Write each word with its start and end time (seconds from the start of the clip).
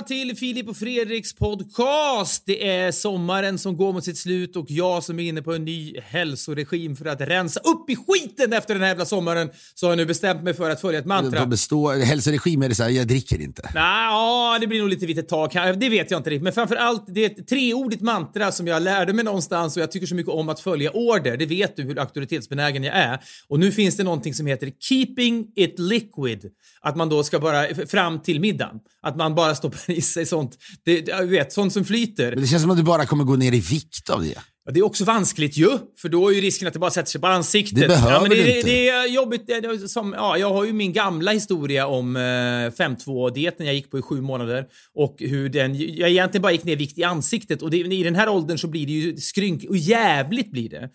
välkomna 0.00 0.26
till 0.26 0.36
Filip 0.36 0.68
och 0.68 0.76
Fredriks 0.76 1.32
podcast. 1.32 2.42
Det 2.46 2.68
är 2.68 2.92
sommaren 2.92 3.58
som 3.58 3.76
går 3.76 3.92
mot 3.92 4.04
sitt 4.04 4.18
slut 4.18 4.56
och 4.56 4.66
jag 4.68 5.02
som 5.04 5.18
är 5.18 5.28
inne 5.28 5.42
på 5.42 5.54
en 5.54 5.64
ny 5.64 5.94
hälsoregim 6.00 6.96
för 6.96 7.06
att 7.06 7.20
rensa 7.20 7.60
upp 7.60 7.90
i 7.90 7.96
skiten 7.96 8.52
efter 8.52 8.74
den 8.74 8.82
här 8.82 8.88
jävla 8.88 9.04
sommaren 9.04 9.50
så 9.74 9.86
har 9.86 9.90
jag 9.90 9.96
nu 9.96 10.06
bestämt 10.06 10.42
mig 10.42 10.54
för 10.54 10.70
att 10.70 10.80
följa 10.80 10.98
ett 10.98 11.06
mantra. 11.06 11.46
Består, 11.46 12.04
hälsoregim 12.04 12.62
är 12.62 12.68
det 12.68 12.74
så 12.74 12.82
här, 12.82 12.90
jag 12.90 13.06
dricker 13.06 13.40
inte. 13.40 13.62
Nej, 13.74 14.06
ja, 14.06 14.58
det 14.60 14.66
blir 14.66 14.80
nog 14.80 14.88
lite 14.88 15.06
vitt 15.06 15.18
ett 15.18 15.28
tag. 15.28 15.50
Det 15.76 15.88
vet 15.88 16.10
jag 16.10 16.18
inte 16.18 16.30
riktigt. 16.30 16.42
Men 16.42 16.52
framför 16.52 16.76
allt, 16.76 17.04
det 17.06 17.24
är 17.24 17.30
ett 17.30 17.48
treordigt 17.48 18.02
mantra 18.02 18.52
som 18.52 18.66
jag 18.66 18.82
lärde 18.82 19.12
mig 19.12 19.24
någonstans 19.24 19.76
och 19.76 19.82
jag 19.82 19.92
tycker 19.92 20.06
så 20.06 20.14
mycket 20.14 20.32
om 20.32 20.48
att 20.48 20.60
följa 20.60 20.90
order. 20.90 21.36
Det 21.36 21.46
vet 21.46 21.76
du 21.76 21.82
hur 21.82 21.98
auktoritetsbenägen 21.98 22.84
jag 22.84 22.96
är. 22.96 23.18
Och 23.48 23.60
nu 23.60 23.72
finns 23.72 23.96
det 23.96 24.04
någonting 24.04 24.34
som 24.34 24.46
heter 24.46 24.72
keeping 24.80 25.52
it 25.56 25.78
liquid. 25.78 26.50
Att 26.80 26.96
man 26.96 27.08
då 27.08 27.22
ska 27.22 27.38
bara 27.38 27.86
fram 27.86 28.20
till 28.20 28.40
middagen. 28.40 28.80
Att 29.02 29.16
man 29.16 29.34
bara 29.34 29.54
stoppar 29.54 29.89
i 29.90 30.02
sig 30.02 30.26
sånt, 30.26 30.58
det, 30.84 31.00
du 31.00 31.26
vet, 31.26 31.52
sånt 31.52 31.72
som 31.72 31.84
flyter. 31.84 32.30
Men 32.30 32.40
det 32.40 32.46
känns 32.46 32.62
som 32.62 32.70
att 32.70 32.76
du 32.76 32.82
bara 32.82 33.06
kommer 33.06 33.24
gå 33.24 33.36
ner 33.36 33.52
i 33.52 33.60
vikt 33.60 34.10
av 34.10 34.22
det. 34.22 34.34
Ja, 34.64 34.72
det 34.72 34.80
är 34.80 34.84
också 34.84 35.04
vanskligt 35.04 35.56
ju, 35.56 35.68
för 35.98 36.08
då 36.08 36.28
är 36.28 36.34
ju 36.34 36.40
risken 36.40 36.68
att 36.68 36.74
det 36.74 36.80
bara 36.80 36.90
sätter 36.90 37.10
sig 37.10 37.20
på 37.20 37.26
ansiktet. 37.26 37.80
Det 37.80 37.88
behöver 37.88 38.12
ja, 38.12 38.20
men 38.20 38.30
det, 38.30 38.36
du 38.36 38.56
inte. 38.56 38.68
det 38.68 38.88
är 38.88 39.08
jobbigt. 39.08 39.46
Det 39.46 39.52
är 39.52 39.86
som, 39.86 40.14
ja, 40.16 40.38
jag 40.38 40.52
har 40.52 40.64
ju 40.64 40.72
min 40.72 40.92
gamla 40.92 41.30
historia 41.32 41.86
om 41.86 42.16
eh, 42.16 42.20
5-2-dieten 42.20 43.66
jag 43.66 43.74
gick 43.74 43.90
på 43.90 43.98
i 43.98 44.02
sju 44.02 44.20
månader 44.20 44.66
och 44.94 45.16
hur 45.18 45.48
den, 45.48 45.74
jag 45.74 46.10
egentligen 46.10 46.42
bara 46.42 46.52
gick 46.52 46.64
ner 46.64 46.72
i 46.72 46.76
vikt 46.76 46.98
i 46.98 47.04
ansiktet 47.04 47.62
och 47.62 47.70
det, 47.70 47.76
i 47.76 48.02
den 48.02 48.14
här 48.14 48.28
åldern 48.28 48.58
så 48.58 48.68
blir 48.68 48.86
det 48.86 48.92
ju 48.92 49.16
skrynk 49.16 49.64
och 49.68 49.76
jävligt 49.76 50.50
blir 50.50 50.70
det. 50.70 50.90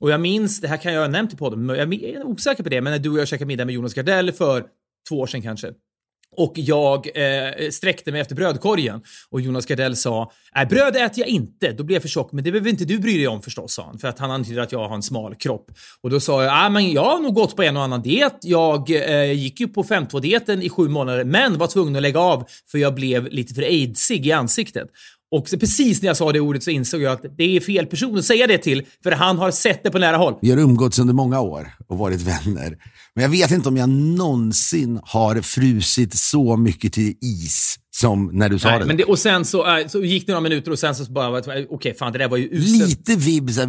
Och 0.00 0.10
jag 0.10 0.20
minns, 0.20 0.60
det 0.60 0.68
här 0.68 0.76
kan 0.76 0.92
jag 0.92 1.00
ha 1.00 1.08
nämnt 1.08 1.32
i 1.32 1.36
podden, 1.36 1.68
jag 1.68 1.94
är 1.94 2.26
osäker 2.26 2.62
på 2.62 2.68
det, 2.68 2.80
men 2.80 2.90
när 2.90 2.98
du 2.98 3.10
och 3.10 3.18
jag 3.18 3.28
käkade 3.28 3.46
middag 3.46 3.64
med 3.64 3.74
Jonas 3.74 3.94
Gardell 3.94 4.32
för 4.32 4.64
två 5.08 5.20
år 5.20 5.26
sedan 5.26 5.42
kanske. 5.42 5.72
Och 6.38 6.52
jag 6.54 7.06
eh, 7.14 7.70
sträckte 7.70 8.12
mig 8.12 8.20
efter 8.20 8.34
brödkorgen 8.34 9.00
och 9.30 9.40
Jonas 9.40 9.66
Gardell 9.66 9.96
sa 9.96 10.32
Nej, 10.54 10.66
bröd 10.66 10.96
äter 10.96 11.18
jag 11.18 11.28
inte, 11.28 11.72
då 11.72 11.84
blir 11.84 11.96
jag 11.96 12.02
för 12.02 12.08
tjock. 12.08 12.32
Men 12.32 12.44
det 12.44 12.52
behöver 12.52 12.70
inte 12.70 12.84
du 12.84 12.98
bry 12.98 13.16
dig 13.16 13.28
om 13.28 13.42
förstås, 13.42 13.74
sa 13.74 13.84
han. 13.84 13.98
För 13.98 14.08
att 14.08 14.18
han 14.18 14.30
antyder 14.30 14.62
att 14.62 14.72
jag 14.72 14.88
har 14.88 14.94
en 14.94 15.02
smal 15.02 15.34
kropp. 15.34 15.70
Och 16.02 16.10
då 16.10 16.20
sa 16.20 16.44
jag, 16.44 16.64
äh, 16.64 16.70
men 16.70 16.92
jag 16.92 17.04
har 17.04 17.20
nog 17.20 17.34
gått 17.34 17.56
på 17.56 17.62
en 17.62 17.76
och 17.76 17.82
annan 17.82 18.02
diet. 18.02 18.36
Jag 18.42 18.90
eh, 18.90 19.32
gick 19.32 19.60
ju 19.60 19.68
på 19.68 19.84
5.2-dieten 19.84 20.62
i 20.62 20.68
sju 20.68 20.88
månader, 20.88 21.24
men 21.24 21.58
var 21.58 21.66
tvungen 21.66 21.96
att 21.96 22.02
lägga 22.02 22.20
av 22.20 22.44
för 22.70 22.78
jag 22.78 22.94
blev 22.94 23.26
lite 23.26 23.54
för 23.54 23.62
aidsig 23.62 24.26
i 24.26 24.32
ansiktet. 24.32 24.88
Och 25.30 25.48
så 25.48 25.58
precis 25.58 26.02
när 26.02 26.06
jag 26.06 26.16
sa 26.16 26.32
det 26.32 26.40
ordet 26.40 26.62
så 26.62 26.70
insåg 26.70 27.02
jag 27.02 27.12
att 27.12 27.36
det 27.36 27.56
är 27.56 27.60
fel 27.60 27.86
person 27.86 28.18
att 28.18 28.24
säga 28.24 28.46
det 28.46 28.58
till, 28.58 28.86
för 29.02 29.10
han 29.10 29.38
har 29.38 29.50
sett 29.50 29.82
det 29.82 29.90
på 29.90 29.98
nära 29.98 30.16
håll. 30.16 30.34
Vi 30.40 30.50
har 30.50 30.58
umgåtts 30.58 30.98
under 30.98 31.14
många 31.14 31.40
år 31.40 31.72
och 31.86 31.98
varit 31.98 32.20
vänner. 32.20 32.76
Men 33.14 33.22
jag 33.22 33.30
vet 33.30 33.50
inte 33.50 33.68
om 33.68 33.76
jag 33.76 33.88
någonsin 33.88 35.00
har 35.02 35.42
frusit 35.42 36.18
så 36.18 36.56
mycket 36.56 36.92
till 36.92 37.14
is 37.20 37.78
som 38.00 38.30
när 38.32 38.48
du 38.48 38.58
sa 38.58 38.70
Nej, 38.70 38.78
det. 38.78 38.84
men 38.84 38.96
det, 38.96 39.04
och 39.04 39.18
sen 39.18 39.44
så, 39.44 39.78
äh, 39.78 39.86
så 39.86 40.02
gick 40.02 40.26
det 40.26 40.32
några 40.32 40.40
minuter 40.42 40.70
och 40.70 40.78
sen 40.78 40.94
så 40.94 41.04
bara, 41.04 41.42
okej 41.70 41.94
fan 41.94 42.12
det 42.12 42.18
där 42.18 42.28
var 42.28 42.36
ju 42.36 42.48
uselt. 42.52 42.88
Lite 42.88 43.16
vibb, 43.16 43.50
så 43.50 43.60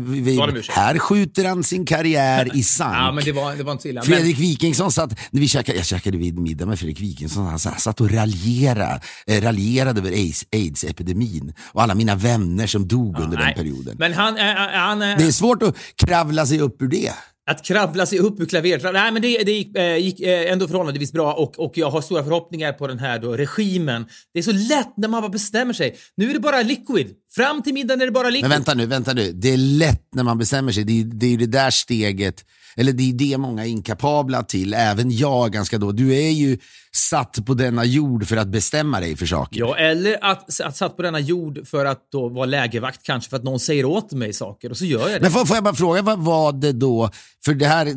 här, 0.71 0.99
skjuter 0.99 1.45
han 1.45 1.63
sin 1.63 1.85
karriär 1.85 2.57
i 2.57 2.63
sank. 2.77 2.95
Ja, 2.95 3.11
men 3.11 3.23
det 3.23 3.31
var, 3.31 3.55
det 3.55 3.63
var 3.63 3.71
inte 3.71 3.81
så 3.81 3.87
illa. 3.87 4.01
Men, 4.01 4.13
Fredrik 4.13 4.39
Wikingsson 4.39 4.91
satt, 4.91 5.19
när 5.31 5.41
vi 5.41 5.47
käkade, 5.47 5.77
jag 5.77 5.85
käkade 5.85 6.17
vid 6.17 6.39
middag 6.39 6.65
med 6.65 6.79
Fredrik 6.79 7.01
Wikingsson, 7.01 7.45
han 7.45 7.59
satt 7.59 8.01
och 8.01 8.11
raljerade, 8.11 9.01
eh, 9.27 9.41
raljerade 9.41 9.99
över 9.99 10.11
aids- 10.11 10.45
aids-epidemin 10.51 11.53
och 11.71 11.81
alla 11.83 11.95
mina 11.95 12.15
vänner 12.15 12.67
som 12.67 12.87
dog 12.87 13.19
under 13.19 13.37
nej. 13.37 13.45
den 13.45 13.63
perioden. 13.63 13.95
men 13.99 14.13
han, 14.13 14.37
äh, 14.37 14.43
han 14.73 15.01
äh, 15.01 15.17
Det 15.17 15.23
är 15.23 15.31
svårt 15.31 15.63
att 15.63 15.75
kravla 15.95 16.45
sig 16.45 16.59
upp 16.61 16.81
ur 16.81 16.87
det 16.87 17.13
att 17.49 17.65
kravla 17.65 18.05
sig 18.05 18.19
upp 18.19 18.39
ur 18.39 18.45
klaveret. 18.45 18.93
Nej, 18.93 19.11
men 19.11 19.21
det, 19.21 19.43
det 19.43 19.51
gick, 19.51 19.77
eh, 19.77 19.97
gick 19.97 20.19
eh, 20.19 20.51
ändå 20.51 20.67
förhållandevis 20.67 21.11
bra 21.11 21.33
och, 21.33 21.59
och 21.59 21.77
jag 21.77 21.89
har 21.89 22.01
stora 22.01 22.23
förhoppningar 22.23 22.73
på 22.73 22.87
den 22.87 22.99
här 22.99 23.19
då, 23.19 23.37
regimen. 23.37 24.05
Det 24.33 24.39
är 24.39 24.43
så 24.43 24.51
lätt 24.51 24.93
när 24.97 25.07
man 25.07 25.21
bara 25.21 25.29
bestämmer 25.29 25.73
sig. 25.73 25.95
Nu 26.17 26.29
är 26.29 26.33
det 26.33 26.39
bara 26.39 26.61
liquid. 26.61 27.07
Fram 27.35 27.61
till 27.61 27.73
middagen 27.73 28.01
är 28.01 28.05
det 28.05 28.11
bara 28.11 28.29
liquid. 28.29 28.43
Men 28.43 28.51
vänta 28.51 28.73
nu, 28.73 28.85
vänta 28.85 29.13
nu. 29.13 29.31
Det 29.31 29.53
är 29.53 29.57
lätt 29.57 30.07
när 30.15 30.23
man 30.23 30.37
bestämmer 30.37 30.71
sig. 30.71 30.83
Det 30.83 30.99
är, 30.99 31.03
det 31.03 31.25
är 31.25 31.29
ju 31.29 31.37
det 31.37 31.45
där 31.45 31.69
steget, 31.69 32.45
eller 32.75 32.91
det 32.91 33.09
är 33.09 33.13
det 33.13 33.37
många 33.37 33.65
är 33.65 33.69
inkapabla 33.69 34.43
till. 34.43 34.73
Även 34.73 35.11
jag 35.11 35.51
ganska 35.51 35.77
då. 35.77 35.91
Du 35.91 36.15
är 36.15 36.31
ju 36.31 36.57
satt 36.99 37.45
på 37.45 37.53
denna 37.53 37.85
jord 37.85 38.27
för 38.27 38.37
att 38.37 38.47
bestämma 38.47 38.99
dig 38.99 39.17
för 39.17 39.25
saker. 39.25 39.59
Ja, 39.59 39.77
eller 39.77 40.23
att, 40.23 40.61
att 40.61 40.77
satt 40.77 40.97
på 40.97 41.01
denna 41.01 41.19
jord 41.19 41.67
för 41.67 41.85
att 41.85 42.11
då 42.11 42.29
vara 42.29 42.45
lägervakt 42.45 43.03
kanske 43.03 43.29
för 43.29 43.37
att 43.37 43.43
någon 43.43 43.59
säger 43.59 43.85
åt 43.85 44.11
mig 44.11 44.33
saker 44.33 44.69
och 44.69 44.77
så 44.77 44.85
gör 44.85 45.09
jag 45.09 45.11
det. 45.11 45.21
Men 45.21 45.31
får, 45.31 45.45
får 45.45 45.57
jag 45.57 45.63
bara 45.63 45.75
fråga, 45.75 46.01
vad 46.01 46.19
var 46.19 46.51
det 46.51 46.71
då? 46.71 47.09
För 47.45 47.53
det 47.53 47.65
här, 47.65 47.93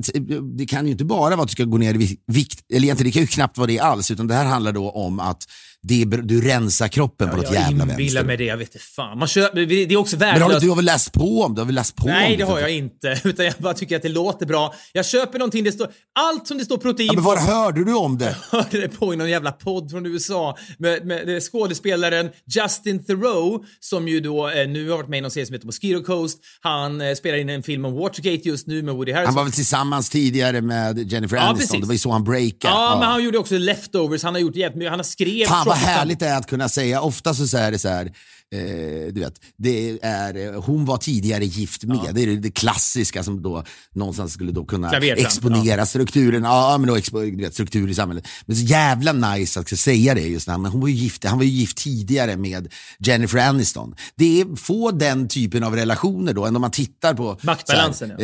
det 0.58 0.66
kan 0.66 0.86
ju 0.86 0.92
inte 0.92 1.04
bara 1.04 1.36
vara 1.36 1.42
att 1.42 1.48
du 1.48 1.52
ska 1.52 1.64
gå 1.64 1.78
ner 1.78 1.94
i 1.94 2.18
vikt, 2.26 2.64
eller 2.72 2.84
egentligen 2.84 3.08
det 3.10 3.12
kan 3.12 3.22
ju 3.22 3.26
knappt 3.26 3.58
vara 3.58 3.66
det 3.66 3.78
alls, 3.78 4.10
utan 4.10 4.26
det 4.26 4.34
här 4.34 4.44
handlar 4.44 4.72
då 4.72 4.90
om 4.90 5.20
att 5.20 5.44
det 5.84 6.02
är, 6.02 6.06
du 6.06 6.40
rensar 6.40 6.88
kroppen 6.88 7.30
på 7.30 7.36
något 7.36 7.44
jag 7.44 7.54
jävla 7.54 7.70
inbillar 7.70 7.96
vänster. 7.96 8.24
mig 8.24 8.36
det, 8.36 8.44
jag 8.44 8.56
vet 8.56 8.74
inte 8.74 8.86
fan. 8.86 9.18
Man 9.18 9.28
kör, 9.28 9.50
det 9.54 9.94
är 9.94 9.96
också 9.96 10.16
Men 10.16 10.28
har 10.28 10.34
du, 10.34 10.40
värdelöst. 10.40 10.60
du 10.62 10.68
har 10.68 10.76
väl 10.76 10.84
läst 10.84 11.12
på 11.12 11.42
om 11.42 11.54
det? 11.54 11.60
Har 11.60 11.66
väl 11.66 11.74
läst 11.74 11.96
på 11.96 12.04
om 12.04 12.10
Nej, 12.10 12.36
det 12.36 12.44
har 12.44 12.60
jag 12.60 12.70
inte. 12.70 13.20
Utan 13.24 13.44
jag 13.44 13.54
bara 13.58 13.74
tycker 13.74 13.96
att 13.96 14.02
det 14.02 14.08
låter 14.08 14.46
bra. 14.46 14.74
Jag 14.92 15.06
köper 15.06 15.38
någonting, 15.38 15.64
det 15.64 15.72
står... 15.72 15.88
Allt 16.14 16.48
som 16.48 16.58
det 16.58 16.64
står 16.64 16.76
protein 16.78 17.06
Ja, 17.06 17.12
men 17.12 17.24
på... 17.24 17.30
var 17.30 17.36
hörde 17.36 17.84
du 17.84 17.94
om 17.94 18.18
det? 18.18 18.36
hörde 18.50 18.80
det 18.80 18.88
på 18.88 19.14
i 19.14 19.16
någon 19.16 19.30
jävla 19.30 19.52
podd 19.52 19.90
från 19.90 20.06
USA 20.06 20.56
med, 20.78 21.06
med, 21.06 21.42
skådespelaren 21.42 22.30
Justin 22.46 23.04
Theroux 23.04 23.68
som 23.80 24.08
ju 24.08 24.20
då 24.20 24.48
eh, 24.48 24.68
nu 24.68 24.90
har 24.90 24.96
varit 24.96 25.08
med 25.08 25.18
i 25.18 25.20
någon 25.20 25.30
serie 25.30 25.46
som 25.46 25.54
heter 25.54 25.66
Mosquito 25.66 26.02
Coast. 26.02 26.38
Han 26.60 27.00
eh, 27.00 27.14
spelar 27.14 27.38
in 27.38 27.48
en 27.48 27.62
film 27.62 27.84
om 27.84 27.94
Watergate 27.94 28.48
just 28.48 28.66
nu 28.66 28.82
med 28.82 28.94
Woody 28.94 29.12
Harrelson. 29.12 29.26
Han 29.26 29.34
var 29.34 29.42
väl 29.44 29.52
tillsammans 29.52 30.10
tidigare 30.10 30.60
med 30.60 31.12
Jennifer 31.12 31.36
Ja, 31.36 31.42
Aniston, 31.42 31.58
precis. 31.58 31.80
det 31.80 31.86
var 31.86 31.94
ju 31.94 31.98
så 31.98 32.10
han 32.10 32.24
breakade. 32.24 32.74
Ja, 32.74 32.96
men 33.00 33.08
han 33.08 33.24
gjorde 33.24 33.38
också 33.38 33.58
Leftovers. 33.58 34.22
Han 34.22 34.34
har 34.34 34.40
gjort 34.40 34.56
jävligt 34.56 34.76
mycket. 34.76 34.90
Han 34.90 34.98
har 34.98 35.04
skrivit... 35.04 35.48
Vad 35.72 35.80
härligt 35.80 36.20
det 36.20 36.28
är 36.28 36.36
att 36.36 36.46
kunna 36.46 36.68
säga, 36.68 37.00
ofta 37.00 37.34
så 37.34 37.56
är 37.56 37.70
det 37.70 37.78
så 37.78 37.88
här, 37.88 38.12
eh, 38.52 39.12
du 39.12 39.20
vet, 39.20 39.34
det 39.56 39.98
är, 40.02 40.54
eh, 40.54 40.62
hon 40.62 40.84
var 40.84 40.96
tidigare 40.96 41.44
gift 41.44 41.84
med, 41.84 41.98
det 42.12 42.22
är 42.22 42.26
det, 42.36 42.50
klassiska 42.50 43.22
som 43.22 43.42
då 43.42 43.64
någonstans 43.94 44.32
skulle 44.32 44.52
då 44.52 44.64
kunna 44.64 44.90
exponera 45.00 45.86
strukturen, 45.86 46.42
ja 46.44 46.78
men 46.78 46.88
då 46.88 46.96
du 47.12 47.36
vet, 47.36 47.54
struktur 47.54 47.90
i 47.90 47.94
samhället. 47.94 48.26
Men 48.46 48.56
så 48.56 48.62
jävla 48.62 49.12
nice 49.12 49.60
att 49.60 49.68
säga 49.78 50.14
det 50.14 50.20
just 50.20 50.48
när, 50.48 50.58
men 50.58 50.70
hon 50.72 50.80
var 50.80 50.88
ju 50.88 50.94
gift, 50.94 51.24
han 51.24 51.38
var 51.38 51.44
ju 51.44 51.50
gift 51.50 51.76
tidigare 51.76 52.36
med 52.36 52.68
Jennifer 52.98 53.38
Aniston. 53.38 53.94
Det 54.16 54.40
är 54.40 54.56
få 54.56 54.90
den 54.90 55.28
typen 55.28 55.64
av 55.64 55.76
relationer 55.76 56.32
då, 56.32 56.44
än 56.46 56.56
om 56.56 56.62
man 56.62 56.70
tittar 56.70 57.14
på 57.14 57.38
Maktbalansen, 57.42 58.10
här, 58.10 58.20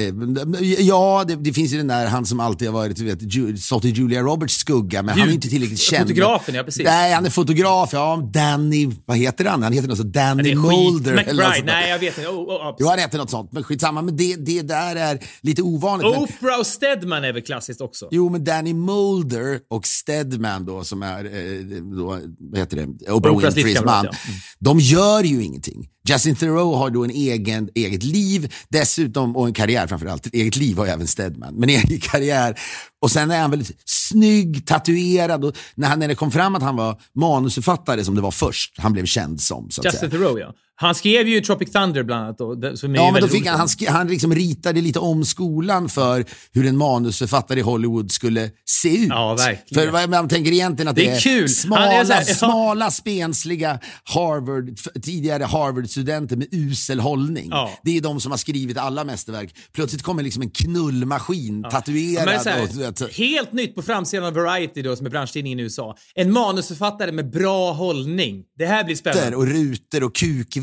eh, 0.62 0.80
ja, 0.80 1.24
det, 1.28 1.36
det 1.36 1.52
finns 1.52 1.72
ju 1.72 1.76
den 1.76 1.86
där, 1.88 2.06
han 2.06 2.26
som 2.26 2.40
alltid 2.40 2.68
har 2.68 2.72
varit, 2.72 2.96
du 2.96 3.04
vet, 3.04 3.34
Ju- 3.34 3.56
stått 3.56 3.84
i 3.84 3.88
Julia 3.90 4.22
Roberts 4.22 4.54
skugga, 4.58 5.02
men 5.02 5.08
han 5.18 5.20
är 5.20 5.26
Ljud- 5.26 5.34
inte 5.34 5.48
tillräckligt 5.48 5.80
känd. 5.80 6.08
fotografen, 6.08 6.54
ja, 6.54 6.62
precis. 6.62 6.84
Nej, 6.84 7.12
han 7.12 7.26
är 7.26 7.30
fotograf, 7.30 7.90
ja, 7.92 8.30
Danny, 8.32 8.90
vad 9.06 9.16
heter 9.16 9.44
han? 9.44 9.62
Han 9.62 9.72
heter 9.72 9.88
något 9.88 9.98
så 9.98 10.04
Men 10.04 10.17
Danny 10.18 10.54
Mulder. 10.54 11.14
McBride. 11.14 11.62
Nej, 11.64 11.90
jag 11.90 11.98
vet 11.98 12.18
inte. 12.18 12.30
Oh, 12.30 12.68
oh. 12.68 12.76
Jo, 12.78 12.86
han 12.88 12.98
heter 12.98 13.18
något 13.18 13.30
sånt, 13.30 13.52
men 13.52 13.62
skitsamma. 13.62 14.02
Men 14.02 14.16
det, 14.16 14.36
det 14.36 14.62
där 14.62 14.96
är 14.96 15.18
lite 15.40 15.62
ovanligt. 15.62 16.10
Men, 16.10 16.22
Oprah 16.22 16.60
och 16.60 16.66
Stedman 16.66 17.24
är 17.24 17.32
väl 17.32 17.42
klassiskt 17.42 17.80
också? 17.80 18.08
jo, 18.10 18.28
men 18.28 18.44
Danny 18.44 18.74
Mulder 18.74 19.60
och 19.68 19.86
Stedman 19.86 20.64
då, 20.64 20.84
som 20.84 21.02
är, 21.02 21.24
eh, 21.24 21.82
då, 21.96 22.18
vad 22.38 22.58
heter 22.58 22.76
det, 22.76 23.12
Oprah 23.12 23.38
Winfreys 23.38 23.84
man. 23.84 24.04
ja. 24.04 24.10
Mm. 24.26 24.40
De 24.58 24.78
gör 24.78 25.22
ju 25.22 25.42
ingenting. 25.42 25.88
Justin 26.08 26.36
Theroux 26.36 26.76
har 26.76 26.90
då 26.90 27.04
en 27.04 27.10
egen, 27.10 27.68
eget 27.74 28.02
liv, 28.02 28.54
dessutom, 28.68 29.36
och 29.36 29.46
en 29.46 29.54
karriär 29.54 29.86
framförallt. 29.86 30.34
Eget 30.34 30.56
liv 30.56 30.76
har 30.76 30.86
ju 30.86 30.92
även 30.92 31.06
Stedman, 31.06 31.54
men 31.54 31.68
egen 31.68 32.00
karriär. 32.00 32.58
Och 33.02 33.10
sen 33.10 33.30
är 33.30 33.40
han 33.40 33.50
väldigt 33.50 33.76
snygg, 33.84 34.66
tatuerad. 34.66 35.44
Och 35.44 35.56
när, 35.74 35.88
han, 35.88 35.98
när 35.98 36.08
det 36.08 36.14
kom 36.14 36.30
fram 36.30 36.54
att 36.54 36.62
han 36.62 36.76
var 36.76 37.00
manusförfattare, 37.14 38.04
som 38.04 38.14
det 38.14 38.20
var 38.20 38.30
först, 38.30 38.74
han 38.78 38.92
blev 38.92 39.04
känd 39.04 39.40
som. 39.40 39.70
Så 39.70 39.82
Justin. 39.84 40.10
Theroux, 40.10 40.40
ja. 40.40 40.54
Han 40.80 40.94
skrev 40.94 41.28
ju 41.28 41.40
Tropic 41.40 41.72
Thunder 41.72 42.02
bland 42.02 42.24
annat. 42.24 42.38
Då, 42.38 42.76
som 42.76 42.92
är 42.94 42.96
Ja, 42.96 43.10
men 43.12 43.22
då 43.22 43.28
fick 43.28 43.46
han, 43.46 43.58
han, 43.58 43.68
han 43.88 44.08
liksom 44.08 44.34
ritade 44.34 44.80
lite 44.80 44.98
om 44.98 45.24
skolan 45.24 45.88
för 45.88 46.24
hur 46.52 46.66
en 46.66 46.76
manusförfattare 46.76 47.58
i 47.58 47.62
Hollywood 47.62 48.12
skulle 48.12 48.50
se 48.64 48.88
ut. 49.02 49.08
Ja, 49.08 49.34
verkligen. 49.34 49.92
För 49.92 50.06
man 50.08 50.28
tänker 50.28 50.52
egentligen 50.52 50.88
att 50.88 50.96
Det 50.96 51.02
det 51.02 51.08
är 51.10 51.16
är, 51.16 51.20
kul. 51.20 51.48
smala, 51.48 51.92
är 51.92 52.04
här- 52.04 52.24
ja. 52.28 52.34
smala, 52.34 52.90
spensliga 52.90 53.80
Harvard, 54.04 54.76
tidigare 55.02 55.44
Harvard-studenter 55.44 56.36
med 56.36 56.48
usel 56.52 57.00
hållning. 57.00 57.48
Ja. 57.50 57.70
Det 57.82 57.96
är 57.96 58.00
de 58.00 58.20
som 58.20 58.30
har 58.30 58.38
skrivit 58.38 58.76
alla 58.78 59.04
mästerverk. 59.04 59.54
Plötsligt 59.72 60.02
kommer 60.02 60.22
liksom 60.22 60.42
en 60.42 60.50
knullmaskin 60.50 61.60
Men 61.60 61.70
tatuerad 61.70 62.42
så 62.42 62.48
här, 62.50 62.62
och. 63.02 63.10
Helt 63.10 63.52
nytt 63.52 63.74
på 63.74 63.82
framsidan 63.82 64.24
av 64.26 64.34
Variety 64.34 64.82
då, 64.82 64.96
som 64.96 65.06
är 65.06 65.10
branschtidningen 65.10 65.60
i 65.60 65.62
USA. 65.62 65.96
En 66.14 66.32
manusförfattare 66.32 67.12
med 67.12 67.30
bra 67.30 67.72
hållning. 67.72 68.44
Det 68.58 68.66
här 68.66 68.84
blir 68.84 68.96
spännande. 68.96 69.36
Och 69.36 69.46
rutor 69.46 70.04
och 70.04 70.14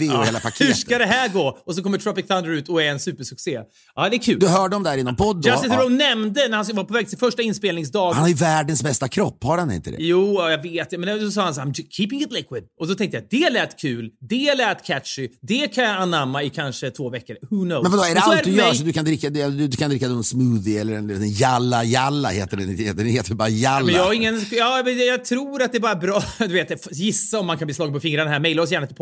QKV 0.08 0.18
och 0.20 0.26
hela 0.26 0.38
Hur 0.40 0.44
paketet. 0.44 0.78
ska 0.78 0.98
det 0.98 1.06
här 1.06 1.30
gå? 1.30 1.58
Och 1.66 1.76
så 1.76 1.84
kommer 1.84 1.98
Tropic 1.98 2.28
Thunder 2.28 2.52
ut 2.52 2.70
och 2.70 2.82
är 2.82 2.90
en 2.92 3.00
supersuccé. 3.00 3.60
Ja, 3.96 4.10
det 4.10 4.16
är 4.16 4.20
kul. 4.20 4.40
Du 4.40 4.48
hörde 4.48 4.76
om 4.76 4.84
det 4.84 4.90
här 4.90 4.98
i 4.98 5.04
någon 5.04 5.16
podd 5.16 5.42
då? 5.42 5.50
Justin 5.50 5.72
Ja. 5.72 5.78
Theroux 5.78 5.98
nämnde 5.98 6.48
när 6.50 6.58
han 6.58 6.66
var 6.74 6.84
på 6.84 6.94
väg 6.94 7.10
till 7.10 7.18
första 7.18 7.42
inspelningsdag 7.42 8.14
Han 8.14 8.22
har 8.22 8.30
ju 8.30 8.36
världens 8.36 8.84
bästa 8.84 9.08
kropp, 9.08 9.44
har 9.44 9.58
han 9.58 9.72
inte 9.72 9.92
det? 9.92 9.98
Jo, 10.00 10.36
ja, 10.40 10.52
jag 10.52 10.62
vet. 10.64 10.92
Men 11.00 11.20
då 11.20 11.32
sa 11.32 11.42
han 11.42 11.54
så 11.54 11.62
här, 11.62 11.68
I'm 11.68 11.74
keeping 11.90 12.22
it 12.22 12.32
liquid. 12.32 12.64
Och 12.80 12.88
så 12.88 12.96
tänkte 12.96 13.18
jag, 13.18 13.26
det 13.30 13.50
lät 13.50 13.80
kul, 13.80 14.10
det 14.30 14.56
lät 14.56 14.86
catchy, 14.86 15.30
det 15.42 15.68
kan 15.68 15.84
jag 15.84 15.96
anamma 16.02 16.44
i 16.44 16.50
kanske 16.50 16.92
två 16.92 17.10
veckor. 17.10 17.36
Who 17.42 17.64
knows? 17.66 17.84
Men 17.84 17.92
vadå, 17.92 18.04
är 18.04 18.16
det 18.16 18.22
allt 18.22 18.44
du 18.44 18.52
gör 18.52 18.74
så 18.74 18.84
du 18.84 18.94
kan 18.94 19.06
dricka, 19.06 19.30
du, 19.30 19.68
du 19.68 19.78
kan 19.78 19.90
dricka 19.90 20.06
en 20.06 20.24
smoothie 20.24 20.82
eller 20.82 20.94
en, 20.94 21.10
en 21.10 21.30
jalla 21.32 21.84
jalla 21.84 22.30
heter 22.30 22.58
den, 22.58 22.70
heter, 22.70 22.94
den 22.94 23.06
heter 23.06 23.34
bara 23.36 23.50
jalla. 23.50 23.86
Men 23.86 23.96
jag, 23.96 24.04
har 24.06 24.14
ingen, 24.14 24.46
ja, 24.52 24.82
men 24.86 24.98
jag 25.08 25.26
tror 25.26 25.62
att 25.62 25.72
det 25.72 25.78
är 25.78 25.80
bara 25.80 25.96
bra. 25.96 26.24
Du 26.40 26.54
vet, 26.54 26.88
gissa 26.92 27.40
om 27.40 27.46
man 27.48 27.58
kan 27.58 27.66
bli 27.66 27.74
slagen 27.76 27.94
på 27.94 28.00
fingrarna 28.00 28.30
här. 28.30 28.40
Maila 28.40 28.62
oss 28.62 28.72
gärna 28.72 28.88
till 28.88 28.96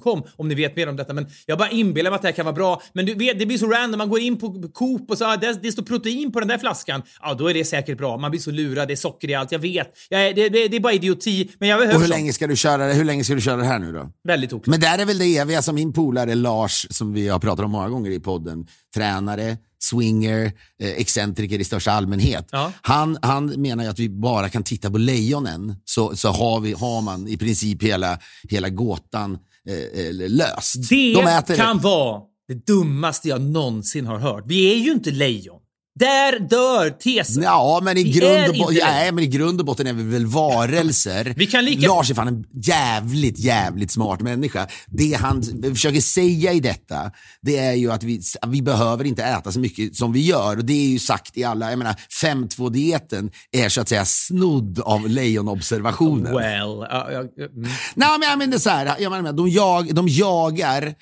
podcast.poddff.com 0.00 0.22
om 0.36 0.48
ni 0.48 0.54
vet 0.54 0.76
mer 0.76 0.88
om 0.88 0.96
detta. 0.96 1.12
Men 1.12 1.26
jag 1.46 1.58
bara 1.58 1.70
inbillar 1.70 2.10
mig 2.10 2.16
att 2.16 2.22
det 2.22 2.28
här 2.28 2.32
kan 2.32 2.44
vara 2.44 2.54
bra. 2.54 2.82
Men 2.92 3.06
du 3.06 3.14
vet, 3.14 3.38
det 3.38 3.46
blir 3.46 3.58
så 3.58 3.66
random. 3.66 3.98
Man 3.98 4.08
går 4.08 4.20
in 4.20 4.36
på 4.38 4.68
Coop 4.72 5.10
och 5.10 5.18
så 5.18 5.24
ah, 5.24 5.36
det, 5.36 5.58
det 5.62 5.72
står 5.72 5.82
protein 5.82 6.32
på 6.32 6.40
den 6.40 6.48
där 6.48 6.58
flaskan. 6.58 7.02
Ja, 7.22 7.34
då 7.34 7.50
är 7.50 7.54
det 7.54 7.64
säkert 7.64 7.98
bra. 7.98 8.16
Man 8.18 8.30
blir 8.30 8.40
så 8.40 8.50
lurad. 8.50 8.88
Det 8.88 8.94
är 8.94 8.96
socker 8.96 9.30
i 9.30 9.34
allt. 9.34 9.52
Jag 9.52 9.58
vet. 9.58 9.88
Jag 10.08 10.36
det, 10.36 10.48
det, 10.48 10.68
det 10.68 10.76
är 10.76 10.80
bara 10.80 10.92
idioti. 10.92 11.50
Men 11.58 11.68
jag 11.68 11.78
behöver 11.78 11.96
och 11.96 12.02
hur 12.02 12.08
länge, 12.08 12.32
ska 12.32 12.46
du 12.46 12.56
köra, 12.56 12.86
det- 12.86 12.94
hur 12.94 13.04
länge 13.04 13.24
ska 13.24 13.34
du 13.34 13.40
köra 13.40 13.56
det 13.56 13.64
här 13.64 13.78
nu 13.78 13.92
då? 13.92 14.10
Väldigt 14.28 14.52
oklart. 14.52 14.66
Men 14.66 14.80
där 14.80 14.98
är 14.98 15.04
väl 15.04 15.18
det 15.18 15.36
eviga 15.36 15.62
som 15.62 15.74
min 15.74 15.92
polare 15.92 16.34
Lars, 16.34 16.86
som 16.90 17.12
vi 17.12 17.28
har 17.28 17.38
pratat 17.38 17.64
om 17.64 17.70
många 17.70 17.88
gånger 17.88 18.10
i 18.10 18.20
podden, 18.20 18.66
tränare, 18.94 19.56
swinger, 19.78 20.52
eh, 20.82 20.88
excentriker 20.90 21.58
i 21.58 21.64
största 21.64 21.92
allmänhet. 21.92 22.48
Ja. 22.50 22.72
Han, 22.82 23.18
han 23.22 23.46
menar 23.46 23.84
ju 23.84 23.90
att 23.90 23.98
vi 23.98 24.08
bara 24.08 24.48
kan 24.48 24.62
titta 24.62 24.90
på 24.90 24.98
lejonen 24.98 25.76
så, 25.84 26.16
så 26.16 26.28
har, 26.28 26.60
vi, 26.60 26.72
har 26.72 27.00
man 27.02 27.28
i 27.28 27.36
princip 27.36 27.82
hela, 27.82 28.18
hela 28.48 28.68
gåtan 28.68 29.38
eh, 29.68 30.06
eh, 30.06 30.14
löst. 30.30 30.88
Det 30.90 31.14
De 31.14 31.56
kan 31.56 31.78
vara 31.78 32.22
det 32.48 32.66
dummaste 32.66 33.28
jag 33.28 33.40
någonsin 33.40 34.06
har 34.06 34.18
hört. 34.18 34.44
Vi 34.46 34.72
är 34.72 34.76
ju 34.76 34.92
inte 34.92 35.10
lejon. 35.10 35.60
Där 35.98 36.38
dör 36.38 36.90
tesen. 36.90 37.42
Ja, 37.42 37.80
men 37.82 37.96
i, 37.96 38.02
Vi 38.04 38.10
grund 38.10 38.48
och 38.48 38.54
bo- 38.54 38.72
ja, 38.72 39.12
men 39.12 39.18
i 39.24 39.26
grund 39.26 39.60
och 39.60 39.66
botten 39.66 39.86
är 39.86 39.92
vi 39.92 40.02
väl 40.02 40.26
varelser. 40.26 41.34
Vi 41.36 41.46
kan 41.46 41.64
lika- 41.64 41.86
Lars 41.88 42.10
är 42.10 42.14
fan 42.14 42.28
en 42.28 42.44
jävligt, 42.62 43.38
jävligt 43.38 43.90
smart 43.90 44.20
människa. 44.20 44.66
Det 44.86 45.12
han 45.20 45.42
försöker 45.74 46.00
säga 46.00 46.52
i 46.52 46.60
detta, 46.60 47.10
det 47.42 47.58
är 47.58 47.72
ju 47.72 47.92
att 47.92 48.02
vi, 48.02 48.20
vi 48.46 48.62
behöver 48.62 49.04
inte 49.04 49.22
äta 49.24 49.52
så 49.52 49.60
mycket 49.60 49.96
som 49.96 50.12
vi 50.12 50.20
gör. 50.26 50.56
Och 50.56 50.64
det 50.64 50.72
är 50.72 50.86
ju 50.88 50.98
sagt 50.98 51.36
i 51.36 51.44
alla, 51.44 51.70
jag 51.70 51.78
menar 51.78 51.94
5-2-dieten 52.22 53.30
är 53.52 53.68
så 53.68 53.80
att 53.80 53.88
säga 53.88 54.04
snodd 54.04 54.80
av 54.80 55.08
lejonobservationer. 55.08 56.32
Well, 56.32 56.86
ja, 56.90 57.08
ja, 57.12 57.20
mm. 57.20 57.70
Nej, 57.94 58.18
men 58.18 58.28
jag 58.28 58.38
menar 58.38 58.58
så 58.58 58.70
här, 58.70 58.96
jag 58.98 59.12
menar, 59.12 59.32
de, 59.32 59.48
jag, 59.48 59.94
de 59.94 60.08
jagar 60.08 60.94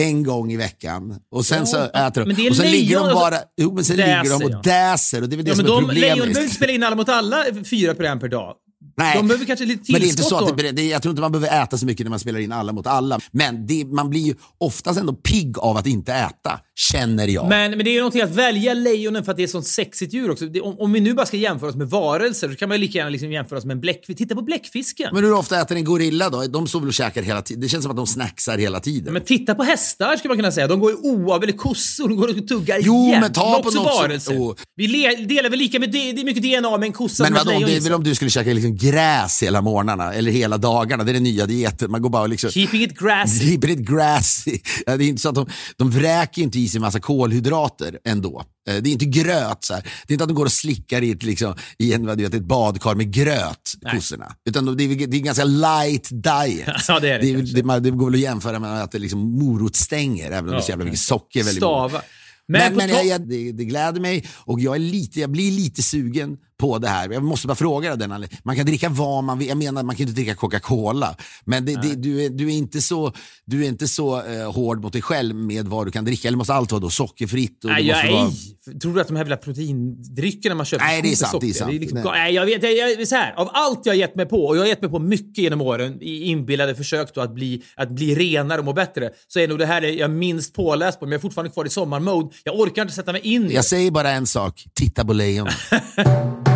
en 0.00 0.22
gång 0.22 0.52
i 0.52 0.56
veckan 0.56 1.16
och 1.30 1.46
sen 1.46 1.58
Ja, 1.58 1.66
så 1.66 1.78
äter 1.84 2.24
de. 2.24 2.48
och 2.50 2.56
sen 2.56 2.70
ligger 2.70 2.96
de 2.96 3.02
och 3.02 3.08
så- 3.10 3.14
bara, 3.14 3.36
jo, 3.60 3.74
men 3.74 3.84
sen 3.84 3.96
Däser, 3.96 4.22
ligger 4.22 4.38
de 4.38 4.44
och 4.44 4.50
ja. 4.50 4.60
däser 4.64 5.22
och 5.22 5.28
det 5.28 5.34
är 5.34 5.36
väl 5.36 5.44
det 5.44 5.50
ja, 5.50 5.56
som 5.56 5.64
men 5.64 5.72
är 5.72 5.76
de, 5.76 5.86
problemet. 5.86 6.00
lejon 6.02 6.18
behöver 6.18 6.42
inte 6.42 6.54
spela 6.54 6.72
in 6.72 6.82
Alla 6.82 6.96
mot 6.96 7.08
alla 7.08 7.44
fyra 7.70 7.94
program 7.94 8.20
per 8.20 8.28
dag. 8.28 8.54
Nej. 8.96 9.16
De 9.16 9.28
behöver 9.28 9.44
kanske 9.46 9.64
lite 9.64 9.92
Men 9.92 10.00
det 10.00 10.06
är 10.06 10.08
inte 10.08 10.16
tillskott 10.16 10.38
så 10.40 10.48
att 10.52 10.58
det, 10.58 10.70
det, 10.72 10.82
jag 10.88 11.02
tror 11.02 11.10
inte 11.12 11.20
man 11.20 11.32
behöver 11.32 11.62
äta 11.62 11.78
så 11.78 11.86
mycket 11.86 12.04
när 12.06 12.10
man 12.10 12.18
spelar 12.18 12.38
in 12.40 12.52
alla 12.52 12.72
mot 12.72 12.86
alla. 12.86 13.20
Men 13.32 13.66
det, 13.66 13.84
man 13.84 14.10
blir 14.10 14.20
ju 14.20 14.34
oftast 14.58 15.00
ändå 15.00 15.12
pigg 15.12 15.58
av 15.58 15.76
att 15.76 15.86
inte 15.86 16.12
äta, 16.12 16.60
känner 16.92 17.28
jag. 17.28 17.48
Men, 17.48 17.70
men 17.70 17.84
det 17.84 17.90
är 17.90 17.92
ju 17.92 17.98
någonting 17.98 18.22
att 18.22 18.34
välja 18.34 18.74
lejonen 18.74 19.24
för 19.24 19.30
att 19.30 19.36
det 19.36 19.42
är 19.42 19.44
ett 19.44 19.50
sånt 19.50 19.66
sexigt 19.66 20.14
djur 20.14 20.30
också. 20.30 20.46
Det, 20.46 20.60
om, 20.60 20.76
om 20.78 20.92
vi 20.92 21.00
nu 21.00 21.14
bara 21.14 21.26
ska 21.26 21.36
jämföra 21.36 21.70
oss 21.70 21.76
med 21.76 21.90
varelser 21.90 22.48
så 22.48 22.54
kan 22.56 22.68
man 22.68 22.78
ju 22.78 22.80
lika 22.86 22.98
gärna 22.98 23.10
liksom 23.10 23.32
jämföra 23.32 23.58
oss 23.58 23.64
med 23.64 23.74
en 23.74 23.80
bläckfisk. 23.80 24.18
Titta 24.18 24.34
på 24.34 24.42
bläckfisken. 24.42 25.08
Men, 25.12 25.14
Men 25.22 25.24
hur 25.30 25.38
ofta 25.38 25.60
äter 25.60 25.76
en 25.76 25.84
gorilla 25.84 26.30
då? 26.30 26.42
De 26.46 26.66
står 26.68 26.80
väl 26.80 26.88
och 26.88 26.94
käkar 26.94 27.22
hela 27.22 27.42
tiden? 27.42 27.60
Det 27.60 27.68
känns 27.68 27.82
som 27.82 27.90
att 27.90 27.96
de 27.96 28.06
snacksar 28.06 28.58
hela 28.58 28.80
tiden. 28.80 29.20
titta 29.24 29.54
på 29.54 29.62
hästar 29.62 30.16
skulle 30.16 30.28
man 30.28 30.38
kunna 30.38 30.52
säga. 30.52 30.66
De 30.66 30.80
går 30.80 30.90
ju 30.90 30.96
oav, 30.96 31.42
eller 31.42 31.52
kossor, 31.52 32.08
de 32.08 32.16
går 32.16 32.28
och 32.28 32.48
tuggar 32.48 32.78
Jo, 32.82 33.04
igen. 33.06 33.20
men 33.20 33.32
ta 33.32 33.62
på 33.62 33.70
något 33.70 34.22
som- 34.22 34.36
oh. 34.36 34.54
Vi 34.76 34.86
delar 35.28 35.50
väl 35.50 35.58
lika 35.58 35.78
med, 35.80 35.92
det 35.92 36.12
det 36.12 36.20
är 36.20 36.24
mycket 36.24 36.42
DNA 36.42 36.78
med 36.78 36.86
en 36.86 36.92
kossa 36.92 37.22
Men 37.22 37.28
som 37.32 37.36
ett 37.36 37.46
vadå, 37.46 37.58
lejon 37.58 37.70
i 37.70 37.72
sig. 37.72 37.80
väl 37.80 37.92
om 37.92 38.04
du 38.04 38.14
skulle 38.14 38.30
käka 38.30 38.52
liksom 38.52 38.76
gräs 38.80 39.42
hela 39.42 39.62
morgnarna 39.62 40.14
eller 40.14 40.32
hela 40.32 40.58
dagarna. 40.58 41.04
Det 41.04 41.10
är 41.10 41.14
den 41.14 41.22
nya 41.22 41.46
dieten. 41.46 41.90
Man 41.90 42.02
går 42.02 42.10
bara 42.10 42.22
och 42.22 42.28
liksom... 42.28 42.50
Keeping 42.50 42.82
it 42.82 42.98
grassy. 42.98 43.48
Keep 43.48 43.72
it 43.72 43.78
grassy. 43.78 44.58
Ja, 44.86 44.96
det 44.96 45.04
är 45.04 45.08
inte 45.08 45.22
så 45.22 45.28
att 45.28 45.34
de, 45.34 45.46
de 45.76 45.90
vräker 45.90 46.42
inte 46.42 46.58
i 46.58 46.68
sig 46.68 46.80
massa 46.80 47.00
kolhydrater 47.00 47.98
ändå. 48.04 48.44
Eh, 48.68 48.76
Det 48.82 48.90
är 48.90 48.92
inte 48.92 49.04
gröt. 49.04 49.64
Så 49.64 49.74
här. 49.74 49.82
Det 50.06 50.12
är 50.12 50.14
inte 50.14 50.24
att 50.24 50.28
de 50.28 50.34
går 50.34 50.44
och 50.44 50.52
slickar 50.52 51.02
i 51.02 51.10
ett, 51.10 51.22
liksom, 51.22 51.54
i 51.78 51.92
en, 51.92 52.02
du 52.02 52.14
vet, 52.22 52.34
ett 52.34 52.44
badkar 52.44 52.94
med 52.94 53.12
gröt, 53.12 53.72
kossorna. 53.92 54.34
Utan 54.48 54.64
de, 54.66 54.76
det, 54.76 54.84
är, 54.84 54.88
det 55.06 55.16
är 55.16 55.18
en 55.18 55.24
ganska 55.24 55.44
light 55.44 56.08
diet. 56.10 56.68
Ja, 56.88 57.00
det 57.00 57.08
är 57.08 57.18
det 57.20 57.32
det, 57.32 57.62
det, 57.62 57.80
det 57.80 57.90
går 57.90 58.06
väl 58.06 58.14
att 58.14 58.20
jämföra 58.20 58.58
med 58.58 58.82
att 58.82 58.92
det 58.92 58.98
är 58.98 59.00
liksom 59.00 59.38
morotstänger, 59.38 60.26
även 60.30 60.44
om 60.44 60.50
det 60.50 60.56
är 60.56 60.60
så 60.60 60.70
jävla 60.70 60.84
mycket 60.84 61.00
socker. 61.00 61.44
Väl 61.44 61.56
i 61.56 61.60
morot. 61.60 61.90
Stava. 61.90 62.02
Men, 62.48 62.60
Men, 62.60 62.76
men, 62.76 62.88
jag, 62.88 63.06
jag, 63.06 63.28
det, 63.28 63.52
det 63.52 63.64
gläder 63.64 64.00
mig 64.00 64.24
och 64.36 64.60
jag, 64.60 64.74
är 64.74 64.78
lite, 64.78 65.20
jag 65.20 65.30
blir 65.30 65.50
lite 65.52 65.82
sugen 65.82 66.36
på 66.60 66.78
det 66.78 66.88
här. 66.88 67.10
Jag 67.10 67.22
måste 67.22 67.46
bara 67.46 67.54
fråga 67.54 67.96
dig 67.96 68.08
den. 68.08 68.26
Man 68.42 68.56
kan 68.56 68.66
dricka 68.66 68.88
vad 68.88 69.24
man 69.24 69.38
vill. 69.38 69.48
Jag 69.48 69.58
menar, 69.58 69.82
man 69.82 69.96
kan 69.96 70.02
inte 70.08 70.14
dricka 70.14 70.34
Coca-Cola. 70.34 71.16
Men 71.44 71.64
det, 71.64 71.74
det, 71.82 71.94
du, 71.94 72.24
är, 72.24 72.30
du 72.30 72.46
är 72.46 72.56
inte 72.56 72.80
så, 72.82 73.12
du 73.44 73.64
är 73.64 73.68
inte 73.68 73.88
så 73.88 74.22
eh, 74.22 74.52
hård 74.52 74.82
mot 74.82 74.92
dig 74.92 75.02
själv 75.02 75.34
med 75.34 75.68
vad 75.68 75.86
du 75.86 75.90
kan 75.90 76.04
dricka. 76.04 76.28
Eller 76.28 76.38
måste 76.38 76.54
allt 76.54 76.72
vara 76.72 76.80
då 76.80 76.90
sockerfritt? 76.90 77.64
Och 77.64 77.70
Nej, 77.70 77.82
det 77.82 77.88
jag, 77.88 77.96
måste 77.96 78.12
vara... 78.12 78.24
nej. 78.24 78.78
Tror 78.80 78.94
du 78.94 79.00
att 79.00 79.08
de 79.08 79.16
här 79.16 79.24
jävla 79.24 79.36
proteindryckerna 79.36 80.54
man 80.54 80.66
köper 80.66 80.84
Nej, 80.84 81.02
det 81.02 81.12
är 81.12 81.16
sant, 81.16 81.40
det 81.40 81.46
är 81.46 81.52
socker? 81.52 81.64
sant. 81.64 81.80
liksom, 81.80 81.98
Nej. 81.98 82.12
nej, 82.12 82.34
jag 82.34 82.46
vet, 82.46 82.62
jag, 82.62 82.72
jag, 82.72 83.08
så 83.08 83.14
här, 83.14 83.32
av 83.32 83.50
allt 83.52 83.86
jag 83.86 83.92
har 83.92 83.98
gett 83.98 84.14
mig 84.16 84.26
på, 84.26 84.46
och 84.46 84.56
jag 84.56 84.62
har 84.62 84.68
gett 84.68 84.82
mig 84.82 84.90
på 84.90 84.98
mycket 84.98 85.38
genom 85.38 85.60
åren 85.60 85.98
i 86.02 86.24
inbillade 86.24 86.74
försök 86.74 87.14
då 87.14 87.20
att 87.20 87.34
bli, 87.34 87.62
att 87.76 87.90
bli 87.90 88.14
renare 88.14 88.58
och 88.58 88.64
må 88.64 88.72
bättre, 88.72 89.10
så 89.28 89.40
är 89.40 89.48
nog 89.48 89.58
det 89.58 89.66
här 89.66 89.80
det 89.80 89.90
jag 89.90 90.10
är 90.10 90.14
minst 90.14 90.54
påläst 90.54 91.00
på, 91.00 91.06
men 91.06 91.12
jag 91.12 91.18
är 91.18 91.22
fortfarande 91.22 91.50
kvar 91.50 91.64
i 91.64 91.70
sommarmode. 91.70 92.36
Jag 92.44 92.60
orkar 92.60 92.82
inte 92.82 92.94
sätta 92.94 93.12
mig 93.12 93.20
in 93.20 93.44
i 93.44 93.48
det. 93.48 93.54
Jag 93.54 93.64
säger 93.64 93.90
bara 93.90 94.10
en 94.10 94.26
sak. 94.26 94.64
Titta 94.74 95.04
på 95.04 95.12
lejonen. 95.12 95.52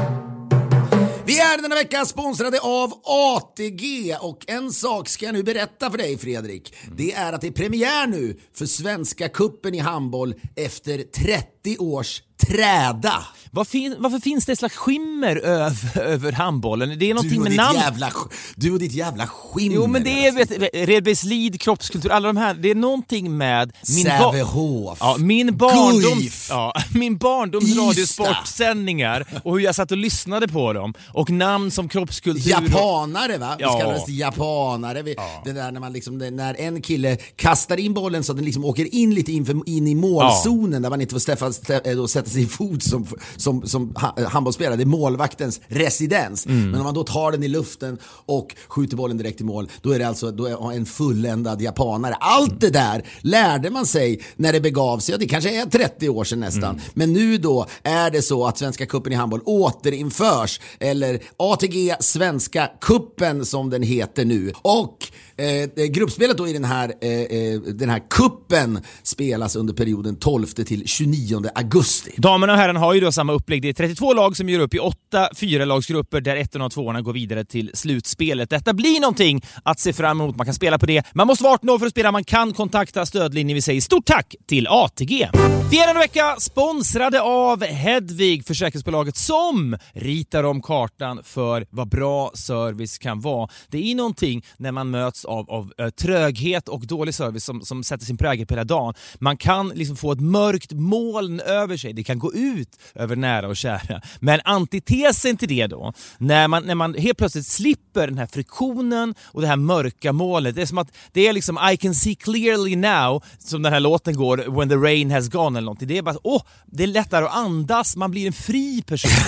Vi 1.27 1.41
är 1.41 1.63
denna 1.63 1.75
vecka 1.75 2.05
sponsrade 2.05 2.61
av 2.61 2.93
ATG 3.05 4.17
och 4.21 4.45
en 4.47 4.73
sak 4.73 5.09
ska 5.09 5.25
jag 5.25 5.35
nu 5.35 5.43
berätta 5.43 5.91
för 5.91 5.99
dig 5.99 6.19
Fredrik. 6.19 6.75
Det 6.97 7.13
är 7.13 7.33
att 7.33 7.41
det 7.41 7.47
är 7.47 7.53
premiär 7.53 8.07
nu 8.07 8.41
för 8.55 8.67
Svenska 8.67 9.29
kuppen 9.29 9.75
i 9.75 9.79
handboll 9.79 10.35
efter 10.57 10.99
30 10.99 11.79
års 11.79 12.23
träda. 12.47 13.27
Vad 13.55 13.69
fin, 13.69 13.97
varför 13.99 14.19
finns 14.19 14.47
det 14.47 14.53
ett 14.53 14.59
slags 14.59 14.77
skimmer 14.77 15.37
över, 15.37 15.99
över 16.03 16.33
handbollen? 16.33 16.99
Det 16.99 17.11
är 17.11 17.15
någonting 17.15 17.43
med 17.43 17.57
namn. 17.57 17.79
jävla, 17.79 18.11
du 18.57 18.73
och 18.73 18.79
ditt 18.79 18.93
jävla 18.93 19.27
skimmer. 19.27 19.75
Jo, 19.75 19.87
men 19.87 20.05
det 20.05 20.27
är 20.27 20.33
vet, 20.33 20.51
Redbergslid, 20.89 21.61
kroppskultur, 21.61 22.11
alla 22.11 22.27
de 22.29 22.37
här. 22.37 22.55
Det 22.55 22.71
är 22.71 22.75
någonting 22.75 23.37
med... 23.37 23.73
Min 23.89 24.05
Sävehof. 24.05 24.99
Ja, 25.01 25.17
min 25.19 25.57
barndoms, 25.57 26.21
Guif. 26.21 26.47
ja, 26.51 26.73
min 26.95 27.17
barndoms 27.17 27.65
Ystad. 27.65 27.83
radiosportsändningar 27.83 29.27
och 29.45 29.53
hur 29.53 29.65
jag 29.65 29.75
satt 29.75 29.91
och 29.91 29.97
lyssnade 29.99 30.49
på 30.49 30.73
dem. 30.73 30.95
Och 31.13 31.31
namn 31.31 31.71
som 31.71 31.89
kroppskultur. 31.89 32.51
Japanare 32.51 33.39
va? 33.39 33.57
Ja. 33.59 33.75
Vi 33.75 33.81
kallades 33.81 34.09
japanare. 34.09 35.03
Vi, 35.03 35.17
Det 35.45 35.53
där 35.53 35.73
när, 35.73 35.81
man 35.81 35.93
liksom, 35.93 36.19
när 36.19 36.61
en 36.61 36.83
kille 36.83 37.17
kastar 37.37 37.81
in 37.81 37.95
bollen 37.95 38.25
så 38.25 38.33
att 38.33 38.37
den 38.37 38.45
liksom 38.45 38.65
åker 38.65 38.95
in 38.95 39.15
lite 39.15 39.33
in, 39.33 39.47
för, 39.47 39.69
in 39.69 39.87
i 39.89 39.95
målzonen 39.95 40.83
där 40.83 40.91
man 40.91 41.01
inte 41.01 41.13
får 41.13 41.21
stäffa, 41.21 41.53
stä, 41.53 41.81
äh, 41.85 41.97
då 41.97 42.09
sätta 42.09 42.31
sin 42.31 42.49
fot 42.49 42.83
som, 42.83 43.07
som, 43.45 43.69
som 43.69 43.95
ha- 43.97 44.29
handbollsspelare. 44.29 44.77
Det 44.77 44.83
är 44.83 44.87
målvaktens 44.87 45.61
residens. 45.69 46.47
Mm. 46.47 46.71
Men 46.71 46.81
om 46.81 46.85
man 46.85 46.95
då 46.95 47.05
tar 47.05 47.33
den 47.33 47.43
i 47.43 47.49
luften 47.49 47.99
och 48.27 48.57
skjuter 48.69 48.97
bollen 48.97 49.17
direkt 49.19 49.41
i 49.41 49.45
mål, 49.45 49.71
då 49.83 49.91
är 49.91 49.99
det 49.99 50.09
alltså 50.09 50.31
då 50.31 50.47
är 50.47 50.77
en 50.77 50.87
fulländad 50.87 51.63
japanare. 51.63 52.15
Allt 52.15 52.61
det 52.61 52.71
där 52.71 53.05
lärde 53.21 53.71
man 53.71 53.87
sig 53.87 54.21
när 54.37 54.53
det 54.53 54.61
begav 54.61 54.99
sig. 54.99 55.13
Ja, 55.13 55.19
det 55.19 55.27
kanske 55.27 55.61
är 55.63 55.67
30 55.67 56.09
år 56.09 56.25
sedan 56.25 56.41
nästan. 56.41 56.65
Mm. 56.65 56.81
Men 56.95 57.13
nu 57.13 57.39
då 57.39 57.67
är 57.83 58.11
det 58.11 58.23
så 58.23 58.47
att 58.47 58.59
Svenska 58.59 58.87
cupen 58.87 59.13
i 59.13 59.17
handboll 59.17 59.41
återinförs. 59.45 60.61
Eller 60.79 61.21
ATG 61.37 61.95
Svenska 62.01 62.71
kuppen 62.81 63.45
som 63.47 63.71
den 63.71 63.83
heter 63.83 64.25
nu. 64.25 64.53
Och 64.63 64.99
Eh, 65.37 65.47
eh, 65.47 65.91
gruppspelet 65.91 66.39
då 66.39 66.49
i 66.49 66.53
den 66.53 66.65
här, 66.65 66.93
eh, 67.01 67.11
eh 67.11 67.61
den 67.61 67.91
här 67.91 68.03
kuppen 68.11 68.83
spelas 69.03 69.57
under 69.57 69.75
perioden 69.75 70.17
12 70.17 70.47
till 70.47 70.89
29 70.89 71.43
augusti. 71.55 72.15
Damerna 72.17 72.53
och 72.53 72.59
herrarna 72.59 72.81
har 72.81 72.95
ju 72.95 73.01
då 73.01 73.13
samma 73.13 73.33
upplägg. 73.33 73.63
Det 73.63 73.69
är 73.69 73.73
32 73.73 74.13
lag 74.13 74.37
som 74.37 74.49
gör 74.49 74.61
upp 74.61 74.75
i 74.75 74.79
åtta 74.79 75.29
fyralagsgrupper 75.35 76.21
där 76.21 76.37
ettorna 76.37 76.65
och 76.65 76.73
tvåorna 76.73 77.01
går 77.01 77.13
vidare 77.13 77.45
till 77.45 77.71
slutspelet. 77.75 78.51
Detta 78.51 78.73
blir 78.73 79.01
någonting 79.01 79.43
att 79.63 79.81
se 79.81 79.93
fram 79.93 80.21
emot. 80.21 80.37
Man 80.37 80.45
kan 80.45 80.55
spela 80.55 80.79
på 80.79 80.87
det. 80.87 81.03
Man 81.15 81.27
måste 81.27 81.45
vara 81.45 81.55
18 81.55 81.71
år 81.71 81.79
för 81.79 81.87
att 81.87 81.93
spela. 81.93 82.13
Man 82.13 82.25
kan 82.25 82.53
kontakta 82.53 83.07
stödlinjen. 83.07 83.55
Vi 83.55 83.63
säger 83.63 83.81
stort 83.81 84.07
tack 84.07 84.35
till 84.47 84.67
ATG. 84.71 85.29
Vi 85.71 85.81
är 85.81 85.87
denna 85.87 86.01
vecka 86.01 86.37
sponsrade 86.39 87.21
av 87.21 87.65
Hedvig, 87.65 88.47
försäkringsbolaget 88.47 89.17
som 89.17 89.77
ritar 89.93 90.45
om 90.45 90.63
kartan 90.63 91.21
för 91.25 91.67
vad 91.71 91.89
bra 91.89 92.31
service 92.35 92.99
kan 92.99 93.21
vara. 93.21 93.49
Det 93.69 93.91
är 93.91 93.95
någonting 93.95 94.45
när 94.57 94.73
man 94.73 94.91
möts 94.91 95.24
av, 95.25 95.51
av 95.51 95.73
eh, 95.79 95.89
tröghet 95.89 96.69
och 96.69 96.87
dålig 96.87 97.15
service 97.15 97.45
som, 97.45 97.61
som 97.61 97.85
sätter 97.85 98.05
sin 98.05 98.17
prägel 98.17 98.47
på 98.47 98.55
hela 98.55 98.65
dagen. 98.65 98.95
Man 99.19 99.37
kan 99.37 99.69
liksom 99.69 99.97
få 99.97 100.13
ett 100.13 100.21
mörkt 100.21 100.73
moln 100.73 101.41
över 101.41 101.77
sig. 101.77 101.93
Det 101.93 102.05
kan 102.05 102.19
gå 102.19 102.35
ut 102.35 102.79
över 102.95 103.17
nära 103.17 103.49
och 103.49 103.57
kära. 103.57 104.03
Men 104.21 104.41
antitesen 104.45 105.37
till 105.37 105.49
det 105.49 105.67
då, 105.67 105.93
när 106.19 106.49
man, 106.49 106.65
när 106.65 106.75
man 106.75 106.95
helt 106.95 107.19
plötsligt 107.19 107.47
slipper 107.47 108.07
den 108.07 108.19
här 108.19 108.27
friktionen 108.27 109.15
och 109.23 109.41
det 109.41 109.47
här 109.47 109.57
mörka 109.57 110.13
molnet. 110.13 110.55
Det 110.55 110.63
är 110.63 110.67
som 110.67 110.79
att 110.79 110.93
det 111.13 111.29
är 111.29 111.33
liksom 111.33 111.59
I 111.73 111.77
can 111.77 111.95
see 111.95 112.15
clearly 112.15 112.77
now, 112.77 113.25
som 113.39 113.63
den 113.63 113.73
här 113.73 113.81
låten 113.81 114.17
går, 114.17 114.59
When 114.59 114.69
the 114.69 114.75
rain 114.75 115.11
has 115.11 115.29
gone 115.29 115.59
eller 115.59 115.67
någonting. 115.67 115.89
Det 115.89 115.99
är 115.99 116.03
bara 116.03 116.17
åh, 116.23 116.43
det 116.67 116.83
är 116.83 116.87
lättare 116.87 117.25
att 117.25 117.37
andas, 117.37 117.97
man 117.97 118.11
blir 118.11 118.27
en 118.27 118.33
fri 118.33 118.83
person. 118.83 119.11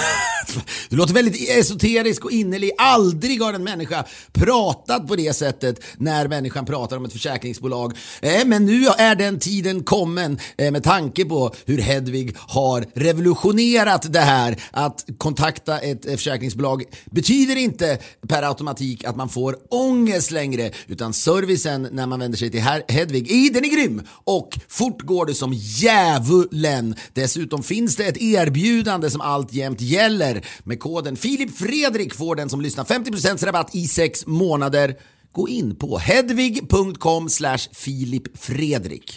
Du 0.88 0.96
låter 0.96 1.14
väldigt 1.14 1.50
esoterisk 1.50 2.24
och 2.24 2.30
innerlig. 2.30 2.70
Aldrig 2.78 3.42
har 3.42 3.52
en 3.52 3.64
människa 3.64 4.04
pratat 4.32 5.08
på 5.08 5.16
det 5.16 5.36
sättet 5.36 5.84
när 5.96 6.28
människan 6.28 6.66
pratar 6.66 6.96
om 6.96 7.04
ett 7.04 7.12
försäkringsbolag. 7.12 7.92
Eh, 8.22 8.44
men 8.46 8.66
nu 8.66 8.86
är 8.86 9.14
den 9.14 9.38
tiden 9.38 9.84
kommen 9.84 10.38
eh, 10.58 10.72
med 10.72 10.82
tanke 10.82 11.24
på 11.24 11.54
hur 11.66 11.78
Hedvig 11.78 12.36
har 12.38 12.84
revolutionerat 12.94 14.12
det 14.12 14.20
här. 14.20 14.62
Att 14.70 15.04
kontakta 15.18 15.78
ett 15.78 16.06
eh, 16.06 16.12
försäkringsbolag 16.12 16.84
betyder 17.04 17.56
inte 17.56 17.98
per 18.28 18.42
automatik 18.42 19.04
att 19.04 19.16
man 19.16 19.28
får 19.28 19.56
ångest 19.70 20.30
längre 20.30 20.70
utan 20.86 21.12
servicen 21.12 21.88
när 21.92 22.06
man 22.06 22.20
vänder 22.20 22.38
sig 22.38 22.50
till 22.50 22.60
Hedvig, 22.88 23.52
den 23.54 23.64
är 23.64 23.68
grym 23.68 24.02
och 24.24 24.58
fort 24.68 25.02
går 25.02 25.26
det 25.26 25.34
som 25.34 25.52
djävulen. 25.52 26.94
Dessutom 27.12 27.62
finns 27.62 27.96
det 27.96 28.04
ett 28.04 28.22
erbjudande 28.22 29.10
som 29.10 29.20
alltjämt 29.20 29.80
gäller. 29.80 30.44
Med 30.64 30.80
koden 30.80 31.16
Filip 31.16 31.56
Fredrik 31.58 32.14
får 32.14 32.36
den 32.36 32.48
som 32.48 32.60
lyssnar 32.60 32.84
50% 32.84 33.46
rabatt 33.46 33.74
i 33.74 33.88
sex 33.88 34.26
månader. 34.26 34.96
Gå 35.36 35.48
in 35.48 35.76
på 35.76 35.98
hedvig.com 35.98 37.28
slash 37.28 37.58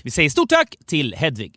Vi 0.04 0.12
säger 0.12 0.30
stort 0.30 0.50
tack 0.50 0.76
till 0.86 1.16
Hedvig. 1.18 1.54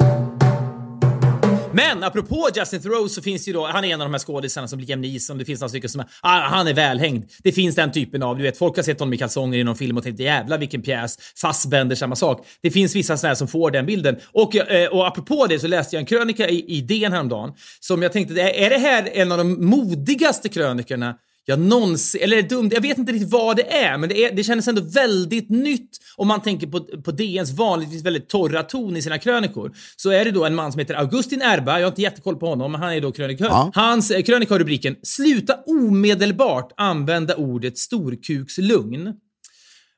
Men 1.72 2.02
apropå 2.02 2.48
Justin 2.56 2.82
Theroux 2.82 3.14
så 3.14 3.22
finns 3.22 3.48
ju 3.48 3.52
då, 3.52 3.66
han 3.66 3.84
är 3.84 3.88
en 3.88 4.00
av 4.00 4.06
de 4.06 4.12
här 4.12 4.18
skådisarna 4.18 4.68
som 4.68 4.80
Liam 4.80 5.00
Neeson, 5.00 5.38
det 5.38 5.44
finns 5.44 5.60
några 5.60 5.68
stycken 5.68 5.90
som 5.90 6.00
är, 6.00 6.06
ah, 6.22 6.48
han 6.48 6.66
är 6.66 6.74
välhängd. 6.74 7.24
Det 7.42 7.52
finns 7.52 7.74
den 7.74 7.92
typen 7.92 8.22
av, 8.22 8.36
du 8.36 8.42
vet, 8.42 8.58
folk 8.58 8.76
har 8.76 8.82
sett 8.82 9.00
honom 9.00 9.14
i 9.14 9.18
kalsonger 9.18 9.58
i 9.58 9.64
någon 9.64 9.76
film 9.76 9.96
och 9.96 10.02
tänkt 10.02 10.20
jävla 10.20 10.56
vilken 10.56 10.82
pjäs. 10.82 11.18
Fassbender, 11.40 11.96
samma 11.96 12.16
sak. 12.16 12.46
Det 12.62 12.70
finns 12.70 12.96
vissa 12.96 13.16
sådana 13.16 13.30
här 13.30 13.34
som 13.34 13.48
får 13.48 13.70
den 13.70 13.86
bilden. 13.86 14.16
Och, 14.32 14.56
eh, 14.56 14.88
och 14.88 15.06
apropå 15.06 15.46
det 15.46 15.58
så 15.58 15.66
läste 15.66 15.96
jag 15.96 16.00
en 16.00 16.06
krönika 16.06 16.48
i, 16.48 16.76
i 16.76 16.80
DN 16.80 17.12
häromdagen 17.12 17.52
som 17.80 18.02
jag 18.02 18.12
tänkte, 18.12 18.40
är 18.40 18.70
det 18.70 18.78
här 18.78 19.10
en 19.12 19.32
av 19.32 19.38
de 19.38 19.66
modigaste 19.66 20.48
krönikorna 20.48 21.14
jag 21.44 21.60
någonsin, 21.60 22.20
eller 22.22 22.42
dumt, 22.42 22.70
jag 22.72 22.80
vet 22.80 22.98
inte 22.98 23.12
riktigt 23.12 23.32
vad 23.32 23.56
det 23.56 23.72
är, 23.72 23.98
men 23.98 24.08
det, 24.08 24.24
är, 24.24 24.36
det 24.36 24.44
kändes 24.44 24.68
ändå 24.68 24.82
väldigt 24.82 25.50
nytt 25.50 25.98
om 26.16 26.28
man 26.28 26.42
tänker 26.42 26.66
på, 26.66 26.80
på 26.80 27.10
DNs 27.10 27.52
vanligtvis 27.52 28.02
väldigt 28.02 28.28
torra 28.28 28.62
ton 28.62 28.96
i 28.96 29.02
sina 29.02 29.18
krönikor. 29.18 29.72
Så 29.96 30.10
är 30.10 30.24
det 30.24 30.30
då 30.30 30.44
en 30.44 30.54
man 30.54 30.72
som 30.72 30.78
heter 30.78 30.94
Augustin 30.94 31.42
Erba, 31.42 31.78
jag 31.78 31.86
har 31.86 31.90
inte 31.90 32.02
jättekoll 32.02 32.36
på 32.36 32.46
honom, 32.46 32.72
men 32.72 32.80
han 32.80 32.92
är 32.92 33.00
då 33.00 33.12
krönikör. 33.12 33.46
Ja. 33.46 33.70
Hans 33.74 34.10
eh, 34.10 34.22
krönika 34.22 34.54
har 34.54 34.58
rubriken 34.58 34.96
“Sluta 35.02 35.54
omedelbart 35.66 36.72
använda 36.76 37.36
ordet 37.36 37.78
storkukslugn”. 37.78 39.14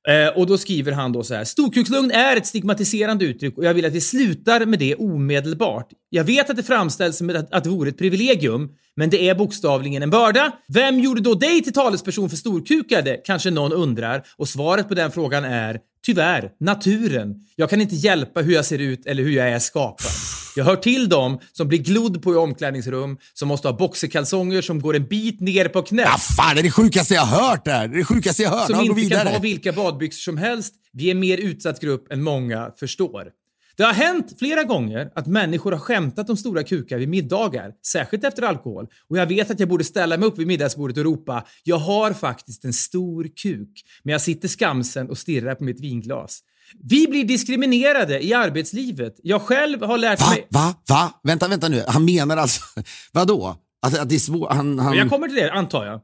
Eh, 0.09 0.39
och 0.39 0.47
då 0.47 0.59
skriver 0.59 0.93
han 0.93 1.13
då 1.13 1.23
så 1.23 1.35
här. 1.35 1.45
Storkukslugn 1.45 2.11
är 2.11 2.37
ett 2.37 2.47
stigmatiserande 2.47 3.25
uttryck 3.25 3.59
och 3.59 3.65
jag 3.65 3.75
vill 3.75 3.85
att 3.85 3.93
vi 3.93 4.01
slutar 4.01 4.67
med 4.67 4.79
det 4.79 4.95
omedelbart. 4.95 5.89
Jag 6.11 6.25
vet 6.25 6.51
att 6.51 6.57
det 6.57 6.63
framställs 6.63 7.17
som 7.17 7.31
att, 7.31 7.53
att 7.53 7.65
det 7.65 7.71
vore 7.71 7.89
ett 7.89 7.99
privilegium, 7.99 8.71
men 8.97 9.11
det 9.11 9.29
är 9.29 9.35
bokstavligen 9.35 10.03
en 10.03 10.11
börda. 10.11 10.53
Vem 10.69 11.01
gjorde 11.01 11.21
då 11.21 11.35
dig 11.35 11.63
till 11.63 11.73
talesperson 11.73 12.31
för 12.31 12.37
storkukade? 12.37 13.21
Kanske 13.25 13.51
någon 13.51 13.73
undrar. 13.73 14.23
Och 14.37 14.49
svaret 14.49 14.89
på 14.89 14.95
den 14.95 15.13
frågan 15.13 15.45
är 15.45 15.79
tyvärr 16.07 16.51
naturen. 16.61 17.35
Jag 17.57 17.71
kan 17.71 17.81
inte 17.81 17.95
hjälpa 17.95 18.41
hur 18.41 18.55
jag 18.55 18.65
ser 18.65 18.79
ut 18.79 19.07
eller 19.07 19.23
hur 19.23 19.33
jag 19.33 19.49
är 19.49 19.59
skapad. 19.59 20.44
Jag 20.57 20.65
hör 20.65 20.77
till 20.77 21.09
dem 21.09 21.39
som 21.53 21.69
blir 21.69 21.79
glodd 21.79 22.23
på 22.23 22.33
i 22.33 22.37
omklädningsrum, 22.37 23.19
som 23.35 23.49
måste 23.49 23.69
ha 23.69 23.77
boxerkalsonger 23.77 24.63
som 24.63 24.81
går 24.81 24.97
en 24.97 25.07
bit 25.07 25.41
ner 25.41 25.69
på 25.69 25.83
knät. 25.83 26.09
Ah, 26.09 26.19
fan, 26.19 26.55
det 26.55 26.61
är 26.61 26.63
det 26.63 26.71
sjukaste 26.71 27.15
jag 27.15 27.23
har 27.23 27.49
hört 27.49 27.65
där. 27.65 27.89
Det 27.89 27.95
är 27.95 27.99
det 27.99 28.05
sjukaste 28.05 28.43
jag 28.43 28.51
hört. 28.51 28.67
Som 28.67 28.75
Ja, 28.87 28.93
gå 28.93 28.99
inte 28.99 29.17
kan 29.17 29.27
ha 29.27 29.39
vilka 29.39 29.73
badbyxor 29.73 30.21
som 30.21 30.37
helst. 30.37 30.75
Vi 30.93 31.07
är 31.07 31.11
en 31.11 31.21
mer 31.21 31.39
utsatt 31.39 31.81
grupp 31.81 32.13
än 32.13 32.23
många 32.23 32.71
förstår. 32.81 33.29
Det 33.77 33.83
har 33.83 33.93
hänt 33.93 34.35
flera 34.39 34.65
gånger 34.65 35.11
att 35.15 35.27
människor 35.27 35.73
har 35.73 35.79
skämtat 35.79 36.31
om 36.31 36.37
stora 36.37 36.63
kukar 36.63 36.99
vid 36.99 37.09
middagar, 37.09 37.73
särskilt 37.87 38.25
efter 38.25 38.43
alkohol. 38.43 38.87
Och 39.09 39.19
jag 39.19 39.27
vet 39.27 39.51
att 39.51 39.61
jag 39.61 39.69
borde 39.69 39.85
ställa 39.85 40.17
mig 40.17 40.29
upp 40.29 40.39
vid 40.39 40.47
middagsbordet 40.47 40.99
och 40.99 41.05
ropa 41.05 41.45
“Jag 41.65 41.77
har 41.77 42.13
faktiskt 42.13 42.65
en 42.65 42.73
stor 42.73 43.29
kuk”, 43.43 43.83
men 44.03 44.13
jag 44.13 44.21
sitter 44.21 44.49
skamsen 44.49 45.11
och 45.11 45.19
stirrar 45.19 45.55
på 45.55 45.65
mitt 45.65 45.81
vinglas. 45.81 46.41
Vi 46.89 47.07
blir 47.07 47.25
diskriminerade 47.25 48.25
i 48.25 48.35
arbetslivet. 48.35 49.15
Jag 49.23 49.43
själv 49.43 49.83
har 49.83 49.99
lärt 49.99 50.21
Va? 50.21 50.31
mig... 50.31 50.47
Va? 50.51 50.75
Va? 50.89 51.21
Vänta, 51.23 51.49
vänta 51.49 51.69
nu. 51.69 51.85
Han 51.89 52.05
menar 52.05 52.37
alltså... 52.37 52.61
Vadå? 53.13 53.57
Att, 53.87 53.99
att 53.99 54.09
det 54.09 54.15
är 54.15 54.19
svårt? 54.19 54.53
Han, 54.53 54.79
han... 54.79 54.97
Jag 54.97 55.11
kommer 55.11 55.29
till 55.29 55.37
det, 55.37 55.53
antar 55.53 55.87
jag. 55.87 56.01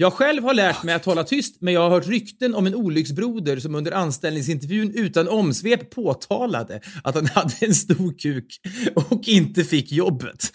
Jag 0.00 0.12
själv 0.12 0.44
har 0.44 0.54
lärt 0.54 0.82
mig 0.82 0.94
att 0.94 1.04
hålla 1.04 1.24
tyst, 1.24 1.56
men 1.60 1.74
jag 1.74 1.80
har 1.80 1.90
hört 1.90 2.06
rykten 2.06 2.54
om 2.54 2.66
en 2.66 2.74
olycksbroder 2.74 3.58
som 3.60 3.74
under 3.74 3.92
anställningsintervjun 3.92 4.92
utan 4.94 5.28
omsvep 5.28 5.90
påtalade 5.90 6.80
att 7.04 7.14
han 7.14 7.26
hade 7.26 7.54
en 7.60 7.74
stor 7.74 8.18
kuk 8.18 8.60
och 8.94 9.28
inte 9.28 9.64
fick 9.64 9.92
jobbet. 9.92 10.52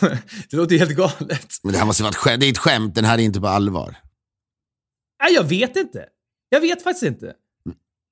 Det 0.50 0.56
låter 0.56 0.78
helt 0.78 0.90
galet. 0.90 1.46
Men 1.62 1.72
det 1.72 1.78
här 1.78 1.86
måste 1.86 2.02
vara 2.02 2.10
ett 2.10 2.16
skämt. 2.16 2.40
Det 2.40 2.46
är 2.46 2.50
ett 2.50 2.58
skämt. 2.58 2.94
Den 2.94 3.04
här 3.04 3.18
är 3.18 3.22
inte 3.22 3.40
på 3.40 3.48
allvar. 3.48 3.96
Nej, 5.22 5.34
jag 5.34 5.44
vet 5.44 5.76
inte. 5.76 6.04
Jag 6.48 6.60
vet 6.60 6.82
faktiskt 6.82 7.04
inte. 7.06 7.32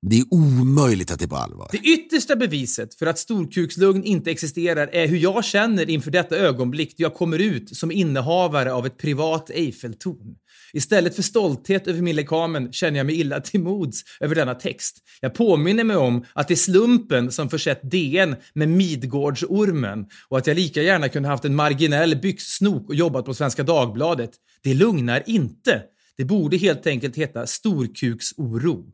Det 0.09 0.19
är 0.19 0.25
omöjligt 0.31 1.11
att 1.11 1.19
det 1.19 1.25
är 1.25 1.29
på 1.29 1.35
allvar. 1.35 1.69
Det 1.71 1.77
yttersta 1.77 2.35
beviset 2.35 2.95
för 2.95 3.05
att 3.05 3.19
storkukslugn 3.19 4.03
inte 4.03 4.31
existerar 4.31 4.87
är 4.87 5.07
hur 5.07 5.17
jag 5.17 5.45
känner 5.45 5.89
inför 5.89 6.11
detta 6.11 6.35
ögonblick 6.35 6.97
då 6.97 7.03
jag 7.03 7.13
kommer 7.13 7.39
ut 7.39 7.77
som 7.77 7.91
innehavare 7.91 8.73
av 8.73 8.85
ett 8.85 8.97
privat 8.97 9.49
Eiffeltorn. 9.49 10.35
Istället 10.73 11.15
för 11.15 11.21
stolthet 11.21 11.87
över 11.87 12.01
min 12.01 12.15
lekamen 12.15 12.73
känner 12.73 12.97
jag 12.97 13.05
mig 13.05 13.19
illa 13.19 13.41
till 13.41 13.59
mods 13.59 14.03
över 14.19 14.35
denna 14.35 14.55
text. 14.55 14.97
Jag 15.21 15.33
påminner 15.33 15.83
mig 15.83 15.97
om 15.97 16.25
att 16.33 16.47
det 16.47 16.53
är 16.53 16.55
slumpen 16.55 17.31
som 17.31 17.49
försett 17.49 17.91
DN 17.91 18.35
med 18.53 18.69
Midgårdsormen 18.69 20.05
och 20.29 20.37
att 20.37 20.47
jag 20.47 20.55
lika 20.55 20.81
gärna 20.81 21.09
kunde 21.09 21.29
haft 21.29 21.45
en 21.45 21.55
marginell 21.55 22.15
byxsnok 22.15 22.89
och 22.89 22.95
jobbat 22.95 23.25
på 23.25 23.33
Svenska 23.33 23.63
Dagbladet. 23.63 24.31
Det 24.63 24.73
lugnar 24.73 25.23
inte. 25.25 25.81
Det 26.17 26.25
borde 26.25 26.57
helt 26.57 26.87
enkelt 26.87 27.15
heta 27.15 27.47
storkuksoro. 27.47 28.85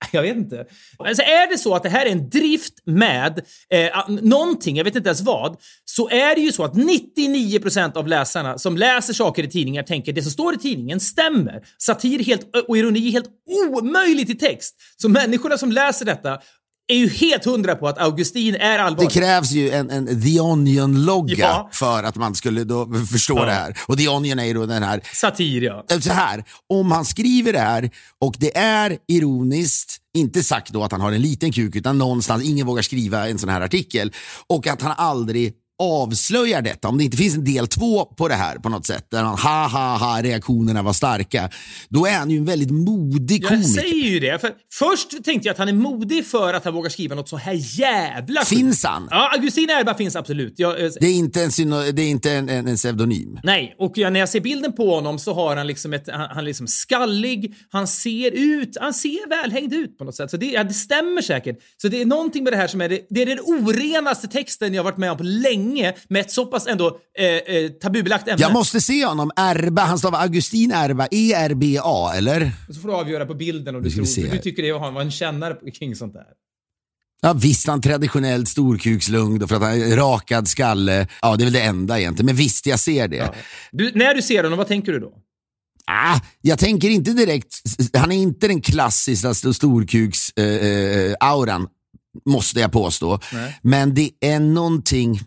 Jag 0.12 0.22
vet 0.22 0.36
inte. 0.36 0.66
Alltså 0.98 1.22
är 1.22 1.50
det 1.50 1.58
så 1.58 1.74
att 1.74 1.82
det 1.82 1.88
här 1.88 2.06
är 2.06 2.10
en 2.10 2.30
drift 2.30 2.74
med 2.84 3.40
eh, 3.70 4.08
någonting, 4.08 4.76
jag 4.76 4.84
vet 4.84 4.96
inte 4.96 5.08
ens 5.08 5.20
vad, 5.20 5.56
så 5.84 6.08
är 6.08 6.34
det 6.34 6.40
ju 6.40 6.52
så 6.52 6.64
att 6.64 6.74
99% 6.74 7.96
av 7.96 8.08
läsarna 8.08 8.58
som 8.58 8.76
läser 8.76 9.12
saker 9.12 9.42
i 9.42 9.50
tidningar 9.50 9.82
tänker 9.82 10.12
det 10.12 10.22
som 10.22 10.30
står 10.30 10.54
i 10.54 10.58
tidningen 10.58 11.00
stämmer. 11.00 11.62
Satir 11.78 12.24
helt, 12.24 12.56
eh, 12.56 12.62
och 12.68 12.78
ironi 12.78 13.08
är 13.08 13.12
helt 13.12 13.30
omöjligt 13.68 14.30
i 14.30 14.34
text. 14.34 14.76
Så 14.96 15.08
människorna 15.08 15.58
som 15.58 15.72
läser 15.72 16.04
detta 16.04 16.40
är 16.90 16.96
ju 16.96 17.08
helt 17.08 17.44
hundra 17.44 17.74
på 17.74 17.88
att 17.88 17.98
Augustin 17.98 18.54
är 18.54 18.78
Det 18.78 18.82
allvarlig. 18.82 19.10
krävs 19.10 19.50
ju 19.50 19.70
en, 19.70 19.90
en 19.90 20.22
The 20.22 20.40
Onion-logga 20.40 21.36
Ja. 21.38 21.68
för 21.72 22.02
att 22.02 22.16
man 22.16 22.34
skulle 22.34 22.66
förstå 23.12 23.38
Ja. 23.38 23.44
det 23.44 23.52
här. 23.52 23.78
Och 23.86 23.98
The 23.98 24.08
Onion 24.08 24.38
är 24.38 24.44
ju 24.44 24.54
då 24.54 24.66
den 24.66 24.82
här 24.82 25.00
Satir, 25.14 25.62
ja. 25.62 25.84
Eh, 25.90 25.98
så 26.00 26.12
här, 26.12 26.44
om 26.68 26.92
han 26.92 27.04
skriver 27.04 27.52
det 27.52 27.58
här 27.58 27.90
och 28.20 28.34
det 28.38 28.56
är 28.56 28.96
ironiskt, 29.08 29.96
inte 30.16 30.42
sagt 30.42 30.72
då 30.72 30.82
att 30.84 30.92
han 30.92 31.00
har 31.00 31.12
en 31.12 31.22
liten 31.22 31.52
kuk, 31.52 31.76
utan 31.76 31.98
någonstans, 31.98 32.44
ingen 32.44 32.66
vågar 32.66 32.82
skriva 32.82 33.28
en 33.28 33.38
sån 33.38 33.48
här 33.48 33.60
artikel, 33.60 34.12
och 34.46 34.66
att 34.66 34.82
han 34.82 34.94
aldrig 34.96 35.52
avslöjar 35.80 36.62
detta, 36.62 36.88
om 36.88 36.98
det 36.98 37.04
inte 37.04 37.16
finns 37.16 37.34
en 37.36 37.44
del 37.44 37.66
två 37.66 38.04
på 38.04 38.28
det 38.28 38.34
här 38.34 38.56
på 38.58 38.68
något 38.68 38.86
sätt, 38.86 39.06
där 39.10 39.22
han 39.22 39.38
ha 39.38 39.68
ha 39.68 39.96
ha 39.96 40.22
reaktionerna 40.22 40.82
var 40.82 40.92
starka, 40.92 41.50
då 41.88 42.06
är 42.06 42.18
han 42.18 42.30
ju 42.30 42.36
en 42.38 42.44
väldigt 42.44 42.70
modig 42.70 43.42
Jag 43.42 43.48
komiker. 43.50 43.68
säger 43.80 44.10
ju 44.10 44.20
det. 44.20 44.38
För 44.40 44.50
först 44.72 45.24
tänkte 45.24 45.48
jag 45.48 45.52
att 45.52 45.58
han 45.58 45.68
är 45.68 45.72
modig 45.72 46.26
för 46.26 46.54
att 46.54 46.64
han 46.64 46.74
vågar 46.74 46.90
skriva 46.90 47.14
något 47.14 47.28
så 47.28 47.36
här 47.36 47.78
jävla. 47.80 48.40
Finns 48.44 48.84
han? 48.84 49.08
Ja, 49.10 49.30
Augustin 49.36 49.70
Erba 49.70 49.94
finns 49.94 50.16
absolut. 50.16 50.54
Jag, 50.56 50.84
eh, 50.84 50.90
Det 51.00 51.06
är 51.06 51.12
inte 51.14 51.42
en, 51.42 51.50
syno- 51.50 51.92
det 51.92 52.02
är 52.02 52.08
inte 52.08 52.32
en, 52.32 52.48
en, 52.48 52.68
en 52.68 52.76
pseudonym. 52.76 53.38
Nej, 53.42 53.74
och 53.78 53.92
jag, 53.98 54.12
när 54.12 54.20
jag 54.20 54.28
ser 54.28 54.40
bilden 54.40 54.72
på 54.72 54.94
honom 54.94 55.18
så 55.18 55.34
har 55.34 55.56
han 55.56 55.66
liksom 55.66 55.92
ett, 55.92 56.08
han, 56.12 56.20
han 56.20 56.38
är 56.38 56.42
liksom 56.42 56.66
skallig, 56.66 57.54
han 57.70 57.86
ser 57.86 58.30
ut, 58.30 58.76
han 58.80 58.94
ser 58.94 59.28
välhängd 59.28 59.72
ut 59.74 59.98
på 59.98 60.04
något 60.04 60.14
sätt. 60.14 60.30
Så 60.30 60.36
det, 60.36 60.46
ja, 60.46 60.64
det 60.64 60.74
stämmer 60.74 61.22
säkert. 61.22 61.56
Så 61.82 61.88
det 61.88 62.00
är 62.00 62.04
någonting 62.06 62.44
med 62.44 62.52
det 62.52 62.56
här 62.56 62.66
som 62.68 62.80
är 62.80 62.88
det, 62.88 63.00
det 63.10 63.22
är 63.22 63.26
den 63.26 63.40
orenaste 63.40 64.28
texten 64.28 64.74
jag 64.74 64.84
varit 64.84 64.96
med 64.96 65.10
om 65.10 65.16
på 65.16 65.22
länge 65.24 65.69
med 66.08 66.20
ett 66.20 66.30
så 66.30 66.46
pass 66.46 66.66
ändå 66.66 66.98
eh, 67.18 67.26
eh, 67.26 67.70
tabubelagt 67.70 68.28
ämne. 68.28 68.42
Jag 68.42 68.52
måste 68.52 68.80
se 68.80 69.04
honom. 69.04 69.30
Erba, 69.36 69.82
han 69.82 69.98
stavar 69.98 70.20
Augustin 70.20 70.72
Erba, 70.72 71.08
E-R-B-A, 71.10 72.12
eller? 72.14 72.52
Så 72.68 72.80
får 72.80 72.88
du 72.88 72.94
avgöra 72.94 73.26
på 73.26 73.34
bilden 73.34 73.76
om 73.76 73.82
du 73.82 73.90
tror, 73.90 74.02
vi 74.02 74.06
se 74.06 74.30
du 74.30 74.38
tycker 74.38 74.62
det 74.62 74.72
var 74.72 75.00
en 75.00 75.10
kännare 75.10 75.70
kring 75.70 75.96
sånt 75.96 76.12
där. 76.12 76.26
Ja, 77.22 77.32
visst, 77.32 77.66
han 77.66 77.80
traditionellt 77.80 78.48
storkukslugn 78.48 79.42
och 79.42 79.48
för 79.48 79.56
att 79.56 79.62
han 79.62 79.96
rakad 79.96 80.48
skalle. 80.48 81.06
Ja, 81.22 81.36
det 81.36 81.42
är 81.42 81.46
väl 81.46 81.52
det 81.52 81.62
enda 81.62 82.00
egentligen. 82.00 82.26
Men 82.26 82.36
visst, 82.36 82.66
jag 82.66 82.80
ser 82.80 83.08
det. 83.08 83.34
Du, 83.72 83.92
när 83.94 84.14
du 84.14 84.22
ser 84.22 84.42
honom, 84.42 84.58
vad 84.58 84.68
tänker 84.68 84.92
du 84.92 84.98
då? 84.98 85.12
Ah, 85.86 86.20
jag 86.40 86.58
tänker 86.58 86.88
inte 86.88 87.12
direkt, 87.12 87.62
han 87.94 88.12
är 88.12 88.16
inte 88.16 88.48
den 88.48 88.60
klassiska 88.60 89.32
storkuks-auran, 89.32 91.68
måste 92.26 92.60
jag 92.60 92.72
påstå. 92.72 93.20
Nej. 93.32 93.58
Men 93.62 93.94
det 93.94 94.10
är 94.20 94.40
någonting 94.40 95.20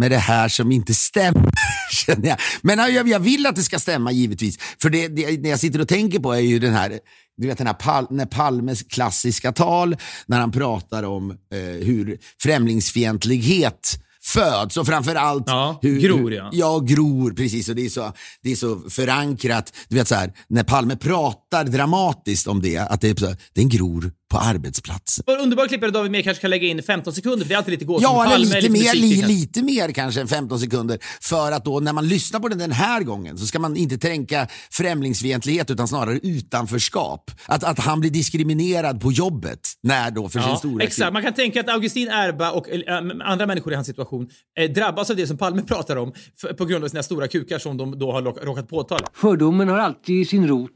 med 0.00 0.10
det 0.10 0.18
här 0.18 0.48
som 0.48 0.72
inte 0.72 0.94
stämmer. 0.94 1.50
känner 1.92 2.28
jag. 2.28 2.38
Men 2.62 2.78
jag, 2.78 3.08
jag 3.08 3.20
vill 3.20 3.46
att 3.46 3.56
det 3.56 3.62
ska 3.62 3.78
stämma 3.78 4.12
givetvis. 4.12 4.58
För 4.82 4.90
det, 4.90 5.08
det, 5.08 5.36
det 5.36 5.48
jag 5.48 5.60
sitter 5.60 5.80
och 5.80 5.88
tänker 5.88 6.18
på 6.18 6.32
är 6.32 6.40
ju 6.40 6.58
den 6.58 6.72
här, 6.72 6.98
du 7.36 7.46
vet 7.46 7.58
den 7.58 7.66
här 7.66 7.74
Pal, 7.74 8.06
när 8.10 8.26
Palmes 8.26 8.82
klassiska 8.82 9.52
tal, 9.52 9.96
när 10.26 10.40
han 10.40 10.52
pratar 10.52 11.02
om 11.02 11.30
eh, 11.30 11.36
hur 11.58 12.18
främlingsfientlighet 12.42 13.98
föds 14.22 14.76
och 14.76 14.86
framförallt 14.86 15.44
Ja, 15.46 15.78
hur, 15.82 16.00
gror, 16.00 16.32
ja. 16.32 16.50
Ja, 16.52 16.78
gror, 16.78 17.30
precis. 17.30 17.68
Och 17.68 17.74
det 17.74 17.84
är 17.84 17.88
så, 17.88 18.12
det 18.42 18.52
är 18.52 18.56
så 18.56 18.90
förankrat. 18.90 19.72
Du 19.88 19.96
vet 19.96 20.08
så 20.08 20.14
här, 20.14 20.32
när 20.48 20.64
Palme 20.64 20.96
pratar 20.96 21.64
dramatiskt 21.64 22.46
om 22.46 22.62
det, 22.62 22.78
att 22.78 23.00
det 23.00 23.08
är 23.08 23.14
så, 23.14 23.34
den 23.54 23.68
gror 23.68 24.12
på 24.30 24.38
arbetsplatsen. 24.38 25.24
Vår 25.26 25.38
underbara 25.38 25.68
klippare 25.68 25.90
David 25.90 26.10
Mer 26.10 26.22
kanske 26.22 26.40
kan 26.40 26.50
lägga 26.50 26.68
in 26.68 26.82
15 26.82 27.12
sekunder, 27.12 27.44
för 27.44 27.48
det 27.48 27.54
är 27.54 27.58
alltid 27.58 27.72
lite 27.72 27.84
gåshud. 27.84 28.04
Ja, 28.04 28.34
eller 28.34 28.56
är 28.56 28.60
lite 28.60 28.72
mer, 28.72 28.94
li, 28.94 29.22
lite 29.22 29.62
mer 29.62 29.92
kanske 29.92 30.20
än 30.20 30.28
15 30.28 30.60
sekunder. 30.60 30.98
För 31.20 31.52
att 31.52 31.64
då 31.64 31.80
när 31.80 31.92
man 31.92 32.08
lyssnar 32.08 32.40
på 32.40 32.48
den 32.48 32.58
den 32.58 32.72
här 32.72 33.02
gången 33.02 33.38
så 33.38 33.46
ska 33.46 33.58
man 33.58 33.76
inte 33.76 33.98
tänka 33.98 34.48
främlingsfientlighet 34.70 35.70
utan 35.70 35.88
snarare 35.88 36.18
utanförskap. 36.22 37.30
Att, 37.46 37.64
att 37.64 37.78
han 37.78 38.00
blir 38.00 38.10
diskriminerad 38.10 39.00
på 39.00 39.12
jobbet 39.12 39.60
när 39.82 40.10
då 40.10 40.28
för 40.28 40.40
sin 40.40 40.50
Ja, 40.50 40.56
stora 40.56 40.84
exakt. 40.84 41.12
Man 41.12 41.22
kan 41.22 41.34
tänka 41.34 41.60
att 41.60 41.68
Augustin 41.68 42.08
Erba 42.08 42.50
och 42.50 42.68
äh, 42.68 42.96
andra 43.24 43.46
människor 43.46 43.72
i 43.72 43.76
hans 43.76 43.86
situation 43.86 44.28
eh, 44.58 44.70
drabbas 44.70 45.10
av 45.10 45.16
det 45.16 45.26
som 45.26 45.38
Palme 45.38 45.62
pratar 45.66 45.96
om 45.96 46.12
för, 46.40 46.52
på 46.52 46.64
grund 46.64 46.84
av 46.84 46.88
sina 46.88 47.02
stora 47.02 47.28
kukar 47.28 47.58
som 47.58 47.76
de 47.76 47.98
då 47.98 48.12
har 48.12 48.22
råkat 48.22 48.68
påtala. 48.68 49.06
Fördomen 49.14 49.68
har 49.68 49.78
alltid 49.78 50.28
sin 50.28 50.48
rot 50.48 50.70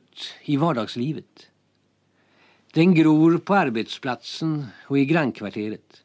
i 0.45 0.57
vardagslivet. 0.57 1.25
Den 2.75 2.95
gror 2.95 3.39
på 3.39 3.55
arbetsplatsen 3.55 4.67
och 4.87 4.99
i 4.99 5.05
grannkvarteret. 5.05 6.03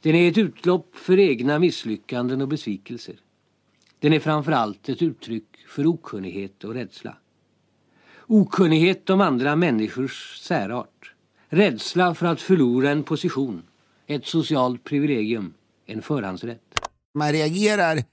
Den 0.00 0.14
är 0.14 0.30
ett 0.30 0.38
utlopp 0.38 0.96
för 0.96 1.18
egna 1.18 1.58
misslyckanden 1.58 2.40
och 2.40 2.48
besvikelser. 2.48 3.16
Den 3.98 4.12
är 4.12 4.20
framför 4.20 4.52
allt 4.52 4.88
ett 4.88 5.02
uttryck 5.02 5.56
för 5.68 5.86
okunnighet 5.86 6.64
och 6.64 6.74
rädsla. 6.74 7.16
Okunnighet 8.26 9.10
om 9.10 9.20
andra 9.20 9.56
människors 9.56 10.38
särart. 10.40 11.14
Rädsla 11.48 12.14
för 12.14 12.26
att 12.26 12.40
förlora 12.40 12.90
en 12.90 13.02
position, 13.02 13.62
ett 14.06 14.26
socialt 14.26 14.84
privilegium, 14.84 15.54
en 15.86 16.02
förhandsrätt. 16.02 16.80
man 17.14 17.32
reagerar 17.32 18.04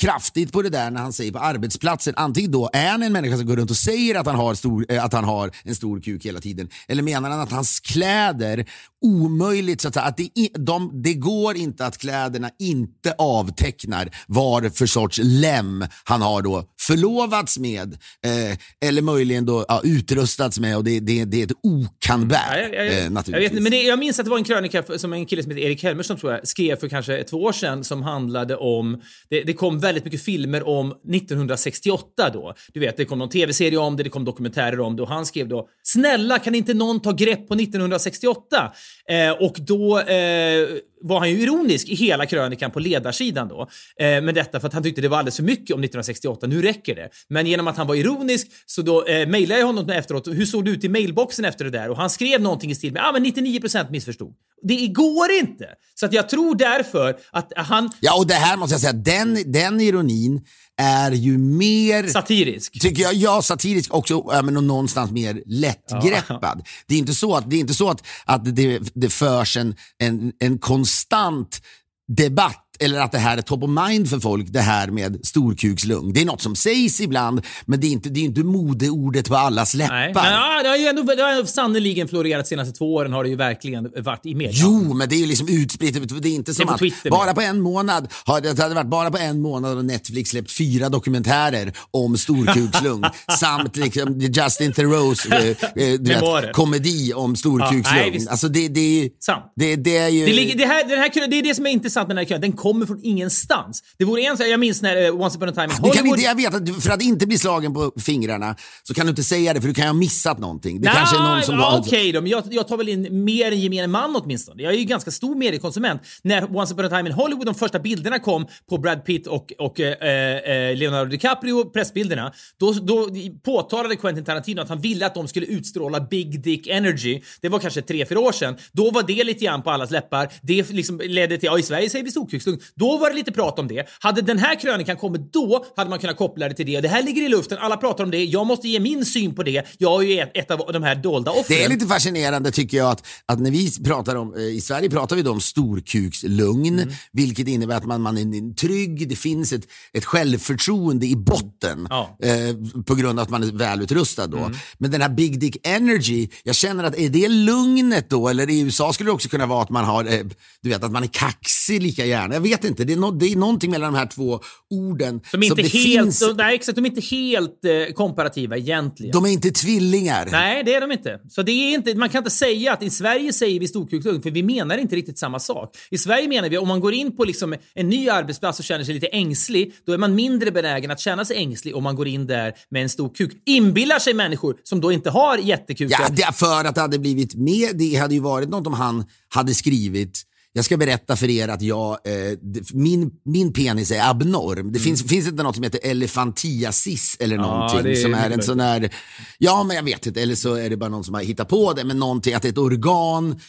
kraftigt 0.00 0.52
på 0.52 0.62
det 0.62 0.70
där 0.70 0.90
när 0.90 1.00
han 1.00 1.12
säger 1.12 1.32
på 1.32 1.38
arbetsplatsen. 1.38 2.14
Antingen 2.16 2.50
då 2.50 2.70
är 2.72 2.90
han 2.90 3.02
en 3.02 3.12
människa 3.12 3.36
som 3.36 3.46
går 3.46 3.56
runt 3.56 3.70
och 3.70 3.76
säger 3.76 4.14
att 4.14 4.26
han 4.26 4.36
har, 4.36 4.54
stor, 4.54 4.86
eh, 4.88 5.04
att 5.04 5.12
han 5.12 5.24
har 5.24 5.50
en 5.64 5.74
stor 5.74 6.00
kuk 6.00 6.24
hela 6.24 6.40
tiden. 6.40 6.68
Eller 6.88 7.02
menar 7.02 7.30
han 7.30 7.40
att 7.40 7.52
hans 7.52 7.80
kläder, 7.80 8.66
omöjligt 9.04 9.80
så 9.80 9.88
att 9.88 9.94
säga, 9.94 10.06
att 10.06 10.16
det, 10.16 10.30
de, 10.58 11.02
det 11.02 11.14
går 11.14 11.56
inte 11.56 11.86
att 11.86 11.98
kläderna 11.98 12.50
inte 12.58 13.14
avtecknar 13.18 14.08
vad 14.26 14.76
för 14.76 14.86
sorts 14.86 15.20
lem 15.22 15.84
han 16.04 16.22
har 16.22 16.42
då 16.42 16.64
förlovats 16.80 17.58
med. 17.58 17.92
Eh, 18.24 18.88
eller 18.88 19.02
möjligen 19.02 19.46
då 19.46 19.64
ja, 19.68 19.80
utrustats 19.84 20.58
med 20.58 20.76
och 20.76 20.84
det, 20.84 21.00
det, 21.00 21.24
det 21.24 21.40
är 21.40 21.44
ett 21.44 21.52
okanbär. 21.62 22.38
Ja, 22.52 22.58
jag, 22.58 22.86
jag, 22.86 22.86
eh, 22.86 23.22
jag, 23.26 23.40
vet, 23.40 23.52
men 23.52 23.72
det, 23.72 23.82
jag 23.82 23.98
minns 23.98 24.18
att 24.18 24.26
det 24.26 24.30
var 24.30 24.38
en 24.38 24.44
krönika 24.44 24.82
som 24.98 25.12
en 25.12 25.26
kille 25.26 25.42
som 25.42 25.52
heter 25.52 25.64
Erik 25.64 25.82
Helmersson 25.82 26.16
tror 26.16 26.32
jag, 26.32 26.48
skrev 26.48 26.76
för 26.76 26.88
kanske 26.88 27.24
två 27.24 27.36
år 27.36 27.52
sedan 27.52 27.84
som 27.84 28.02
handlade 28.02 28.56
om, 28.56 29.02
det, 29.30 29.42
det 29.42 29.52
kom 29.52 29.80
väldigt 29.80 30.04
mycket 30.04 30.22
filmer 30.22 30.68
om 30.68 30.92
1968 31.14 32.30
då. 32.32 32.54
Du 32.72 32.80
vet, 32.80 32.96
det 32.96 33.04
kom 33.04 33.18
någon 33.18 33.28
tv-serie 33.28 33.78
om 33.78 33.96
det, 33.96 34.02
det 34.02 34.10
kom 34.10 34.24
dokumentärer 34.24 34.80
om 34.80 34.96
det 34.96 35.02
och 35.02 35.08
han 35.08 35.26
skrev 35.26 35.48
då 35.48 35.68
“Snälla 35.82 36.38
kan 36.38 36.54
inte 36.54 36.74
någon 36.74 37.00
ta 37.00 37.12
grepp 37.12 37.48
på 37.48 37.54
1968?” 37.54 38.72
Eh, 39.08 39.30
Och 39.30 39.56
då 39.60 39.98
eh, 39.98 40.68
var 41.00 41.18
han 41.18 41.30
ju 41.30 41.40
ironisk 41.40 41.88
i 41.88 41.94
hela 41.94 42.26
krönikan 42.26 42.70
på 42.70 42.78
ledarsidan 42.80 43.48
då. 43.48 43.60
Eh, 43.60 43.66
men 44.06 44.34
detta 44.34 44.60
för 44.60 44.66
att 44.66 44.74
han 44.74 44.82
tyckte 44.82 45.00
det 45.00 45.08
var 45.08 45.18
alldeles 45.18 45.36
för 45.36 45.42
mycket 45.42 45.74
om 45.74 45.80
1968, 45.80 46.46
nu 46.46 46.62
räcker 46.62 46.94
det. 46.94 47.08
Men 47.28 47.46
genom 47.46 47.68
att 47.68 47.76
han 47.76 47.86
var 47.86 47.94
ironisk 47.94 48.46
så 48.66 48.82
då 48.82 49.04
eh, 49.04 49.28
mejlade 49.28 49.60
jag 49.60 49.66
honom 49.66 49.90
efteråt, 49.90 50.28
hur 50.28 50.46
såg 50.46 50.64
det 50.64 50.70
ut 50.70 50.84
i 50.84 50.88
mailboxen 50.88 51.44
efter 51.44 51.64
det 51.64 51.70
där? 51.70 51.90
Och 51.90 51.96
han 51.96 52.10
skrev 52.10 52.40
någonting 52.40 52.70
i 52.70 52.74
stil 52.74 52.92
med, 52.92 53.00
ja 53.00 53.08
ah, 53.08 53.12
men 53.12 53.24
99% 53.24 53.90
missförstod. 53.90 54.34
Det 54.62 54.86
går 54.86 55.30
inte! 55.40 55.68
Så 55.94 56.06
att 56.06 56.12
jag 56.12 56.28
tror 56.28 56.54
därför 56.54 57.16
att 57.30 57.52
han, 57.56 57.90
Ja, 58.00 58.18
och 58.18 58.26
det 58.26 58.34
här 58.34 58.56
måste 58.56 58.74
jag 58.74 58.80
säga, 58.80 58.92
den, 58.92 59.52
den 59.52 59.80
ironin 59.80 60.40
är 60.76 61.10
ju 61.10 61.38
mer 61.38 62.08
satirisk. 62.08 62.80
tycker 62.80 63.02
jag, 63.02 63.14
ja, 63.14 63.42
satirisk 63.42 63.94
också, 63.94 64.24
ja, 64.26 64.42
men 64.42 64.54
någonstans 64.54 65.10
mer 65.10 65.42
lättgreppad. 65.46 66.66
Det 66.86 66.94
är 66.94 66.98
inte 66.98 67.14
så 67.14 67.36
att 67.36 67.50
det, 67.50 67.56
är 67.56 67.60
inte 67.60 67.74
så 67.74 67.90
att, 67.90 68.06
att 68.24 68.56
det, 68.56 68.80
det 68.94 69.08
förs 69.08 69.56
en, 69.56 69.76
en, 69.98 70.32
en 70.38 70.58
konstant 70.58 71.60
debatt 72.08 72.63
eller 72.84 73.00
att 73.00 73.12
det 73.12 73.18
här 73.18 73.36
är 73.38 73.42
top 73.42 73.62
of 73.62 73.70
mind 73.88 74.10
för 74.10 74.20
folk, 74.20 74.46
det 74.48 74.60
här 74.60 74.88
med 74.88 75.26
storkukslung. 75.26 76.12
Det 76.12 76.20
är 76.20 76.24
något 76.24 76.42
som 76.42 76.56
sägs 76.56 77.00
ibland, 77.00 77.40
men 77.64 77.80
det 77.80 77.86
är 77.86 77.90
inte, 77.90 78.08
det 78.08 78.20
är 78.20 78.24
inte 78.24 78.40
modeordet 78.40 79.28
på 79.28 79.36
allas 79.36 79.74
läppar. 79.74 79.94
Nej, 79.94 80.12
men, 80.14 80.24
ja, 80.24 80.62
det 80.62 80.68
har 80.68 80.76
ju 80.76 80.86
ändå, 80.86 81.02
det 81.02 81.22
har 81.22 81.44
sannerligen 81.44 82.08
florerat 82.08 82.44
de 82.44 82.48
senaste 82.48 82.78
två 82.78 82.94
åren 82.94 83.12
har 83.12 83.24
det 83.24 83.30
ju 83.30 83.36
verkligen 83.36 83.92
varit 83.96 84.26
i 84.26 84.34
media. 84.34 84.52
Jo, 84.54 84.94
men 84.94 85.08
det 85.08 85.14
är 85.14 85.20
ju 85.20 85.26
liksom 85.26 85.48
utspritt. 85.48 86.22
Det 86.22 86.28
är 86.28 86.34
inte 86.34 86.54
som 86.54 86.66
på 86.66 86.72
att 86.72 86.78
Twitter 86.78 87.10
bara 87.10 87.34
på 87.34 87.40
en 87.40 87.60
månad 87.60 88.08
har 88.24 88.40
det 88.40 88.58
hade 88.62 88.74
varit 88.74 88.86
bara 88.86 89.10
på 89.10 89.18
en 89.18 89.40
månad 89.40 89.78
och 89.78 89.84
Netflix 89.84 90.30
släppt 90.30 90.52
fyra 90.52 90.88
dokumentärer 90.88 91.72
om 91.90 92.16
storkukslung 92.16 93.04
samt 93.38 93.76
liksom 93.76 94.20
Justin 94.20 94.72
Theroux 94.72 95.26
eh, 95.26 95.56
eh, 95.74 96.50
komedi 96.52 97.12
om 97.14 97.34
Ja, 97.44 97.70
nej, 97.92 98.26
alltså 98.30 98.48
det, 98.48 98.68
det, 98.68 98.80
är 98.80 99.02
ju- 99.02 99.10
Sant. 99.20 99.52
det, 99.56 99.76
det 99.76 99.96
är 99.96 100.08
ju... 100.08 100.26
Det, 100.26 100.32
ligger, 100.32 100.58
det, 100.58 100.66
här, 100.66 100.88
den 100.88 100.98
här, 100.98 101.28
det 101.28 101.38
är 101.38 101.42
det 101.42 101.54
som 101.54 101.66
är 101.66 101.70
intressant 101.70 102.08
med 102.08 102.16
den 102.16 102.20
här 102.22 102.28
krönikan. 102.28 102.50
Den 102.50 102.56
kommer 102.74 102.86
från 102.86 103.00
ingenstans. 103.02 103.82
Det 103.98 104.04
vore 104.04 104.22
en 104.22 104.36
sak, 104.36 104.46
jag 104.46 104.60
minns 104.60 104.82
när 104.82 105.10
uh, 105.10 105.20
Once 105.20 105.36
upon 105.36 105.48
a 105.48 105.52
time 105.52 105.64
in 105.64 105.70
Du 105.70 105.74
Hollywood... 105.76 105.96
kan 105.96 106.06
inte, 106.06 106.22
jag 106.22 106.34
vet 106.34 106.54
att 106.54 106.66
du, 106.66 106.74
för 106.74 106.90
att 106.90 107.02
inte 107.02 107.26
bli 107.26 107.38
slagen 107.38 107.74
på 107.74 107.92
fingrarna 108.00 108.56
så 108.82 108.94
kan 108.94 109.06
du 109.06 109.10
inte 109.10 109.24
säga 109.24 109.54
det 109.54 109.60
för 109.60 109.68
du 109.68 109.74
kan 109.74 109.86
ha 109.86 109.92
missat 109.92 110.38
någonting. 110.38 110.80
Det 110.80 110.88
kanske 110.88 111.16
är 111.16 111.34
någon 111.34 111.42
som... 111.42 111.54
ja, 111.54 111.78
Okej 111.78 112.12
då, 112.12 112.20
men 112.20 112.30
jag, 112.30 112.42
jag 112.50 112.68
tar 112.68 112.76
väl 112.76 112.88
in 112.88 113.24
mer 113.24 113.52
än 113.52 113.60
gemene 113.60 113.86
man 113.86 114.16
åtminstone. 114.16 114.62
Jag 114.62 114.74
är 114.74 114.78
ju 114.78 114.84
ganska 114.84 115.10
stor 115.10 115.34
mediekonsument. 115.34 116.02
När 116.22 116.56
Once 116.56 116.74
upon 116.74 116.84
a 116.84 116.88
time 116.88 117.08
in 117.08 117.12
Hollywood, 117.12 117.46
de 117.46 117.54
första 117.54 117.78
bilderna 117.78 118.18
kom 118.18 118.46
på 118.70 118.78
Brad 118.78 119.04
Pitt 119.04 119.26
och, 119.26 119.52
och 119.58 119.80
eh, 119.80 120.70
eh, 120.70 120.76
Leonardo 120.76 121.10
DiCaprio, 121.10 121.64
pressbilderna, 121.64 122.32
då, 122.60 122.72
då 122.72 123.08
påtalade 123.44 123.96
Quentin 123.96 124.24
Tarantino 124.24 124.60
att 124.60 124.68
han 124.68 124.80
ville 124.80 125.06
att 125.06 125.14
de 125.14 125.28
skulle 125.28 125.46
utstråla 125.46 126.00
big 126.00 126.42
dick 126.42 126.66
energy. 126.66 127.20
Det 127.40 127.48
var 127.48 127.58
kanske 127.58 127.82
tre, 127.82 128.06
fyra 128.06 128.20
år 128.20 128.32
sedan. 128.32 128.56
Då 128.72 128.90
var 128.90 129.02
det 129.02 129.24
lite 129.24 129.44
grann 129.44 129.62
på 129.62 129.70
allas 129.70 129.90
läppar. 129.90 130.32
Det 130.42 130.70
liksom 130.70 131.00
ledde 131.04 131.38
till, 131.38 131.46
ja 131.46 131.58
i 131.58 131.62
Sverige 131.62 131.90
säger 131.90 132.04
vi 132.04 132.10
storkukslugn. 132.10 132.53
Då 132.74 132.98
var 132.98 133.10
det 133.10 133.16
lite 133.16 133.32
prat 133.32 133.58
om 133.58 133.68
det. 133.68 133.86
Hade 134.00 134.22
den 134.22 134.38
här 134.38 134.60
krönikan 134.60 134.96
kommit 134.96 135.32
då 135.32 135.64
hade 135.76 135.90
man 135.90 135.98
kunnat 135.98 136.16
koppla 136.16 136.48
det 136.48 136.54
till 136.54 136.66
det. 136.66 136.80
Det 136.80 136.88
här 136.88 137.02
ligger 137.02 137.22
i 137.22 137.28
luften, 137.28 137.58
alla 137.60 137.76
pratar 137.76 138.04
om 138.04 138.10
det. 138.10 138.24
Jag 138.24 138.46
måste 138.46 138.68
ge 138.68 138.80
min 138.80 139.04
syn 139.04 139.34
på 139.34 139.42
det. 139.42 139.66
Jag 139.78 140.02
är 140.04 140.06
ju 140.08 140.18
ett, 140.20 140.30
ett 140.34 140.50
av 140.50 140.72
de 140.72 140.82
här 140.82 140.94
dolda 140.94 141.30
offren. 141.30 141.44
Det 141.48 141.64
är 141.64 141.68
lite 141.68 141.86
fascinerande 141.86 142.50
tycker 142.50 142.76
jag 142.76 142.90
att, 142.90 143.06
att 143.26 143.40
när 143.40 143.50
vi 143.50 143.70
pratar 143.84 144.16
om, 144.16 144.34
eh, 144.34 144.40
i 144.42 144.60
Sverige 144.60 144.90
pratar 144.90 145.16
vi 145.16 145.22
då 145.22 145.30
om 145.30 145.40
storkukslugn, 145.40 146.78
Mm. 146.78 146.94
vilket 147.12 147.48
innebär 147.48 147.76
att 147.76 147.84
man, 147.86 148.02
man 148.02 148.18
är 148.18 148.54
trygg, 148.54 149.08
det 149.08 149.16
finns 149.16 149.52
ett, 149.52 149.66
ett 149.92 150.04
självförtroende 150.04 151.06
i 151.06 151.16
botten 151.16 151.86
Ja. 151.90 152.16
eh, 152.22 152.82
på 152.86 152.94
grund 152.94 153.18
av 153.18 153.22
att 153.22 153.30
man 153.30 153.42
är 153.42 153.52
välutrustad 153.52 154.26
då. 154.26 154.38
Mm. 154.38 154.52
Men 154.78 154.90
den 154.90 155.00
här 155.02 155.08
big 155.08 155.40
dick 155.40 155.66
energy, 155.66 156.28
jag 156.42 156.54
känner 156.56 156.84
att 156.84 156.96
är 156.98 157.08
det 157.08 157.28
lugnet 157.28 158.10
då? 158.10 158.28
Eller 158.28 158.50
i 158.50 158.60
USA 158.60 158.92
skulle 158.92 159.08
det 159.08 159.14
också 159.14 159.28
kunna 159.28 159.46
vara 159.46 159.62
att 159.62 159.70
man 159.70 159.84
har, 159.84 160.04
eh, 160.04 160.20
du 160.62 160.68
vet 160.68 160.84
att 160.84 160.92
man 160.92 161.02
är 161.02 161.06
kaxig 161.08 161.82
lika 161.82 162.04
gärna. 162.04 162.38
Vet 162.44 162.64
inte, 162.64 162.84
det 162.84 162.92
är, 162.92 162.96
no, 162.96 163.10
det 163.10 163.26
är 163.26 163.36
någonting 163.36 163.70
mellan 163.70 163.92
de 163.92 163.98
här 163.98 164.06
två 164.06 164.40
orden. 164.70 165.20
Som 165.30 165.42
inte 165.42 165.54
det 165.54 165.62
helt, 165.62 165.82
finns, 165.82 166.22
nej, 166.36 166.54
exakt, 166.54 166.76
de 166.76 166.84
är 166.84 166.88
inte 166.88 167.00
helt 167.00 167.64
eh, 167.64 167.94
komparativa 167.94 168.56
egentligen. 168.56 169.12
de 169.12 169.24
är 169.24 169.30
inte 169.30 169.50
tvillingar. 169.50 170.28
Nej, 170.30 170.64
det 170.64 170.74
är 170.74 170.80
de 170.80 170.92
inte. 170.92 171.20
Så 171.28 171.42
det 171.42 171.52
är 171.52 171.74
inte. 171.74 171.94
Man 171.94 172.08
kan 172.08 172.18
inte 172.18 172.30
säga 172.30 172.72
att 172.72 172.82
i 172.82 172.90
Sverige 172.90 173.32
säger 173.32 173.60
vi 173.60 173.68
storkukslugn, 173.68 174.22
för 174.22 174.30
vi 174.30 174.42
menar 174.42 174.78
inte 174.78 174.96
riktigt 174.96 175.18
samma 175.18 175.40
sak. 175.40 175.76
I 175.90 175.98
Sverige 175.98 176.28
menar 176.28 176.48
vi 176.48 176.58
om 176.58 176.68
man 176.68 176.80
går 176.80 176.94
in 176.94 177.16
på 177.16 177.24
liksom 177.24 177.54
en 177.74 177.88
ny 177.88 178.08
arbetsplats 178.08 178.58
och 178.58 178.64
känner 178.64 178.84
sig 178.84 178.94
lite 178.94 179.06
ängslig, 179.06 179.74
då 179.86 179.92
är 179.92 179.98
man 179.98 180.14
mindre 180.14 180.50
benägen 180.50 180.90
att 180.90 181.00
känna 181.00 181.24
sig 181.24 181.36
ängslig 181.36 181.76
om 181.76 181.82
man 181.82 181.96
går 181.96 182.08
in 182.08 182.26
där 182.26 182.54
med 182.70 182.82
en 182.82 182.88
stor 182.88 183.14
kuk. 183.14 183.32
Inbillar 183.46 183.98
sig 183.98 184.14
människor 184.14 184.56
som 184.62 184.80
då 184.80 184.92
inte 184.92 185.10
har 185.10 185.38
jättekukar. 185.38 185.98
Ja, 186.00 186.08
det 186.08 186.36
för 186.36 186.64
att 186.64 186.74
det 186.74 186.80
hade 186.80 186.98
blivit 186.98 187.34
mer, 187.34 187.72
det 187.72 187.94
hade 187.94 188.14
ju 188.14 188.20
varit 188.20 188.48
något 188.48 188.66
om 188.66 188.72
han 188.72 189.04
hade 189.28 189.54
skrivit 189.54 190.22
jag 190.56 190.64
ska 190.64 190.76
berätta 190.76 191.16
för 191.16 191.30
er 191.30 191.48
att 191.48 191.62
jag, 191.62 191.90
eh, 191.92 192.38
det- 192.42 192.74
min, 192.74 193.10
min 193.24 193.52
penis 193.52 193.90
är 193.90 194.10
abnorm. 194.10 194.72
Det 194.72 194.78
finns, 194.78 195.02
finns 195.02 195.28
inte 195.28 195.42
något 195.42 195.54
som 195.54 195.64
heter 195.64 195.80
elefantiasis 195.82 197.16
eller 197.20 197.36
någonting 197.38 197.82
det 197.82 197.90
är 197.98 198.02
som 198.02 198.14
är 198.14 198.30
en 198.30 198.42
sån 198.42 198.60
här, 198.60 198.90
ja 199.38 199.64
men 199.64 199.76
jag 199.76 199.82
vet 199.82 200.06
inte, 200.06 200.22
eller 200.22 200.34
så 200.34 200.54
är 200.54 200.70
det 200.70 200.76
bara 200.76 200.90
någon 200.90 201.04
som 201.04 201.14
har 201.14 201.22
hittat 201.22 201.48
på 201.48 201.72
det, 201.72 201.84
men 201.84 201.98
någonting 201.98 202.34
att 202.34 202.44
ett 202.44 202.58
organ 202.58 203.40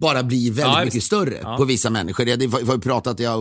bara 0.00 0.22
blir 0.22 0.50
väldigt 0.52 0.74
Ja, 0.78 0.84
mycket 0.84 1.02
större 1.02 1.38
Ja. 1.42 1.56
på 1.56 1.64
vissa 1.64 1.90
människor. 1.90 2.24
Det 2.24 2.46
var, 2.46 2.74
ju 2.74 2.80
pratat, 2.80 3.20
jag, 3.20 3.40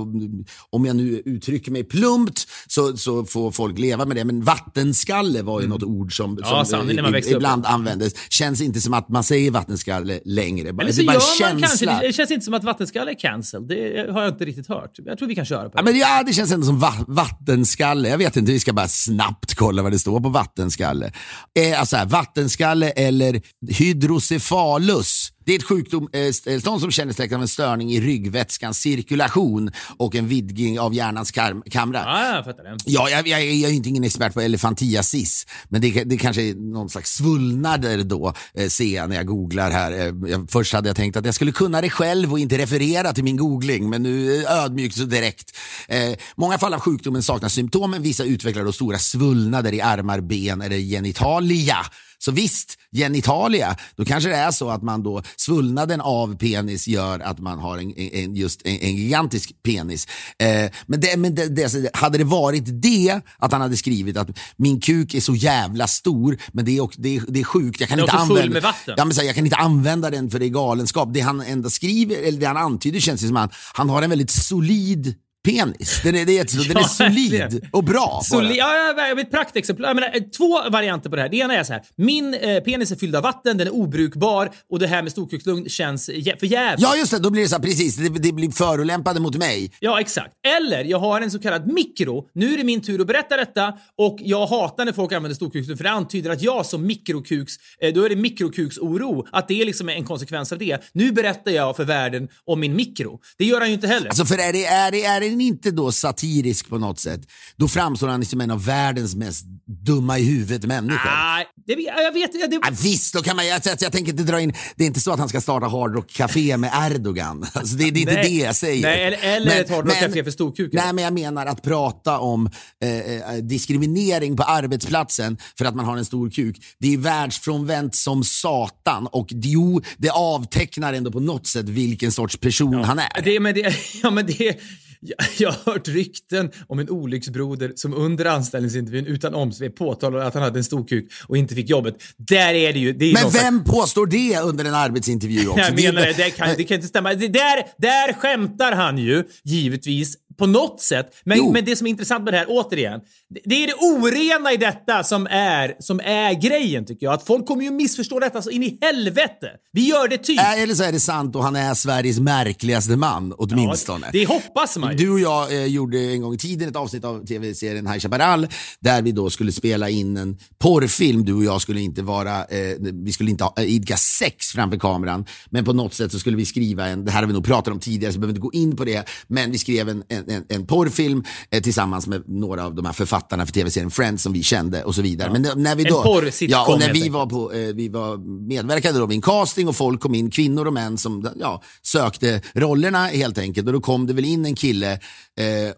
om 0.69 0.85
jag 0.85 0.95
nu 0.95 1.21
uttrycker 1.25 1.71
mig 1.71 1.83
plumpt, 1.83 2.47
så, 2.67 2.97
så 2.97 3.25
får 3.25 3.51
folk 3.51 3.79
leva 3.79 4.05
med 4.05 4.17
det. 4.17 4.25
Men 4.25 4.43
vattenskalle 4.43 5.41
var 5.41 5.61
ju 5.61 5.67
något 5.67 5.83
ord 5.83 6.17
som, 6.17 6.31
Mm. 6.31 6.43
Ja, 6.43 6.65
som 6.65 6.87
när 6.87 7.03
eh, 7.05 7.11
växte 7.11 7.31
upp. 7.33 7.37
ibland 7.37 7.65
användes. 7.65 8.13
Känns 8.29 8.61
inte 8.61 8.81
som 8.81 8.93
att 8.93 9.09
man 9.09 9.23
säger 9.23 9.51
vattenskalle 9.51 10.19
längre. 10.25 10.69
Eller 10.69 10.91
så 10.91 10.97
det 11.01 11.03
är 11.03 11.05
bara 11.07 11.13
gör 11.39 11.53
man 11.53 11.61
kanske, 11.61 11.85
det, 11.85 11.99
det 12.07 12.13
känns 12.13 12.31
inte 12.31 12.45
som 12.45 12.53
att 12.53 12.63
vattenskalle 12.63 13.11
är 13.11 13.19
cancelled. 13.19 13.67
Det 13.67 14.11
har 14.11 14.21
jag 14.21 14.31
inte 14.33 14.45
riktigt 14.45 14.67
hört. 14.67 14.91
Jag 15.05 15.17
tror 15.17 15.27
vi 15.27 15.35
kan 15.35 15.45
köra 15.45 15.63
på 15.69 15.71
Ja, 15.75 15.81
det. 15.81 15.91
men 15.91 15.99
ja, 15.99 16.23
det 16.27 16.33
känns 16.33 16.51
ändå 16.51 16.65
som 16.65 16.79
va 16.79 16.93
vattenskalle. 17.07 18.09
Jag 18.09 18.17
vet 18.17 18.37
inte, 18.37 18.51
vi 18.51 18.59
ska 18.59 18.73
bara 18.73 18.87
snabbt 18.87 19.55
kolla 19.55 19.83
vad 19.83 19.91
det 19.91 19.99
står 19.99 20.19
på 20.19 20.29
vattenskalle. 20.29 21.11
Eh, 21.59 21.79
alltså 21.79 21.95
här, 21.95 22.05
vattenskalle 22.05 22.89
eller 22.89 23.41
hydrocephalus. 23.73 25.31
Det 25.45 25.51
är 25.53 25.57
ett 25.57 25.63
sjukdomstillstånd 25.63 26.81
som 26.81 26.91
kännetecknas 26.91 27.37
av 27.37 27.41
en 27.41 27.47
störning 27.47 27.91
i 27.93 28.01
ryggvätskans 28.01 28.77
cirkulation 28.77 29.71
och 29.97 30.15
en 30.15 30.27
vidgning 30.27 30.79
av 30.79 30.93
hjärnans 30.93 31.31
kam- 31.31 31.63
kamrar. 31.69 32.03
Ja, 32.05 32.35
jag 32.35 32.45
fattar 32.45 32.63
det. 32.63 32.77
Ja, 32.85 33.09
jag, 33.09 33.27
jag, 33.27 33.45
jag 33.45 33.71
är 33.71 33.75
inte 33.75 33.89
ingen 33.89 34.03
expert 34.03 34.33
på 34.33 34.41
elefantiasis, 34.41 35.47
men 35.69 35.81
det, 35.81 36.03
det 36.03 36.17
kanske 36.17 36.41
är 36.41 36.53
någon 36.53 36.89
slags 36.89 37.13
svullnader 37.15 38.03
då, 38.03 38.33
eh, 38.53 38.67
ser 38.67 38.95
jag 38.95 39.09
när 39.09 39.15
jag 39.15 39.25
googlar 39.25 39.71
här. 39.71 40.07
Eh, 40.07 40.41
först 40.47 40.73
hade 40.73 40.89
jag 40.89 40.95
tänkt 40.95 41.17
att 41.17 41.25
jag 41.25 41.35
skulle 41.35 41.51
kunna 41.51 41.81
det 41.81 41.89
själv 41.89 42.31
och 42.31 42.39
inte 42.39 42.57
referera 42.57 43.13
till 43.13 43.23
min 43.23 43.37
googling, 43.37 43.89
men 43.89 44.03
nu 44.03 44.43
eh, 44.43 44.63
ödmjukt 44.63 44.95
så 44.95 45.03
direkt. 45.03 45.57
Eh, 45.87 46.13
många 46.35 46.57
fall 46.57 46.73
av 46.73 46.79
sjukdomen 46.79 47.23
saknar 47.23 47.49
symptom, 47.49 47.91
men 47.91 48.01
vissa 48.01 48.23
utvecklar 48.23 48.63
då 48.63 48.71
stora 48.71 48.99
svullnader 48.99 49.73
i 49.73 49.81
armar, 49.81 50.21
ben 50.21 50.61
eller 50.61 50.77
genitalia. 50.77 51.77
Så 52.23 52.31
visst, 52.31 52.77
genitalia, 52.95 53.75
då 53.95 54.05
kanske 54.05 54.29
det 54.29 54.35
är 54.35 54.51
så 54.51 54.69
att 54.69 54.83
man 54.83 55.03
då, 55.03 55.23
svullnaden 55.35 56.01
av 56.01 56.37
penis 56.37 56.87
gör 56.87 57.19
att 57.19 57.39
man 57.39 57.59
har 57.59 57.77
en, 57.77 57.97
en, 57.97 58.35
just 58.35 58.61
en, 58.65 58.77
en 58.77 58.95
gigantisk 58.95 59.63
penis. 59.63 60.07
Eh, 60.39 60.71
men 60.85 60.99
det, 60.99 61.17
men 61.17 61.35
det, 61.35 61.47
det, 61.47 61.89
hade 61.93 62.17
det 62.17 62.23
varit 62.23 62.63
det, 62.65 63.21
att 63.37 63.51
han 63.51 63.61
hade 63.61 63.77
skrivit 63.77 64.17
att 64.17 64.29
min 64.55 64.79
kuk 64.79 65.13
är 65.13 65.19
så 65.19 65.35
jävla 65.35 65.87
stor, 65.87 66.37
men 66.51 66.65
det 66.65 66.77
är, 66.77 66.81
också, 66.81 67.01
det 67.01 67.15
är, 67.15 67.23
det 67.27 67.39
är 67.39 67.43
sjukt, 67.43 67.79
jag 67.79 67.89
kan 67.89 67.99
inte 67.99 68.11
använda. 68.11 68.75
Ja, 68.97 69.05
men 69.05 69.13
så 69.13 69.21
här, 69.21 69.27
jag 69.27 69.35
kan 69.35 69.45
inte 69.45 69.57
använda 69.57 70.09
den 70.09 70.29
för 70.29 70.39
det 70.39 70.45
är 70.45 70.49
galenskap. 70.49 71.09
Det 71.13 71.19
han 71.19 71.41
ändå 71.41 71.69
skriver, 71.69 72.15
eller 72.15 72.39
det 72.39 72.45
han 72.45 72.57
antyder 72.57 72.99
känns 72.99 73.27
som 73.27 73.37
att 73.37 73.53
han 73.73 73.89
har 73.89 74.01
en 74.01 74.09
väldigt 74.09 74.31
solid 74.31 75.15
penis. 75.43 76.01
Den 76.03 76.15
är, 76.15 76.25
det 76.25 76.37
är, 76.37 76.67
den 76.67 76.77
är 76.77 76.83
solid 76.83 77.67
och 77.71 77.83
bra. 77.83 78.21
Soli- 78.23 78.55
ja, 78.57 79.21
ett 79.21 79.31
praktexempel. 79.31 79.85
Jag 79.85 79.95
menar, 79.95 80.15
eh, 80.15 80.21
två 80.37 80.69
varianter 80.69 81.09
på 81.09 81.15
det 81.15 81.21
här. 81.21 81.29
Det 81.29 81.37
ena 81.37 81.55
är 81.55 81.63
så 81.63 81.73
här. 81.73 81.81
Min 81.95 82.33
eh, 82.33 82.59
penis 82.59 82.91
är 82.91 82.95
fylld 82.95 83.15
av 83.15 83.23
vatten, 83.23 83.57
den 83.57 83.67
är 83.67 83.73
obrukbar 83.73 84.51
och 84.69 84.79
det 84.79 84.87
här 84.87 85.03
med 85.03 85.11
storkukslugn 85.11 85.69
känns 85.69 86.05
för 86.05 86.45
jävligt. 86.45 86.81
Ja, 86.81 86.95
just 86.95 87.11
det. 87.11 87.19
Då 87.19 87.29
blir 87.29 87.41
det 87.41 87.49
så 87.49 87.55
här, 87.55 87.63
precis. 87.63 87.95
Det, 87.95 88.09
det 88.09 88.31
blir 88.31 88.51
förolämpande 88.51 89.21
mot 89.21 89.35
mig. 89.35 89.71
Ja, 89.79 89.99
exakt. 89.99 90.33
Eller 90.57 90.83
jag 90.83 90.99
har 90.99 91.21
en 91.21 91.31
så 91.31 91.39
kallad 91.39 91.67
mikro. 91.67 92.29
Nu 92.33 92.53
är 92.53 92.57
det 92.57 92.63
min 92.63 92.81
tur 92.81 93.01
att 93.01 93.07
berätta 93.07 93.37
detta 93.37 93.73
och 93.97 94.17
jag 94.19 94.47
hatar 94.47 94.85
när 94.85 94.93
folk 94.93 95.11
använder 95.11 95.35
storkuksord 95.35 95.77
för 95.77 95.83
det 95.83 95.91
antyder 95.91 96.29
att 96.29 96.41
jag 96.41 96.65
som 96.65 96.85
mikrokuks, 96.85 97.53
eh, 97.81 97.93
då 97.93 98.03
är 98.03 98.09
det 98.09 98.15
mikrokuksoro. 98.15 99.27
Att 99.31 99.47
det 99.47 99.61
är 99.61 99.65
liksom 99.65 99.89
en 99.89 100.05
konsekvens 100.05 100.51
av 100.51 100.57
det. 100.57 100.77
Nu 100.93 101.11
berättar 101.11 101.51
jag 101.51 101.75
för 101.75 101.83
världen 101.83 102.27
om 102.45 102.59
min 102.59 102.75
mikro. 102.75 103.19
Det 103.37 103.45
gör 103.45 103.59
han 103.59 103.67
ju 103.67 103.73
inte 103.73 103.87
heller. 103.87 104.07
Alltså 104.07 104.25
för 104.25 104.37
är, 104.37 104.53
det, 104.53 104.65
är, 104.65 104.91
det, 104.91 105.05
är 105.05 105.30
den 105.31 105.41
inte 105.41 105.71
då 105.71 105.91
satirisk 105.91 106.69
på 106.69 106.77
något 106.77 106.99
sätt, 106.99 107.21
då 107.57 107.67
framstår 107.67 108.07
han 108.07 108.25
som 108.25 108.41
en 108.41 108.51
av 108.51 108.65
världens 108.65 109.15
mest 109.15 109.45
dumma 109.85 110.19
i 110.19 110.23
huvudet 110.23 110.65
människor. 110.65 111.09
Nej, 111.11 111.45
det, 111.67 111.73
jag 111.73 112.13
vet 112.13 112.29
ja, 112.33 112.47
det, 112.47 112.59
Ja, 112.63 112.69
visst, 112.83 113.13
då 113.13 113.21
kan 113.21 113.35
man, 113.35 113.47
jag, 113.47 113.61
jag, 113.65 113.77
jag 113.81 113.91
tänker 113.91 114.11
inte 114.11 114.23
dra 114.23 114.41
in, 114.41 114.53
det 114.75 114.83
är 114.83 114.87
inte 114.87 114.99
så 114.99 115.11
att 115.11 115.19
han 115.19 115.29
ska 115.29 115.41
starta 115.41 115.67
Hard 115.67 115.95
Rock 115.95 116.11
Café 116.11 116.57
med 116.57 116.71
Erdogan. 116.91 117.45
Alltså 117.53 117.75
det, 117.75 117.91
det 117.91 117.99
är 117.99 118.01
inte 118.01 118.13
Nej. 118.13 118.23
det 118.29 118.35
jag 118.45 118.55
säger. 118.55 118.81
Nej, 118.81 119.03
eller- 119.03 119.35
eller 119.35 119.61
ett 119.61 119.69
Hard 119.69 119.85
Rock 119.85 119.99
Café 119.99 120.23
för 120.23 120.31
storkukar. 120.31 120.83
Nej, 120.83 120.93
men 120.93 121.03
jag 121.03 121.13
menar 121.13 121.45
att 121.45 121.63
prata 121.63 122.19
om 122.19 122.49
eh, 122.83 122.89
eh, 122.99 123.33
diskriminering 123.35 124.37
på 124.37 124.43
arbetsplatsen 124.43 125.37
för 125.57 125.65
att 125.65 125.75
man 125.75 125.85
har 125.85 125.97
en 125.97 126.05
stor 126.05 126.29
kuk. 126.29 126.57
Det 126.79 126.93
är 126.93 126.97
världsfrånvänt 126.97 127.95
som 127.95 128.23
satan 128.23 129.07
och 129.07 129.27
jo, 129.31 129.81
det 129.97 130.09
avtecknar 130.09 130.93
ändå 130.93 131.11
på 131.11 131.19
något 131.19 131.47
sätt 131.47 131.69
vilken 131.69 132.11
sorts 132.11 132.37
person 132.37 132.83
han 132.83 132.99
är. 132.99 133.21
Det, 133.23 133.39
men 133.39 133.55
det, 133.55 133.75
ja, 134.03 134.11
men 134.11 134.25
det, 134.25 134.59
jag, 135.37 135.51
har 135.51 135.71
hört 135.71 135.87
rykten 135.87 136.51
om 136.67 136.79
en 136.79 136.89
olycksbroder 136.89 137.71
som 137.75 137.93
under 137.93 138.25
anställningsintervjun 138.25 139.05
utan 139.05 139.33
omsvep 139.33 139.75
påtalade 139.75 140.25
att 140.25 140.33
han 140.33 140.43
hade 140.43 140.59
en 140.59 140.63
stor 140.63 140.87
kuk 140.87 141.11
och 141.27 141.37
inte 141.37 141.55
fick 141.55 141.69
jobbet. 141.69 141.95
Där 142.17 142.53
är 142.53 142.73
det 142.73 142.79
ju... 142.79 142.93
Det 142.93 143.05
är 143.05 143.13
Men 143.13 143.23
någon 143.23 143.31
slags- 143.31 143.45
vem 143.45 143.63
påstår 143.63 144.07
det 144.07 144.39
under 144.39 144.65
en 144.65 144.73
arbetsintervju 144.73 145.47
också? 145.47 145.61
Jag 145.61 145.75
menar 145.75 146.01
det, 146.01 146.13
det 146.13 146.29
kan, 146.29 146.49
det 146.57 146.63
kan 146.63 146.75
inte 146.75 146.87
stämma. 146.87 147.13
Det, 147.13 147.27
där, 147.27 147.63
där 147.77 148.13
skämtar 148.13 148.71
han 148.71 148.97
ju, 148.97 149.23
givetvis, 149.43 150.17
på 150.37 150.45
något 150.47 150.81
sätt. 150.81 151.05
Men, 151.23 151.37
Jo. 151.37 151.51
men 151.51 151.65
det 151.65 151.75
som 151.75 151.87
är 151.87 151.91
intressant 151.91 152.23
med 152.23 152.33
det 152.33 152.37
här, 152.37 152.45
återigen, 152.49 152.99
det, 153.29 153.39
det 153.45 153.63
är 153.63 153.67
det 153.67 153.73
orena 153.73 154.53
i 154.53 154.57
detta 154.57 155.03
som 155.03 155.27
är, 155.31 155.75
som 155.79 155.99
är 155.99 156.33
grejen 156.33 156.85
tycker 156.85 157.05
jag. 157.05 157.13
Att 157.13 157.25
folk 157.27 157.45
kommer 157.47 157.63
ju 157.63 157.71
missförstå 157.71 158.19
detta 158.19 158.41
så 158.41 158.49
in 158.49 158.63
i 158.63 158.77
helvete. 158.81 159.47
Vi 159.71 159.89
gör 159.89 160.07
det 160.07 160.17
typ. 160.17 160.39
Äh, 160.39 160.61
Eller 160.61 160.75
så 160.75 160.83
är 160.83 160.91
det 160.91 160.99
sant 160.99 161.35
och 161.35 161.43
han 161.43 161.55
är 161.55 161.73
Sveriges 161.73 162.19
märkligaste 162.19 162.95
man, 162.95 163.33
åtminstone. 163.37 164.09
det 164.11 164.25
hoppas 164.25 164.77
man 164.77 164.91
ju. 164.91 164.97
Du 164.97 165.11
och 165.11 165.19
jag 165.19 165.53
eh, 165.53 165.65
gjorde 165.65 165.99
en 165.99 166.21
gång 166.21 166.33
i 166.33 166.37
tiden 166.37 166.69
ett 166.69 166.75
avsnitt 166.75 167.05
av 167.05 167.25
tv-serien 167.25 167.87
High 167.87 167.99
Chaparral 167.99 168.47
där 168.79 169.01
vi 169.01 169.11
då 169.11 169.29
skulle 169.29 169.51
spela 169.51 169.89
in 169.89 170.17
en 170.17 170.37
porrfilm. 170.59 171.25
Du 171.25 171.33
och 171.33 171.43
jag 171.43 171.61
skulle 171.61 171.81
inte 171.81 172.01
vara, 172.01 172.37
eh, 172.45 172.77
vi 172.79 173.11
skulle 173.11 173.31
inte 173.31 173.43
ha, 173.43 173.53
eh, 173.57 173.63
idka 173.63 173.97
sex 173.97 174.47
framför 174.47 174.77
kameran, 174.79 175.25
men 175.49 175.65
på 175.65 175.73
något 175.73 175.93
sätt 175.93 176.11
så 176.11 176.19
skulle 176.19 176.37
vi 176.37 176.45
skriva 176.45 176.87
en, 176.87 177.05
det 177.05 177.11
här 177.11 177.19
har 177.19 177.27
vi 177.27 177.33
nog 177.33 177.45
pratat 177.45 177.73
om 177.73 177.79
tidigare 177.79 178.13
så 178.13 178.17
vi 178.17 178.21
behöver 178.21 178.31
inte 178.37 178.41
gå 178.41 178.53
in 178.53 178.75
på 178.77 178.85
det, 178.85 179.09
men 179.27 179.51
vi 179.51 179.57
skrev 179.57 179.89
en, 179.89 180.03
en, 180.09 180.20
en, 180.27 180.45
en 180.49 180.65
porrfilm 180.65 181.23
eh, 181.51 181.61
tillsammans 181.61 182.07
med 182.07 182.23
några 182.27 182.65
av 182.65 182.75
de 182.75 182.85
här 182.85 182.93
författarna 182.93 183.45
för 183.45 183.53
tv-serien 183.53 183.91
Friends 183.91 184.23
som 184.23 184.33
vi 184.33 184.43
kände 184.43 184.83
och 184.83 184.95
så 184.95 185.01
vidare. 185.01 185.31
Men 185.31 185.41
när 185.63 185.75
vi 185.75 185.83
En 185.83 185.89
då, 185.89 186.03
porrsitcom, 186.03 186.47
ja, 186.49 186.73
och 186.73 186.79
när 186.79 186.93
vi 186.93 187.09
var 187.09 187.25
på, 187.25 187.53
eh, 187.53 187.59
vi 187.75 187.89
var 187.89 188.17
medverkade 188.47 188.99
då 188.99 189.05
vid 189.05 189.15
en 189.15 189.21
casting 189.21 189.67
och 189.67 189.75
folk 189.75 190.01
kom 190.01 190.15
in, 190.15 190.29
kvinnor 190.31 190.67
och 190.67 190.73
män 190.73 190.97
som 190.97 191.29
ja, 191.39 191.61
sökte 191.81 192.41
rollerna 192.53 193.05
helt 193.07 193.37
enkelt. 193.37 193.67
Och 193.67 193.73
då 193.73 193.79
kom 193.81 194.07
det 194.07 194.13
väl 194.13 194.25
in 194.25 194.45
en 194.45 194.55
kille 194.55 194.91
eh, 194.93 194.99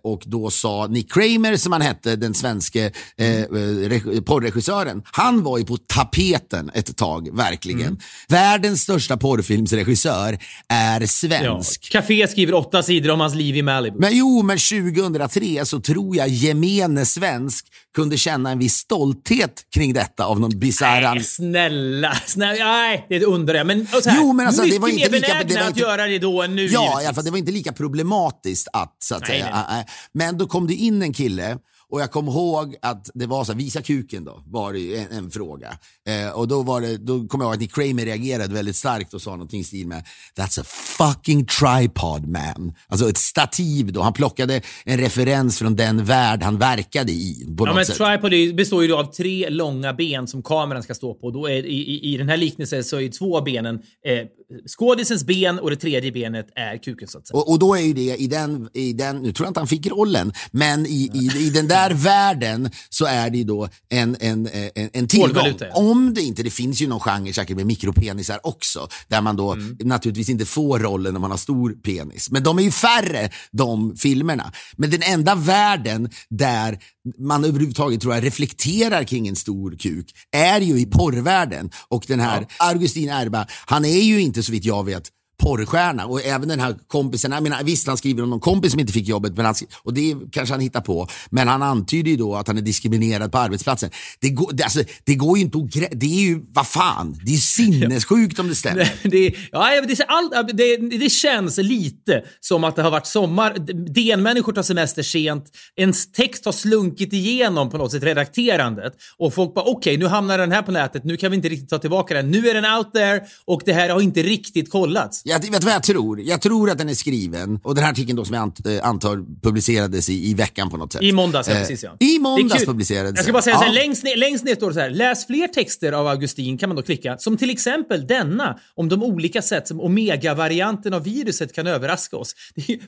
och 0.04 0.24
då 0.26 0.50
sa 0.50 0.88
Nick 0.88 1.14
Kramer 1.14 1.56
som 1.58 1.72
han 1.72 1.82
hette, 1.82 2.16
den 2.16 2.34
svenske 2.34 2.92
eh, 3.18 3.40
eh, 3.42 3.46
reg- 3.48 4.22
porrregissören. 4.26 5.02
Han 5.12 5.44
var 5.44 5.58
ju 5.58 5.66
på 5.66 5.78
tapeten 5.78 6.72
ett 6.74 6.98
tag, 6.98 7.38
verkligen. 7.38 7.82
Mm. 7.82 7.98
Världens 8.28 8.82
största 8.82 9.18
porrfilmsregissör 9.18 10.38
är 10.70 11.02
Ja. 11.02 11.08
svensk. 11.08 11.92
Café 11.92 12.28
skriver 12.28 12.54
åtta 12.54 12.84
sidor 12.84 13.10
om 13.12 13.20
hans 13.20 13.36
liv 13.36 13.58
i 13.58 13.62
Malibu. 13.62 13.98
Men 14.00 14.18
jo, 14.18 14.33
men 14.42 14.58
2003 14.58 15.66
så 15.66 15.80
tror 15.80 16.16
jag 16.16 16.28
gemene 16.28 17.06
svensk 17.06 17.66
kunde 17.96 18.18
känna 18.18 18.52
en 18.52 18.60
viss 18.60 18.76
stolthet 18.76 19.62
kring 19.76 19.94
detta 19.94 20.26
av 20.26 20.40
någon 20.40 20.60
bisarr 20.60 21.02
Nej, 21.16 21.24
snälla, 21.24 22.18
snälla. 22.26 22.66
Nej, 22.66 23.06
det 23.10 23.26
undrar 23.26 23.56
jag. 23.56 23.68
Men, 23.68 23.88
här, 23.88 24.16
Jo, 24.18 24.34
men 24.34 24.48
alltså, 24.48 24.64
det 24.64 24.80
var 24.80 24.88
inte 24.88 25.10
lika- 25.10 25.44
det 25.44 25.56
var 25.56 25.62
att 25.62 25.68
inte- 25.70 25.80
göra 25.80 26.06
det 26.08 26.20
då 26.20 26.42
än 26.42 26.56
nu. 26.56 26.66
Ja, 26.68 27.02
i 27.02 27.06
alla 27.06 27.14
fall, 27.16 27.24
det 27.24 27.32
var 27.32 27.38
inte 27.38 27.52
lika 27.52 27.72
problematiskt 27.74 28.68
att, 28.74 28.96
så 29.00 29.16
att 29.16 29.22
Nej, 29.22 29.30
säga. 29.30 29.66
nej. 29.70 29.78
Äh, 29.78 29.80
äh. 29.80 29.86
Men 30.14 30.38
då 30.38 30.48
kom 30.48 30.68
det 30.68 30.74
in 30.74 31.02
en 31.02 31.14
kille 31.14 31.58
och 31.94 32.02
jag 32.02 32.12
kom 32.12 32.28
ihåg 32.28 32.76
att 32.82 33.10
det 33.14 33.26
var 33.26 33.44
så 33.44 33.52
här, 33.52 33.60
visa 33.60 33.82
kuken 33.82 34.24
då, 34.24 34.44
var 34.46 34.74
det 34.74 34.80
ju 34.80 34.96
en, 34.96 35.12
en 35.12 35.32
fråga. 35.32 35.78
Eh, 36.08 36.30
och 36.40 36.48
då, 36.48 36.62
var 36.62 36.82
det, 36.82 36.98
då 36.98 37.28
kom 37.28 37.42
jag 37.42 37.48
ihåg 37.48 37.54
att 37.54 37.60
Nick 37.60 37.76
Kramer 37.76 38.06
reagerade 38.06 38.54
väldigt 38.54 38.76
starkt 38.76 39.14
och 39.14 39.22
sa 39.22 39.32
någonting 39.32 39.60
i 39.60 39.64
stil 39.64 39.88
med 39.88 40.04
That's 40.38 40.62
a 40.62 40.64
fucking 40.98 41.46
tripod 41.46 42.28
man. 42.28 42.74
Alltså 42.88 43.10
ett 43.10 43.18
stativ 43.18 43.94
då. 43.94 44.02
Han 44.02 44.14
plockade 44.14 44.62
en 44.86 45.00
referens 45.00 45.60
från 45.60 45.76
den 45.76 46.06
värld 46.06 46.44
han 46.44 46.58
verkade 46.58 47.12
i. 47.12 47.56
På 47.58 47.68
Ja, 47.68 47.74
men 47.74 47.86
sätt. 47.86 47.98
tripod 47.98 48.56
består 48.56 48.84
ju 48.84 48.94
av 48.94 49.04
tre 49.04 49.50
långa 49.50 49.94
ben 49.94 50.28
som 50.28 50.44
kameran 50.44 50.84
ska 50.84 50.94
stå 50.94 51.14
på. 51.14 51.32
Då 51.32 51.48
är, 51.48 51.66
i, 51.66 51.76
i, 51.76 52.14
I 52.14 52.18
den 52.18 52.30
här 52.30 52.38
liknelsen 52.38 52.84
så 52.84 53.00
är 53.00 53.10
två 53.10 53.42
benen 53.42 53.76
eh, 53.76 54.28
skådisens 54.68 55.24
ben 55.24 55.60
och 55.60 55.70
det 55.70 55.76
tredje 55.76 56.12
benet 56.12 56.48
är 56.56 56.78
kuken 56.78 57.08
så 57.08 57.18
att 57.18 57.28
säga. 57.28 57.38
Och, 57.38 57.52
och 57.52 57.60
då 57.60 57.76
är 57.76 57.82
ju 57.82 57.94
det 57.94 58.16
i 58.16 58.28
den, 58.28 58.70
i 58.74 58.94
den, 58.94 59.22
nu 59.22 59.34
tror 59.34 59.46
jag 59.46 59.50
inte 59.50 59.60
han 59.60 59.68
fick 59.68 59.88
rollen, 59.88 60.34
men 60.52 60.86
i, 60.86 61.12
i, 61.14 61.48
i 61.48 61.50
den 61.50 61.68
där 61.68 61.83
världen 61.92 62.70
så 62.90 63.06
är 63.06 63.30
det 63.30 63.38
ju 63.38 63.44
då 63.44 63.70
en, 63.90 64.18
en, 64.20 64.50
en, 64.76 64.90
en 64.94 65.08
tillgång. 65.08 65.54
Ja. 65.60 65.68
Om 65.74 66.14
det 66.14 66.22
inte, 66.22 66.44
det 66.44 66.50
finns 66.50 66.82
ju 66.82 66.88
någon 66.88 67.00
genre 67.00 67.34
säkert 67.34 67.58
med 67.58 67.66
mikropenisar 67.66 68.40
också, 68.44 68.88
där 69.08 69.22
man 69.22 69.36
då 69.36 69.54
Mm. 69.54 69.78
naturligtvis 69.84 70.30
inte 70.30 70.46
får 70.46 70.80
rollen 70.80 71.16
om 71.16 71.22
man 71.22 71.32
har 71.32 71.38
stor 71.38 71.72
penis. 71.72 72.32
Men 72.32 72.44
de 72.44 72.60
är 72.60 72.64
ju 72.64 72.72
färre, 72.72 73.30
de 73.52 73.96
filmerna. 73.98 74.52
Men 74.78 74.90
den 74.90 75.02
enda 75.04 75.36
världen 75.36 76.10
där 76.30 76.80
man 77.20 77.44
överhuvudtaget 77.46 78.02
tror 78.02 78.14
jag 78.14 78.24
reflekterar 78.26 79.04
kring 79.04 79.28
en 79.28 79.36
stor 79.36 79.76
kuk 79.80 80.16
är 80.32 80.62
ju 80.62 80.80
i 80.80 80.86
porrvärlden. 80.86 81.72
Och 81.88 82.06
den 82.08 82.20
här 82.20 82.48
Augustin 82.60 83.10
Erba, 83.10 83.48
han 83.66 83.86
är 83.86 84.02
ju 84.02 84.22
inte 84.22 84.44
så 84.44 84.52
vitt 84.52 84.66
jag 84.66 84.84
vet 84.86 85.10
porrstjärna. 85.44 86.06
Och 86.06 86.26
även 86.26 86.48
den 86.48 86.60
här 86.60 86.76
kompisen, 86.88 87.32
jag 87.32 87.44
menar, 87.44 87.64
visst 87.64 87.88
han 87.88 87.98
skriver 87.98 88.24
om 88.24 88.30
någon 88.30 88.40
kompis 88.40 88.72
som 88.72 88.80
inte 88.80 88.94
fick 88.94 89.08
jobbet, 89.08 89.38
men 89.38 89.46
han, 89.46 89.56
och 89.84 89.94
det 89.94 90.16
kanske 90.32 90.54
han 90.54 90.62
hittar 90.62 90.82
på. 90.82 91.08
Men 91.30 91.48
han 91.48 91.62
antyder 91.62 92.12
ju 92.12 92.18
då 92.18 92.36
att 92.36 92.48
han 92.48 92.58
är 92.58 92.62
diskriminerad 92.62 93.32
på 93.32 93.38
arbetsplatsen. 93.38 93.90
Det 94.20 94.30
går, 94.30 94.52
det, 94.54 94.64
alltså, 94.64 94.84
det 95.04 95.16
går 95.16 95.38
ju 95.38 95.44
inte 95.44 95.58
att 95.58 96.00
Det 96.00 96.06
är 96.06 96.22
ju, 96.30 96.42
vad 96.50 96.68
fan, 96.68 97.20
det 97.26 97.34
är 97.34 97.38
sinnessjukt 97.38 98.40
om 98.40 98.48
det 98.48 98.56
stämmer. 98.56 98.94
det, 99.04 99.34
ja, 99.52 99.82
det, 99.88 100.06
allt, 100.08 100.58
det, 100.58 100.78
det 100.78 101.10
känns 101.10 101.58
lite 101.58 102.24
som 102.40 102.64
att 102.64 102.76
det 102.76 102.82
har 102.82 102.92
varit 102.92 103.08
sommar. 103.08 103.54
DN-människor 103.94 104.54
tar 104.54 104.64
semester 104.64 105.04
sent. 105.04 105.46
En 105.76 105.94
text 106.16 106.46
har 106.46 106.52
slunkit 106.52 107.14
igenom 107.14 107.70
på 107.70 107.78
något 107.78 107.92
sätt 107.92 108.04
redakterandet 108.04 108.94
och 109.18 109.34
folk 109.34 109.54
bara 109.54 109.66
okej, 109.66 109.72
okay, 109.72 109.98
nu 109.98 110.06
hamnar 110.06 110.38
den 110.38 110.52
här 110.52 110.62
på 110.62 110.72
nätet. 110.72 111.04
Nu 111.04 111.18
kan 111.18 111.32
vi 111.32 111.38
inte 111.38 111.50
riktigt 111.50 111.70
ta 111.70 111.80
tillbaka 111.80 112.14
den. 112.14 112.32
Nu 112.32 112.50
är 112.50 112.54
den 112.54 112.66
out 112.66 112.94
there 112.94 113.22
och 113.46 113.62
det 113.66 113.74
här 113.74 113.90
har 113.90 114.02
inte 114.02 114.24
riktigt 114.24 114.72
kollats. 114.72 115.22
Jag 115.34 115.52
vet 115.52 115.62
du 115.62 115.66
vad 115.66 115.74
jag 115.76 115.84
tror? 115.84 116.22
Jag 116.22 116.42
tror 116.42 116.70
att 116.70 116.78
den 116.78 116.90
är 116.90 116.94
skriven 116.94 117.60
och 117.64 117.76
den 117.76 117.84
här 117.84 117.92
artikeln 117.92 118.16
då 118.16 118.26
som 118.26 118.36
jag 118.36 118.76
äh, 118.78 118.88
antar 118.88 119.42
publicerades 119.42 120.10
i, 120.10 120.30
i 120.30 120.34
veckan 120.34 120.70
på 120.70 120.78
något 120.78 120.94
sätt. 120.94 121.02
I 121.04 121.12
måndags, 121.12 121.48
ja, 121.48 121.54
Eh, 121.54 121.60
precis 121.60 121.84
ja. 121.84 121.98
I 122.00 122.20
måndags 122.20 122.66
publicerades 122.66 123.14
Jag 123.16 123.24
ska 123.24 123.34
bara 123.34 123.42
säga 123.42 123.54
den. 123.54 123.60
så 123.60 123.66
här, 123.66 123.76
Ja. 123.76 123.82
längst, 123.82 124.04
ner, 124.04 124.16
längst 124.18 124.46
ner 124.46 124.56
står 124.56 124.68
det 124.68 124.74
så 124.74 124.80
här. 124.80 124.90
Läs 124.90 125.28
fler 125.28 125.48
texter 125.48 125.92
av 125.92 126.08
Augustin 126.08 126.58
kan 126.58 126.70
man 126.70 126.76
då 126.76 126.82
klicka. 126.82 127.18
Som 127.18 127.38
till 127.38 127.50
exempel 127.50 128.08
denna 128.08 128.60
om 128.76 128.90
de 128.90 129.04
olika 129.04 129.42
sätt 129.42 129.68
som 129.68 129.82
omega-varianten 129.82 130.94
av 130.94 131.04
viruset 131.04 131.54
kan 131.54 131.68
överraska 131.68 132.18
oss. 132.18 132.34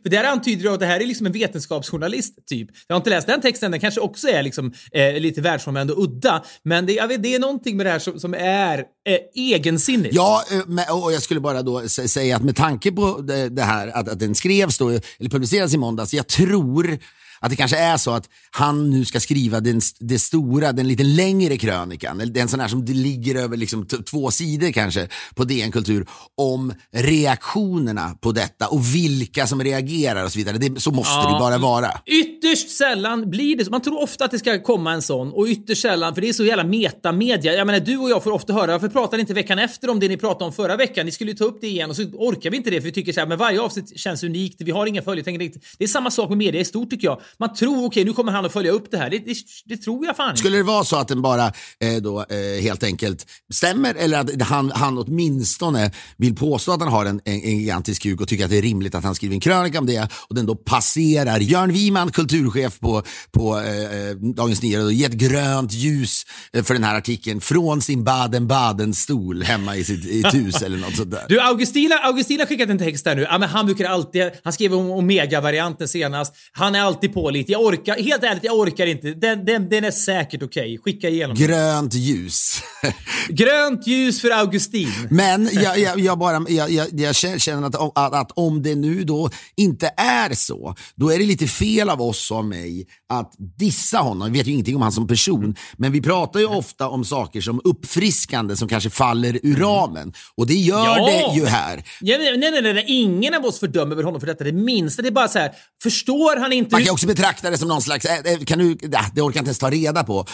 För 0.04 0.10
där 0.10 0.24
antyder 0.24 0.64
det 0.64 0.74
att 0.74 0.80
det 0.80 0.86
här 0.86 1.00
är 1.00 1.06
liksom 1.06 1.26
en 1.26 1.32
vetenskapsjournalist 1.32 2.48
typ. 2.48 2.70
Jag 2.88 2.96
har 2.96 3.00
inte 3.00 3.10
läst 3.10 3.28
den 3.28 3.42
texten, 3.42 3.72
den 3.72 3.80
kanske 3.80 4.02
också 4.02 4.28
är 4.28 4.44
liksom, 4.44 4.74
eh, 4.92 5.14
lite 5.20 5.42
världsfrånvänd 5.42 5.92
och 5.92 6.04
udda. 6.04 6.44
Men 6.64 6.86
det, 6.86 6.94
jag 6.94 7.08
vet, 7.08 7.24
det 7.24 7.36
är 7.36 7.40
någonting 7.40 7.78
med 7.78 7.86
det 7.86 7.90
här 7.90 8.00
som, 8.00 8.20
som 8.20 8.34
är 8.34 8.78
eh, 8.80 9.18
egensinnigt. 9.36 10.16
Ja, 10.16 10.44
eh, 10.88 11.04
och 11.04 11.14
jag 11.14 11.22
skulle 11.22 11.40
bara 11.40 11.62
då 11.62 11.80
sä- 11.82 12.08
säga 12.26 12.36
att 12.36 12.44
med 12.44 12.56
tanke 12.56 12.92
på 12.92 13.22
det, 13.22 13.50
det 13.50 13.64
här 13.64 13.88
att, 13.88 14.10
att 14.10 14.20
den 14.20 14.36
skrevs 14.36 14.78
då, 14.78 14.90
eller 14.90 15.30
publicerades 15.30 15.74
i 15.74 15.78
måndags, 15.78 16.14
jag 16.14 16.28
tror 16.28 16.98
att 17.46 17.50
det 17.50 17.56
kanske 17.56 17.78
är 17.78 17.98
så 17.98 18.12
att 18.12 18.30
han 18.52 18.90
nu 18.90 19.06
ska 19.06 19.20
skriva 19.20 19.60
den, 19.60 19.82
det 20.00 20.20
stora, 20.20 20.72
den 20.72 20.88
lite 20.88 21.04
längre 21.04 21.58
krönikan, 21.58 22.22
den 22.26 22.48
sån 22.48 22.60
här 22.60 22.68
som 22.68 22.86
det 22.86 22.94
ligger 22.94 23.36
över 23.36 23.58
liksom 23.58 23.86
två 23.86 24.32
sidor 24.32 24.72
kanske 24.72 25.08
på 25.36 25.44
DN 25.44 25.72
Kultur, 25.72 26.08
om 26.38 26.74
reaktionerna 26.94 28.18
på 28.22 28.32
detta 28.32 28.68
och 28.68 28.96
vilka 28.96 29.48
som 29.48 29.64
reagerar 29.64 30.26
och 30.26 30.32
så 30.32 30.38
vidare. 30.38 30.58
Det, 30.58 30.82
så 30.82 30.92
måste 30.92 31.14
det 31.14 31.34
ju 31.34 31.40
bara 31.40 31.58
vara. 31.58 31.92
Ytterst 32.06 32.70
sällan 32.70 33.30
blir 33.30 33.58
det 33.58 33.66
så. 33.66 33.72
Man 33.72 33.82
tror 33.82 34.04
ofta 34.04 34.26
att 34.26 34.32
det 34.32 34.40
ska 34.40 34.62
komma 34.62 34.92
en 34.92 35.02
sån 35.02 35.32
och 35.32 35.48
ytterst 35.48 35.82
sällan, 35.82 36.14
för 36.14 36.22
det 36.22 36.30
är 36.30 36.34
så 36.34 36.46
jävla 36.46 36.64
metamedia. 36.64 37.54
Jag 37.54 37.68
menar, 37.68 37.80
du 37.80 37.98
och 37.98 38.10
jag 38.10 38.24
får 38.24 38.32
ofta 38.32 38.54
höra, 38.54 38.72
varför 38.72 38.90
pratar 38.90 39.18
ni 39.18 39.22
inte 39.22 39.34
veckan 39.34 39.60
efter 39.60 39.90
om 39.90 40.00
det 40.00 40.08
ni 40.08 40.18
pratade 40.18 40.46
om 40.46 40.54
förra 40.54 40.76
veckan? 40.76 41.06
Ni 41.06 41.12
skulle 41.12 41.32
ju 41.32 41.38
ta 41.38 41.44
upp 41.44 41.62
det 41.62 41.68
igen 41.68 41.90
och 41.90 41.96
så 41.96 42.04
orkar 42.04 42.50
vi 42.50 42.58
inte 42.58 42.70
det 42.70 42.82
för 42.82 42.86
vi 42.86 42.92
tycker 42.92 43.14
så 43.14 43.20
här, 43.20 43.28
men 43.28 43.38
varje 43.38 43.62
avsnitt 43.62 44.00
känns 44.00 44.24
unikt, 44.24 44.62
vi 44.62 44.72
har 44.72 44.86
inga 44.86 45.02
riktigt. 45.02 45.64
Det 45.78 45.84
är 45.84 45.88
samma 45.88 46.12
sak 46.12 46.30
med 46.30 46.38
media 46.38 46.62
i 46.62 46.66
stort 46.66 46.90
tycker 46.90 47.08
jag. 47.08 47.22
Man 47.39 47.54
tror, 47.54 47.86
okej, 47.86 48.06
nu 48.06 48.13
kommer 48.13 48.32
han 48.32 48.45
att 48.45 48.54
följa 48.54 48.71
upp 48.71 48.91
det 48.91 48.98
här. 48.98 49.10
Det, 49.10 49.19
det, 49.19 49.36
det 49.65 49.78
tror 49.78 50.06
jag 50.06 50.15
fan. 50.15 50.38
Skulle 50.38 50.58
det 50.58 50.63
vara 50.63 50.84
så 50.84 50.95
att 50.95 51.08
den 51.08 51.21
bara 51.21 51.45
eh, 51.80 51.95
då, 52.02 52.26
eh, 52.30 52.62
helt 52.62 52.84
enkelt 52.84 53.26
stämmer 53.54 53.95
eller 53.95 54.19
att 54.19 54.41
han, 54.41 54.71
han 54.71 54.98
åtminstone 54.98 55.91
vill 56.17 56.36
påstå 56.36 56.71
att 56.71 56.80
han 56.80 56.91
har 56.91 57.06
en, 57.06 57.21
en, 57.26 57.34
en 57.34 57.58
gigantisk 57.58 58.02
kuk 58.02 58.21
och 58.21 58.28
tycker 58.28 58.43
att 58.45 58.52
det 58.52 58.58
är 58.58 58.62
rimligt 58.62 58.95
att 58.95 59.04
han 59.04 59.15
skriver 59.15 59.34
en 59.34 59.39
krönika 59.39 59.80
om 59.80 59.86
det 59.86 60.08
och 60.30 60.36
den 60.36 60.45
då 60.45 60.56
passerar 60.56 61.39
Jörn 61.39 61.71
Wiman, 61.71 62.12
kulturchef 62.12 62.80
på, 62.80 63.04
på 63.32 63.60
eh, 63.60 64.10
eh, 64.10 64.15
Dagens 64.15 64.62
Nyheter 64.62 64.86
och 64.86 64.93
gett 64.93 65.13
grönt 65.13 65.74
ljus 65.74 66.24
eh, 66.54 66.63
för 66.63 66.74
den 66.74 66.84
här 66.84 66.98
artikeln 66.98 67.41
från 67.41 67.82
sin 67.82 68.04
Baden-Baden-stol 68.04 69.43
hemma 69.43 69.76
i 69.76 69.84
sitt 69.84 70.06
i 70.06 70.21
ett 70.21 70.34
hus 70.34 70.62
eller 70.62 70.78
något 70.78 70.95
sånt 70.95 71.12
där. 71.12 71.26
Du, 71.30 71.41
Augustina, 71.41 71.95
Augustina 71.95 72.45
skickat 72.45 72.69
en 72.69 72.78
text 72.78 73.06
där 73.06 73.15
nu. 73.15 73.21
Ja, 73.21 73.38
men 73.38 73.50
han 73.50 73.65
brukar 73.65 73.86
alltid... 73.86 74.32
Han 74.43 74.54
skrev 74.54 74.74
om 74.74 74.91
Omega-varianten 74.91 75.88
senast. 75.88 76.34
Han 76.52 76.76
är 76.76 76.82
alltid 76.82 77.13
på 77.15 77.30
lite. 77.30 77.51
Jag 77.51 77.62
orkar... 77.62 77.95
Helt 77.95 78.23
ärligt, 78.23 78.43
jag 78.43 78.60
orkar 78.60 78.88
inte. 78.88 79.08
Den, 79.08 79.45
den, 79.45 79.69
den 79.69 79.84
är 79.84 79.91
säkert 79.91 80.43
okej. 80.43 80.78
Skicka 80.84 81.10
igenom. 81.10 81.36
Grönt 81.36 81.93
ljus. 81.93 82.62
Grönt 83.30 83.88
ljus 83.88 84.21
för 84.21 84.30
Augustin. 84.30 84.89
Men 85.10 85.49
jag, 85.54 85.80
jag, 85.80 85.99
jag, 85.99 86.17
bara, 86.19 86.45
jag, 86.49 86.71
jag, 86.71 86.88
jag 86.99 87.15
känner 87.15 87.67
att, 87.67 87.97
att, 87.97 88.13
att 88.13 88.32
om 88.36 88.63
det 88.63 88.75
nu 88.75 89.04
då 89.04 89.30
inte 89.58 89.91
är 89.97 90.34
så, 90.34 90.75
då 90.95 91.10
är 91.10 91.19
det 91.19 91.25
lite 91.25 91.47
fel 91.47 91.89
av 91.89 92.01
oss 92.01 92.32
och 92.32 92.45
mig 92.45 92.88
att 93.10 93.34
dissa 93.58 93.97
honom. 93.97 94.32
Vi 94.32 94.39
vet 94.39 94.47
ju 94.47 94.51
ingenting 94.51 94.75
om 94.75 94.82
han 94.82 94.91
som 94.91 95.08
person, 95.08 95.56
men 95.78 95.91
vi 95.91 96.01
pratar 96.01 96.39
ju 96.39 96.45
ofta 96.45 96.89
om 96.89 97.06
saker 97.06 97.41
som 97.41 97.62
uppfriskande 97.63 98.56
som 98.56 98.67
kanske 98.67 98.89
faller 98.89 99.39
ur 99.43 99.56
ramen. 99.56 100.13
Och 100.38 100.47
det 100.47 100.54
gör 100.54 100.86
Ja. 100.86 101.30
det 101.32 101.39
ju 101.39 101.45
här. 101.45 101.84
Ja, 102.01 102.17
nej, 102.17 102.38
nej, 102.38 102.62
nej, 102.62 102.73
nej, 102.73 102.86
ingen 102.88 103.34
av 103.34 103.45
oss 103.45 103.60
fördömer 103.60 104.04
honom 104.04 104.19
för 104.19 104.28
detta. 104.28 104.43
Det 104.43 104.51
minsta. 104.51 105.01
Det 105.01 105.08
är 105.08 105.12
bara 105.12 105.28
så 105.28 105.39
här. 105.39 105.51
Förstår 105.84 106.39
han 106.39 106.54
inte 106.54 106.75
Man 106.75 106.84
kan 106.84 106.93
också 106.93 107.05
betrakta 107.08 107.50
det 107.50 107.58
som 107.58 107.68
någon 107.68 107.82
slags, 107.82 108.06
äh, 108.06 108.34
äh, 108.34 108.39
kan 108.39 108.60
du, 108.60 108.76
det 108.76 109.22
orkar 109.22 109.22
jag 109.22 109.30
inte 109.30 109.39
ens 109.39 109.60
ta 109.60 109.70
reda 109.70 110.04
på. 110.04 110.26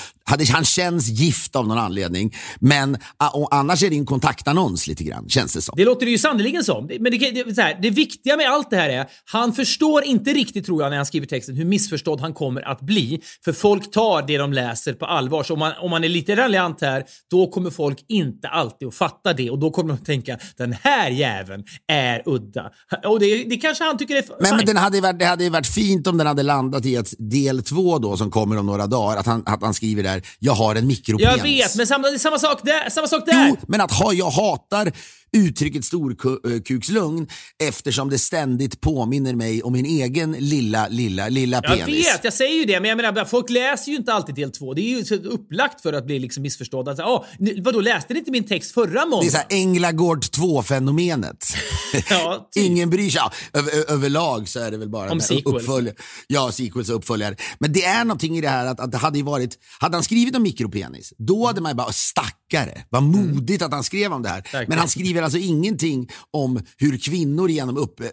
Han 0.53 0.65
känns 0.65 1.07
gift 1.07 1.55
av 1.55 1.67
någon 1.67 1.77
anledning, 1.77 2.35
men 2.59 2.97
och 3.33 3.55
annars 3.55 3.83
är 3.83 3.89
det 3.89 3.95
en 3.95 4.05
kontaktannons 4.05 4.87
lite 4.87 5.03
grann, 5.03 5.29
känns 5.29 5.53
det 5.53 5.61
som. 5.61 5.73
Det 5.77 5.85
låter 5.85 6.05
det 6.05 6.11
ju 6.11 6.17
sannerligen 6.17 6.63
som. 6.63 6.89
Men 6.99 7.11
det, 7.11 7.43
det, 7.43 7.55
så 7.55 7.61
här, 7.61 7.79
det 7.81 7.89
viktiga 7.89 8.37
med 8.37 8.49
allt 8.49 8.69
det 8.69 8.75
här 8.75 8.89
är, 8.89 9.05
han 9.25 9.53
förstår 9.53 10.03
inte 10.03 10.33
riktigt 10.33 10.65
tror 10.65 10.81
jag 10.81 10.89
när 10.89 10.97
han 10.97 11.05
skriver 11.05 11.27
texten 11.27 11.55
hur 11.55 11.65
missförstådd 11.65 12.21
han 12.21 12.33
kommer 12.33 12.61
att 12.61 12.81
bli. 12.81 13.21
För 13.45 13.53
folk 13.53 13.91
tar 13.91 14.27
det 14.27 14.37
de 14.37 14.53
läser 14.53 14.93
på 14.93 15.05
allvar. 15.05 15.43
Så 15.43 15.53
om 15.53 15.59
man, 15.59 15.73
om 15.81 15.91
man 15.91 16.03
är 16.03 16.09
lite 16.09 16.35
raljant 16.35 16.81
här, 16.81 17.03
då 17.31 17.47
kommer 17.47 17.69
folk 17.69 18.05
inte 18.07 18.47
alltid 18.47 18.87
att 18.87 18.95
fatta 18.95 19.33
det 19.33 19.49
och 19.49 19.59
då 19.59 19.71
kommer 19.71 19.89
de 19.89 19.93
att 19.93 20.05
tänka 20.05 20.37
den 20.57 20.75
här 20.81 21.09
jäveln 21.09 21.63
är 21.87 22.23
udda. 22.25 22.71
Och 23.05 23.19
det, 23.19 23.43
det 23.43 23.57
kanske 23.57 23.83
han 23.83 23.97
tycker 23.97 24.15
är 24.15 24.23
Men, 24.41 24.55
men 24.55 24.65
den 24.65 24.77
hade 24.77 25.13
det 25.13 25.25
hade 25.25 25.43
ju 25.43 25.49
varit 25.49 25.67
fint 25.67 26.07
om 26.07 26.17
den 26.17 26.27
hade 26.27 26.43
landat 26.43 26.60
i 26.83 26.95
ett 26.95 27.13
del 27.17 27.63
två 27.63 27.99
då 27.99 28.17
som 28.17 28.31
kommer 28.31 28.57
om 28.57 28.65
några 28.65 28.87
dagar. 28.87 29.17
Att 29.17 29.25
han, 29.25 29.43
att 29.45 29.61
han 29.61 29.73
skriver 29.73 30.03
där, 30.03 30.21
jag 30.39 30.53
har 30.53 30.75
en 30.75 30.87
mikropenis. 30.87 31.37
Jag 31.37 31.43
vet, 31.43 31.75
men 31.75 31.87
samma, 31.87 32.07
samma 32.19 32.39
sak 32.39 32.59
där. 32.63 32.89
Samma 32.89 33.07
sak 33.07 33.25
där. 33.25 33.47
Jo, 33.49 33.57
men 33.67 33.81
att 33.81 33.91
ha, 33.91 34.13
jag 34.13 34.29
hatar 34.29 34.91
uttrycket 35.33 35.85
storkukslugn 35.85 37.27
eftersom 37.63 38.09
det 38.09 38.19
ständigt 38.19 38.81
påminner 38.81 39.33
mig 39.35 39.63
om 39.63 39.73
min 39.73 39.85
egen 39.85 40.31
lilla, 40.31 40.87
lilla, 40.87 41.29
lilla 41.29 41.61
Jag 41.63 41.77
penis. 41.77 42.07
vet, 42.07 42.23
jag 42.23 42.33
säger 42.33 42.55
ju 42.55 42.65
det, 42.65 42.79
men 42.79 42.89
jag 42.89 42.97
menar, 42.97 43.25
folk 43.25 43.49
läser 43.49 43.91
ju 43.91 43.97
inte 43.97 44.13
alltid 44.13 44.35
del 44.35 44.51
två. 44.51 44.73
Det 44.73 44.81
är 44.81 44.97
ju 44.97 45.05
så 45.05 45.15
upplagt 45.15 45.81
för 45.81 45.93
att 45.93 46.05
bli 46.05 46.19
liksom 46.19 46.43
missförstådd. 46.43 46.87
Alltså, 46.89 47.03
ah, 47.03 47.25
vadå, 47.63 47.79
läste 47.81 48.13
ni 48.13 48.19
inte 48.19 48.31
min 48.31 48.43
text 48.47 48.73
förra 48.73 48.87
Det 48.93 48.99
är 48.99 49.05
måndagen? 49.05 49.31
såhär 49.31 49.45
Änglagård 49.49 50.23
2-fenomenet. 50.23 51.45
Ja, 52.09 52.49
typ. 52.51 52.63
Ingen 52.65 52.89
bryr 52.89 53.09
sig. 53.09 53.21
Ja, 53.23 53.31
över, 53.59 53.91
överlag 53.91 54.49
så 54.49 54.59
är 54.59 54.71
det 54.71 54.77
väl 54.77 54.89
bara 54.89 55.11
Om 55.11 55.21
sequels. 55.21 55.65
uppfölj- 55.67 55.93
Ja, 56.27 56.50
sequels 56.51 56.89
och 56.89 56.95
uppföljare. 56.95 57.35
Men 57.59 57.73
det 57.73 57.83
är 57.85 58.05
någonting 58.05 58.37
i 58.37 58.41
det 58.41 58.49
här 58.49 58.65
att, 58.65 58.79
att 58.79 58.91
det 58.91 58.97
hade 58.97 59.17
ju 59.17 59.23
varit, 59.23 59.57
hade 59.79 59.97
han 59.97 60.03
skrivit 60.03 60.35
om 60.35 60.43
mikropenis, 60.43 61.13
då 61.17 61.47
hade 61.47 61.61
man 61.61 61.71
ju 61.71 61.75
bara, 61.75 61.91
stackare, 61.91 62.83
vad 62.89 63.03
modigt 63.03 63.61
att 63.61 63.71
han 63.73 63.83
skrev 63.83 64.13
om 64.13 64.21
det 64.23 64.29
här. 64.29 64.35
Verkligen. 64.41 64.65
Men 64.69 64.77
han 64.79 64.87
skriver 64.87 65.21
alltså 65.21 65.37
ingenting 65.39 66.09
om 66.31 66.59
hur 66.77 66.97
kvinnor 66.97 67.49
genom, 67.49 67.77
upp, 67.77 67.99
eh, 67.99 68.07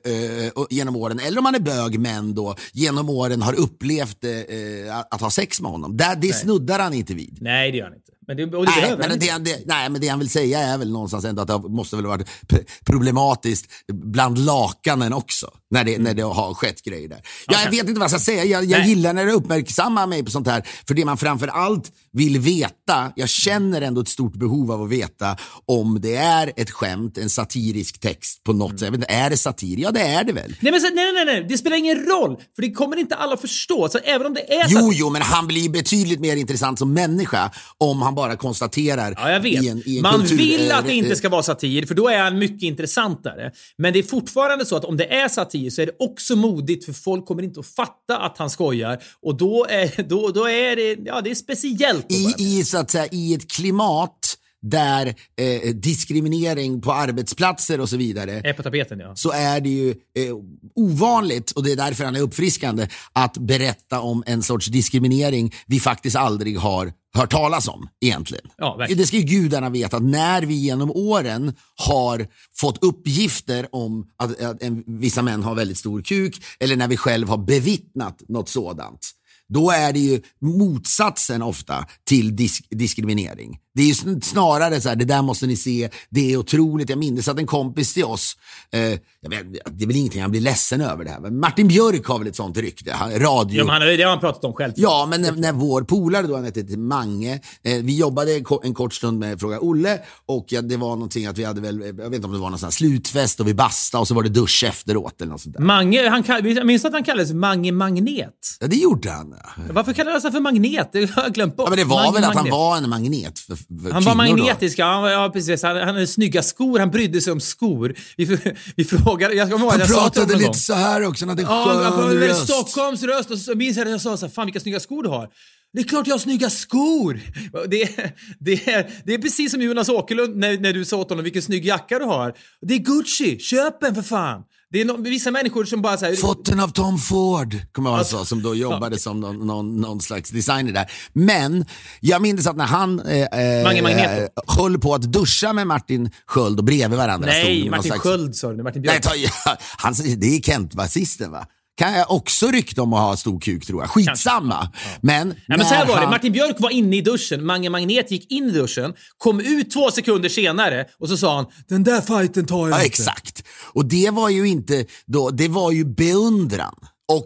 genom 0.71 0.97
åren, 0.97 1.19
eller 1.21 1.39
om 1.39 1.45
man 1.45 1.55
är 1.55 1.61
bög, 1.61 2.01
män 2.01 2.35
då, 2.35 2.55
genom 2.73 3.11
åren 3.11 3.43
har 3.43 3.55
upplevt 3.55 4.25
eh, 4.25 4.97
att, 4.99 5.15
att 5.15 5.21
ha 5.21 5.31
sex 5.31 5.61
med 5.61 5.71
honom. 5.71 5.97
Där, 5.97 6.17
det 6.17 6.33
snuddar 6.33 6.79
han 6.79 6.95
inte 6.95 7.15
vid. 7.15 7.39
Nej, 7.41 7.73
det 7.73 7.79
gör 7.79 7.85
han 7.85 7.95
inte. 7.95 8.13
Men 8.27 8.37
det, 8.37 8.47
det 8.47 8.59
Nej 8.65 8.91
han 8.91 8.99
men, 9.09 9.19
det, 9.19 9.29
han- 9.29 9.45
det, 9.45 9.63
nej, 9.67 9.89
men 9.91 10.01
det 10.01 10.09
han 10.09 10.19
vill 10.19 10.31
säga 10.31 10.59
är 10.59 10.79
väl 10.79 10.93
någonstans 10.93 11.25
ändå 11.25 11.43
att 11.43 11.49
det 11.49 11.59
måste 11.69 11.97
väl 11.97 12.07
varit 12.07 12.29
p- 12.49 12.59
problematiskt 12.85 13.67
bland 13.93 14.39
lakanen 14.39 15.13
också. 15.13 15.51
När 15.71 15.85
det, 15.85 15.99
när 15.99 16.15
det 16.15 16.23
har 16.23 16.55
skett 16.55 16.83
grejer 16.83 17.09
där. 17.09 17.21
Ja, 17.47 17.63
jag 17.65 17.71
vet 17.71 17.81
inte 17.89 18.01
vad 18.01 18.03
jag 18.03 18.11
ska 18.11 18.21
säga. 18.21 18.45
Jag, 18.45 18.65
jag 18.65 18.87
gillar 18.87 19.13
när 19.13 19.27
det 19.27 19.33
uppmärksammar 19.33 20.07
mig 20.07 20.25
på 20.25 20.31
sånt 20.31 20.47
här. 20.47 20.69
För 20.87 20.95
det 20.95 21.05
man 21.05 21.19
framför 21.19 21.49
allt 21.49 21.93
vill 22.13 22.39
veta, 22.39 23.13
jag 23.17 23.29
känner 23.29 23.83
ändå 23.83 24.01
ett 24.01 24.09
stort 24.09 24.35
behov 24.35 24.73
av 24.73 24.83
att 24.83 24.89
veta 24.91 25.37
om 25.67 26.01
det 26.01 26.17
är 26.17 26.53
ett 26.57 26.71
skämt, 26.71 27.19
en 27.19 27.31
satirisk 27.31 28.01
text 28.01 28.45
på 28.45 28.53
något 28.53 28.71
sätt. 28.71 28.83
Jag 28.83 28.91
vet 28.91 29.01
inte, 29.01 29.13
är 29.13 29.31
det 29.31 29.37
satir? 29.37 29.77
Ja, 29.79 29.91
det 29.91 30.01
är 30.01 30.25
det 30.25 30.33
väl. 30.33 30.57
Nej, 30.61 30.73
men 30.73 30.81
nej, 30.95 31.13
nej, 31.13 31.25
nej, 31.25 31.47
det 31.49 31.59
spelar 31.59 31.77
ingen 31.77 31.97
roll. 31.97 32.37
För 32.55 32.63
det 32.63 32.73
kommer 32.73 32.97
inte 32.97 33.15
alla 33.15 33.37
förstå. 33.37 33.89
Så 33.89 33.99
även 33.99 34.27
om 34.27 34.35
det 34.35 34.55
är 34.55 34.67
Jo, 34.69 34.91
jo, 34.93 35.11
men 35.11 35.23
han 35.23 35.47
blir 35.47 35.69
betydligt 35.69 36.21
mer 36.21 36.37
intressant 36.37 36.79
som 36.79 36.93
människa 36.93 37.51
om 37.79 38.03
han 38.03 38.15
bara 38.15 38.37
konstaterar 38.37 39.15
Ja, 39.17 39.31
jag 39.31 39.41
vet. 39.41 39.63
i 39.63 39.69
en, 39.69 39.83
i 39.87 39.97
en 39.97 40.03
Man 40.03 40.21
kultur, 40.21 40.37
vill 40.37 40.71
eh, 40.71 40.79
att 40.79 40.85
det 40.85 40.91
eh, 40.91 40.99
inte 40.99 41.17
ska 41.17 41.29
vara 41.29 41.43
satir, 41.43 41.87
för 41.87 41.95
då 41.95 42.09
är 42.09 42.19
han 42.19 42.39
mycket 42.39 42.63
intressantare. 42.63 43.53
Men 43.79 43.93
det 43.93 43.99
är 43.99 44.03
fortfarande 44.03 44.67
så 44.67 44.77
att 44.77 44.85
om 44.85 44.97
det 44.97 45.15
är 45.15 45.29
satir 45.29 45.58
så 45.71 45.83
är 45.83 45.87
det 45.87 45.97
också 45.99 46.37
modigt, 46.37 46.85
för 46.85 46.93
folk 46.93 47.27
kommer 47.27 47.43
inte 47.43 47.61
att 47.61 47.67
fatta 47.67 48.19
att 48.19 48.39
han 48.39 48.51
skojar. 48.51 49.03
Och 49.23 49.37
då 49.37 49.67
är, 49.69 50.03
då, 50.03 50.29
då 50.29 50.49
är 50.49 50.77
det, 50.77 50.99
ja, 51.05 51.21
det 51.21 51.31
är 51.31 51.35
speciellt. 51.35 52.13
i, 52.13 52.35
i, 52.39 52.65
så 52.65 52.79
att 52.79 52.91
säga, 52.91 53.07
i 53.11 53.35
ett 53.35 53.51
klimat 53.51 54.39
där 54.63 55.15
eh, 55.37 55.75
diskriminering 55.75 56.81
på 56.81 56.93
arbetsplatser 56.93 57.81
och 57.81 57.89
så 57.89 57.97
vidare 57.97 58.41
Är 58.45 58.53
på 58.53 58.63
tapeten, 58.63 59.01
ja. 59.01 59.17
så 59.17 59.31
är 59.31 59.61
det 59.61 59.69
ju 59.69 59.91
eh, 59.91 60.37
ovanligt, 60.75 61.51
och 61.51 61.65
det 61.65 61.73
är 61.73 61.77
därför 61.77 62.05
han 62.05 62.17
är 62.17 62.21
uppfriskande, 62.21 62.89
att 63.13 63.39
berätta 63.39 64.01
om 64.01 64.25
en 64.27 64.43
sorts 64.43 64.67
diskriminering 64.67 65.55
vi 65.67 65.81
faktiskt 65.81 66.17
aldrig 66.17 66.59
har 66.59 66.93
hört 67.17 67.31
talas 67.31 67.69
om 67.69 67.89
egentligen. 68.01 68.45
Ja, 68.57 68.77
verkligen. 68.77 68.99
det 68.99 69.07
ska 69.07 69.17
ju 69.17 69.23
gudarna 69.23 69.71
veta 69.71 69.97
att 69.97 70.03
när 70.03 70.43
vi 70.43 70.55
genom 70.55 70.91
åren 70.91 71.55
har 71.77 72.27
fått 72.61 72.85
uppgifter 72.85 73.69
om 73.73 74.07
att, 74.19 74.41
att 74.41 74.63
en, 74.63 74.85
vissa 74.87 75.23
män 75.23 75.43
har 75.43 75.55
väldigt 75.55 75.79
stor 75.79 76.03
kuk 76.03 76.43
eller 76.61 76.77
när 76.77 76.89
vi 76.89 76.97
själv 76.97 77.29
har 77.29 77.39
bevittnat 77.39 78.23
något 78.29 78.49
sådant. 78.49 79.11
Då 79.49 79.71
är 79.71 79.93
det 79.93 79.99
ju 79.99 80.23
motsatsen 80.41 81.43
ofta 81.43 81.87
till 82.05 82.37
disk 82.37 82.67
diskriminering. 82.71 83.59
Det 83.79 83.83
är 83.83 83.87
ju 83.87 83.93
sn- 83.93 84.21
snarare 84.21 84.81
så 84.81 84.89
här, 84.89 84.97
det 84.97 85.05
där 85.05 85.23
måste 85.23 85.47
ni 85.47 85.57
se, 85.57 85.91
det 86.11 86.33
är 86.33 86.37
otroligt. 86.37 86.89
Jag 86.91 86.99
minns 86.99 87.29
att 87.29 87.39
en 87.39 87.47
kompis 87.47 87.95
till 87.95 88.05
oss, 88.05 88.37
eh, 88.73 88.81
jag 89.21 89.31
vet, 89.31 89.53
det 89.79 89.85
är 89.85 89.87
väl 89.87 89.97
ingenting 89.97 90.21
han 90.23 90.31
blir 90.31 90.41
ledsen 90.41 90.81
över 90.81 91.05
det 91.05 91.11
här, 91.11 91.21
men 91.21 91.41
Martin 91.41 91.69
Björk 91.69 92.07
har 92.07 92.19
väl 92.19 92.29
ett 92.29 92.37
sånt 92.37 92.57
rykte, 92.57 92.93
han- 92.93 93.19
radio. 93.19 93.59
Ja, 93.59 93.65
men 93.65 93.73
han, 93.83 93.97
det 93.97 94.03
har 94.03 94.11
han 94.11 94.21
pratat 94.21 94.45
om 94.45 94.53
själv. 94.53 94.73
Ja, 94.77 95.07
men 95.11 95.23
när, 95.23 95.33
när 95.33 95.53
vår 95.53 95.83
polare 95.83 96.27
då, 96.27 96.35
han 96.35 96.45
hette 96.45 96.77
Mange, 96.77 97.33
eh, 97.65 97.75
vi 97.83 97.97
jobbade 97.97 98.35
en 98.35 98.45
ko- 98.45 98.61
en 98.65 98.75
kort 98.75 98.95
stund 98.95 99.19
med 99.19 99.41
Fråga 99.41 99.61
Olle 99.61 99.99
och 100.27 100.45
ja, 100.49 100.63
det 100.63 100.77
var 100.77 100.89
någonting 100.91 101.27
att 101.27 101.39
vi 101.39 101.45
hade 101.45 101.61
väl, 101.61 101.81
jag 101.81 101.93
vet 101.95 102.15
inte 102.15 102.27
om 102.27 102.33
det 102.33 102.39
var 102.39 102.51
någon 102.51 102.59
sån 102.59 102.67
här 102.67 102.71
slutfest 102.71 103.41
och 103.41 103.49
vi 103.49 103.55
bastade 103.55 104.01
och 104.01 104.09
så 104.09 104.15
var 104.15 104.23
det 104.23 104.29
dusch 104.29 104.65
efteråt 104.69 105.21
eller 105.21 105.33
något 105.33 105.41
sånt 105.41 105.57
där. 105.57 105.63
Mange, 105.65 106.09
han 106.09 106.25
jag 106.27 106.67
minns 106.67 106.85
att 106.85 106.93
han 106.93 107.05
kallades 107.05 107.33
Mange 107.33 107.73
Magnet. 107.73 108.35
Ja, 108.61 108.67
det 108.67 108.77
gjorde 108.77 109.11
han. 109.11 109.35
Varför 109.71 109.93
kallades 109.93 110.23
han 110.23 110.33
för 110.33 110.41
Magnet? 110.41 110.89
Det 110.93 111.11
har 111.11 111.23
jag 111.23 111.33
glömt 111.35 111.57
bort. 111.57 111.67
Ja, 111.67 111.71
men 111.71 111.79
det 111.79 111.85
var 111.85 111.97
Mange 112.03 112.13
väl 112.13 112.25
att 112.25 112.27
han 112.29 112.37
Magnet. 112.37 112.53
var 112.53 112.77
en 112.77 112.89
magnet 112.89 113.39
för 113.39 113.57
Han 113.93 114.05
var 114.05 114.15
magnetisk, 114.15 114.79
ja, 114.79 114.85
han 114.85 115.13
ja 115.13 115.31
precis. 115.33 115.63
Han, 115.63 115.77
han 115.77 115.87
hade 115.87 116.07
snygga 116.07 116.43
skor, 116.43 116.79
han 116.79 116.91
brydde 116.91 117.21
sig 117.21 117.33
om 117.33 117.41
skor. 117.41 117.95
Vi, 118.17 118.25
vi 118.77 118.85
frågade, 118.85 119.35
jag 119.35 119.51
kommer 119.51 119.65
ihåg 119.65 119.73
Han 119.73 119.81
jag 119.81 119.89
pratade 119.89 120.33
lite 120.33 120.45
gång. 120.45 120.55
så 120.55 120.75
här 120.75 121.07
också, 121.07 121.25
han 121.25 121.29
hade 121.29 121.43
en 121.43 121.49
Ja, 121.49 121.83
han 121.83 121.93
skön 121.93 122.09
väldigt 122.09 122.31
röst. 122.31 122.45
Stockholms 122.45 123.03
röst 123.03 123.31
och 123.31 123.39
så 123.39 123.55
minns 123.55 123.77
jag 123.77 123.85
att 123.87 123.91
jag 123.91 124.01
sa 124.01 124.17
så 124.17 124.27
här, 124.27 124.33
fan 124.33 124.47
vilka 124.47 124.61
snygga 124.61 124.81
skor 124.81 125.03
du 125.03 125.09
har. 125.09 125.29
Det 125.73 125.81
är 125.81 125.85
klart 125.85 126.07
jag 126.07 126.15
har 126.15 126.19
snygga 126.19 126.51
skor! 126.51 127.21
Det 127.69 127.83
är, 127.83 128.13
det 128.41 128.69
är, 128.69 128.91
det 129.05 129.15
är 129.15 129.19
precis 129.19 129.51
som 129.53 129.63
Jonas 129.63 129.89
Åkerlund 129.89 130.37
när, 130.37 130.59
när 130.59 130.73
du 130.73 130.85
sa 130.85 130.97
åt 130.97 131.11
honom 131.11 131.25
vilken 131.25 131.43
snygg 131.43 131.65
jacka 131.65 131.99
du 131.99 132.05
har. 132.05 132.35
Det 132.61 132.75
är 132.75 132.79
Gucci, 132.79 133.39
köp 133.39 133.83
en 133.83 133.95
för 133.95 134.03
fan! 134.03 134.43
Det 134.71 134.81
är 134.81 134.85
no, 134.85 135.03
vissa 135.03 135.31
människor 135.31 135.65
som 135.65 135.83
bara 135.83 135.97
säger 135.97 136.17
Fått 136.17 136.45
den 136.45 136.61
av 136.61 136.69
Tom 136.69 136.99
Ford, 136.99 137.57
kommer 137.73 137.91
jag 137.91 137.99
ihåg 137.99 138.07
sa, 138.07 138.25
som 138.25 138.43
då 138.43 138.55
jobbade 138.55 138.99
som 138.99 139.21
någon, 139.21 139.47
någon, 139.47 139.81
någon 139.81 140.01
slags 140.01 140.31
designer 140.31 140.73
där. 140.73 140.91
Men 141.13 141.65
jag 142.01 142.23
minns 142.23 142.47
att 142.47 142.57
när 142.57 142.65
han 142.65 143.01
eh, 143.01 143.23
eh, 143.23 143.65
Mange 143.65 143.83
Magneto. 143.83 144.23
eh, 144.23 144.29
höll 144.59 144.79
på 144.79 144.95
att 144.95 145.03
duscha 145.03 145.53
med 145.53 145.67
Martin 145.67 146.11
Sköld 146.27 146.59
och 146.59 146.65
bredvid 146.65 146.99
varandra 146.99 147.29
Nej, 147.29 147.71
Martin 147.71 147.83
slags- 147.85 148.03
Sköld 148.03 148.37
sa 148.37 148.53
du, 148.53 148.63
Martin 148.63 148.83
Nej, 148.83 149.01
Björk. 149.01 149.03
ta, 149.03 149.15
ja, 149.45 149.57
han, 149.79 149.95
det 150.17 150.27
är 150.37 150.41
Kent-basisten 150.41 151.31
va? 151.31 151.47
Kan 151.79 151.93
jag 151.93 152.11
också 152.11 152.47
rykte 152.51 152.81
om 152.81 152.93
att 152.93 153.01
ha 153.01 153.17
stor 153.17 153.41
kuk 153.41 153.67
tror 153.67 153.83
jag. 153.83 153.91
Skitsamma. 153.91 154.71
Men, 155.01 155.29
Ja, 155.47 155.57
men 155.57 155.67
så 155.67 155.75
här 155.75 155.87
var 155.87 156.01
det, 156.01 156.07
Martin 156.07 156.33
Björk 156.33 156.57
var 156.59 156.71
inne 156.71 156.97
i 156.97 157.01
duschen, 157.01 157.47
Mange 157.47 157.71
Magnet 157.71 158.11
gick 158.11 158.33
in 158.33 158.45
i 158.45 158.51
duschen, 158.51 158.95
kom 159.19 159.41
ut 159.41 159.71
två 159.71 159.91
sekunder 159.91 160.29
senare 160.29 160.85
och 161.01 161.09
så 161.09 161.17
sa 161.17 161.37
han 161.37 161.47
“Den 161.69 161.85
där 161.85 162.01
fighten 162.01 162.47
tar 162.47 162.59
jag 162.59 162.71
Ja, 162.71 162.75
inte”. 162.77 162.87
exakt. 162.87 163.45
Och 163.73 163.85
det 163.85 164.11
var 164.11 164.29
ju 164.29 164.49
inte 164.49 164.85
då, 165.07 165.31
det 165.31 165.49
var 165.49 165.73
ju 165.73 165.85
beundran. 165.85 166.75
Och, 167.13 167.25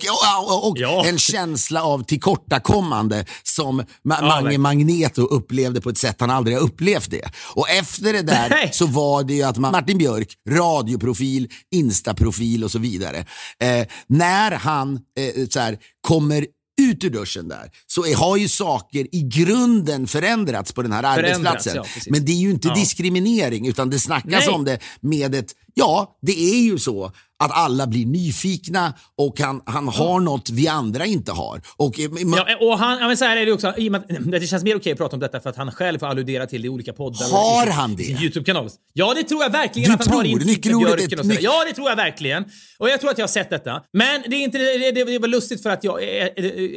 och, 0.49 0.69
och, 0.71 0.79
Ja. 0.79 1.05
en 1.07 1.19
känsla 1.19 1.83
av 1.85 2.05
tillkortakommande 2.05 3.25
som 3.43 3.81
Ma- 3.81 3.85
Mange 4.05 4.29
verkligen. 4.35 4.61
Magneto 4.61 5.23
upplevde 5.23 5.81
på 5.81 5.91
ett 5.91 5.99
sätt 5.99 6.17
han 6.21 6.31
aldrig 6.31 6.57
har 6.57 6.63
upplevt 6.65 7.11
det. 7.11 7.31
Och 7.55 7.71
efter 7.71 8.13
det 8.13 8.23
där 8.23 8.49
Nej. 8.51 8.71
så 8.73 8.87
var 8.87 9.23
det 9.25 9.35
ju 9.35 9.43
att 9.43 9.59
Martin 9.59 9.99
Björk, 9.99 10.29
radioprofil, 10.51 11.49
instaprofil 11.75 12.65
och 12.65 12.71
så 12.71 12.79
vidare. 12.79 13.19
Eh, 13.61 13.87
när 14.07 14.51
han 14.51 14.95
eh, 15.19 15.47
så 15.51 15.61
här, 15.61 15.79
kommer 16.01 16.47
ut 16.81 17.05
ur 17.05 17.11
duschen 17.11 17.49
där 17.49 17.71
så 17.87 18.07
är, 18.07 18.17
har 18.17 18.37
ju 18.37 18.49
saker 18.49 19.07
i 19.15 19.23
grunden 19.23 20.07
förändrats 20.07 20.73
på 20.73 20.83
den 20.83 20.93
här 20.93 21.03
Förändrats, 21.15 21.67
arbetsplatsen. 21.67 21.75
ja. 22.05 22.11
Men 22.11 22.25
det 22.25 22.33
är 22.33 22.37
ju 22.37 22.51
inte 22.51 22.69
Ja. 22.69 22.75
diskriminering 22.75 23.67
utan 23.69 23.91
det 23.91 23.99
snackas 23.99 24.47
Nej. 24.47 24.49
om 24.49 24.65
det 24.65 24.79
med 25.01 25.35
ett, 25.35 25.53
ja 25.75 26.19
det 26.23 26.41
är 26.41 26.63
ju 26.63 26.79
så 26.79 27.13
att 27.45 27.51
alla 27.53 27.87
blir 27.87 28.07
nyfikna 28.07 28.95
och 29.19 29.41
han, 29.41 29.61
han 29.67 29.89
har 29.89 30.21
något 30.21 30.51
vi 30.51 30.69
andra 30.69 31.07
inte 31.07 31.33
har. 31.33 31.61
Och, 31.77 32.01
eh, 32.01 32.11
man, 32.11 32.39
Ja, 32.49 32.57
och 32.61 32.79
han, 32.79 32.99
ja, 33.01 33.07
men 33.07 33.17
så 33.17 33.25
här 33.25 33.37
är 33.37 33.47
det 33.47 33.53
också, 33.53 33.69
och 33.69 34.41
det 34.41 34.47
känns 34.47 34.65
mer 34.65 34.77
okej 34.77 34.93
att 34.93 34.99
prata 34.99 35.17
om 35.17 35.21
detta 35.21 35.41
för 35.41 35.51
att 35.51 35.57
han 35.57 35.73
själv 35.73 35.99
får 35.99 36.07
alludera 36.07 36.47
till 36.47 36.63
det 36.63 36.67
i 36.67 36.69
olika 36.69 36.93
poddar. 36.93 37.27
och 37.27 37.39
Har 37.39 37.63
sin- 37.65 37.73
han 37.73 37.97
det? 37.97 38.03
sin 38.05 38.17
YouTube-kanal. 38.19 38.69
Ja, 38.93 39.15
det 39.17 39.23
tror 39.23 39.43
jag 39.43 39.51
verkligen 39.51 39.89
Du 39.89 39.95
att 39.95 40.07
han 40.07 40.17
har. 40.17 40.25
tror? 40.25 40.43
i 40.43 40.45
Nyckelordet 40.45 41.13
är 41.13 41.19
och 41.21 41.25
nyc- 41.27 41.39
Ja, 41.41 41.65
det 41.69 41.73
tror 41.75 41.89
jag 41.89 41.97
verkligen. 41.97 42.45
Och 42.79 42.89
jag 42.89 43.01
tror 43.01 43.11
att 43.11 43.19
jag 43.19 43.23
har 43.23 43.29
sett 43.29 43.51
detta. 43.51 43.83
Men 43.93 44.23
det 44.29 44.37
är 44.37 44.41
inte 44.41 44.59
det, 44.59 44.91
det, 44.93 45.05
det 45.05 45.19
var 45.19 45.29
lustigt 45.29 45.63
för 45.63 45.71
att 45.71 45.85
jag 45.85 46.03
eh, 46.03 46.29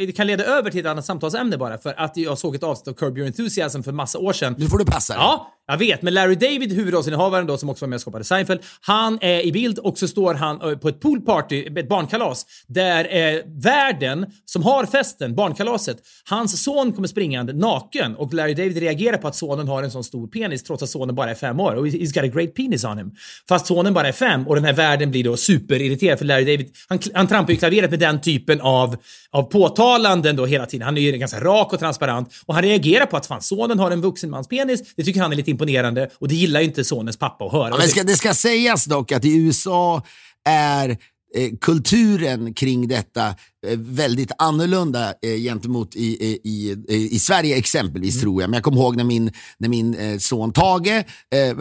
det 0.07 0.15
kan 0.15 0.27
leda 0.27 0.43
över 0.45 0.69
till 0.71 0.79
ett 0.79 0.85
annat 0.85 1.05
samtalsämne 1.05 1.57
bara. 1.57 1.77
För 1.77 1.93
att 1.99 2.17
jag 2.17 2.37
såg 2.37 2.55
ett 2.55 2.63
avsnitt 2.63 2.87
av 2.87 2.93
Curb 2.93 3.17
Your 3.17 3.27
Enthusiasm 3.27 3.81
för 3.83 3.91
massa 3.91 4.19
år 4.19 4.33
sedan. 4.33 4.55
nu 4.57 4.67
får 4.67 4.77
du 4.77 4.85
passa 4.85 5.13
dig. 5.13 5.23
Ja, 5.23 5.51
jag 5.67 5.77
vet. 5.77 6.01
Men 6.01 6.13
Larry 6.13 6.35
David, 6.35 6.73
huvudrollsinnehavaren 6.73 7.47
då 7.47 7.57
som 7.57 7.69
också 7.69 7.85
var 7.85 7.89
med 7.89 7.95
och 7.95 8.01
skapade 8.01 8.23
Seinfeld, 8.23 8.61
han 8.81 9.17
är 9.21 9.41
i 9.45 9.51
bild 9.51 9.79
och 9.79 9.97
så 9.97 10.07
står 10.07 10.33
han 10.33 10.61
eh, 10.61 10.77
på 10.77 10.89
ett 10.89 10.99
poolparty, 10.99 11.65
ett 11.65 11.89
barnkalas, 11.89 12.45
där 12.67 13.15
eh, 13.15 13.41
värden 13.45 14.25
som 14.45 14.63
har 14.63 14.85
festen, 14.85 15.35
barnkalaset, 15.35 15.97
hans 16.29 16.63
son 16.63 16.93
kommer 16.93 17.07
springande 17.07 17.53
naken 17.53 18.15
och 18.15 18.33
Larry 18.33 18.53
David 18.53 18.77
reagerar 18.77 19.17
på 19.17 19.27
att 19.27 19.35
sonen 19.35 19.67
har 19.67 19.83
en 19.83 19.91
sån 19.91 20.03
stor 20.03 20.27
penis 20.27 20.63
trots 20.63 20.83
att 20.83 20.89
sonen 20.89 21.15
bara 21.15 21.31
är 21.31 21.35
fem 21.35 21.59
år. 21.59 21.75
Och 21.75 21.87
he's 21.87 22.13
got 22.13 22.23
a 22.23 22.27
great 22.27 22.55
penis 22.55 22.83
on 22.83 22.97
him. 22.97 23.11
Fast 23.49 23.65
sonen 23.65 23.93
bara 23.93 24.07
är 24.07 24.11
fem 24.11 24.47
och 24.47 24.55
den 24.55 24.65
här 24.65 24.73
värden 24.73 25.11
blir 25.11 25.23
då 25.23 25.37
superirriterad 25.37 26.17
för 26.17 26.25
Larry 26.25 26.45
David, 26.45 26.75
han, 26.89 26.99
han 27.13 27.27
trampar 27.27 27.53
ju 27.53 27.59
klaveret 27.59 27.91
med 27.91 27.99
den 27.99 28.21
typen 28.21 28.61
av, 28.61 28.95
av 29.31 29.43
påtalanden 29.43 30.35
då 30.35 30.45
hela 30.45 30.65
tiden. 30.65 30.85
Han 30.85 30.97
är 30.97 31.01
ju 31.01 31.11
ganska 31.11 31.39
rak 31.39 31.73
och 31.73 31.79
transparent 31.79 32.33
och 32.45 32.53
han 32.53 32.63
reagerar 32.63 33.05
på 33.05 33.17
att 33.17 33.25
fan 33.25 33.41
sonen 33.41 33.79
har 33.79 33.91
en 33.91 34.01
vuxen 34.01 34.29
mans 34.29 34.47
penis. 34.47 34.93
Det 34.95 35.03
tycker 35.03 35.21
han 35.21 35.31
är 35.31 35.35
lite 35.35 35.54
imponerande 35.55 36.09
och 36.19 36.27
det 36.27 36.35
gillar 36.35 36.59
ju 36.59 36.65
inte 36.65 36.83
sonens 36.83 37.17
pappa 37.17 37.45
att 37.45 37.51
höra. 37.51 37.69
Ja, 37.69 37.77
men 37.77 37.87
ska, 37.87 38.03
det 38.03 38.15
ska 38.15 38.33
sägas 38.33 38.85
dock 38.85 39.11
att 39.11 39.25
i 39.25 39.37
USA 39.37 40.01
är 40.45 40.89
eh, 40.89 41.51
kulturen 41.61 42.53
kring 42.53 42.87
detta 42.87 43.35
väldigt 43.77 44.31
annorlunda 44.37 45.13
eh, 45.21 45.35
gentemot 45.35 45.95
i, 45.95 46.23
i, 46.23 46.75
i, 46.89 47.15
i 47.15 47.19
Sverige 47.19 47.57
exempelvis 47.57 48.21
tror 48.21 48.41
jag. 48.41 48.49
Men 48.49 48.57
jag 48.57 48.63
kommer 48.63 48.77
ihåg 48.77 48.95
när 48.95 49.03
min, 49.03 49.31
när 49.57 49.69
min 49.69 49.95
eh, 49.95 50.17
son 50.17 50.53
Tage 50.53 50.87
eh, 51.35 51.57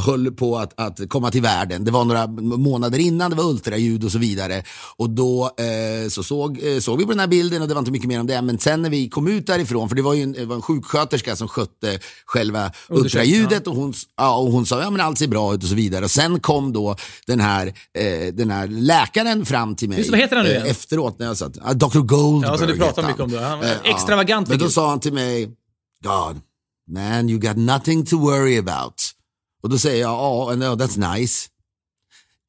höll 0.00 0.32
på 0.32 0.58
att, 0.58 0.80
att 0.80 1.08
komma 1.08 1.30
till 1.30 1.42
världen. 1.42 1.84
Det 1.84 1.90
var 1.90 2.04
några 2.04 2.26
månader 2.56 2.98
innan, 2.98 3.30
det 3.30 3.36
var 3.36 3.44
ultraljud 3.44 4.04
och 4.04 4.12
så 4.12 4.18
vidare. 4.18 4.62
Och 4.96 5.10
då 5.10 5.44
eh, 5.44 6.08
så 6.08 6.22
såg, 6.22 6.60
eh, 6.62 6.78
såg 6.78 6.98
vi 6.98 7.04
på 7.04 7.10
den 7.10 7.20
här 7.20 7.26
bilden 7.26 7.62
och 7.62 7.68
det 7.68 7.74
var 7.74 7.78
inte 7.78 7.92
mycket 7.92 8.08
mer 8.08 8.20
om 8.20 8.26
det. 8.26 8.42
Men 8.42 8.58
sen 8.58 8.82
när 8.82 8.90
vi 8.90 9.08
kom 9.08 9.28
ut 9.28 9.46
därifrån, 9.46 9.88
för 9.88 9.96
det 9.96 10.02
var 10.02 10.14
ju 10.14 10.22
en, 10.22 10.48
var 10.48 10.56
en 10.56 10.62
sjuksköterska 10.62 11.36
som 11.36 11.48
skötte 11.48 11.98
själva 12.26 12.70
ultraljudet 12.88 13.66
och 13.66 13.76
hon, 13.76 13.94
ja, 14.16 14.36
och 14.36 14.52
hon 14.52 14.66
sa 14.66 14.82
ja 14.82 14.90
men 14.90 15.00
allt 15.00 15.18
ser 15.18 15.28
bra 15.28 15.54
ut 15.54 15.62
och 15.62 15.68
så 15.68 15.74
vidare. 15.74 16.04
Och 16.04 16.10
sen 16.10 16.40
kom 16.40 16.72
då 16.72 16.96
den 17.26 17.40
här, 17.40 17.66
eh, 17.98 18.34
den 18.34 18.50
här 18.50 18.66
läkaren 18.66 19.46
fram 19.46 19.76
till 19.76 19.88
mig 19.88 19.98
Just 19.98 20.10
vad 20.10 20.20
heter 20.20 20.36
han 20.36 20.44
nu 20.44 20.50
eh, 20.50 20.56
igen? 20.56 20.70
efterat 20.70 21.18
när 21.18 21.31
satt, 21.36 21.58
ah, 21.62 21.72
Dr 21.72 21.98
Goldberg 22.00 22.52
Ja, 22.52 22.58
som 22.58 22.66
du 22.66 22.76
pratar 22.76 23.06
mycket 23.06 23.20
om 23.20 23.30
då. 23.30 23.38
Han 23.38 23.58
var 23.58 23.66
Eh, 23.66 23.80
extravagant 23.84 24.48
Men 24.48 24.58
då 24.58 24.68
sa 24.70 24.90
han 24.90 25.00
till 25.00 25.12
mig, 25.12 25.50
God, 26.04 26.40
man 26.90 27.28
you 27.28 27.38
got 27.38 27.56
nothing 27.56 28.06
to 28.06 28.18
worry 28.18 28.58
about. 28.58 28.94
Och 29.62 29.68
då 29.68 29.78
säger 29.78 30.00
jag, 30.00 30.10
ja, 30.12 30.44
oh, 30.52 30.56
no, 30.56 30.64
that's 30.64 31.14
nice. 31.18 31.48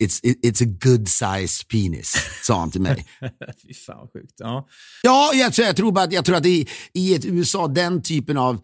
It's, 0.04 0.20
it, 0.24 0.46
it's 0.46 0.64
a 0.64 0.78
good 0.84 1.08
size 1.08 1.66
penis, 1.72 2.16
sa 2.44 2.60
han 2.60 2.72
till 2.72 2.82
mig. 2.82 3.06
Fy 3.68 3.74
fan 3.74 3.98
vad 4.00 4.12
sjukt. 4.14 4.34
Ja. 4.38 4.68
Ja, 5.04 5.32
jag, 5.34 5.54
tror- 5.54 5.68
jag 5.68 5.76
tror 5.76 5.92
bara 5.92 6.04
att, 6.06 6.12
jag 6.14 6.26
tror 6.26 6.36
att 6.36 6.46
i, 6.46 6.68
i 6.94 7.16
ett 7.16 7.26
USA, 7.26 7.68
den 7.68 8.02
typen 8.02 8.38
av 8.38 8.60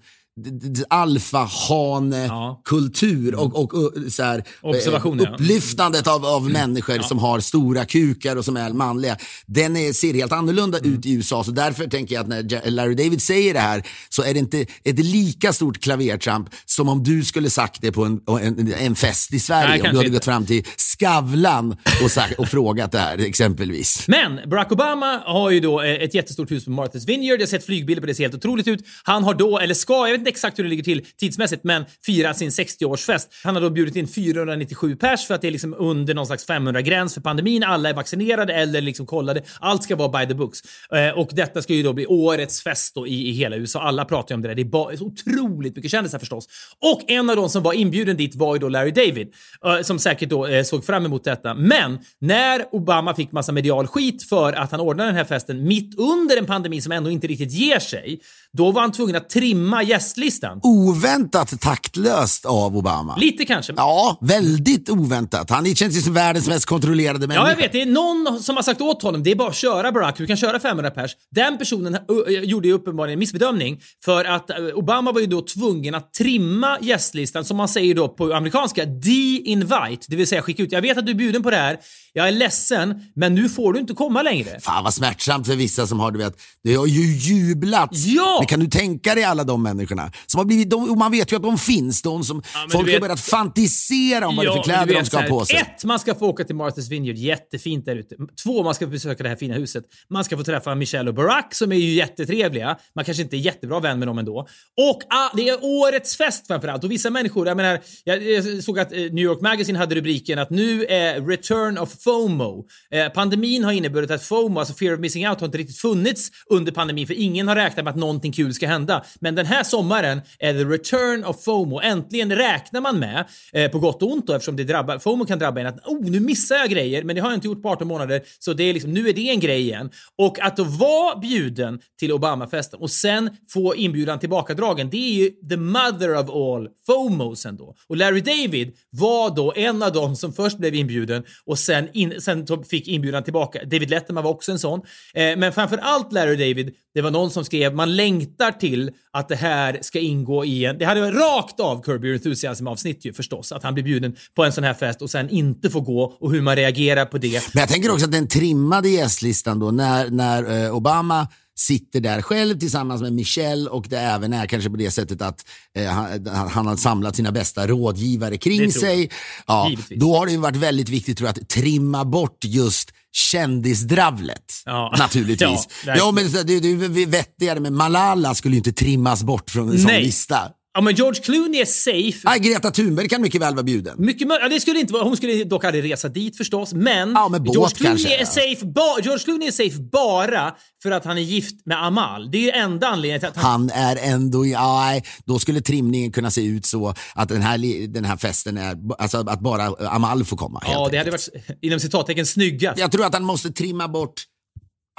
alfahane-kultur 0.89 3.35
och, 3.35 3.55
och, 3.55 3.73
och 3.73 3.93
så 4.09 4.23
här, 4.23 4.37
eh, 4.37 4.43
ja. 4.85 5.01
upplyftandet 5.33 6.07
av, 6.07 6.25
av 6.25 6.49
människor 6.49 6.99
som 6.99 7.19
har 7.19 7.39
stora 7.39 7.85
kukar 7.85 8.35
och 8.35 8.45
som 8.45 8.57
är 8.57 8.73
manliga, 8.73 9.17
den 9.45 9.77
är, 9.77 9.93
ser 9.93 10.13
helt 10.13 10.31
annorlunda 10.31 10.79
ut 10.79 11.05
i 11.05 11.13
USA. 11.13 11.43
Så 11.43 11.51
därför 11.51 11.87
tänker 11.87 12.15
jag 12.15 12.21
att 12.21 12.27
när 12.27 12.45
Ja- 12.49 12.61
Larry 12.65 12.95
David 12.95 13.21
säger 13.21 13.53
det 13.53 13.59
här 13.59 13.83
så 14.09 14.23
är 14.23 14.33
det 14.33 14.39
inte 14.39 14.65
ett 14.83 14.99
lika 14.99 15.53
stort 15.53 15.79
klavertramp 15.79 16.49
som 16.65 16.89
om 16.89 17.03
du 17.03 17.23
skulle 17.23 17.49
sagt 17.49 17.81
det 17.81 17.91
på 17.91 18.05
en, 18.05 18.19
en, 18.41 18.73
en 18.73 18.95
fest 18.95 19.33
i 19.33 19.39
Sverige. 19.39 19.69
Nej, 19.69 19.81
om 19.81 19.83
du 19.83 19.87
hade 19.87 19.99
inte. 19.99 20.09
gått 20.09 20.25
fram 20.25 20.45
till 20.45 20.63
Skavlan 20.77 21.75
och, 22.03 22.11
sagt, 22.11 22.39
och 22.39 22.47
frågat 22.47 22.91
det 22.91 22.99
här 22.99 23.17
exempelvis. 23.17 24.07
Men 24.07 24.49
Barack 24.49 24.71
Obama 24.71 25.21
har 25.25 25.49
ju 25.49 25.59
då 25.59 25.81
eh, 25.81 25.93
ett 25.93 26.13
jättestort 26.13 26.51
hus 26.51 26.65
på 26.65 26.71
Martha's 26.71 27.07
Vineyard. 27.07 27.39
Jag 27.39 27.45
har 27.45 27.49
sett 27.49 27.65
flygbilder 27.65 28.01
på 28.01 28.05
det, 28.05 28.11
det 28.11 28.15
ser 28.15 28.23
helt 28.23 28.35
otroligt 28.35 28.67
ut. 28.67 28.79
Han 29.03 29.23
har 29.23 29.33
då, 29.33 29.59
eller 29.59 29.73
ska, 29.73 29.93
jag 29.93 30.11
vet 30.11 30.19
inte 30.19 30.28
inte 30.29 30.37
exakt 30.37 30.59
hur 30.59 30.63
det 30.63 30.69
ligger 30.69 30.83
till 30.83 31.05
tidsmässigt, 31.17 31.63
men 31.63 31.85
fira 32.05 32.33
sin 32.33 32.49
60-årsfest. 32.49 33.27
Han 33.43 33.55
har 33.55 33.61
då 33.61 33.69
bjudit 33.69 33.95
in 33.95 34.07
497 34.07 34.95
pers 34.95 35.27
för 35.27 35.35
att 35.35 35.41
det 35.41 35.47
är 35.47 35.51
liksom 35.51 35.75
under 35.77 36.13
någon 36.13 36.25
slags 36.25 36.47
500-gräns 36.47 37.13
för 37.13 37.21
pandemin. 37.21 37.63
Alla 37.63 37.89
är 37.89 37.93
vaccinerade 37.93 38.53
eller 38.53 38.81
liksom 38.81 39.05
kollade. 39.05 39.41
Allt 39.59 39.83
ska 39.83 39.95
vara 39.95 40.19
by 40.19 40.27
the 40.27 40.33
books. 40.33 40.59
Eh, 40.93 41.19
och 41.19 41.29
detta 41.33 41.61
ska 41.61 41.73
ju 41.73 41.83
då 41.83 41.93
bli 41.93 42.05
årets 42.05 42.63
fest 42.63 42.95
då 42.95 43.07
i, 43.07 43.29
i 43.29 43.31
hela 43.31 43.55
USA. 43.55 43.81
Alla 43.81 44.05
pratar 44.05 44.33
ju 44.33 44.35
om 44.35 44.41
det 44.41 44.47
där. 44.47 44.55
Det 44.55 44.61
är 44.61 44.97
så 44.97 45.05
otroligt 45.05 45.75
mycket 45.75 45.91
kändisar 45.91 46.19
förstås. 46.19 46.47
Och 46.81 47.11
en 47.11 47.29
av 47.29 47.35
de 47.35 47.49
som 47.49 47.63
var 47.63 47.73
inbjuden 47.73 48.17
dit 48.17 48.35
var 48.35 48.55
ju 48.55 48.59
då 48.59 48.69
Larry 48.69 48.91
David, 48.91 49.33
eh, 49.65 49.81
som 49.81 49.99
säkert 49.99 50.29
då 50.29 50.47
eh, 50.47 50.63
såg 50.63 50.85
fram 50.85 51.05
emot 51.05 51.23
detta. 51.23 51.53
Men 51.53 51.99
när 52.19 52.65
Obama 52.71 53.15
fick 53.15 53.31
massa 53.31 53.51
medial 53.51 53.87
skit 53.87 54.23
för 54.29 54.53
att 54.53 54.71
han 54.71 54.79
ordnade 54.79 55.09
den 55.09 55.15
här 55.15 55.25
festen 55.25 55.67
mitt 55.67 55.99
under 55.99 56.37
en 56.37 56.45
pandemi 56.45 56.81
som 56.81 56.91
ändå 56.91 57.09
inte 57.09 57.27
riktigt 57.27 57.51
ger 57.51 57.79
sig, 57.79 58.19
då 58.57 58.71
var 58.71 58.81
han 58.81 58.91
tvungen 58.91 59.15
att 59.15 59.29
trimma 59.29 59.83
gästlistan. 59.83 60.59
Oväntat 60.63 61.61
taktlöst 61.61 62.45
av 62.45 62.77
Obama. 62.77 63.15
Lite 63.15 63.45
kanske. 63.45 63.73
Ja, 63.77 64.17
väldigt 64.21 64.89
oväntat. 64.89 65.49
Han 65.49 65.75
känns 65.75 65.97
ju 65.97 66.01
som 66.01 66.13
världens 66.13 66.47
mest 66.47 66.65
kontrollerade 66.65 67.27
människa. 67.27 67.43
Ja, 67.43 67.49
jag 67.49 67.57
vet. 67.57 67.71
Det 67.71 67.81
är 67.81 67.85
någon 67.85 68.43
som 68.43 68.55
har 68.55 68.63
sagt 68.63 68.81
åt 68.81 69.03
honom 69.03 69.23
det 69.23 69.31
är 69.31 69.35
bara 69.35 69.49
att 69.49 69.55
köra 69.55 69.91
Barack. 69.91 70.17
Du 70.17 70.27
kan 70.27 70.37
köra 70.37 70.59
500 70.59 70.91
pers. 70.91 71.11
Den 71.31 71.57
personen 71.57 71.97
gjorde 72.43 72.67
ju 72.67 72.73
uppenbarligen 72.73 73.15
en 73.15 73.19
missbedömning 73.19 73.81
för 74.05 74.25
att 74.25 74.49
Obama 74.73 75.11
var 75.11 75.21
ju 75.21 75.27
då 75.27 75.41
tvungen 75.41 75.95
att 75.95 76.13
trimma 76.13 76.77
gästlistan 76.81 77.45
som 77.45 77.57
man 77.57 77.67
säger 77.67 77.95
då 77.95 78.07
på 78.07 78.33
amerikanska 78.33 78.85
de-invite, 78.85 80.05
det 80.07 80.15
vill 80.15 80.27
säga 80.27 80.41
skicka 80.41 80.63
ut. 80.63 80.71
Jag 80.71 80.81
vet 80.81 80.97
att 80.97 81.05
du 81.05 81.11
är 81.11 81.15
bjuden 81.15 81.43
på 81.43 81.49
det 81.49 81.57
här. 81.57 81.79
Jag 82.13 82.27
är 82.27 82.31
ledsen, 82.31 83.01
men 83.15 83.35
nu 83.35 83.49
får 83.49 83.73
du 83.73 83.79
inte 83.79 83.93
komma 83.93 84.21
längre. 84.21 84.59
Fan 84.59 84.83
vad 84.83 84.93
smärtsamt 84.93 85.47
för 85.47 85.55
vissa 85.55 85.87
som 85.87 85.99
har, 85.99 86.11
du 86.11 86.19
vet, 86.19 86.33
det 86.63 86.75
har 86.75 86.87
ju 86.87 87.01
jublats. 87.17 88.05
Ja! 88.05 88.38
Men 88.39 88.47
kan 88.47 88.59
du 88.59 88.67
tänka 88.67 89.15
dig 89.15 89.23
alla 89.23 89.43
de 89.43 89.63
människorna 89.63 90.11
som 90.25 90.37
har 90.37 90.45
blivit, 90.45 90.69
de, 90.69 90.89
och 90.89 90.97
man 90.97 91.11
vet 91.11 91.31
ju 91.31 91.35
att 91.35 91.43
de 91.43 91.57
finns, 91.57 92.01
de 92.01 92.23
som 92.23 92.37
men 92.37 92.69
folk 92.69 92.71
du 92.71 92.77
har 92.77 92.85
vet- 92.85 93.01
börjat 93.01 93.19
fantisera 93.19 94.27
om 94.27 94.35
vad 94.35 94.45
det 94.45 94.49
är 94.49 94.55
för 94.55 94.63
kläder 94.63 94.85
du 94.85 94.93
de 94.93 94.99
vet 94.99 95.07
ska 95.07 95.17
ha 95.17 95.23
så 95.23 95.29
på 95.29 95.39
här, 95.39 95.45
sig. 95.45 95.57
Ett, 95.57 95.83
man 95.83 95.99
ska 95.99 96.15
få 96.15 96.27
åka 96.27 96.43
till 96.43 96.55
Martha's 96.55 96.89
Vineyard, 96.89 97.17
jättefint 97.17 97.85
där 97.85 97.95
ute. 97.95 98.15
Två, 98.43 98.63
man 98.63 98.75
ska 98.75 98.87
besöka 98.87 99.23
det 99.23 99.29
här 99.29 99.35
fina 99.35 99.55
huset. 99.55 99.83
Man 100.09 100.23
ska 100.23 100.37
få 100.37 100.43
träffa 100.43 100.75
Michelle 100.75 101.09
och 101.09 101.15
Barack 101.15 101.53
som 101.55 101.71
är 101.71 101.75
ju 101.75 101.93
jättetrevliga. 101.93 102.77
Man 102.95 103.05
kanske 103.05 103.23
inte 103.23 103.35
är 103.35 103.39
jättebra 103.39 103.79
vän 103.79 103.99
med 103.99 104.07
dem 104.07 104.17
ändå. 104.17 104.47
Och 104.77 105.01
ah, 105.09 105.29
det 105.35 105.49
är 105.49 105.57
årets 105.61 106.17
fest 106.17 106.47
framförallt. 106.47 106.83
Och 106.83 106.91
vissa 106.91 107.09
människor, 107.09 107.47
jag 107.47 107.57
menar, 107.57 107.79
jag, 108.03 108.23
jag 108.23 108.63
såg 108.63 108.79
att 108.79 108.91
eh, 108.91 108.97
New 108.97 109.23
York 109.23 109.41
Magazine 109.41 109.77
hade 109.79 109.95
rubriken 109.95 110.39
att 110.39 110.49
nu 110.49 110.85
är 110.85 111.21
return 111.21 111.77
of 111.77 112.03
FOMO. 112.03 112.65
Eh, 112.91 113.09
pandemin 113.09 113.63
har 113.63 113.71
inneburit 113.71 114.11
att 114.11 114.23
FOMO, 114.23 114.59
alltså 114.59 114.73
fear 114.73 114.93
of 114.93 114.99
missing 114.99 115.29
out, 115.29 115.39
har 115.39 115.45
inte 115.45 115.57
riktigt 115.57 115.77
funnits 115.77 116.29
under 116.49 116.71
pandemin 116.71 117.07
för 117.07 117.13
ingen 117.13 117.47
har 117.47 117.55
räknat 117.55 117.85
med 117.85 117.91
att 117.91 117.97
någonting 117.97 118.28
kul 118.31 118.53
ska 118.53 118.67
hända. 118.67 119.03
Men 119.19 119.35
den 119.35 119.45
här 119.45 119.63
sommaren 119.63 120.21
är 120.39 120.53
the 120.53 120.63
return 120.63 121.23
of 121.25 121.43
FOMO. 121.43 121.81
Äntligen 121.81 122.35
räknar 122.35 122.81
man 122.81 122.99
med, 122.99 123.25
eh, 123.53 123.71
på 123.71 123.79
gott 123.79 124.03
och 124.03 124.11
ont 124.11 124.27
då, 124.27 124.33
eftersom 124.33 124.55
det 124.55 124.63
drabbar, 124.63 124.99
FOMO 124.99 125.25
kan 125.25 125.39
drabba 125.39 125.61
en 125.61 125.67
att 125.67 125.85
oh, 125.85 126.09
nu 126.09 126.19
missar 126.19 126.55
jag 126.55 126.69
grejer, 126.69 127.03
men 127.03 127.15
det 127.15 127.21
har 127.21 127.29
jag 127.29 127.37
inte 127.37 127.47
gjort 127.47 127.61
på 127.61 127.69
18 127.69 127.87
månader, 127.87 128.21
så 128.39 128.53
det 128.53 128.63
är 128.63 128.73
liksom, 128.73 128.93
nu 128.93 129.09
är 129.09 129.13
det 129.13 129.29
en 129.29 129.39
grej 129.39 129.61
igen. 129.61 129.89
Och 130.17 130.39
att 130.39 130.57
då 130.57 130.63
vara 130.63 131.19
bjuden 131.19 131.79
till 131.99 132.11
Obamafesten 132.11 132.79
och 132.79 132.91
sen 132.91 133.29
få 133.49 133.75
inbjudan 133.75 134.19
tillbakadragen, 134.19 134.89
det 134.89 134.97
är 134.97 135.13
ju 135.13 135.29
the 135.49 135.57
mother 135.57 136.15
of 136.17 136.29
all 136.29 136.69
FOMOs 136.85 137.45
ändå. 137.45 137.75
Och 137.87 137.97
Larry 137.97 138.21
David 138.21 138.73
var 138.89 139.35
då 139.35 139.53
en 139.55 139.83
av 139.83 139.93
dem 139.93 140.15
som 140.15 140.33
först 140.33 140.57
blev 140.57 140.75
inbjuden 140.75 141.23
och 141.45 141.59
sen, 141.59 141.87
in, 141.93 142.21
sen 142.21 142.45
fick 142.69 142.87
inbjudan 142.87 143.23
tillbaka. 143.23 143.59
David 143.63 143.89
Letterman 143.89 144.23
var 144.23 144.31
också 144.31 144.51
en 144.51 144.59
sån. 144.59 144.81
Eh, 145.13 145.37
men 145.37 145.53
framför 145.53 145.77
allt 145.77 146.13
Larry 146.13 146.35
David, 146.35 146.75
det 146.93 147.01
var 147.01 147.11
någon 147.11 147.31
som 147.31 147.45
skrev 147.45 147.75
man 147.75 147.95
längtar 147.95 148.18
längtar 148.19 148.51
till 148.51 148.91
att 149.13 149.29
det 149.29 149.35
här 149.35 149.79
ska 149.81 149.99
ingå 149.99 150.45
i 150.45 150.65
en... 150.65 150.77
Det 150.77 150.85
hade 150.85 151.01
varit 151.01 151.15
rakt 151.15 151.59
av 151.59 151.81
Curb 151.81 152.05
Your 152.05 152.15
Enthusiasm 152.15 152.67
avsnitt 152.67 153.05
ju 153.05 153.13
förstås, 153.13 153.51
att 153.51 153.63
han 153.63 153.73
blir 153.73 153.83
bjuden 153.83 154.15
på 154.35 154.43
en 154.43 154.51
sån 154.51 154.63
här 154.63 154.73
fest 154.73 155.01
och 155.01 155.09
sen 155.09 155.29
inte 155.29 155.69
får 155.69 155.81
gå 155.81 156.17
och 156.19 156.31
hur 156.31 156.41
man 156.41 156.55
reagerar 156.55 157.05
på 157.05 157.17
det. 157.17 157.53
Men 157.53 157.59
jag 157.59 157.69
tänker 157.69 157.91
också 157.91 158.05
att 158.05 158.11
den 158.11 158.27
trimmade 158.27 158.89
gästlistan 158.89 159.59
då, 159.59 159.71
när, 159.71 160.09
när 160.09 160.65
eh, 160.65 160.75
Obama 160.75 161.27
sitter 161.59 161.99
där 161.99 162.21
själv 162.21 162.59
tillsammans 162.59 163.01
med 163.01 163.13
Michelle 163.13 163.69
och 163.69 163.85
det 163.89 163.99
även 163.99 164.33
är 164.33 164.45
kanske 164.45 164.69
på 164.69 164.77
det 164.77 164.91
sättet 164.91 165.21
att 165.21 165.45
eh, 165.75 165.85
han, 165.85 166.27
han 166.27 166.67
har 166.67 166.75
samlat 166.75 167.15
sina 167.15 167.31
bästa 167.31 167.67
rådgivare 167.67 168.37
kring 168.37 168.71
sig. 168.71 169.09
Ja, 169.47 169.69
Givetvis. 169.69 169.99
då 169.99 170.17
har 170.17 170.25
det 170.25 170.31
ju 170.31 170.37
varit 170.37 170.55
väldigt 170.55 170.89
viktigt 170.89 171.17
tror 171.17 171.27
jag, 171.27 171.41
att 171.41 171.49
trimma 171.49 172.05
bort 172.05 172.45
just 172.45 172.91
kändisdravlet. 173.11 174.53
Ja. 174.65 174.95
Naturligtvis. 174.97 175.67
Ja, 175.85 175.95
Ja, 175.97 176.11
men 176.11 176.31
det, 176.31 176.43
det, 176.43 176.59
det 176.59 177.01
är 177.01 177.07
vettigare, 177.07 177.59
men 177.59 177.75
Malala 177.75 178.35
skulle 178.35 178.55
ju 178.55 178.57
inte 178.57 178.73
trimmas 178.73 179.23
bort 179.23 179.49
från 179.49 179.69
en 179.69 179.77
sån 179.77 179.87
Nej. 179.87 180.03
lista. 180.03 180.39
Ja, 180.73 180.81
men 180.81 180.95
George 180.95 181.21
Clooney 181.21 181.61
är 181.61 181.65
safe. 181.65 182.19
Nej, 182.29 182.39
Greta 182.39 182.71
Thunberg 182.71 183.09
kan 183.09 183.21
mycket 183.21 183.41
väl 183.41 183.53
vara 183.53 183.63
bjuden. 183.63 183.95
Mycket 183.99 184.27
ja, 184.29 184.49
det 184.49 184.59
skulle 184.59 184.79
inte 184.79 184.93
vara, 184.93 185.03
hon 185.03 185.17
skulle 185.17 185.43
dock 185.43 185.63
aldrig 185.63 185.91
resa 185.91 186.09
dit 186.09 186.37
förstås, 186.37 186.73
men, 186.73 187.11
Ja, 187.11 187.29
med 187.29 187.43
båt 187.43 187.53
George, 187.55 187.75
Clooney 187.75 188.03
kanske. 188.03 188.15
är 188.21 188.25
safe 188.55 188.65
ba- 188.65 188.99
George 189.03 189.23
Clooney 189.23 189.47
är 189.47 189.51
safe 189.51 189.81
bara 189.91 190.55
för 190.83 190.91
att 190.91 191.05
han 191.05 191.17
är 191.17 191.21
gift 191.21 191.65
med 191.65 191.83
Amal. 191.85 192.31
Det 192.31 192.37
är 192.37 192.41
ju 192.41 192.49
enda 192.51 192.87
anledningen 192.87 193.19
till 193.19 193.29
att 193.29 193.35
han... 193.37 193.51
Han 193.51 193.69
är 193.69 193.95
ändå, 194.13 194.45
ja, 194.45 194.79
nej, 194.85 195.03
då 195.25 195.39
skulle 195.39 195.61
trimningen 195.61 196.11
kunna 196.11 196.31
se 196.31 196.45
ut 196.45 196.65
så 196.65 196.93
att 197.15 197.29
den 197.29 197.41
här, 197.41 197.87
den 197.87 198.05
här 198.05 198.17
festen 198.17 198.57
är, 198.57 198.77
alltså 198.99 199.17
att 199.17 199.39
bara 199.39 199.63
Amal 199.89 200.25
får 200.25 200.37
komma. 200.37 200.63
Ja, 200.65 200.89
det 200.91 200.97
hade 200.97 201.11
enkelt. 201.11 201.29
varit 201.47 201.57
inom 201.61 201.79
citattecken 201.79 202.25
snyggast. 202.25 202.79
Jag 202.79 202.91
tror 202.91 203.05
att 203.05 203.13
han 203.13 203.23
måste 203.23 203.51
trimma 203.51 203.87
bort 203.87 204.13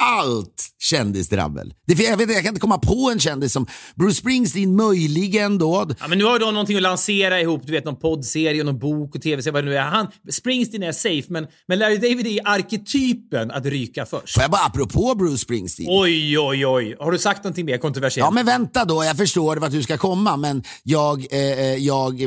allt 0.01 0.67
kändisdrabbel. 0.79 1.75
Det, 1.87 2.03
jag, 2.03 2.17
vet, 2.17 2.31
jag 2.31 2.43
kan 2.43 2.49
inte 2.49 2.61
komma 2.61 2.79
på 2.79 3.11
en 3.13 3.21
kändis 3.21 3.53
som 3.53 3.67
Bruce 3.95 4.15
Springsteen 4.15 4.77
möjligen 4.77 5.59
då. 5.59 5.87
Ja, 6.01 6.09
men 6.09 6.19
nu 6.19 6.25
har 6.25 6.39
de 6.39 6.55
någonting 6.55 6.77
att 6.77 6.83
lansera 6.83 7.41
ihop, 7.41 7.63
du 7.67 7.73
vet 7.73 7.85
någon 7.85 7.97
poddserie, 7.97 8.65
någon 8.65 8.79
bok 8.79 9.15
och 9.15 9.23
tv-serie, 9.23 9.53
vad 9.53 9.65
det 9.65 9.71
nu 9.71 9.77
är. 9.77 9.83
Han, 9.83 10.07
Springsteen 10.31 10.83
är 10.83 10.93
safe, 10.93 11.25
men, 11.29 11.47
men 11.69 11.79
Larry 11.79 11.97
David 11.97 12.27
är 12.27 12.41
arketypen 12.45 13.51
att 13.51 13.67
ryka 13.67 14.07
först. 14.07 14.35
Får 14.35 14.43
jag 14.43 14.51
bara 14.51 14.65
apropå 14.65 15.15
Bruce 15.15 15.39
Springsteen. 15.39 15.89
Oj, 15.91 16.39
oj, 16.39 16.67
oj. 16.67 16.97
Har 16.99 17.13
du 17.13 17.19
sagt 17.19 17.45
någonting 17.45 17.67
mer 17.67 17.79
kontroversiellt? 17.79 18.27
Ja 18.27 18.31
men 18.31 18.47
vänta 18.47 18.85
då, 18.85 19.05
jag 19.05 19.17
förstår 19.17 19.57
vart 19.57 19.73
du 19.73 19.83
ska 19.83 19.99
komma 19.99 20.37
men 20.37 20.63
jag, 20.83 21.27
eh, 21.31 21.39
eh, 21.39 21.75
jag 21.75 22.21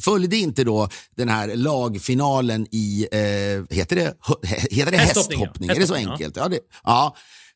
följde 0.00 0.36
inte 0.36 0.64
då 0.64 0.88
den 1.16 1.28
här 1.28 1.56
lagfinalen 1.56 2.66
i, 2.70 3.06
eh, 3.12 3.76
heter 3.76 3.96
det, 3.96 4.14
heter 4.70 4.92
det 4.92 4.98
Hästhoppning? 4.98 5.70
Är 5.70 5.74
det 5.74 5.86
så 5.86 5.94
ja. 5.94 6.10
enkelt? 6.10 6.36
Ja. 6.36 6.48
det, 6.48 6.58
ja. 6.84 7.01
tard. 7.02 7.14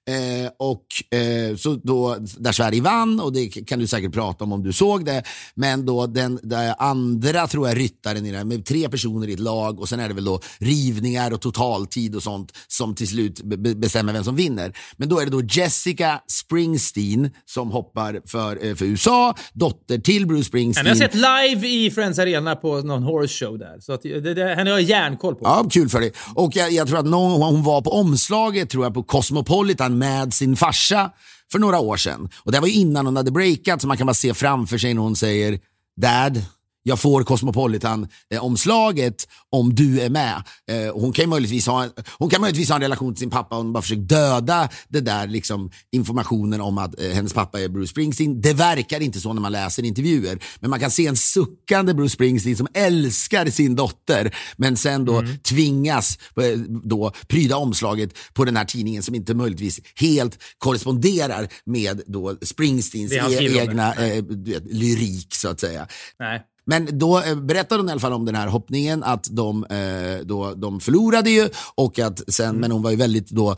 Eh, 0.08 0.50
och 0.58 0.86
eh, 1.18 1.56
så 1.56 1.74
då, 1.74 2.16
där 2.38 2.52
Sverige 2.52 2.80
vann 2.82 3.20
och 3.20 3.32
det 3.32 3.46
kan 3.48 3.78
du 3.78 3.86
säkert 3.86 4.12
prata 4.12 4.44
om 4.44 4.52
om 4.52 4.62
du 4.62 4.72
såg 4.72 5.04
det. 5.04 5.22
Men 5.54 5.86
då 5.86 6.06
den 6.06 6.38
där 6.42 6.74
andra 6.78 7.46
tror 7.46 7.68
jag 7.68 7.78
ryttaren 7.78 8.26
i 8.26 8.30
det 8.30 8.36
här, 8.36 8.44
med 8.44 8.66
tre 8.66 8.88
personer 8.88 9.28
i 9.28 9.32
ett 9.32 9.40
lag 9.40 9.80
och 9.80 9.88
sen 9.88 10.00
är 10.00 10.08
det 10.08 10.14
väl 10.14 10.24
då 10.24 10.40
rivningar 10.58 11.32
och 11.32 11.40
totaltid 11.40 12.14
och 12.16 12.22
sånt 12.22 12.52
som 12.68 12.94
till 12.94 13.08
slut 13.08 13.42
be- 13.44 13.56
be- 13.56 13.74
bestämmer 13.74 14.12
vem 14.12 14.24
som 14.24 14.36
vinner. 14.36 14.72
Men 14.96 15.08
då 15.08 15.18
är 15.20 15.24
det 15.24 15.30
då 15.30 15.42
Jessica 15.42 16.20
Springsteen 16.28 17.30
som 17.44 17.70
hoppar 17.70 18.20
för, 18.26 18.66
eh, 18.66 18.74
för 18.74 18.84
USA, 18.84 19.34
dotter 19.52 19.98
till 19.98 20.26
Bruce 20.26 20.44
Springsteen. 20.44 20.86
jag 20.86 20.94
har 20.94 20.98
sett 20.98 21.14
live 21.14 21.68
i 21.68 21.90
Friends 21.90 22.18
Arena 22.18 22.56
på 22.56 22.76
någon 22.80 23.02
horse 23.02 23.44
show 23.44 23.58
där. 23.58 23.76
Så 23.80 23.92
att 23.92 24.02
det, 24.02 24.34
det, 24.34 24.54
henne 24.54 24.70
har 24.70 24.78
jag 24.78 24.88
järnkoll 24.88 25.34
på. 25.34 25.40
Ja, 25.44 25.66
kul 25.70 25.88
för 25.88 26.00
dig. 26.00 26.12
Och 26.34 26.56
jag, 26.56 26.72
jag 26.72 26.88
tror 26.88 26.98
att 26.98 27.06
någon, 27.06 27.42
hon 27.42 27.62
var 27.62 27.80
på 27.82 27.90
omslaget 27.90 28.70
tror 28.70 28.84
jag, 28.84 28.94
på 28.94 29.02
Cosmopolitan 29.02 29.95
med 29.98 30.34
sin 30.34 30.56
farsa 30.56 31.10
för 31.52 31.58
några 31.58 31.78
år 31.78 31.96
sedan. 31.96 32.28
Och 32.36 32.52
det 32.52 32.60
var 32.60 32.68
ju 32.68 32.74
innan 32.74 33.06
hon 33.06 33.16
hade 33.16 33.30
breakat, 33.30 33.80
så 33.80 33.88
man 33.88 33.96
kan 33.96 34.06
bara 34.06 34.14
se 34.14 34.34
framför 34.34 34.78
sig 34.78 34.94
när 34.94 35.02
hon 35.02 35.16
säger 35.16 35.60
Dad, 35.96 36.44
jag 36.88 37.00
får 37.00 37.22
Cosmopolitan-omslaget 37.22 39.28
om 39.50 39.74
du 39.74 40.00
är 40.00 40.10
med. 40.10 40.42
Eh, 40.70 40.94
hon, 40.94 41.12
kan 41.12 41.28
möjligtvis 41.28 41.66
ha, 41.66 41.88
hon 42.18 42.30
kan 42.30 42.40
möjligtvis 42.40 42.68
ha 42.68 42.76
en 42.76 42.82
relation 42.82 43.14
till 43.14 43.20
sin 43.20 43.30
pappa 43.30 43.56
och 43.56 43.62
hon 43.62 43.72
bara 43.72 43.82
försökt 43.82 44.08
döda 44.08 44.68
det 44.88 45.00
där 45.00 45.26
liksom, 45.26 45.70
informationen 45.92 46.60
om 46.60 46.78
att 46.78 47.00
eh, 47.00 47.10
hennes 47.10 47.32
pappa 47.32 47.60
är 47.60 47.68
Bruce 47.68 47.90
Springsteen. 47.90 48.40
Det 48.40 48.52
verkar 48.52 49.00
inte 49.00 49.20
så 49.20 49.32
när 49.32 49.40
man 49.40 49.52
läser 49.52 49.82
intervjuer, 49.82 50.38
men 50.60 50.70
man 50.70 50.80
kan 50.80 50.90
se 50.90 51.06
en 51.06 51.16
suckande 51.16 51.94
Bruce 51.94 52.14
Springsteen 52.14 52.56
som 52.56 52.68
älskar 52.74 53.46
sin 53.46 53.76
dotter, 53.76 54.34
men 54.56 54.76
sen 54.76 55.04
då 55.04 55.22
tvingas 55.42 56.18
eh, 56.36 56.58
då 56.84 57.12
pryda 57.28 57.56
omslaget 57.56 58.10
på 58.34 58.44
den 58.44 58.56
här 58.56 58.64
tidningen 58.64 59.02
som 59.02 59.14
inte 59.14 59.34
möjligtvis 59.34 59.80
helt 59.94 60.38
korresponderar 60.58 61.48
med 61.64 62.02
då 62.06 62.36
Springsteens 62.42 63.12
e- 63.12 63.58
egna 63.58 63.94
eh, 63.94 64.24
lyrik 64.64 65.34
så 65.34 65.48
att 65.48 65.60
säga. 65.60 65.86
Nej. 66.18 66.42
Men 66.66 66.98
då 66.98 67.22
eh, 67.22 67.34
berättade 67.34 67.80
hon 67.80 67.88
i 67.88 67.92
alla 67.92 68.00
fall 68.00 68.12
om 68.12 68.24
den 68.24 68.34
här 68.34 68.46
hoppningen, 68.46 69.02
att 69.02 69.28
de, 69.30 69.64
eh, 69.64 70.26
då, 70.26 70.54
de 70.54 70.80
förlorade 70.80 71.30
ju 71.30 71.48
och 71.74 71.98
att 71.98 72.22
sen, 72.28 72.56
men 72.56 72.72
hon 72.72 72.82
var 72.82 72.90
ju 72.90 72.96
väldigt 72.96 73.30
då, 73.30 73.50
eh, 73.50 73.56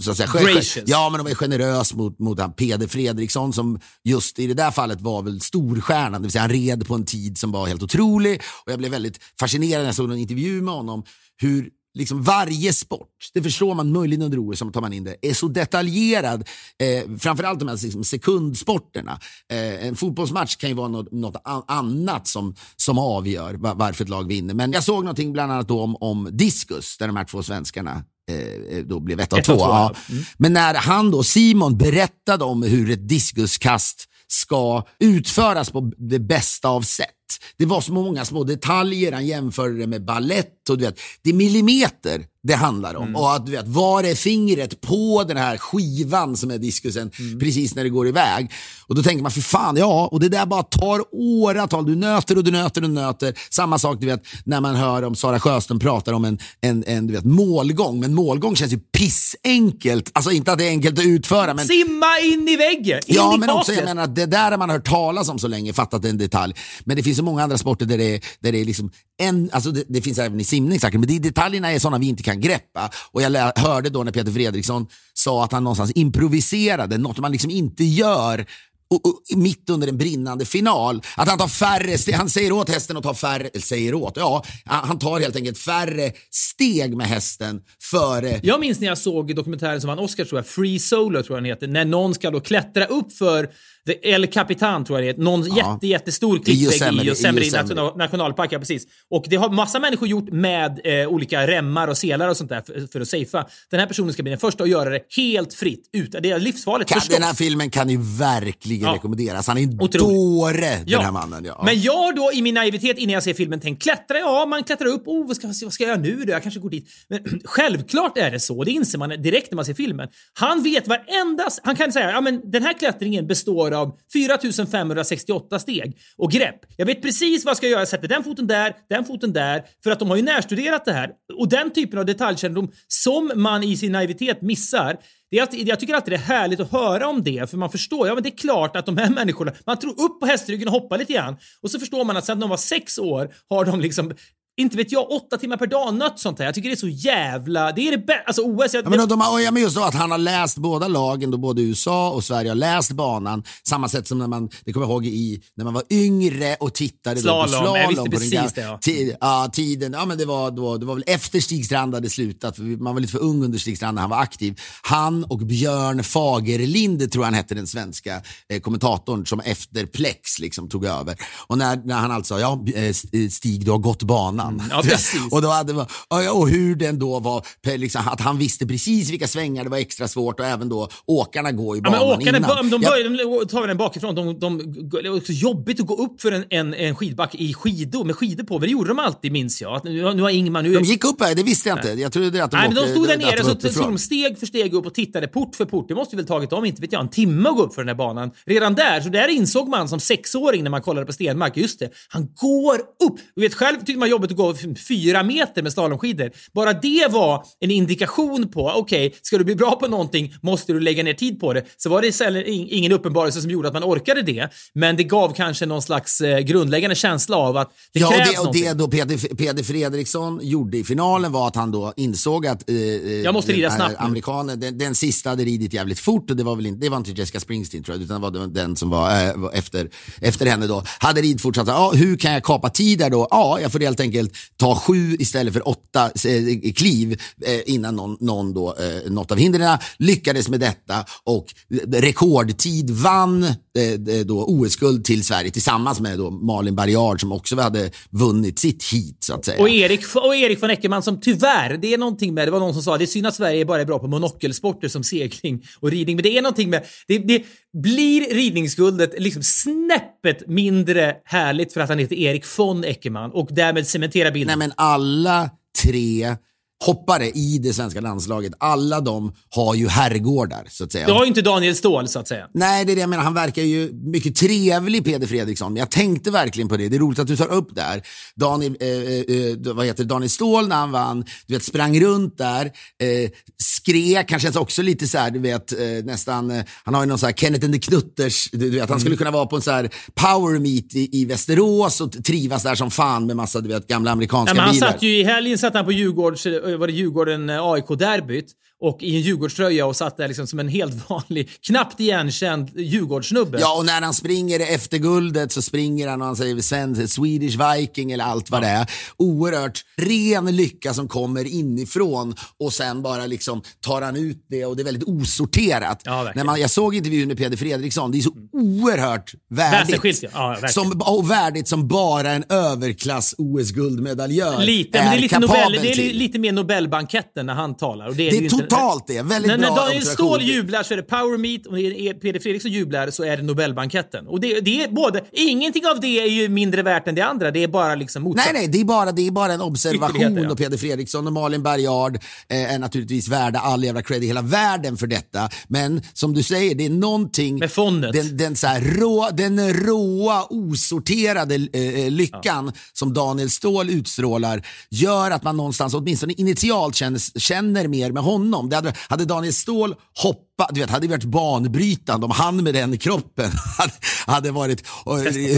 så 0.00 0.10
att 0.10 0.16
säga, 0.16 0.28
Gracious. 0.32 0.78
ja 0.86 1.08
men 1.10 1.20
hon 1.20 1.28
var 1.28 1.34
generös 1.34 1.94
mot, 1.94 2.18
mot 2.18 2.40
han 2.40 2.52
Peder 2.52 2.86
Fredriksson 2.86 3.52
som 3.52 3.80
just 4.04 4.38
i 4.38 4.46
det 4.46 4.54
där 4.54 4.70
fallet 4.70 5.00
var 5.00 5.22
väl 5.22 5.40
storstjärnan, 5.40 6.12
det 6.12 6.26
vill 6.26 6.32
säga 6.32 6.42
han 6.42 6.50
red 6.50 6.86
på 6.86 6.94
en 6.94 7.04
tid 7.04 7.38
som 7.38 7.52
var 7.52 7.66
helt 7.66 7.82
otrolig 7.82 8.42
och 8.64 8.72
jag 8.72 8.78
blev 8.78 8.90
väldigt 8.90 9.20
fascinerad 9.40 9.80
när 9.82 9.88
jag 9.88 9.94
såg 9.94 10.10
en 10.10 10.18
intervju 10.18 10.62
med 10.62 10.74
honom 10.74 11.04
hur 11.36 11.70
liksom 11.96 12.22
varje 12.22 12.72
sport, 12.72 13.08
det 13.34 13.42
förstår 13.42 13.74
man 13.74 13.92
möjligen 13.92 14.22
under 14.22 14.38
OS, 14.50 14.58
som 14.58 14.72
tar 14.72 14.80
man 14.80 14.92
in 14.92 15.04
det, 15.04 15.16
är 15.22 15.34
så 15.34 15.48
detaljerad. 15.48 16.48
Eh, 16.78 17.16
framförallt 17.18 17.58
de 17.58 17.68
här 17.68 17.82
liksom, 17.84 18.04
sekundsporterna. 18.04 19.20
Eh, 19.52 19.86
en 19.86 19.96
fotbollsmatch 19.96 20.56
kan 20.56 20.70
ju 20.70 20.76
vara 20.76 20.88
något, 20.88 21.12
något 21.12 21.36
an- 21.44 21.62
annat 21.68 22.28
som, 22.28 22.54
som 22.76 22.98
avgör 22.98 23.54
va- 23.54 23.74
varför 23.74 24.04
ett 24.04 24.10
lag 24.10 24.28
vinner. 24.28 24.54
Men 24.54 24.72
jag 24.72 24.84
såg 24.84 25.04
någonting 25.04 25.32
bland 25.32 25.52
annat 25.52 25.70
om, 25.70 25.96
om 26.00 26.28
diskus, 26.32 26.96
där 26.98 27.06
de 27.06 27.16
här 27.16 27.24
två 27.24 27.42
svenskarna 27.42 28.04
eh, 28.30 28.84
då 28.84 29.00
blev 29.00 29.20
ett 29.20 29.32
av 29.32 29.38
Ett 29.38 29.44
två. 29.44 29.52
två, 29.54 29.60
ja. 29.60 29.94
Mm. 30.10 30.24
Men 30.38 30.52
när 30.52 30.74
han 30.74 31.10
då, 31.10 31.22
Simon, 31.22 31.78
berättade 31.78 32.44
om 32.44 32.62
hur 32.62 32.90
ett 32.90 33.08
diskuskast 33.08 34.04
ska 34.28 34.84
utföras 35.00 35.70
på 35.70 35.92
det 35.96 36.18
bästa 36.18 36.68
av 36.68 36.82
sätt. 36.82 37.10
Det 37.56 37.66
var 37.66 37.80
så 37.80 37.92
många 37.92 38.24
små 38.24 38.44
detaljer, 38.44 39.12
han 39.12 39.26
jämförde 39.26 39.78
det 39.78 39.86
med 39.86 40.04
ballett 40.04 40.70
och 40.70 40.78
du 40.78 40.84
vet, 40.84 41.00
det 41.22 41.30
är 41.30 41.34
millimeter 41.34 42.24
det 42.46 42.54
handlar 42.54 42.94
om. 42.94 43.02
Mm. 43.02 43.16
Och 43.16 43.34
att 43.34 43.46
du 43.46 43.52
vet, 43.52 43.66
var 43.68 44.02
är 44.02 44.14
fingret 44.14 44.80
på 44.80 45.24
den 45.28 45.36
här 45.36 45.56
skivan 45.58 46.36
som 46.36 46.50
är 46.50 46.58
diskusen 46.58 47.10
Mm. 47.18 47.38
precis 47.38 47.74
när 47.74 47.82
det 47.84 47.90
går 47.90 48.08
iväg. 48.08 48.50
Och 48.86 48.94
då 48.94 49.02
tänker 49.02 49.22
man, 49.22 49.32
för 49.32 49.40
fan, 49.40 49.76
ja, 49.76 50.08
och 50.12 50.20
det 50.20 50.28
där 50.28 50.46
bara 50.46 50.62
tar 50.62 51.02
åratal. 51.12 51.86
Du 51.86 51.96
nöter 51.96 52.36
och 52.38 52.44
du 52.44 52.50
nöter 52.50 52.84
och 52.84 52.90
nöter. 52.90 53.34
Samma 53.50 53.78
sak 53.78 54.00
du 54.00 54.06
vet 54.06 54.22
när 54.44 54.60
man 54.60 54.74
hör 54.76 55.02
om 55.02 55.14
Sara 55.14 55.40
Sjöström 55.40 55.78
pratar 55.78 56.12
om 56.12 56.24
en, 56.24 56.38
en, 56.60 56.84
en 56.86 57.06
du 57.06 57.12
vet, 57.12 57.24
målgång. 57.24 58.00
Men 58.00 58.14
målgång 58.14 58.56
känns 58.56 58.72
ju 58.72 58.78
pissenkelt. 58.98 60.10
Alltså 60.14 60.30
inte 60.30 60.52
att 60.52 60.58
det 60.58 60.64
är 60.64 60.68
enkelt 60.70 60.98
att 60.98 61.04
utföra, 61.04 61.54
men 61.54 61.66
Simma 61.66 62.06
in 62.32 62.48
i 62.48 62.56
väggen! 62.56 63.00
In 63.06 63.14
Ja, 63.16 63.34
i 63.34 63.38
men 63.38 63.50
också, 63.50 63.72
jag 63.72 63.84
menar 63.84 64.02
att 64.04 64.14
det 64.14 64.26
där 64.26 64.50
har 64.50 64.58
man 64.58 64.70
hört 64.70 64.86
talas 64.88 65.28
om 65.28 65.38
så 65.38 65.48
länge, 65.48 65.72
fattat 65.72 66.04
en 66.04 66.18
detalj. 66.18 66.54
Men 66.84 66.96
det 66.96 67.02
finns 67.02 67.16
så 67.16 67.22
många 67.24 67.42
andra 67.42 67.58
sporter 67.58 67.86
där 67.86 67.98
det, 67.98 68.14
är- 68.14 68.20
där 68.40 68.52
det 68.52 68.60
är 68.60 68.64
liksom 68.64 68.90
en, 69.18 69.50
alltså 69.52 69.70
det, 69.70 69.84
det 69.88 70.02
finns 70.02 70.18
även 70.18 70.40
i 70.40 70.44
simning 70.44 70.80
säkert, 70.80 71.00
men 71.00 71.08
det, 71.08 71.18
detaljerna 71.18 71.72
är 71.72 71.78
sådana 71.78 71.98
vi 71.98 72.06
inte 72.06 72.22
kan 72.22 72.35
greppa. 72.40 72.90
Och 73.12 73.22
jag 73.22 73.52
hörde 73.56 73.90
då 73.90 74.02
när 74.02 74.12
Peter 74.12 74.32
Fredriksson 74.32 74.86
sa 75.14 75.44
att 75.44 75.52
han 75.52 75.64
någonstans 75.64 75.92
improviserade, 75.94 76.98
något 76.98 77.18
man 77.18 77.32
liksom 77.32 77.50
inte 77.50 77.84
gör 77.84 78.46
och, 78.90 79.06
och, 79.06 79.22
mitt 79.36 79.70
under 79.70 79.88
en 79.88 79.98
brinnande 79.98 80.44
final. 80.44 81.02
Att 81.16 81.28
han 81.28 81.38
tar 81.38 81.48
färre 81.48 81.98
steg, 81.98 82.14
han 82.14 82.30
säger 82.30 82.52
åt 82.52 82.68
hästen 82.68 82.96
att 82.96 83.02
ta 83.02 83.14
färre, 83.14 83.48
eller 83.48 83.62
säger 83.62 83.94
åt, 83.94 84.16
ja, 84.16 84.44
han 84.64 84.98
tar 84.98 85.20
helt 85.20 85.36
enkelt 85.36 85.58
färre 85.58 86.12
steg 86.30 86.96
med 86.96 87.06
hästen 87.06 87.60
före 87.90 88.40
Jag 88.42 88.60
minns 88.60 88.80
när 88.80 88.88
jag 88.88 88.98
såg 88.98 89.36
dokumentären 89.36 89.80
som 89.80 89.88
vann 89.88 89.98
Oscar, 89.98 90.24
tror 90.24 90.38
jag, 90.38 90.46
Free 90.46 90.78
Solo 90.78 91.22
tror 91.22 91.36
jag 91.36 91.44
den 91.44 91.50
heter, 91.50 91.66
när 91.66 91.84
någon 91.84 92.14
ska 92.14 92.30
då 92.30 92.40
klättra 92.40 92.84
upp 92.84 93.12
för 93.12 93.48
The 93.86 94.12
El 94.12 94.26
Capitan, 94.26 94.84
tror 94.84 94.98
jag 94.98 95.04
det 95.04 95.10
heter, 95.10 95.22
någon 95.22 95.42
jätte, 95.56 95.86
jättestor 95.86 96.38
klippvägg 96.38 97.04
i 97.04 97.06
Yosemite 97.08 97.46
i 97.46 97.50
national, 97.50 97.96
nationalpark. 97.96 98.52
Ja, 98.52 98.58
precis. 98.58 98.86
Och 99.10 99.24
det 99.28 99.36
har 99.36 99.50
massa 99.50 99.80
människor 99.80 100.08
gjort 100.08 100.32
med 100.32 100.80
eh, 100.84 101.08
olika 101.08 101.46
remmar 101.46 101.88
och 101.88 101.96
selar 101.98 102.28
och 102.28 102.36
sånt 102.36 102.50
där 102.50 102.62
för, 102.66 102.92
för 102.92 103.00
att 103.00 103.08
safea. 103.08 103.46
Den 103.70 103.80
här 103.80 103.86
personen 103.86 104.12
ska 104.12 104.22
bli 104.22 104.30
den 104.30 104.38
första 104.38 104.64
att 104.64 104.70
göra 104.70 104.90
det 104.90 105.00
helt 105.16 105.54
fritt. 105.54 105.90
Ut. 105.92 106.12
Det 106.22 106.30
är 106.30 106.38
livsfarligt 106.38 106.90
Kan, 106.90 107.00
förstås. 107.00 107.16
den 107.16 107.26
här 107.26 107.34
filmen 107.34 107.70
kan 107.70 107.88
ju 107.88 107.98
verkligen 108.18 108.86
Ja. 108.88 108.94
rekommenderas. 108.94 109.46
Han 109.46 109.58
är 109.58 109.62
en 109.62 109.80
Otroligt. 109.80 110.00
dåre, 110.00 110.76
den 110.86 111.00
här 111.00 111.12
mannen. 111.12 111.44
Ja. 111.44 111.62
Men 111.64 111.80
jag 111.82 112.16
då 112.16 112.30
i 112.34 112.42
min 112.42 112.54
naivitet 112.54 112.98
innan 112.98 113.12
jag 113.14 113.22
ser 113.22 113.34
filmen 113.34 113.60
tänkt 113.60 113.82
klättra, 113.82 114.18
ja 114.18 114.46
man 114.46 114.64
klättrar 114.64 114.88
upp, 114.88 115.02
oh 115.08 115.26
vad 115.26 115.36
ska, 115.36 115.46
vad 115.46 115.72
ska 115.72 115.84
jag 115.84 115.88
göra 115.88 116.00
nu 116.00 116.24
då? 116.24 116.32
Jag 116.32 116.42
kanske 116.42 116.60
går 116.60 116.70
dit. 116.70 116.88
Men 117.08 117.40
självklart 117.44 118.18
är 118.18 118.30
det 118.30 118.40
så, 118.40 118.64
det 118.64 118.70
inser 118.70 118.98
man 118.98 119.08
direkt 119.22 119.50
när 119.50 119.56
man 119.56 119.64
ser 119.64 119.74
filmen. 119.74 120.08
Han 120.34 120.62
vet 120.62 120.88
varenda, 120.88 121.48
han 121.62 121.76
kan 121.76 121.92
säga, 121.92 122.10
ja 122.10 122.20
men 122.20 122.50
den 122.50 122.62
här 122.62 122.72
klättringen 122.72 123.26
består 123.26 123.75
av 123.78 123.98
4568 124.12 125.58
steg 125.58 125.98
och 126.16 126.30
grepp. 126.30 126.60
Jag 126.76 126.86
vet 126.86 127.02
precis 127.02 127.44
vad 127.44 127.50
jag 127.50 127.56
ska 127.56 127.68
göra, 127.68 127.80
jag 127.80 127.88
sätter 127.88 128.08
den 128.08 128.24
foten 128.24 128.46
där, 128.46 128.74
den 128.88 129.04
foten 129.04 129.32
där, 129.32 129.64
för 129.82 129.90
att 129.90 129.98
de 129.98 130.10
har 130.10 130.16
ju 130.16 130.22
närstuderat 130.22 130.84
det 130.84 130.92
här. 130.92 131.10
Och 131.38 131.48
den 131.48 131.70
typen 131.70 131.98
av 131.98 132.06
detaljkännedom 132.06 132.72
som 132.88 133.32
man 133.34 133.62
i 133.62 133.76
sin 133.76 133.92
naivitet 133.92 134.42
missar, 134.42 134.96
det 135.30 135.38
är 135.38 135.42
alltid, 135.42 135.68
jag 135.68 135.80
tycker 135.80 135.94
alltid 135.94 136.12
det 136.12 136.16
är 136.16 136.18
härligt 136.18 136.60
att 136.60 136.72
höra 136.72 137.08
om 137.08 137.22
det, 137.22 137.50
för 137.50 137.56
man 137.56 137.70
förstår, 137.70 138.08
ja 138.08 138.14
men 138.14 138.22
det 138.22 138.28
är 138.28 138.36
klart 138.36 138.76
att 138.76 138.86
de 138.86 138.96
här 138.96 139.10
människorna, 139.10 139.52
man 139.66 139.78
tror 139.78 140.00
upp 140.00 140.20
på 140.20 140.26
hästryggen 140.26 140.68
och 140.68 140.74
hoppar 140.74 140.98
lite 140.98 141.12
grann 141.12 141.36
och 141.62 141.70
så 141.70 141.80
förstår 141.80 142.04
man 142.04 142.16
att 142.16 142.24
sedan 142.24 142.40
de 142.40 142.50
var 142.50 142.56
sex 142.56 142.98
år 142.98 143.34
har 143.48 143.64
de 143.64 143.80
liksom 143.80 144.14
inte 144.58 144.76
vet 144.76 144.92
jag, 144.92 145.10
åtta 145.10 145.36
timmar 145.36 145.56
per 145.56 145.66
dag 145.66 145.94
nött 145.94 146.20
sånt 146.20 146.38
här. 146.38 146.46
Jag 146.46 146.54
tycker 146.54 146.68
det 146.68 146.74
är 146.74 146.76
så 146.76 146.88
jävla... 146.88 147.72
Det 147.72 147.88
är 147.88 147.92
det 147.92 147.98
bästa. 148.06 148.22
Alltså 148.26 148.42
OS... 148.42 148.74
Jag, 148.74 148.84
Ja, 148.86 148.90
men, 148.90 149.08
de, 149.08 149.20
har- 149.20 149.40
ja, 149.40 149.50
men 149.50 149.62
just 149.62 149.76
då 149.76 149.82
att 149.82 149.94
han 149.94 150.10
har 150.10 150.18
läst 150.18 150.58
båda 150.58 150.88
lagen, 150.88 151.30
då 151.30 151.38
både 151.38 151.62
USA 151.62 152.10
och 152.10 152.24
Sverige 152.24 152.50
har 152.50 152.54
läst 152.54 152.92
banan. 152.92 153.42
Samma 153.68 153.88
sätt 153.88 154.08
som 154.08 154.18
när 154.18 154.26
man, 154.26 154.48
det 154.64 154.72
kommer 154.72 154.86
jag 154.86 154.90
ihåg 154.92 155.06
i, 155.06 155.42
när 155.56 155.64
man 155.64 155.74
var 155.74 155.82
yngre 155.90 156.56
och 156.60 156.74
tittade 156.74 157.20
Slalom, 157.20 157.38
då 157.40 157.42
på 157.42 157.48
slalom. 157.48 157.76
jag 157.76 157.88
visste 157.88 158.04
på 158.04 158.10
precis 158.10 158.30
den 158.32 158.48
det, 158.54 158.60
ja. 158.60 158.78
ti- 158.82 159.16
ja, 159.20 159.50
tiden, 159.52 159.92
ja, 159.92 160.06
men 160.06 160.18
det, 160.18 160.24
var, 160.24 160.50
då, 160.50 160.76
det 160.76 160.86
var 160.86 160.94
väl 160.94 161.04
efter 161.06 161.40
Stig 161.40 161.66
Strand 161.66 161.94
hade 161.94 162.10
slutat, 162.10 162.58
man 162.58 162.94
var 162.94 163.00
lite 163.00 163.12
för 163.12 163.22
ung 163.22 163.44
under 163.44 163.58
Stig 163.58 163.76
Strand 163.76 163.94
när 163.94 164.00
han 164.02 164.10
var 164.10 164.18
aktiv. 164.20 164.60
Han 164.82 165.24
och 165.24 165.38
Björn 165.38 166.02
Fagerlinde, 166.04 167.06
tror 167.08 167.22
jag 167.22 167.26
han 167.26 167.34
hette, 167.34 167.54
den 167.54 167.66
svenska 167.66 168.22
eh, 168.48 168.60
kommentatorn 168.60 169.26
som 169.26 169.40
efter 169.40 169.86
Plex 169.86 170.38
liksom 170.38 170.68
tog 170.68 170.84
över. 170.84 171.16
Och 171.46 171.58
när, 171.58 171.76
när 171.84 171.94
han 171.94 172.10
alltså, 172.10 172.38
ja, 172.40 172.64
eh, 172.74 172.92
Stig 173.30 173.64
du 173.64 173.70
har 173.70 173.78
gått 173.78 174.02
banan. 174.02 174.45
Mm, 174.54 174.66
ja, 174.70 174.82
och, 175.30 175.42
då 175.42 175.48
hade, 175.48 175.72
man- 175.74 175.86
och, 176.08 176.38
och 176.40 176.48
hur 176.48 176.74
den 176.76 176.98
då 176.98 177.18
var, 177.20 177.46
liksom, 177.76 178.02
att 178.08 178.20
han 178.20 178.38
visste 178.38 178.66
precis 178.66 179.10
vilka 179.10 179.28
svängar 179.28 179.64
det 179.64 179.70
var 179.70 179.78
extra 179.78 180.08
svårt 180.08 180.40
och 180.40 180.46
även 180.46 180.68
då 180.68 180.88
åkarna 181.06 181.52
går 181.52 181.76
i 181.76 181.80
Ja, 181.84 181.90
banan 181.90 182.02
åkarna, 182.20 182.38
innan. 182.38 182.70
de, 182.70 182.82
Ja, 182.82 182.90
börjar, 182.90 183.40
de 183.42 183.48
tar 183.48 183.66
den 183.66 183.76
bakifrån. 183.76 184.14
De, 184.14 184.38
de, 184.38 184.58
det 184.90 184.98
är 184.98 185.16
också 185.16 185.32
jobbigt 185.32 185.80
att 185.80 185.86
gå 185.86 185.94
upp 186.04 186.20
för 186.20 186.32
en, 186.32 186.44
en, 186.50 186.74
en 186.74 186.96
skidbacke 186.96 187.38
i 187.38 187.54
skidor, 187.54 188.04
med 188.04 188.16
skidor 188.16 188.44
på. 188.44 188.54
Men 188.54 188.60
det 188.68 188.72
gjorde 188.72 188.88
de 188.88 188.98
alltid, 188.98 189.32
minns 189.32 189.62
jag. 189.62 189.76
Att 189.76 189.84
nu, 189.84 190.14
nu 190.14 190.22
har 190.22 190.30
Ingmar... 190.30 190.62
Nu, 190.62 190.74
de 190.74 190.84
gick 190.84 191.04
upp 191.04 191.20
här, 191.22 191.34
det 191.34 191.42
visste 191.42 191.68
jag 191.68 191.78
inte. 191.78 191.88
Jag 191.88 192.12
trodde 192.12 192.44
att 192.44 192.50
de 192.50 192.56
Nej, 192.56 192.66
men 192.68 192.74
de 192.74 192.80
åkte- 192.80 192.92
stod 192.92 193.06
där 193.08 193.16
nere 193.16 193.42
var 193.42 193.50
så 193.50 193.54
tog 193.80 193.84
de 193.92 193.98
steg 193.98 194.38
för 194.38 194.46
steg 194.46 194.74
upp 194.74 194.86
och 194.86 194.94
tittade 194.94 195.28
port 195.28 195.56
för 195.56 195.64
port. 195.64 195.88
Det 195.88 195.94
måste 195.94 196.16
väl 196.16 196.26
tagit 196.26 196.50
dem, 196.50 196.64
inte 196.64 196.80
vet 196.80 196.92
jag, 196.92 197.00
en 197.02 197.08
timme 197.08 197.48
att 197.48 197.56
gå 197.56 197.62
upp 197.62 197.74
för 197.74 197.82
den 197.82 197.88
här 197.88 197.94
banan. 197.94 198.30
Redan 198.46 198.74
där, 198.74 199.00
så 199.00 199.08
där 199.08 199.28
insåg 199.28 199.68
man 199.68 199.88
som 199.88 200.00
sexåring 200.00 200.62
när 200.62 200.70
man 200.70 200.82
kollade 200.82 201.06
på 201.06 201.12
Stenmark, 201.12 201.56
just 201.56 201.78
det, 201.78 201.90
han 202.08 202.28
går 202.34 202.74
upp! 202.78 203.20
Du 203.34 203.42
vet, 203.42 203.54
själv 203.54 203.76
tyckte 203.78 203.96
man 203.98 204.08
jobbigt 204.10 204.30
att 204.30 204.35
gå 204.36 204.54
fyra 204.88 205.22
meter 205.22 205.62
med 205.62 205.72
slalomskidor. 205.72 206.30
Bara 206.54 206.72
det 206.72 207.06
var 207.10 207.44
en 207.60 207.70
indikation 207.70 208.48
på, 208.48 208.72
okej, 208.76 209.14
ska 209.22 209.38
du 209.38 209.44
bli 209.44 209.54
bra 209.56 209.76
på 209.76 209.88
någonting 209.88 210.34
måste 210.42 210.72
du 210.72 210.80
lägga 210.80 211.02
ner 211.02 211.14
tid 211.14 211.40
på 211.40 211.52
det. 211.52 211.64
Så 211.76 211.88
var 211.90 212.02
det 212.02 212.48
ingen 212.48 212.92
uppenbarelse 212.92 213.40
som 213.40 213.50
gjorde 213.50 213.68
att 213.68 213.74
man 213.74 213.84
orkade 213.84 214.22
det, 214.22 214.48
men 214.74 214.96
det 214.96 215.02
gav 215.04 215.34
kanske 215.34 215.66
någon 215.66 215.82
slags 215.82 216.20
eh, 216.20 216.38
grundläggande 216.38 216.94
känsla 216.96 217.36
av 217.36 217.56
att 217.56 217.70
det 217.92 218.00
Ja, 218.00 218.08
krävs 218.10 218.30
det, 218.32 218.38
och 218.38 218.44
någonting. 218.44 218.64
det 218.64 218.74
då 218.74 218.88
Peder, 218.88 219.34
Peder 219.36 219.62
Fredriksson 219.62 220.40
gjorde 220.42 220.78
i 220.78 220.84
finalen 220.84 221.32
var 221.32 221.48
att 221.48 221.56
han 221.56 221.70
då 221.72 221.92
insåg 221.96 222.46
att 222.46 222.70
eh, 222.70 222.76
Jag 222.76 223.34
måste 223.34 223.52
rida 223.52 223.68
den, 223.68 223.76
snabbt 223.76 223.92
nu. 224.00 224.06
amerikanen, 224.06 224.60
den, 224.60 224.78
den 224.78 224.94
sista 224.94 225.30
hade 225.30 225.44
ridit 225.44 225.72
jävligt 225.72 225.98
fort 226.00 226.30
och 226.30 226.36
det 226.36 226.44
var 226.44 226.56
väl 226.56 226.66
inte, 226.66 226.80
det 226.80 226.88
var 226.88 226.96
inte 226.96 227.10
Jessica 227.10 227.40
Springsteen 227.40 227.82
tror 227.84 227.96
jag, 227.96 228.04
utan 228.04 228.20
det 228.22 228.38
var 228.38 228.46
den 228.46 228.76
som 228.76 228.90
var, 228.90 229.10
eh, 229.10 229.30
efter, 229.52 229.90
efter 230.20 230.46
henne 230.46 230.66
då. 230.66 230.82
Hade 230.98 231.20
ridit 231.20 231.40
så 231.40 231.48
att, 231.60 231.94
hur 231.94 232.16
kan 232.16 232.32
jag 232.32 232.42
kapa 232.44 232.68
tid 232.70 232.98
där 232.98 233.10
då? 233.10 233.28
Ja, 233.30 233.58
jag 233.62 233.72
får 233.72 233.80
helt 233.80 234.00
enkelt 234.00 234.25
ta 234.56 234.76
sju 234.76 235.16
istället 235.18 235.52
för 235.52 235.68
åtta 235.68 236.04
eh, 236.04 236.72
kliv 236.72 237.20
eh, 237.46 237.60
innan 237.66 237.96
någon, 237.96 238.16
någon 238.20 238.54
då, 238.54 238.74
eh, 238.74 239.10
något 239.10 239.32
av 239.32 239.38
hindren. 239.38 239.78
Lyckades 239.98 240.48
med 240.48 240.60
detta 240.60 241.04
och 241.24 241.46
rekordtid 241.92 242.90
vann 242.90 243.42
eh, 243.42 243.52
eh, 243.82 244.26
då 244.26 244.44
OS-guld 244.44 245.04
till 245.04 245.24
Sverige 245.24 245.50
tillsammans 245.50 246.00
med 246.00 246.18
då 246.18 246.30
Malin 246.30 246.76
Barriard 246.76 247.20
som 247.20 247.32
också 247.32 247.56
hade 247.56 247.90
vunnit 248.10 248.58
sitt 248.58 248.84
heat 248.92 249.16
så 249.20 249.34
att 249.34 249.44
säga. 249.44 249.60
Och 249.60 249.68
Erik, 249.68 250.16
och 250.16 250.36
Erik 250.36 250.62
von 250.62 250.70
Eckermann 250.70 251.02
som 251.02 251.20
tyvärr, 251.20 251.76
det 251.76 251.94
är 251.94 251.98
någonting 251.98 252.34
med, 252.34 252.46
det 252.48 252.50
var 252.50 252.60
någon 252.60 252.74
som 252.74 252.82
sa 252.82 252.98
det 252.98 253.04
är 253.04 253.06
synd 253.06 253.26
att 253.26 253.34
Sverige 253.34 253.64
bara 253.64 253.80
är 253.80 253.84
bra 253.84 253.98
på 253.98 254.06
monokelsporter 254.06 254.88
som 254.88 255.04
segling 255.04 255.64
och 255.80 255.90
ridning, 255.90 256.16
men 256.16 256.22
det 256.22 256.38
är 256.38 256.42
någonting 256.42 256.70
med, 256.70 256.84
det, 257.08 257.18
det 257.18 257.44
blir 257.82 258.34
ridningsguldet 258.34 259.14
liksom 259.18 259.42
snäppet 259.42 260.48
mindre 260.48 261.16
härligt 261.24 261.72
för 261.72 261.80
att 261.80 261.88
han 261.88 261.98
heter 261.98 262.16
Erik 262.16 262.58
von 262.58 262.84
Eckermann 262.84 263.30
och 263.30 263.48
därmed 263.50 263.86
cementerar 263.86 264.30
bilden. 264.30 264.58
Nej 264.58 264.68
men 264.68 264.74
alla 264.76 265.50
tre 265.84 266.36
hoppare 266.84 267.30
i 267.30 267.58
det 267.58 267.72
svenska 267.72 268.00
landslaget, 268.00 268.52
alla 268.58 269.00
de 269.00 269.32
har 269.50 269.74
ju 269.74 269.88
herrgårdar 269.88 270.66
så 270.70 270.84
att 270.84 270.92
säga. 270.92 271.06
Det 271.06 271.12
har 271.12 271.22
ju 271.24 271.28
inte 271.28 271.42
Daniel 271.42 271.76
Ståhl 271.76 272.08
så 272.08 272.18
att 272.18 272.28
säga. 272.28 272.46
Nej, 272.54 272.84
det 272.84 272.92
är 272.92 272.94
det 272.94 273.00
jag 273.00 273.10
menar. 273.10 273.22
Han 273.24 273.34
verkar 273.34 273.62
ju 273.62 273.92
mycket 273.92 274.36
trevlig, 274.36 275.04
Peder 275.04 275.26
Fredriksson. 275.26 275.72
Men 275.72 275.80
jag 275.80 275.90
tänkte 275.90 276.30
verkligen 276.30 276.68
på 276.68 276.76
det. 276.76 276.88
Det 276.88 276.96
är 276.96 277.00
roligt 277.00 277.18
att 277.18 277.26
du 277.26 277.36
tar 277.36 277.52
upp 277.52 277.68
det 277.74 277.82
här. 277.82 278.02
Daniel, 278.36 278.76
eh, 278.80 278.88
eh, 278.88 279.74
vad 279.74 279.86
heter? 279.86 280.04
Daniel 280.04 280.30
Ståhl 280.30 280.68
när 280.68 280.76
han 280.76 280.90
vann, 280.90 281.24
du 281.46 281.54
vet, 281.54 281.64
sprang 281.64 282.00
runt 282.00 282.38
där, 282.38 282.64
eh, 282.66 283.30
skrek, 283.62 284.28
kanske 284.28 284.58
också 284.58 284.82
lite 284.82 285.06
så 285.08 285.18
här, 285.18 285.30
du 285.30 285.38
vet, 285.38 285.72
eh, 285.72 285.78
nästan, 286.04 286.50
eh, 286.50 286.64
han 286.84 286.94
har 286.94 287.02
ju 287.02 287.08
någon 287.08 287.18
så 287.18 287.26
här 287.26 287.32
Kenneth 287.32 287.64
and 287.64 287.74
the 287.74 287.80
Knutters, 287.80 288.48
du, 288.52 288.70
vet, 288.70 288.80
han 288.80 288.88
Mm. 288.88 289.00
skulle 289.00 289.16
kunna 289.16 289.30
vara 289.30 289.46
på 289.46 289.56
en 289.56 289.62
så 289.62 289.70
här 289.70 289.90
power 290.14 290.58
meet 290.58 290.94
i, 290.94 291.08
i 291.20 291.24
Västerås 291.24 292.00
och 292.00 292.24
trivas 292.24 292.62
där 292.62 292.74
som 292.74 292.90
fan 292.90 293.26
med 293.26 293.36
massa, 293.36 293.60
du 293.60 293.68
vet, 293.68 293.86
gamla 293.86 294.10
amerikanska 294.10 294.54
Nej, 294.54 294.60
men 294.60 294.64
han 294.64 294.74
bilar. 294.74 294.92
satt 294.92 295.02
ju, 295.02 295.18
I 295.20 295.24
helgen 295.24 295.58
satt 295.58 295.74
han 295.74 295.84
på 295.84 295.92
Djurgårds, 295.92 296.46
eh, 296.46 296.52
var 296.76 296.86
det 296.86 296.92
Djurgården-AIK-derbyt 296.92 298.46
och 298.80 299.02
i 299.02 299.16
en 299.16 299.22
Djurgårdströja 299.22 299.86
och 299.86 299.96
satt 299.96 300.16
där 300.16 300.28
liksom 300.28 300.46
som 300.46 300.58
en 300.58 300.68
helt 300.68 301.10
vanlig, 301.10 301.50
knappt 301.66 302.00
igenkänd 302.00 302.70
Djurgårdssnubbe. 302.80 303.58
Ja, 303.60 303.78
och 303.78 303.86
när 303.86 304.00
han 304.02 304.14
springer 304.14 304.60
efter 304.74 304.98
guldet 304.98 305.52
så 305.52 305.62
springer 305.62 306.08
han 306.08 306.20
och 306.20 306.26
han 306.26 306.36
säger 306.36 306.60
svensk, 306.60 307.12
Swedish 307.12 307.56
Viking 307.76 308.12
eller 308.12 308.24
allt 308.24 308.50
vad 308.50 308.62
det 308.62 308.68
är. 308.68 308.90
Oerhört 309.16 309.84
ren 309.96 310.56
lycka 310.56 310.94
som 310.94 311.08
kommer 311.08 311.44
inifrån 311.44 312.34
och 312.58 312.72
sen 312.72 313.02
bara 313.02 313.26
liksom 313.26 313.62
tar 313.80 314.02
han 314.02 314.16
ut 314.16 314.44
det 314.48 314.64
och 314.64 314.76
det 314.76 314.82
är 314.82 314.84
väldigt 314.84 315.08
osorterat. 315.08 316.00
Ja, 316.04 316.16
verkligen. 316.22 316.32
när 316.36 316.44
man, 316.52 316.60
jag 316.60 316.70
såg 316.70 316.94
intervjun 316.94 317.28
med 317.28 317.36
Peder 317.38 317.56
Fredriksson, 317.56 318.10
det 318.12 318.18
är 318.18 318.22
så 318.22 318.32
oerhört 318.52 319.32
Väsensskilt, 319.50 320.22
värdigt. 320.22 320.30
ja. 320.34 320.40
Ja, 320.42 320.48
verkligen. 320.48 320.72
som, 320.72 321.00
och 321.16 321.30
värdigt 321.30 321.68
som 321.68 321.88
bara 321.88 322.30
en 322.32 322.44
överklass 322.48 323.34
OS-guldmedaljör 323.38 324.62
Lite, 324.62 324.98
men 324.98 325.10
det 325.10 325.16
är 325.16 325.20
lite, 325.20 325.38
Nobel, 325.38 325.72
det 325.72 325.78
är 325.78 325.82
li- 325.82 325.94
till. 326.08 326.16
lite 326.18 326.38
mer 326.38 326.52
Nobelbanketten 326.56 327.46
när 327.46 327.54
han 327.54 327.76
talar. 327.76 328.06
Och 328.08 328.16
det 328.16 328.26
är, 328.26 328.30
Det 328.30 328.36
är 328.36 328.40
ju 328.40 328.44
inte- 328.48 328.56
totalt 328.56 329.06
det. 329.06 329.22
Väldigt 329.22 329.50
när, 329.50 329.58
när 329.58 329.66
bra 329.66 329.76
Daniel 329.76 329.98
observation. 329.98 330.26
Ståhl 330.26 330.42
jublar 330.42 330.82
så 330.82 330.94
är 330.94 330.96
det 330.96 331.02
Power 331.02 331.38
Meet 331.38 331.66
och 331.66 331.72
när 331.72 332.14
Peder 332.14 332.40
Fredriksson 332.40 332.72
jublar 332.72 333.10
så 333.10 333.24
är 333.24 333.36
det 333.36 333.42
Nobelbanketten. 333.42 334.26
Och 334.26 334.40
det, 334.40 334.60
det 334.60 334.84
är 334.84 334.88
både, 334.88 335.24
ingenting 335.32 335.86
av 335.86 336.00
det 336.00 336.20
är 336.20 336.26
ju 336.26 336.48
mindre 336.48 336.82
värt 336.82 337.08
än 337.08 337.14
det 337.14 337.20
andra. 337.22 337.50
Det 337.50 337.62
är 337.62 337.68
bara 337.68 337.94
liksom 337.94 338.22
motsatt. 338.22 338.46
Nej, 338.52 338.60
nej, 338.60 338.68
det 338.68 338.80
är 338.80 338.84
bara, 338.84 339.12
det 339.12 339.26
är 339.26 339.30
bara 339.30 339.52
en 339.52 339.60
observation 339.60 340.36
ja. 340.42 340.50
och 340.50 340.58
Peder 340.58 340.76
Fredriksson 340.76 341.26
och 341.26 341.32
Malin 341.32 341.62
Bergard 341.62 342.16
eh, 342.48 342.74
är 342.74 342.78
naturligtvis 342.78 343.28
värda 343.28 343.58
all 343.58 343.84
jävla 343.84 344.02
cred 344.02 344.24
i 344.24 344.26
hela 344.26 344.42
världen 344.42 344.96
för 344.96 345.06
detta. 345.06 345.48
Men 345.68 346.02
som 346.12 346.34
du 346.34 346.42
säger, 346.42 346.74
det 346.74 346.86
är 346.86 346.90
någonting... 346.90 347.58
Med 347.58 347.72
fondet. 347.72 348.12
Den, 348.12 348.36
den, 348.36 348.56
så 348.56 348.66
här, 348.66 348.80
rå, 348.80 349.28
den 349.32 349.74
råa, 349.74 350.46
osorterade 350.50 351.54
eh, 351.54 352.10
lyckan 352.10 352.72
som 352.92 353.14
Daniel 353.14 353.50
Ståhl 353.50 353.90
utstrålar 353.90 354.66
gör 354.90 355.30
att 355.30 355.42
man 355.42 355.56
någonstans, 355.56 355.94
åtminstone 355.94 356.32
initialt, 356.48 356.94
känner, 356.94 357.38
känner 357.38 357.88
mer 357.88 358.12
med 358.12 358.22
honom. 358.22 358.68
Det 358.68 358.76
hade, 358.76 358.94
hade 359.08 359.24
Daniel 359.24 359.52
Ståhl 359.52 359.94
hoppat, 360.22 360.70
du 360.72 360.80
vet, 360.80 360.90
hade 360.90 361.08
varit 361.08 361.24
banbrytande 361.24 362.26
om 362.26 362.30
han 362.30 362.64
med 362.64 362.74
den 362.74 362.98
kroppen 362.98 363.50
hade, 364.26 364.50
varit 364.50 364.84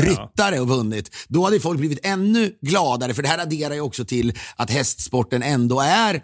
ryttare 0.04 0.60
och 0.60 0.68
vunnit. 0.68 1.10
Då 1.28 1.44
hade 1.44 1.60
folk 1.60 1.78
blivit 1.78 2.06
ännu 2.06 2.52
gladare 2.62 3.14
för 3.14 3.22
det 3.22 3.28
här 3.28 3.38
adderar 3.38 3.74
ju 3.74 3.80
också 3.80 4.04
till 4.04 4.32
att 4.56 4.70
hästsporten 4.70 5.42
ändå 5.42 5.80
är 5.80 6.22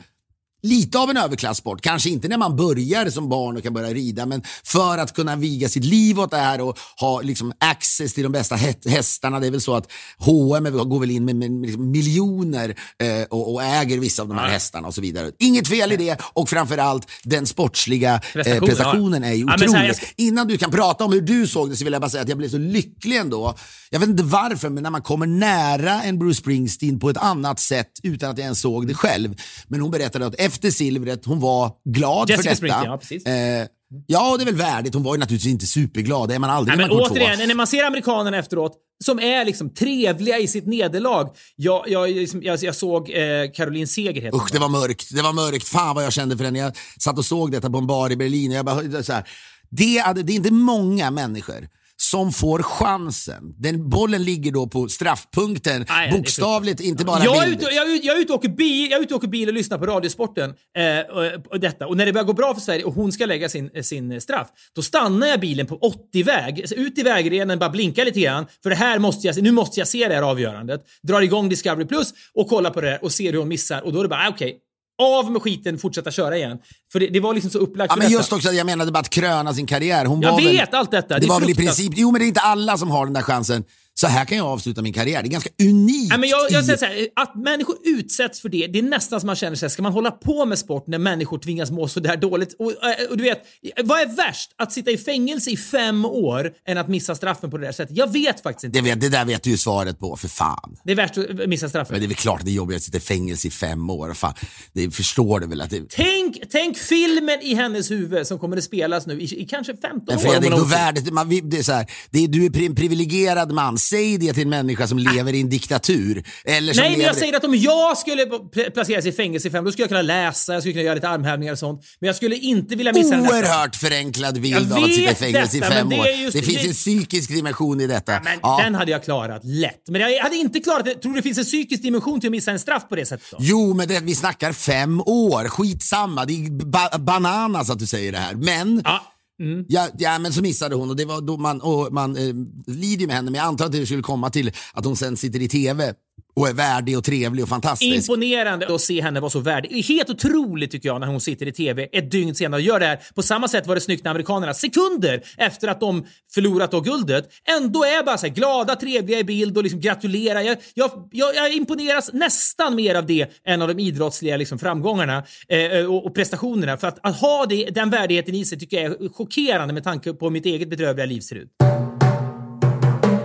lite 0.65 0.99
av 0.99 1.11
en 1.11 1.17
överklassport. 1.17 1.81
Kanske 1.81 2.11
inte 2.11 2.29
när 2.29 2.39
man 2.39 2.57
börjar 2.57 3.11
som 3.11 3.29
barn 3.29 3.57
och 3.57 3.63
kan 3.63 3.73
börja 3.75 3.95
rida, 3.95 4.27
men 4.27 4.43
för 4.65 4.99
att 4.99 5.15
kunna 5.15 5.37
viga 5.37 5.69
sitt 5.69 5.85
liv 5.85 6.21
åt 6.21 6.31
det 6.31 6.37
här 6.37 6.61
och 6.61 6.79
ha 7.01 7.21
liksom 7.21 7.53
access 7.61 8.15
till 8.15 8.23
de 8.23 8.33
bästa 8.33 8.57
hä- 8.57 8.89
hästarna. 8.89 9.41
Det 9.41 9.47
är 9.47 9.51
väl 9.51 9.61
så 9.61 9.75
att 9.75 9.93
H&M 10.19 10.89
går 10.89 11.01
väl 11.01 11.11
in 11.11 11.25
med, 11.25 11.37
med, 11.37 11.51
med 11.51 11.63
liksom 11.67 11.91
miljoner 11.91 12.69
eh, 13.03 13.23
och, 13.31 13.53
och 13.55 13.63
äger 13.63 13.99
vissa 13.99 14.23
av 14.23 14.29
de 14.29 14.39
här 14.39 14.49
hästarna 14.49 14.89
och 14.89 14.95
så 14.95 15.01
vidare. 15.01 15.31
Inget 15.39 15.69
fel 15.69 15.93
i 15.93 15.97
det 15.97 16.21
och 16.33 16.49
framförallt 16.49 17.07
den 17.25 17.47
sportsliga 17.47 18.21
eh, 18.47 18.59
Prestationen, 18.61 19.23
ja. 19.23 19.29
är 19.29 19.33
ju 19.35 19.45
Ja, 19.49 19.55
otrolig. 19.55 19.71
så 19.71 19.77
här, 19.77 19.93
ska- 19.93 20.07
Innan 20.17 20.47
du 20.49 20.59
kan 20.59 20.71
prata 20.71 21.05
om 21.05 21.13
hur 21.13 21.21
du 21.21 21.47
såg 21.47 21.71
det 21.71 21.77
så 21.77 21.85
vill 21.85 21.93
jag 21.93 22.03
bara 22.03 22.11
säga 22.11 22.23
att 22.23 22.29
jag 22.29 22.39
blev 22.39 22.49
så 22.49 22.59
lycklig 22.59 23.17
ändå. 23.17 23.55
Jag 23.91 24.01
vet 24.01 24.09
inte 24.09 24.23
varför, 24.23 24.69
men 24.69 24.83
när 24.83 24.91
man 24.91 25.03
kommer 25.03 25.27
nära 25.27 26.03
en 26.03 26.19
Bruce 26.19 26.35
Springsteen 26.41 27.01
på 27.01 27.11
ett 27.11 27.17
annat 27.17 27.61
sätt 27.61 27.91
utan 28.03 28.31
att 28.31 28.39
jag 28.39 28.45
ens 28.45 28.61
såg 28.61 28.89
det 28.89 28.95
själv. 28.95 29.35
Men 29.69 29.81
hon 29.81 29.91
berättade 29.91 30.27
att 30.27 30.35
efter 30.55 30.71
silvret, 30.71 31.25
hon 31.25 31.41
var 31.41 31.73
glad 31.85 32.31
Jessica 32.31 32.43
för 32.43 32.49
detta. 32.49 32.57
Springsteen, 32.57 32.91
ja, 32.91 32.99
precis. 32.99 33.27
Eh, 33.27 33.67
ja, 34.07 34.33
och 34.33 34.39
det 34.39 34.45
är 34.45 34.47
väl 34.47 34.55
värdigt. 34.55 34.95
Hon 34.95 35.03
var 35.03 35.15
ju 35.15 35.21
naturligtvis 35.21 35.53
inte 35.53 35.67
superglad. 35.67 36.29
Det 36.29 36.35
är 36.35 36.39
man 36.39 36.51
aldrig 36.51 36.77
Nej, 36.79 36.87
när 36.87 36.95
men 36.95 36.99
man 36.99 37.07
tvåa. 37.15 37.27
återigen, 37.29 37.49
när 37.49 37.55
man 37.55 37.67
ser 37.67 37.85
amerikanerna 37.85 38.37
efteråt, 38.39 38.73
som 39.05 39.19
är 39.19 39.45
liksom 39.45 39.71
trevliga 39.75 40.39
i 40.39 40.49
sitt 40.49 40.67
nederlag. 40.67 41.29
Jag, 41.57 41.89
jag, 41.89 42.11
liksom, 42.11 42.43
jag, 42.43 42.63
jag 42.63 42.75
såg 42.75 43.11
eh, 43.11 43.51
Caroline 43.55 43.87
Seger 43.87 44.35
Usch, 44.35 44.53
det 44.53 44.59
va? 44.59 44.69
var 44.69 44.81
mörkt. 44.81 45.15
Det 45.15 45.23
var 45.23 45.33
mörkt. 45.33 45.69
Fan 45.69 45.95
vad 45.95 46.05
jag 46.05 46.13
kände 46.13 46.37
för 46.37 46.45
den. 46.45 46.55
Jag 46.55 46.73
satt 46.99 47.19
och 47.19 47.25
såg 47.25 47.53
detta 47.53 47.71
på 47.71 47.79
en 47.79 47.87
bar 47.87 48.13
i 48.13 48.17
Berlin 48.17 48.51
och 48.51 48.57
jag 48.57 48.65
bara, 48.65 49.03
så 49.03 49.13
här, 49.13 49.29
det, 49.71 49.99
hade, 49.99 50.23
det 50.23 50.33
är 50.33 50.37
inte 50.37 50.53
många 50.53 51.11
människor 51.11 51.69
som 52.11 52.33
får 52.33 52.63
chansen. 52.63 53.55
Den 53.59 53.89
bollen 53.91 54.25
ligger 54.25 54.53
då 54.53 54.67
på 54.67 54.89
straffpunkten, 54.89 55.87
Nej, 55.89 56.11
bokstavligt, 56.13 56.81
inte 56.81 57.05
bara 57.05 57.25
jag, 57.25 57.49
ute, 57.49 57.65
jag, 57.65 57.91
ute- 57.91 58.07
jag, 58.07 58.31
och 58.31 58.37
åker 58.37 58.49
bil, 58.49 58.91
jag 58.91 59.03
och 59.03 59.13
åker 59.13 59.29
bil 59.29 59.49
och 59.49 59.55
lyssnar 59.55 59.79
på 59.79 59.87
Radiosporten. 59.87 60.51
Eh, 60.51 61.17
och, 61.17 61.53
och, 61.53 61.61
detta. 61.61 61.87
och 61.87 61.97
när 61.97 62.07
det 62.07 62.13
börjar 62.13 62.25
gå 62.25 62.33
bra 62.33 62.55
för 62.55 62.61
Sverige 62.61 62.85
och 62.85 62.95
hon 62.95 63.13
ska 63.13 63.27
lägga 63.27 63.49
sin, 63.49 63.71
sin 63.83 64.21
straff, 64.21 64.49
då 64.75 64.83
stannar 64.83 65.27
jag 65.27 65.41
bilen 65.41 65.67
på 65.67 65.79
80-väg. 66.15 66.73
Ut 66.77 66.99
i 66.99 67.03
vägrenen, 67.03 67.59
bara 67.59 67.71
blinka 67.71 68.05
lite 68.05 68.21
grann. 68.21 68.47
För 68.63 68.71
det 68.71 68.77
här 68.77 68.99
måste 68.99 69.27
jag, 69.27 69.43
nu 69.43 69.53
måste 69.53 69.81
jag 69.81 69.89
se 69.89 70.09
det 70.09 70.15
här 70.15 70.23
avgörandet. 70.23 70.85
Drar 71.03 71.21
igång 71.21 71.49
Discovery 71.49 71.87
Plus 71.87 72.13
och 72.35 72.49
kollar 72.49 72.71
på 72.71 72.81
det 72.81 72.91
här 72.91 73.05
och 73.05 73.13
ser 73.13 73.33
hur 73.33 73.39
hon 73.39 73.49
missar. 73.49 73.81
Och 73.81 73.93
då 73.93 73.99
är 73.99 74.03
det 74.03 74.09
bara, 74.09 74.27
ah, 74.27 74.31
okej. 74.31 74.61
Av 75.03 75.33
med 75.33 75.43
skiten, 75.43 75.79
fortsätta 75.79 76.11
köra 76.11 76.37
igen. 76.37 76.59
För 76.93 77.01
det, 77.01 77.07
det 77.07 77.21
var 77.21 77.35
liksom 77.35 77.51
så 77.51 77.59
upplagt 77.59 77.91
Ja, 77.93 77.97
men 77.97 78.01
detta. 78.07 78.19
just 78.19 78.33
också 78.33 78.49
jag 78.53 78.67
menade 78.67 78.93
bara 78.93 78.99
att 78.99 79.11
kröna 79.11 79.55
sin 79.55 79.67
karriär. 79.67 80.05
Hon 80.05 80.21
Jag 80.23 80.31
var 80.33 80.41
vet 80.41 80.69
väl, 80.69 80.69
allt 80.73 80.91
detta. 80.91 81.15
Det, 81.15 81.21
Det 81.21 81.27
var 81.27 81.41
väl 81.41 81.51
i 81.51 81.55
princip, 81.55 81.93
jo 81.97 82.11
men 82.11 82.19
det 82.19 82.25
är 82.25 82.29
inte 82.29 82.41
alla 82.41 82.79
som 82.79 82.91
har 82.91 83.05
den 83.05 83.15
där 83.15 83.23
chansen. 83.23 83.65
Så 84.05 84.11
här 84.11 84.25
kan 84.25 84.39
jag 84.39 84.47
avsluta 84.47 84.83
min 84.83 84.93
karriär. 84.93 85.23
Det 85.23 85.29
är 85.29 85.31
ganska 85.31 85.51
unikt. 85.63 86.09
Nej, 86.09 86.19
men 86.19 86.29
jag, 86.29 86.51
jag 86.51 86.65
säger 86.65 86.79
så 86.79 86.85
här, 86.85 87.09
att 87.17 87.35
människor 87.35 87.77
utsätts 87.85 88.41
för 88.41 88.49
det, 88.49 88.67
det 88.67 88.79
är 88.79 88.83
nästan 88.83 89.21
som 89.21 89.27
man 89.27 89.37
känner 89.37 89.57
sig, 89.57 89.71
ska 89.71 89.83
man 89.83 89.93
hålla 89.93 90.11
på 90.11 90.45
med 90.45 90.59
sport 90.59 90.87
när 90.87 90.99
människor 90.99 91.39
tvingas 91.39 91.71
må 91.71 91.89
så 91.89 92.01
där 92.01 92.17
dåligt? 92.17 92.57
Och, 92.59 92.71
eh, 92.71 93.11
och 93.11 93.17
du 93.17 93.25
vet, 93.25 93.43
vad 93.85 94.01
är 94.01 94.07
värst? 94.07 94.51
Att 94.57 94.73
sitta 94.73 94.91
i 94.91 94.99
fängelse 94.99 95.51
i 95.51 95.57
fem 95.57 96.05
år 96.05 96.53
än 96.69 96.79
att 96.79 96.89
missa 96.89 97.15
straffen 97.15 97.51
på 97.51 97.59
det 97.59 97.67
där 97.67 97.73
sättet? 97.73 97.97
Jag 97.97 98.13
vet 98.13 98.43
faktiskt 98.43 98.65
inte. 98.65 98.79
det, 98.79 98.85
vet, 98.85 99.01
det 99.01 99.09
där 99.09 99.25
vet 99.25 99.43
du 99.43 99.51
ju 99.51 99.59
svaret 99.59 99.99
på, 99.99 100.17
för 100.17 100.29
fan. 100.29 100.77
Det 100.85 100.93
är 100.93 100.97
värst 100.97 101.19
att 101.19 101.49
missa 101.49 101.69
straffen. 101.69 101.95
Men 101.95 102.01
det 102.01 102.07
är 102.07 102.09
väl 102.09 102.17
klart 102.17 102.39
att 102.39 102.45
det 102.45 102.51
är 102.51 102.55
jobbigt 102.55 102.77
att 102.77 102.83
sitta 102.83 102.99
i 102.99 103.01
fängelse 103.01 103.49
i 103.49 103.51
fem 103.51 103.91
år. 103.91 104.15
Fan, 104.15 104.35
det 104.73 104.91
förstår 104.91 105.41
du 105.41 105.47
väl 105.47 105.61
att 105.61 105.71
det... 105.71 105.83
Tänk, 105.91 106.39
tänk 106.51 106.79
filmen 106.79 107.41
i 107.43 107.55
hennes 107.55 107.91
huvud 107.91 108.27
som 108.27 108.39
kommer 108.39 108.57
att 108.57 108.65
spelas 108.65 109.07
nu 109.07 109.21
i, 109.21 109.43
i 109.43 109.47
kanske 109.47 109.77
15 109.77 110.01
Men 110.07 110.17
år. 110.17 110.21
Fredrik, 110.21 110.51
då 110.51 110.65
värdet, 110.65 111.13
man, 111.13 111.29
det 111.29 111.59
är 111.59 111.63
så 111.63 111.73
här, 111.73 111.87
det 112.11 112.25
är, 112.25 112.29
du 112.29 112.47
är 112.47 112.67
en 112.67 112.75
privilegierad 112.75 113.53
man. 113.53 113.79
Säg 113.95 114.19
det 114.19 114.33
till 114.33 114.43
en 114.43 114.49
människa 114.51 114.87
som 114.87 114.99
lever 114.99 115.33
i 115.33 115.41
en 115.41 115.49
diktatur. 115.49 116.25
Eller 116.45 116.73
som 116.73 116.81
Nej, 116.81 116.91
men 116.91 116.99
lever... 116.99 117.11
jag 117.11 117.17
säger 117.17 117.37
att 117.37 117.45
om 117.45 117.55
jag 117.57 117.99
skulle 117.99 118.25
pl- 118.25 118.71
placeras 118.71 119.07
i 119.07 119.13
fängelse 119.13 119.49
i 119.49 119.51
fem, 119.51 119.65
då 119.65 119.73
skulle 119.73 119.83
jag 119.83 119.89
kunna 119.89 120.03
läsa, 120.03 120.53
jag 120.53 120.63
skulle 120.63 120.73
kunna 120.73 120.83
göra 120.85 120.95
lite 120.95 121.09
armhävningar 121.09 121.53
och 121.53 121.59
sånt. 121.59 121.81
Men 122.01 122.07
jag 122.07 122.17
skulle 122.17 122.37
inte 122.37 122.77
vilja 122.77 122.93
missa 122.93 123.11
den. 123.17 123.21
Oerhört 123.27 123.77
förenklad 123.77 124.41
bild 124.41 124.73
av 124.73 124.85
att 124.85 124.93
sitta 124.95 125.11
i 125.11 125.15
fängelse 125.15 125.59
detta, 125.59 125.67
i 125.67 125.71
fem 125.77 125.89
men 125.89 125.99
det 125.99 126.01
år. 126.01 126.07
just- 126.09 126.33
det 126.37 126.43
finns 126.43 126.65
en 126.65 126.73
psykisk 126.73 127.31
dimension 127.31 127.81
i 127.81 127.87
detta. 127.87 128.21
Men 128.25 128.39
Ja. 128.43 128.61
Den 128.65 128.75
hade 128.75 128.91
jag 128.91 129.05
klarat 129.05 129.45
lätt. 129.45 129.89
Men 129.89 130.01
jag 130.01 130.23
hade 130.23 130.37
inte 130.37 130.61
klarat 130.61 130.85
det. 130.85 130.95
Tror 130.95 131.13
du 131.13 131.17
det 131.19 131.23
finns 131.23 131.39
en 131.39 131.45
psykisk 131.45 131.83
dimension 131.83 132.21
till 132.21 132.29
att 132.29 132.33
missa 132.33 132.51
en 132.51 132.59
straff 132.59 132.89
på 132.89 132.97
det 132.97 133.07
sättet 133.07 133.27
då? 133.31 133.37
Jo, 133.41 133.75
men 133.75 133.89
det, 133.89 134.01
vi 134.01 134.15
snackar 134.15 134.53
fem 134.53 135.01
år. 135.01 135.49
Skitsamma, 135.49 136.25
det 136.25 136.33
är 136.33 136.51
ba 136.51 136.99
bananas 136.99 137.71
att 137.71 137.79
du 137.79 137.87
säger 137.87 138.13
det 138.13 138.19
här. 138.19 138.35
Men 138.35 138.83
Ja. 138.85 139.11
Mm. 139.41 139.65
Ja, 139.69 139.89
ja, 139.99 140.19
men 140.19 140.33
så 140.33 140.43
missade 140.43 140.75
hon 140.75 140.91
och 140.91 140.97
det 140.97 141.05
var 141.05 141.21
då 141.21 141.37
man, 141.37 141.61
och 141.61 141.93
man 141.93 142.17
eh, 142.17 142.35
lider 142.67 143.01
ju 143.01 143.07
med 143.07 143.17
henne, 143.17 143.31
men 143.31 143.39
jag 143.39 143.47
antar 143.47 143.67
att 143.67 143.73
det 143.73 143.87
skulle 143.87 144.03
komma 144.03 144.31
till 144.31 144.53
att 144.73 144.85
hon 144.85 144.97
sen 144.97 145.17
sitter 145.17 145.43
i 145.43 145.49
tv 145.49 145.95
och 146.35 146.49
är 146.49 146.53
värdig 146.53 146.99
och 146.99 147.05
trevlig 147.05 147.43
och 147.43 147.49
fantastisk. 147.49 148.11
Imponerande 148.11 148.75
att 148.75 148.81
se 148.81 149.03
henne 149.03 149.21
vara 149.21 149.31
så 149.31 149.41
värdig. 149.41 149.83
Helt 149.83 150.11
otroligt 150.11 150.71
tycker 150.71 150.89
jag 150.89 151.01
när 151.01 151.07
hon 151.07 151.21
sitter 151.21 151.49
i 151.49 151.53
TV 151.53 151.89
ett 151.93 152.11
dygn 152.11 152.35
senare 152.35 152.61
och 152.61 152.67
gör 152.67 152.81
det 152.81 152.87
här. 152.87 153.01
På 153.15 153.23
samma 153.23 153.49
sätt 153.49 153.67
var 153.67 153.75
det 153.75 153.81
snyggt 153.81 154.05
när 154.05 154.11
amerikanerna 154.11 154.55
sekunder 154.55 155.23
efter 155.37 155.69
att 155.69 155.81
de 155.81 156.07
förlorat 156.35 156.71
då 156.71 156.81
guldet 156.81 157.29
ändå 157.61 157.85
är 157.85 158.05
bara 158.05 158.19
så 158.19 158.27
här 158.27 158.35
glada, 158.35 158.77
trevliga 158.77 159.19
i 159.19 159.25
bild 159.25 159.57
och 159.57 159.63
liksom 159.63 159.81
gratulerar. 159.81 160.41
Jag, 160.41 160.59
jag, 160.75 161.09
jag, 161.13 161.37
jag 161.37 161.53
imponeras 161.53 162.13
nästan 162.13 162.75
mer 162.75 162.95
av 162.95 163.07
det 163.07 163.31
än 163.45 163.63
av 163.63 163.69
de 163.69 163.79
idrottsliga 163.79 164.37
liksom 164.37 164.59
framgångarna 164.59 165.25
eh, 165.49 165.87
och, 165.87 166.07
och 166.07 166.15
prestationerna. 166.15 166.77
För 166.77 166.89
att, 166.89 166.99
att 167.03 167.17
ha 167.21 167.47
det, 167.47 167.71
den 167.71 167.91
värdigheten 167.91 168.35
i 168.35 168.45
sig 168.45 168.59
tycker 168.59 168.83
jag 168.83 169.03
är 169.03 169.09
chockerande 169.09 169.75
med 169.75 169.85
tanke 169.85 170.13
på 170.13 170.27
hur 170.27 170.31
mitt 170.31 170.47
eget 170.47 170.71
bedrövliga 170.71 171.07
liv 171.07 171.21
ser 171.21 171.37
ut. 171.37 171.74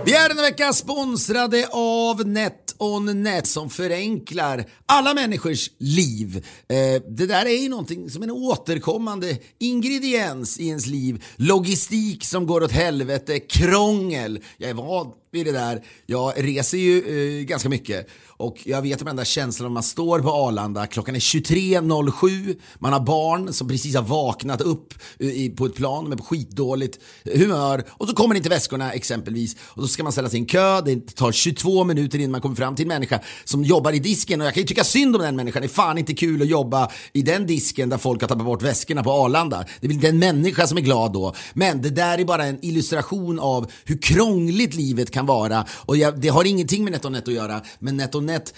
Vi 0.04 0.14
är 0.14 0.28
denna 0.28 0.42
vecka 0.42 0.72
sponsrade 0.72 1.68
av 1.72 2.28
NetOnNet 2.28 3.46
som 3.46 3.70
förenklar 3.70 4.64
alla 4.86 5.14
människors 5.14 5.70
liv. 5.78 6.46
Eh, 6.68 7.02
det 7.08 7.26
där 7.26 7.46
är 7.46 7.62
ju 7.62 7.68
någonting 7.68 8.10
som 8.10 8.22
en 8.22 8.30
återkommande 8.30 9.38
ingrediens 9.58 10.60
i 10.60 10.68
ens 10.68 10.86
liv. 10.86 11.24
Logistik 11.36 12.24
som 12.24 12.46
går 12.46 12.62
åt 12.62 12.72
helvete, 12.72 13.38
krångel. 13.38 14.40
Jag 14.56 14.70
är 14.70 14.74
van 14.74 15.12
vid 15.32 15.46
det 15.46 15.52
där. 15.52 15.82
Jag 16.06 16.32
reser 16.36 16.78
ju 16.78 17.38
eh, 17.38 17.44
ganska 17.44 17.68
mycket. 17.68 18.06
Och 18.26 18.58
jag 18.64 18.82
vet 18.82 18.98
de 18.98 19.08
enda 19.08 19.24
känslan 19.24 19.66
om 19.66 19.72
man 19.72 19.82
står 19.82 20.20
på 20.20 20.30
Arlanda, 20.30 20.86
klockan 20.86 21.14
är 21.14 21.20
23.07, 21.20 22.60
man 22.78 22.92
har 22.92 23.00
barn 23.00 23.52
som 23.52 23.68
precis 23.68 23.94
har 23.94 24.02
vaknat 24.02 24.60
upp 24.60 24.94
eh, 25.18 25.26
i, 25.26 25.50
på 25.50 25.66
ett 25.66 25.74
plan 25.74 26.08
med 26.08 26.18
på 26.18 26.24
skitdåligt 26.24 26.98
eh, 27.24 27.40
humör. 27.40 27.84
Och 27.90 28.08
så 28.08 28.14
kommer 28.14 28.34
inte 28.34 28.48
väskorna 28.48 28.92
exempelvis. 28.92 29.56
Och 29.62 29.82
så 29.82 29.88
ska 29.88 30.02
man 30.02 30.12
ställa 30.12 30.28
sig 30.28 30.38
i 30.38 30.42
en 30.42 30.46
kö, 30.46 30.80
det 30.80 31.16
tar 31.16 31.32
22 31.32 31.84
minuter 31.84 32.18
innan 32.18 32.30
man 32.30 32.40
kommer 32.40 32.56
fram 32.56 32.74
till 32.74 32.84
en 32.84 32.88
människa 32.88 33.20
som 33.44 33.64
jobbar 33.64 33.92
i 33.92 33.98
disken. 33.98 34.40
Och 34.40 34.46
jag 34.46 34.54
kan 34.54 34.60
ju 34.60 34.66
tycka 34.66 34.84
synd 34.84 35.16
om 35.16 35.22
den 35.22 35.36
människan, 35.36 35.62
det 35.62 35.66
är 35.66 35.68
fan 35.68 35.98
inte 35.98 36.14
kul 36.14 36.42
att 36.42 36.48
jobba 36.48 36.90
i 37.12 37.22
den 37.22 37.46
disken 37.46 37.88
där 37.88 37.98
folk 37.98 38.20
har 38.20 38.28
tappat 38.28 38.44
bort 38.44 38.62
väskorna 38.62 39.02
på 39.02 39.10
Arlanda. 39.10 39.64
Det 39.80 39.86
är 39.86 39.88
väl 39.88 40.00
den 40.00 40.18
människa 40.18 40.66
som 40.66 40.78
är 40.78 40.82
glad 40.82 41.12
då. 41.12 41.34
Men 41.52 41.82
det 41.82 41.90
där 41.90 42.18
är 42.18 42.24
bara 42.24 42.44
en 42.44 42.58
illustration 42.62 43.38
av 43.38 43.70
hur 43.84 43.98
krångligt 43.98 44.74
livet 44.74 45.10
kan 45.10 45.19
kan 45.20 45.26
vara. 45.26 45.64
Och 45.86 45.96
jag, 45.96 46.20
det 46.20 46.28
har 46.28 46.44
ingenting 46.44 46.84
med 46.84 46.92
NetOnNet 46.92 47.28
att 47.28 47.34
göra 47.34 47.60
men 47.78 47.96
NetOnNet 47.96 48.54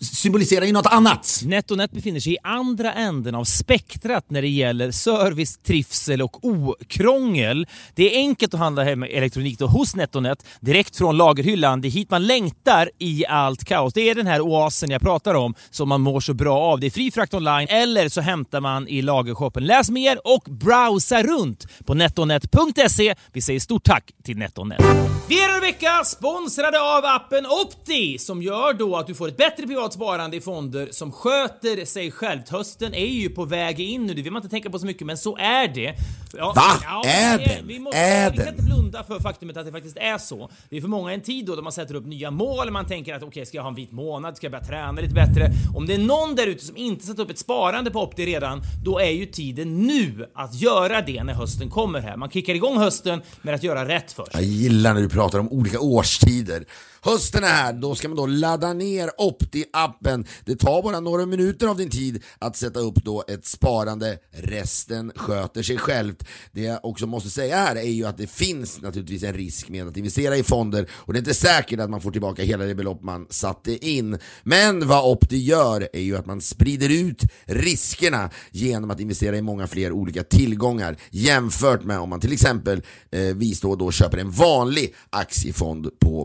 symboliserar 0.00 0.64
ju 0.64 0.72
något 0.72 0.86
annat. 0.86 1.42
NetOnNet 1.44 1.90
befinner 1.90 2.20
sig 2.20 2.32
i 2.32 2.38
andra 2.42 2.92
änden 2.92 3.34
av 3.34 3.44
spektrat 3.44 4.30
när 4.30 4.42
det 4.42 4.48
gäller 4.48 4.90
service, 4.90 5.58
trivsel 5.58 6.22
och 6.22 6.44
okrångel. 6.44 7.66
Det 7.94 8.14
är 8.14 8.18
enkelt 8.18 8.54
att 8.54 8.60
handla 8.60 8.84
hem 8.84 9.02
elektronik 9.02 9.58
då 9.58 9.66
hos 9.66 9.96
NetOnNet 9.96 10.46
direkt 10.60 10.96
från 10.96 11.16
lagerhyllan. 11.16 11.80
Det 11.80 11.88
är 11.88 11.90
hit 11.90 12.10
man 12.10 12.26
längtar 12.26 12.90
i 12.98 13.26
allt 13.26 13.64
kaos. 13.64 13.92
Det 13.92 14.10
är 14.10 14.14
den 14.14 14.26
här 14.26 14.40
oasen 14.40 14.90
jag 14.90 15.00
pratar 15.00 15.34
om 15.34 15.54
som 15.70 15.88
man 15.88 16.00
mår 16.00 16.20
så 16.20 16.34
bra 16.34 16.58
av. 16.58 16.80
Det 16.80 16.86
är 16.86 16.90
fri 16.90 17.10
frakt 17.10 17.34
online 17.34 17.68
eller 17.68 18.08
så 18.08 18.20
hämtar 18.20 18.60
man 18.60 18.88
i 18.88 19.02
lagershoppen. 19.02 19.66
Läs 19.66 19.90
mer 19.90 20.18
och 20.24 20.42
browsa 20.50 21.22
runt 21.22 21.66
på 21.86 21.94
netonet.se. 21.94 23.14
Vi 23.32 23.42
säger 23.42 23.60
stort 23.60 23.84
tack 23.84 24.10
till 24.24 24.38
NetOnNet. 24.38 24.80
Vi 25.28 25.44
är 25.44 25.54
en 25.54 25.60
vecka 25.60 26.04
sponsrade 26.04 26.80
av 26.80 27.04
appen 27.04 27.46
Opti 27.46 28.18
som 28.18 28.42
gör 28.42 28.72
då 28.72 28.96
att 28.96 29.06
du 29.06 29.14
får 29.14 29.28
ett 29.28 29.36
bättre 29.36 29.66
privat 29.76 29.92
sparande 29.92 30.36
i 30.36 30.40
fonder 30.40 30.88
som 30.92 31.12
sköter 31.12 31.84
sig 31.84 32.10
självt. 32.10 32.48
Hösten 32.48 32.94
är 32.94 33.06
ju 33.06 33.28
på 33.30 33.44
väg 33.44 33.80
in 33.80 34.06
nu, 34.06 34.14
det 34.14 34.22
vill 34.22 34.32
man 34.32 34.42
inte 34.42 34.50
tänka 34.50 34.70
på 34.70 34.78
så 34.78 34.86
mycket, 34.86 35.06
men 35.06 35.18
så 35.18 35.36
är 35.36 35.68
det. 35.68 35.94
Ja, 36.36 36.52
Va? 36.56 36.62
Ja, 36.82 37.02
Är 37.06 37.38
den? 37.38 37.66
Vi, 37.66 37.78
måste, 37.78 37.98
Är 37.98 38.30
vi 38.30 38.36
kan 38.36 38.46
den? 38.46 38.54
inte 38.54 38.66
blunda 38.66 39.04
för 39.04 39.20
faktumet 39.20 39.56
att 39.56 39.66
det 39.66 39.72
faktiskt 39.72 39.96
är 39.96 40.18
så. 40.18 40.50
Det 40.70 40.76
är 40.76 40.80
för 40.80 40.88
många 40.88 41.12
en 41.12 41.20
tid 41.20 41.46
då, 41.46 41.56
då 41.56 41.62
man 41.62 41.72
sätter 41.72 41.94
upp 41.94 42.06
nya 42.06 42.30
mål, 42.30 42.70
man 42.70 42.86
tänker 42.86 43.14
att 43.14 43.22
okej, 43.22 43.46
ska 43.46 43.56
jag 43.56 43.62
ha 43.62 43.68
en 43.68 43.74
vit 43.74 43.92
månad, 43.92 44.36
ska 44.36 44.44
jag 44.44 44.52
börja 44.52 44.64
träna 44.64 45.00
lite 45.00 45.14
bättre? 45.14 45.50
Om 45.76 45.86
det 45.86 45.94
är 45.94 45.98
någon 45.98 46.34
där 46.34 46.46
ute 46.46 46.64
som 46.64 46.76
inte 46.76 47.06
satt 47.06 47.18
upp 47.18 47.30
ett 47.30 47.38
sparande 47.38 47.90
på 47.90 48.02
Opti 48.02 48.26
redan, 48.26 48.62
då 48.84 48.98
är 48.98 49.10
ju 49.10 49.26
tiden 49.26 49.78
nu 49.86 50.26
att 50.34 50.54
göra 50.54 51.02
det 51.02 51.24
när 51.24 51.34
hösten 51.34 51.70
kommer 51.70 52.00
här. 52.00 52.16
Man 52.16 52.30
kickar 52.30 52.54
igång 52.54 52.78
hösten 52.78 53.22
med 53.42 53.54
att 53.54 53.62
göra 53.62 53.88
rätt 53.88 54.12
först. 54.12 54.34
Jag 54.34 54.42
gillar 54.42 54.94
när 54.94 55.00
du 55.00 55.08
pratar 55.08 55.38
om 55.38 55.48
olika 55.52 55.80
årstider. 55.80 56.64
Hösten 57.00 57.44
är 57.44 57.48
här, 57.48 57.72
då 57.72 57.94
ska 57.94 58.08
man 58.08 58.16
då 58.16 58.26
ladda 58.26 58.72
ner 58.72 59.10
Opti-appen. 59.18 60.26
Det 60.44 60.56
tar 60.56 60.82
bara 60.82 61.00
några 61.00 61.26
minuter 61.26 61.66
av 61.66 61.76
din 61.76 61.90
tid 61.90 62.22
att 62.38 62.56
sätta 62.56 62.80
upp 62.80 63.04
då 63.04 63.24
ett 63.28 63.46
sparande. 63.46 64.18
Resten 64.30 65.12
sköter 65.16 65.62
sig 65.62 65.78
självt. 65.78 66.24
Det 66.52 66.60
jag 66.60 66.84
också 66.84 67.06
måste 67.06 67.30
säga 67.30 67.56
här 67.56 67.76
är 67.76 67.90
ju 67.90 68.06
att 68.06 68.18
det 68.18 68.26
finns 68.26 68.82
naturligtvis 68.82 69.22
en 69.22 69.34
risk 69.34 69.68
med 69.68 69.88
att 69.88 69.96
investera 69.96 70.36
i 70.36 70.42
fonder 70.42 70.88
och 70.92 71.12
det 71.12 71.16
är 71.16 71.20
inte 71.20 71.34
säkert 71.34 71.80
att 71.80 71.90
man 71.90 72.00
får 72.00 72.10
tillbaka 72.10 72.42
hela 72.42 72.64
det 72.64 72.74
belopp 72.74 73.02
man 73.02 73.26
satte 73.30 73.88
in. 73.88 74.18
Men 74.42 74.88
vad 74.88 75.12
Opti 75.12 75.36
gör 75.36 75.88
är 75.92 76.00
ju 76.00 76.16
att 76.16 76.26
man 76.26 76.40
sprider 76.40 76.88
ut 76.88 77.22
riskerna 77.44 78.30
genom 78.50 78.90
att 78.90 79.00
investera 79.00 79.36
i 79.36 79.42
många 79.42 79.66
fler 79.66 79.92
olika 79.92 80.22
tillgångar 80.22 80.96
jämfört 81.10 81.84
med 81.84 81.98
om 81.98 82.08
man 82.08 82.20
till 82.20 82.32
exempel 82.32 82.82
eh, 83.10 83.20
vi 83.20 83.56
då, 83.62 83.76
då 83.76 83.92
köper 83.92 84.18
en 84.18 84.30
vanlig 84.30 84.94
aktiefond 85.10 85.90
på 85.98 86.24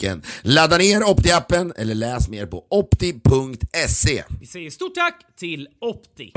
banken. 0.00 0.22
Ladda 0.42 0.78
ner 0.78 1.00
Opti-appen 1.00 1.72
eller 1.76 1.94
läs 1.94 2.28
mer 2.28 2.46
på 2.46 2.66
opti.se. 2.70 4.24
Vi 4.40 4.46
säger 4.46 4.70
stort 4.70 4.94
tack 4.94 5.36
till 5.38 5.68
Opti. 5.80 6.32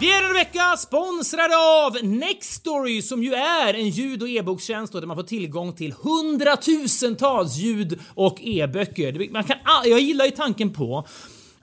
Vi 0.00 0.12
är 0.12 0.28
en 0.28 0.34
vecka 0.34 0.76
sponsrade 0.76 1.54
av 1.56 2.04
Nextory 2.04 3.02
som 3.02 3.22
ju 3.22 3.34
är 3.34 3.74
en 3.74 3.88
ljud 3.88 4.22
och 4.22 4.28
e-bokstjänst 4.28 4.92
där 4.92 5.06
man 5.06 5.16
får 5.16 5.22
tillgång 5.22 5.72
till 5.72 5.94
hundratusentals 6.02 7.56
ljud 7.56 8.00
och 8.14 8.38
e-böcker. 8.40 9.32
Man 9.32 9.44
kan, 9.44 9.56
jag 9.84 10.00
gillar 10.00 10.24
ju 10.24 10.30
tanken 10.30 10.72
på 10.72 11.06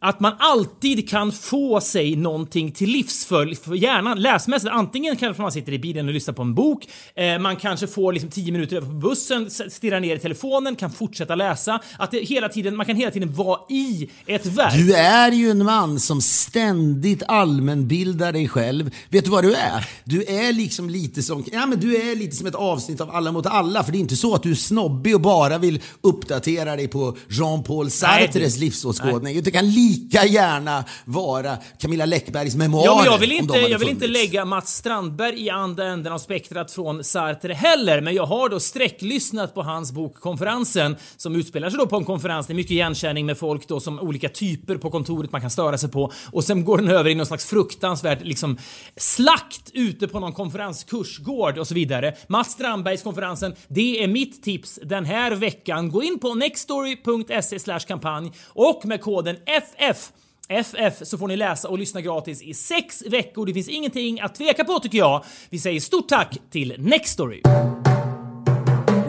att 0.04 0.20
man 0.20 0.34
alltid 0.39 1.10
kan 1.10 1.32
få 1.32 1.82
sig 1.82 2.16
någonting 2.16 2.72
till 2.72 2.89
livs 2.89 3.26
för, 3.26 3.56
för 3.64 3.76
hjärnan 3.76 4.22
läsmässigt. 4.22 4.72
Antingen 4.72 5.16
kanske 5.16 5.41
man 5.41 5.52
sitter 5.52 5.72
i 5.72 5.80
bilen 5.80 6.08
och 6.08 6.14
lyssnar 6.14 6.34
på 6.34 6.41
en 6.41 6.56
bok, 6.56 6.88
eh, 7.16 7.39
man 7.39 7.56
kanske 7.56 7.88
får 7.88 8.14
liksom 8.14 8.30
10 8.30 8.52
minuter 8.52 8.76
över 8.78 8.88
på 8.88 8.93
bussen, 8.93 9.49
stirrar 9.52 9.99
ner 9.99 10.16
i 10.16 10.20
telefonen, 10.20 10.76
kan 10.76 10.91
fortsätta 10.91 11.36
läsa. 11.36 11.80
Att 11.97 12.12
det 12.12 12.20
hela 12.20 12.49
tiden, 12.49 12.76
man 12.76 12.86
kan 12.86 12.95
hela 12.95 13.12
tiden 13.12 13.34
vara 13.34 13.60
i 13.70 14.10
ett 14.26 14.45
verk. 14.45 14.74
Du 14.74 14.93
är 14.93 15.32
ju 15.32 15.49
en 15.49 15.66
man 15.66 15.99
som 15.99 16.22
ständigt 16.22 17.24
allmänbildar 17.28 18.32
dig 18.32 18.47
själv. 18.47 18.91
Vet 19.10 19.26
du 19.26 19.32
vad 19.32 19.43
du 19.43 19.54
är? 19.54 19.89
Du 20.04 20.24
är 20.24 20.54
liksom 20.54 20.89
lite 20.89 21.24
som, 21.24 21.43
ja, 21.52 21.66
men 21.66 21.80
du 21.80 21.95
är 21.95 22.16
lite 22.16 22.36
som 22.36 22.47
ett 22.47 22.56
avsnitt 22.56 23.02
av 23.02 23.12
Alla 23.12 23.32
mot 23.32 23.45
alla. 23.45 23.84
För 23.84 23.91
det 23.91 23.97
är 23.97 23.99
inte 23.99 24.16
så 24.16 24.36
att 24.36 24.43
du 24.43 24.52
är 24.52 24.56
snobbig 24.56 25.16
och 25.16 25.22
bara 25.22 25.58
vill 25.58 25.82
uppdatera 26.02 26.76
dig 26.76 26.88
på 26.88 27.18
Jean-Paul 27.30 27.89
Sartres 27.89 28.58
livsåskådning. 28.58 29.43
Det 29.43 29.52
kan 29.52 29.72
lika 29.92 30.26
gärna 30.26 30.84
vara 31.06 31.58
Camilla 31.80 32.06
Läckbergs 32.06 32.56
memoarer. 32.56 32.86
Ja, 32.86 32.96
men 32.96 33.06
jag 33.06 33.18
vill 33.18 33.32
inte, 33.32 33.58
jag 33.58 33.80
vill 33.80 33.89
inte 33.89 34.08
lägga 34.08 34.46
Mats 34.46 34.76
Strandberg 34.76 35.46
i 35.46 35.50
andra 35.50 35.86
änden 35.86 36.14
av 36.14 36.18
spektrat 36.18 36.72
från 36.72 37.04
Sartre 37.04 37.54
heller, 37.54 38.02
men 38.02 38.14
jag 38.14 38.26
har 38.26 38.50
då 38.50 38.60
sträcklyssnat 38.60 39.54
på 39.54 39.62
hans 39.64 39.92
bok 39.92 40.16
Konferensen 40.20 40.96
som 41.18 41.36
utspelar 41.36 41.70
sig 41.70 41.80
då 41.80 41.88
på 41.88 41.96
en 41.96 42.06
konferens. 42.06 42.48
Det 42.48 42.54
är 42.54 42.56
mycket 42.56 42.72
igenkänning 42.72 43.26
med 43.26 43.38
folk 43.38 43.68
då 43.68 43.80
som 43.80 44.00
olika 44.00 44.30
typer 44.30 44.76
på 44.76 44.89
kontoret 44.89 45.32
man 45.32 45.42
kan 45.42 45.50
störa 45.50 45.78
sig 45.78 45.89
på 45.89 46.12
och 46.32 46.44
sen 46.44 46.66
går 46.66 46.78
den 46.78 46.89
över 46.89 47.10
i 47.10 47.16
någon 47.16 47.26
slags 47.26 47.46
fruktansvärt 47.46 48.22
liksom 48.22 48.58
slakt 48.98 49.72
ute 49.74 50.08
på 50.08 50.20
någon 50.20 50.34
konferenskursgård 50.34 51.58
och 51.58 51.68
så 51.68 51.74
vidare. 51.74 52.16
Mats 52.28 52.52
Strandbergs 52.52 53.04
konferensen, 53.04 53.56
det 53.68 54.04
är 54.04 54.08
mitt 54.08 54.44
tips 54.44 54.80
den 54.84 55.06
här 55.06 55.32
veckan. 55.32 55.92
Gå 55.92 56.04
in 56.04 56.20
på 56.20 56.36
nextstory.se 56.36 57.80
kampanj 57.88 58.32
och 58.48 58.86
med 58.86 59.02
koden 59.02 59.38
FF 59.46 59.81
FF 59.82 61.08
så 61.08 61.18
får 61.18 61.28
ni 61.28 61.36
läsa 61.36 61.70
och 61.70 61.80
lyssna 61.80 62.02
gratis 62.02 62.42
i 62.42 62.54
sex 62.54 63.04
veckor. 63.06 63.46
Det 63.46 63.54
finns 63.54 63.70
ingenting 63.70 64.20
att 64.20 64.36
tveka 64.36 64.64
på 64.64 64.80
tycker 64.80 64.98
jag. 64.98 65.24
Vi 65.50 65.60
säger 65.60 65.80
stort 65.80 66.08
tack 66.08 66.38
till 66.52 66.76
Nextory 66.78 67.42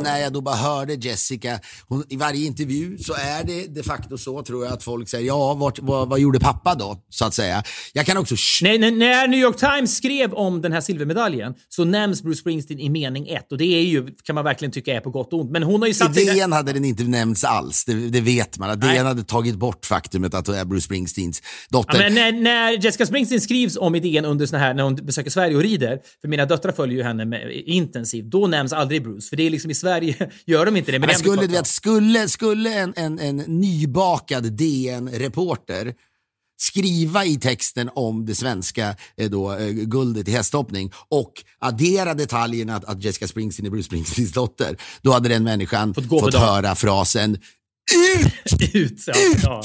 när 0.03 0.19
jag 0.19 0.33
då 0.33 0.41
bara 0.41 0.55
hörde 0.55 0.95
Jessica, 0.95 1.61
hon, 1.89 2.05
i 2.09 2.17
varje 2.17 2.47
intervju 2.47 2.99
så 2.99 3.15
är 3.15 3.45
det 3.45 3.75
de 3.75 3.83
facto 3.83 4.19
så 4.19 4.43
tror 4.43 4.65
jag 4.65 4.73
att 4.73 4.83
folk 4.83 5.09
säger 5.09 5.27
ja, 5.27 5.55
vart, 5.55 5.79
vad, 5.79 6.09
vad 6.09 6.21
gjorde 6.21 6.41
pappa 6.41 6.75
då? 6.75 6.99
Så 7.11 7.25
att 7.25 7.35
säga. 7.35 7.63
Jag 7.93 8.07
kan 8.07 8.17
också 8.17 8.35
Nej, 8.63 8.79
nej, 8.79 8.91
när 8.91 9.29
New 9.29 9.41
York 9.41 9.57
Times 9.57 9.97
skrev 9.97 10.35
om 10.35 10.63
den 10.63 10.73
här 10.73 10.81
silvermedaljen 10.81 11.55
så 11.69 11.85
nämns 11.85 12.23
Bruce 12.23 12.41
Springsteen 12.41 12.81
i 12.81 12.89
mening 12.89 13.29
ett 13.29 13.53
och 13.53 13.59
det 13.59 13.65
är 13.65 13.83
ju, 13.83 14.07
kan 14.25 14.35
man 14.35 14.45
verkligen 14.45 14.73
tycka 14.73 14.95
är 14.95 15.01
på 15.01 15.11
gott 15.11 15.33
och 15.33 15.41
ont. 15.41 15.51
Men 15.51 15.63
hon 15.63 15.81
har 15.81 15.89
ju 15.89 15.95
satt 15.95 16.17
I. 16.19 16.25
DN 16.25 16.53
hade 16.53 16.73
den 16.73 16.85
inte 16.85 17.03
nämnts 17.03 17.45
alls, 17.45 17.85
det, 17.85 17.95
det 17.95 18.21
vet 18.21 18.59
man. 18.59 18.71
Att. 18.71 18.81
DN 18.81 19.07
hade 19.07 19.25
tagit 19.25 19.55
bort 19.55 19.87
faktumet 19.87 20.35
att 20.35 20.47
hon 20.47 20.57
är 20.57 20.65
Bruce 20.65 20.85
Springsteens 20.85 21.43
Ja, 21.43 21.79
dotter. 21.79 21.99
men 21.99 22.15
när, 22.15 22.33
när 22.33 22.85
Jessica 22.85 23.07
Springsteen 23.07 23.41
skrivs 23.41 23.77
om 23.77 23.95
idén 23.95 24.25
under 24.25 24.47
såna 24.47 24.59
här, 24.59 24.75
när 24.75 24.83
hon 24.83 24.95
besöker 24.95 25.31
Sverige 25.31 25.57
och 25.57 25.63
rider, 25.63 25.99
för 26.21 26.29
mina 26.29 26.47
döttrar 26.47 26.73
följer 26.73 26.97
ju 26.97 27.03
henne 27.03 27.25
med, 27.25 27.53
intensivt, 27.67 28.25
då 28.25 28.47
nämns 28.47 28.73
aldrig 28.73 29.03
Bruce. 29.03 29.29
För 29.29 29.37
det 29.37 29.47
är 29.47 29.51
liksom 29.51 29.71
i 29.71 29.75
Sverige 29.75 29.92
gör 30.47 30.67
de 30.67 30.77
inte 30.77 30.93
det. 30.93 30.99
Men 30.99 31.07
Men 31.07 31.19
skulle, 31.19 31.47
vet, 31.47 31.67
skulle, 31.67 32.29
skulle 32.29 32.75
en, 32.75 32.93
en, 32.97 33.19
en 33.19 33.37
nybakad 33.37 34.53
DN-reporter 34.53 35.95
skriva 36.63 37.25
i 37.25 37.37
texten 37.37 37.91
om 37.95 38.27
det 38.27 38.35
svenska 38.35 38.97
eh, 39.17 39.31
då, 39.31 39.53
eh, 39.53 39.69
guldet 39.69 40.29
i 40.29 40.33
hästhoppning 40.33 40.93
och 41.09 41.33
addera 41.59 42.15
detaljerna 42.15 42.77
att, 42.77 42.85
att 42.85 43.05
Jessica 43.05 43.29
Springsteen 43.29 43.67
är 43.67 43.71
Bruce 43.71 43.87
Springsteens 43.87 44.33
dotter, 44.33 44.77
då 45.03 45.13
hade 45.13 45.29
den 45.29 45.45
människan 45.45 45.95
Fått 45.95 46.09
fått, 46.09 46.35
höra 46.35 46.75
frasen 46.75 47.39
ut. 48.73 49.05
Ja, 49.07 49.15
ja. 49.43 49.63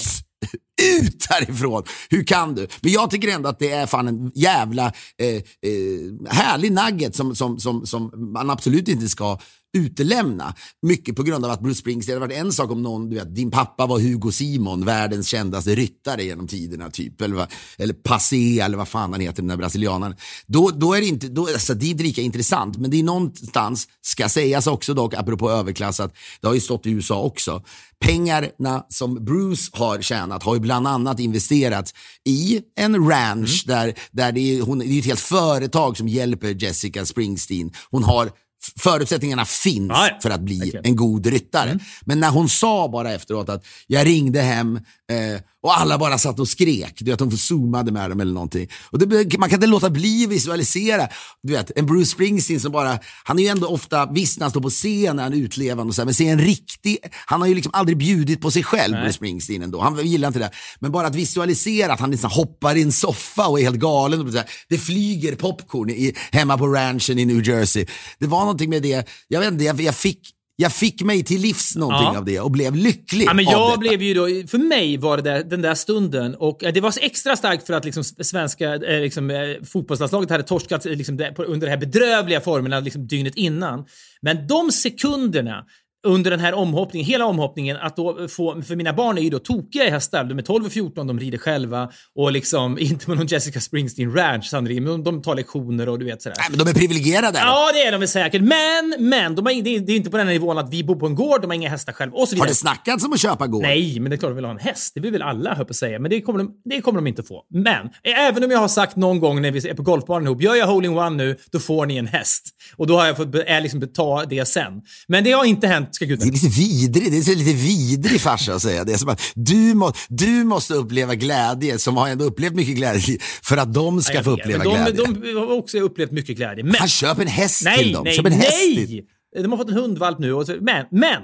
ut 0.82 1.25
härifrån! 1.30 1.84
Hur 2.09 2.23
kan 2.23 2.55
du? 2.55 2.67
Men 2.82 2.91
jag 2.91 3.11
tycker 3.11 3.28
ändå 3.28 3.49
att 3.49 3.59
det 3.59 3.71
är 3.71 3.86
fan 3.86 4.07
en 4.07 4.32
jävla 4.36 4.86
eh, 5.17 5.28
eh, 5.28 6.30
härlig 6.30 6.71
nugget 6.71 7.15
som, 7.15 7.36
som, 7.36 7.59
som, 7.59 7.86
som 7.86 8.32
man 8.34 8.49
absolut 8.49 8.88
inte 8.88 9.09
ska 9.09 9.39
utelämna. 9.78 10.55
Mycket 10.82 11.15
på 11.15 11.24
grund 11.24 11.45
av 11.45 11.51
att 11.51 11.61
Bruce 11.61 11.80
Springsteen, 11.80 12.22
hade 12.22 12.28
varit 12.34 12.45
en 12.45 12.51
sak 12.51 12.72
om 12.72 12.84
någon, 12.84 13.09
du 13.09 13.15
vet, 13.15 13.36
din 13.36 13.51
pappa 13.51 13.86
var 13.86 13.99
Hugo 13.99 14.32
Simon, 14.32 14.86
världens 14.86 15.28
kändaste 15.28 15.76
ryttare 15.76 16.24
genom 16.24 16.47
tiderna, 16.47 16.89
typ. 16.89 17.22
Eller, 17.22 17.47
eller 17.78 17.93
Passé, 17.93 18.59
eller 18.59 18.78
vad 18.78 18.88
fan 18.88 19.11
han 19.11 19.22
heter, 19.22 19.41
den 19.41 19.47
där 19.47 19.57
brasilianaren. 19.57 20.15
Då, 20.47 20.70
då 20.70 20.93
är 20.93 21.01
det 21.01 21.07
inte, 21.07 21.28
då, 21.28 21.47
alltså, 21.47 21.74
det 21.74 21.86
är 21.86 21.89
inte 21.89 22.03
lika 22.03 22.22
intressant, 22.22 22.78
men 22.78 22.91
det 22.91 22.99
är 22.99 23.03
någonstans, 23.03 23.88
ska 24.01 24.30
sägas 24.30 24.68
också 24.68 24.93
dock, 24.93 25.13
apropå 25.13 25.51
överklass, 25.51 25.99
att 25.99 26.15
det 26.41 26.47
har 26.47 26.53
ju 26.53 26.61
stått 26.61 26.86
i 26.86 26.91
USA 26.91 27.22
också. 27.22 27.63
Pengarna 27.99 28.86
som 28.89 29.26
Bruce 29.26 29.70
har 29.74 30.01
tjänat 30.01 30.43
har 30.43 30.55
ju 30.55 30.59
bland 30.61 30.88
annat 30.88 31.20
investerats 31.20 31.93
i 32.26 32.61
en 32.76 33.09
ranch 33.09 33.63
där, 33.68 33.93
där 34.11 34.32
det, 34.32 34.39
är, 34.39 34.61
hon, 34.61 34.80
det 34.80 34.86
är 34.86 34.99
ett 34.99 35.05
helt 35.05 35.20
företag 35.20 35.97
som 35.97 36.07
hjälper 36.07 36.63
Jessica 36.63 37.05
Springsteen. 37.05 37.72
Hon 37.91 38.03
har 38.03 38.32
Förutsättningarna 38.80 39.45
finns 39.45 39.89
Ja, 39.89 40.08
ja. 40.12 40.18
för 40.22 40.30
att 40.30 40.41
bli 40.41 40.60
Verkligen. 40.60 40.86
en 40.86 40.95
god 40.95 41.26
ryttare. 41.28 41.80
Men 42.05 42.20
när 42.20 42.30
hon 42.30 42.49
sa 42.49 42.88
bara 42.88 43.14
efteråt 43.14 43.49
att 43.49 43.66
jag 43.88 44.05
ringde 44.08 44.41
hem 44.41 44.76
eh, 45.12 45.41
och 45.64 45.80
alla 45.80 45.97
bara 45.97 46.18
satt 46.18 46.39
och 46.39 46.47
skrek. 46.47 46.93
Du 46.99 47.12
vet, 47.12 47.20
hon 47.20 47.38
zoomade 47.38 47.91
med 47.91 48.10
dem 48.10 48.20
eller 48.20 48.34
någonting. 48.34 48.68
Och 48.91 48.99
det, 48.99 49.38
man 49.38 49.49
kan 49.49 49.58
inte 49.58 49.68
låta 49.68 49.89
bli 49.89 50.24
att 50.26 50.32
visualisera. 50.32 51.08
Du 51.43 51.53
vet, 51.53 51.72
en 51.76 51.86
Bruce 51.86 52.12
Springsteen 52.12 52.60
som 52.60 52.72
bara, 52.72 52.99
han 53.24 53.39
är 53.39 53.43
ju 53.43 53.49
ändå 53.49 53.68
ofta, 53.68 54.05
visst 54.12 54.39
när 54.39 54.43
han 54.43 54.51
står 54.51 54.62
på 54.62 54.70
scen 54.70 55.20
är 55.20 55.24
han 55.24 55.34
utlevande 55.34 55.91
och 55.91 55.95
så 55.95 56.01
här, 56.01 56.05
men 56.05 56.14
se 56.14 56.28
en 56.28 56.41
riktig, 56.41 56.97
han 57.26 57.41
har 57.41 57.47
ju 57.47 57.55
liksom 57.55 57.72
aldrig 57.74 57.97
bjudit 57.97 58.41
på 58.41 58.51
sig 58.51 58.64
själv, 58.64 58.93
Nej. 58.93 59.01
Bruce 59.01 59.14
Springsteen 59.14 59.62
ändå. 59.62 59.82
Han 59.82 60.08
gillar 60.08 60.28
inte 60.28 60.39
det. 60.39 60.51
Men 60.80 60.91
bara 60.91 61.08
att 61.08 61.16
visualisera 61.16 61.93
att 61.93 61.99
han 61.99 62.12
liksom 62.12 62.32
hoppar 62.32 62.76
i 62.76 62.82
en 62.82 62.91
soffa 62.91 63.47
och 63.47 63.60
är 63.60 63.64
helt 63.64 63.80
galen. 63.80 64.22
Och 64.22 64.32
så 64.32 64.38
här, 64.38 64.49
det 64.70 64.78
flyger 64.78 65.36
popcorn 65.36 65.89
i, 65.89 66.16
hemma 66.32 66.58
på 66.58 66.68
ranchen 66.68 67.20
i 67.20 67.26
New 67.26 67.47
Jersey. 67.47 67.86
Det 68.20 68.28
var 68.28 68.39
någonting 68.39 68.70
med 68.70 68.82
det, 68.82 69.10
jag 69.28 69.39
vet 69.39 69.51
inte, 69.51 69.64
jag, 69.64 69.82
jag 69.82 69.95
fick 69.95 70.36
jag 70.60 70.74
fick 70.74 71.01
mig 71.01 71.24
till 71.24 71.41
livs 71.41 71.76
någonting 71.76 72.10
Ja. 72.14 72.18
av 72.18 72.26
det 72.26 72.39
och 72.39 72.51
blev 72.51 72.76
lycklig 72.76 73.26
Ja, 73.26 73.34
men 73.34 73.47
av 73.47 73.51
jag 73.53 73.70
detta. 73.70 73.80
blev 73.80 74.01
ju 74.01 74.14
då, 74.14 74.47
för 74.47 74.58
mig 74.58 74.97
var 74.97 75.18
det 75.18 75.24
där, 75.24 75.43
den 75.43 75.62
där 75.62 75.76
stunden 75.76 76.36
och 76.36 76.64
eh, 76.64 76.74
det 76.74 76.82
var 76.82 76.93
extra 77.01 77.36
starkt 77.36 77.66
för 77.68 77.74
att 77.74 77.86
liksom 77.86 78.03
svenska 78.03 78.76
eh, 78.76 79.01
liksom, 79.01 79.30
eh, 79.32 79.38
fotbollslandslaget 79.66 80.30
hade 80.30 80.43
torskat 80.43 80.86
liksom, 80.86 81.14
under 81.38 81.68
de 81.68 81.70
här 81.72 81.78
bedrövliga 81.78 82.41
formerna 82.41 82.80
liksom, 82.80 83.08
dygnet 83.08 83.36
innan. 83.36 83.86
Men 84.22 84.47
de 84.47 84.72
sekunderna 84.72 85.66
under 86.08 86.32
den 86.32 86.39
här 86.39 86.53
omhoppningen, 86.53 87.08
hela 87.08 87.26
omhoppningen, 87.26 87.78
att 87.78 87.95
då 87.95 88.28
få, 88.28 88.62
för 88.62 88.76
mina 88.76 88.93
barn 88.93 89.18
är 89.18 89.22
ju 89.22 89.30
då 89.30 89.39
tokiga 89.39 89.88
i 89.88 89.89
hästar. 89.89 90.24
De 90.24 90.38
är 90.38 90.41
12 90.41 90.66
och 90.66 90.72
14, 90.72 91.08
de 91.08 91.20
rider 91.20 91.38
själva 91.38 91.89
och 92.16 92.32
liksom 92.32 92.78
inte 92.80 93.10
med 93.10 93.18
någon 93.18 93.28
Jessica 93.28 93.60
Springsteen 93.60 94.16
ranch 94.16 94.45
sannolikt, 94.45 94.82
men 94.82 95.03
de, 95.03 95.22
tar 95.22 95.36
lektioner 95.36 95.89
och 95.89 95.99
du 95.99 96.05
vet 96.05 96.22
sådär. 96.22 96.38
Nej, 96.39 96.47
men 96.49 96.60
de 96.60 96.70
är 96.70 96.74
privilegierade. 96.74 97.39
Ja, 97.39 97.72
det 97.74 97.82
är 97.82 97.91
de 97.91 97.97
väl 97.97 98.08
säkert. 98.08 98.41
Men, 98.41 99.10
men, 99.10 99.36
de 99.36 99.45
har, 99.45 99.62
det, 99.64 99.76
är, 99.76 99.89
är 99.91 99.95
inte 99.95 100.10
på 100.10 100.18
den 100.18 100.28
här 100.28 100.34
nivån 100.34 100.58
att 100.58 100.74
vi 100.74 100.84
bor 100.84 100.95
på 100.95 101.05
en 101.05 101.16
gård, 101.16 101.41
de 101.41 101.47
har 101.47 101.55
inga 101.55 101.70
hästar 101.70 101.93
själva 101.93 102.18
och 102.18 102.28
så 102.28 102.32
Har 102.32 102.36
vidare. 102.36 102.49
det 102.49 102.55
snackats 102.55 103.05
om 103.05 103.14
att 103.14 103.20
köpa 103.20 103.47
gård? 103.47 103.62
Nej, 103.62 103.99
men 103.99 104.10
det 104.10 104.16
är 104.16 104.18
klart 104.18 104.30
de 104.30 104.36
vill 104.36 104.45
ha 104.45 104.51
en 104.51 104.60
häst. 104.60 104.91
Det 104.95 105.01
vill 105.01 105.12
väl 105.12 105.22
alla, 105.22 105.53
höll 105.53 105.66
på 105.66 105.70
att 105.70 105.76
säga. 105.76 105.99
Men 105.99 106.12
det 106.12 106.22
kommer, 106.22 106.39
de, 106.39 106.51
det 106.66 106.82
kommer 106.82 106.97
de 106.97 107.08
inte 107.08 107.24
få. 107.24 107.43
Men, 107.49 107.89
även 108.03 108.43
om 108.43 108.51
jag 108.51 108.60
har 108.60 108.68
sagt 108.68 108.95
någon 108.95 109.20
gång 109.20 109.41
när 109.41 109.51
vi 109.51 109.70
är 109.70 109.74
på 109.74 109.84
golfbanan 109.84 110.24
ihop, 110.24 110.41
gör 110.41 110.55
jag 110.55 110.68
hole-in-one 110.68 111.16
nu, 111.16 111.38
då 111.51 111.60
får 111.60 111.86
ni 111.86 111.97
en 111.97 112.08
häst. 112.08 112.49
Och 112.76 112.88
då 112.88 112.97
har 112.97 113.05
jag 113.05 113.18
fått 113.18 113.36
är 113.36 113.62
liksom 113.62 113.82
ta 113.93 114.26
det 114.26 114.45
sen. 114.45 114.82
Men 115.08 115.24
det 115.24 115.32
har 115.32 115.45
inte 115.45 115.68
hänt, 115.68 115.97
ska 115.98 116.06
Det 116.06 116.12
är 116.14 116.16
gudarna. 116.16 116.32
lite 116.32 116.48
vidrigt. 116.48 117.26
Det 117.26 117.32
är 117.32 117.36
lite 117.36 117.54
vidrig 117.54 118.22
farsa 118.22 118.54
att 118.54 118.62
säga. 118.62 118.84
Det 118.84 118.93
är 118.93 118.98
som 118.98 119.10
att 119.10 119.22
du, 119.36 119.74
må, 119.74 119.91
du 120.10 120.43
måste 120.43 120.74
uppleva 120.74 121.16
glädje, 121.16 121.80
som 121.80 121.98
har 121.98 122.10
ändå 122.10 122.26
upplevt 122.26 122.54
mycket 122.54 122.76
glädje, 122.76 123.18
för 123.43 123.58
att 123.58 123.74
de 123.74 124.02
ska 124.02 124.14
Jag 124.14 124.24
få 124.26 124.32
uppleva 124.32 124.64
men 124.64 124.74
glädje. 124.74 125.06
de, 125.06 125.22
de 125.34 125.34
har 125.39 125.52
också 125.58 125.80
upplevt 125.80 126.12
mycket 126.12 126.38
glädje. 126.38 126.64
Men, 126.64 126.76
Han 126.76 126.88
köper 126.88 127.22
en 127.22 127.28
häst 127.28 127.62
nej, 127.66 127.78
till 127.78 127.91
dem. 127.93 128.04
nej, 128.04 128.14
Köp 128.14 128.26
en 128.26 128.32
häst 128.32 128.58
till. 128.62 128.89
nej! 129.36 129.43
De 129.43 129.52
har 129.52 129.58
fått 129.58 129.68
en 129.70 129.74
hundvalp 129.74 130.20
nu. 130.20 130.34
Och 130.34 130.45
så, 130.45 130.56
men, 130.62 130.86
men! 130.91 131.22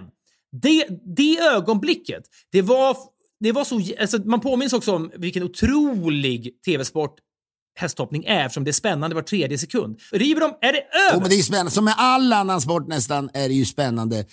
Det, 0.61 0.87
det 1.17 1.39
ögonblicket, 1.39 2.23
det 2.51 2.61
var, 2.61 2.97
det 3.39 3.51
var 3.51 3.63
så... 3.65 3.81
Alltså, 4.01 4.17
man 4.17 4.39
påminns 4.39 4.73
också 4.73 4.95
om 4.95 5.11
vilken 5.17 5.43
otrolig 5.43 6.49
tv-sport 6.65 7.15
hästhoppning 7.79 8.23
är 8.25 8.45
eftersom 8.45 8.63
det 8.63 8.69
är 8.71 8.73
spännande 8.73 9.15
var 9.15 9.21
tredje 9.21 9.57
sekund. 9.57 9.99
River 10.11 10.41
de, 10.41 10.51
är 10.67 10.73
det 10.73 10.83
över? 11.09 11.17
Oh, 11.17 11.21
men 11.21 11.29
det 11.29 11.35
är 11.35 11.41
spännande. 11.41 11.71
Som 11.71 11.85
med 11.85 11.93
all 11.97 12.33
annan 12.33 12.61
sport 12.61 12.87
nästan 12.87 13.29
är 13.33 13.47
det 13.47 13.53
ju 13.55 13.65
spännande 13.65 14.25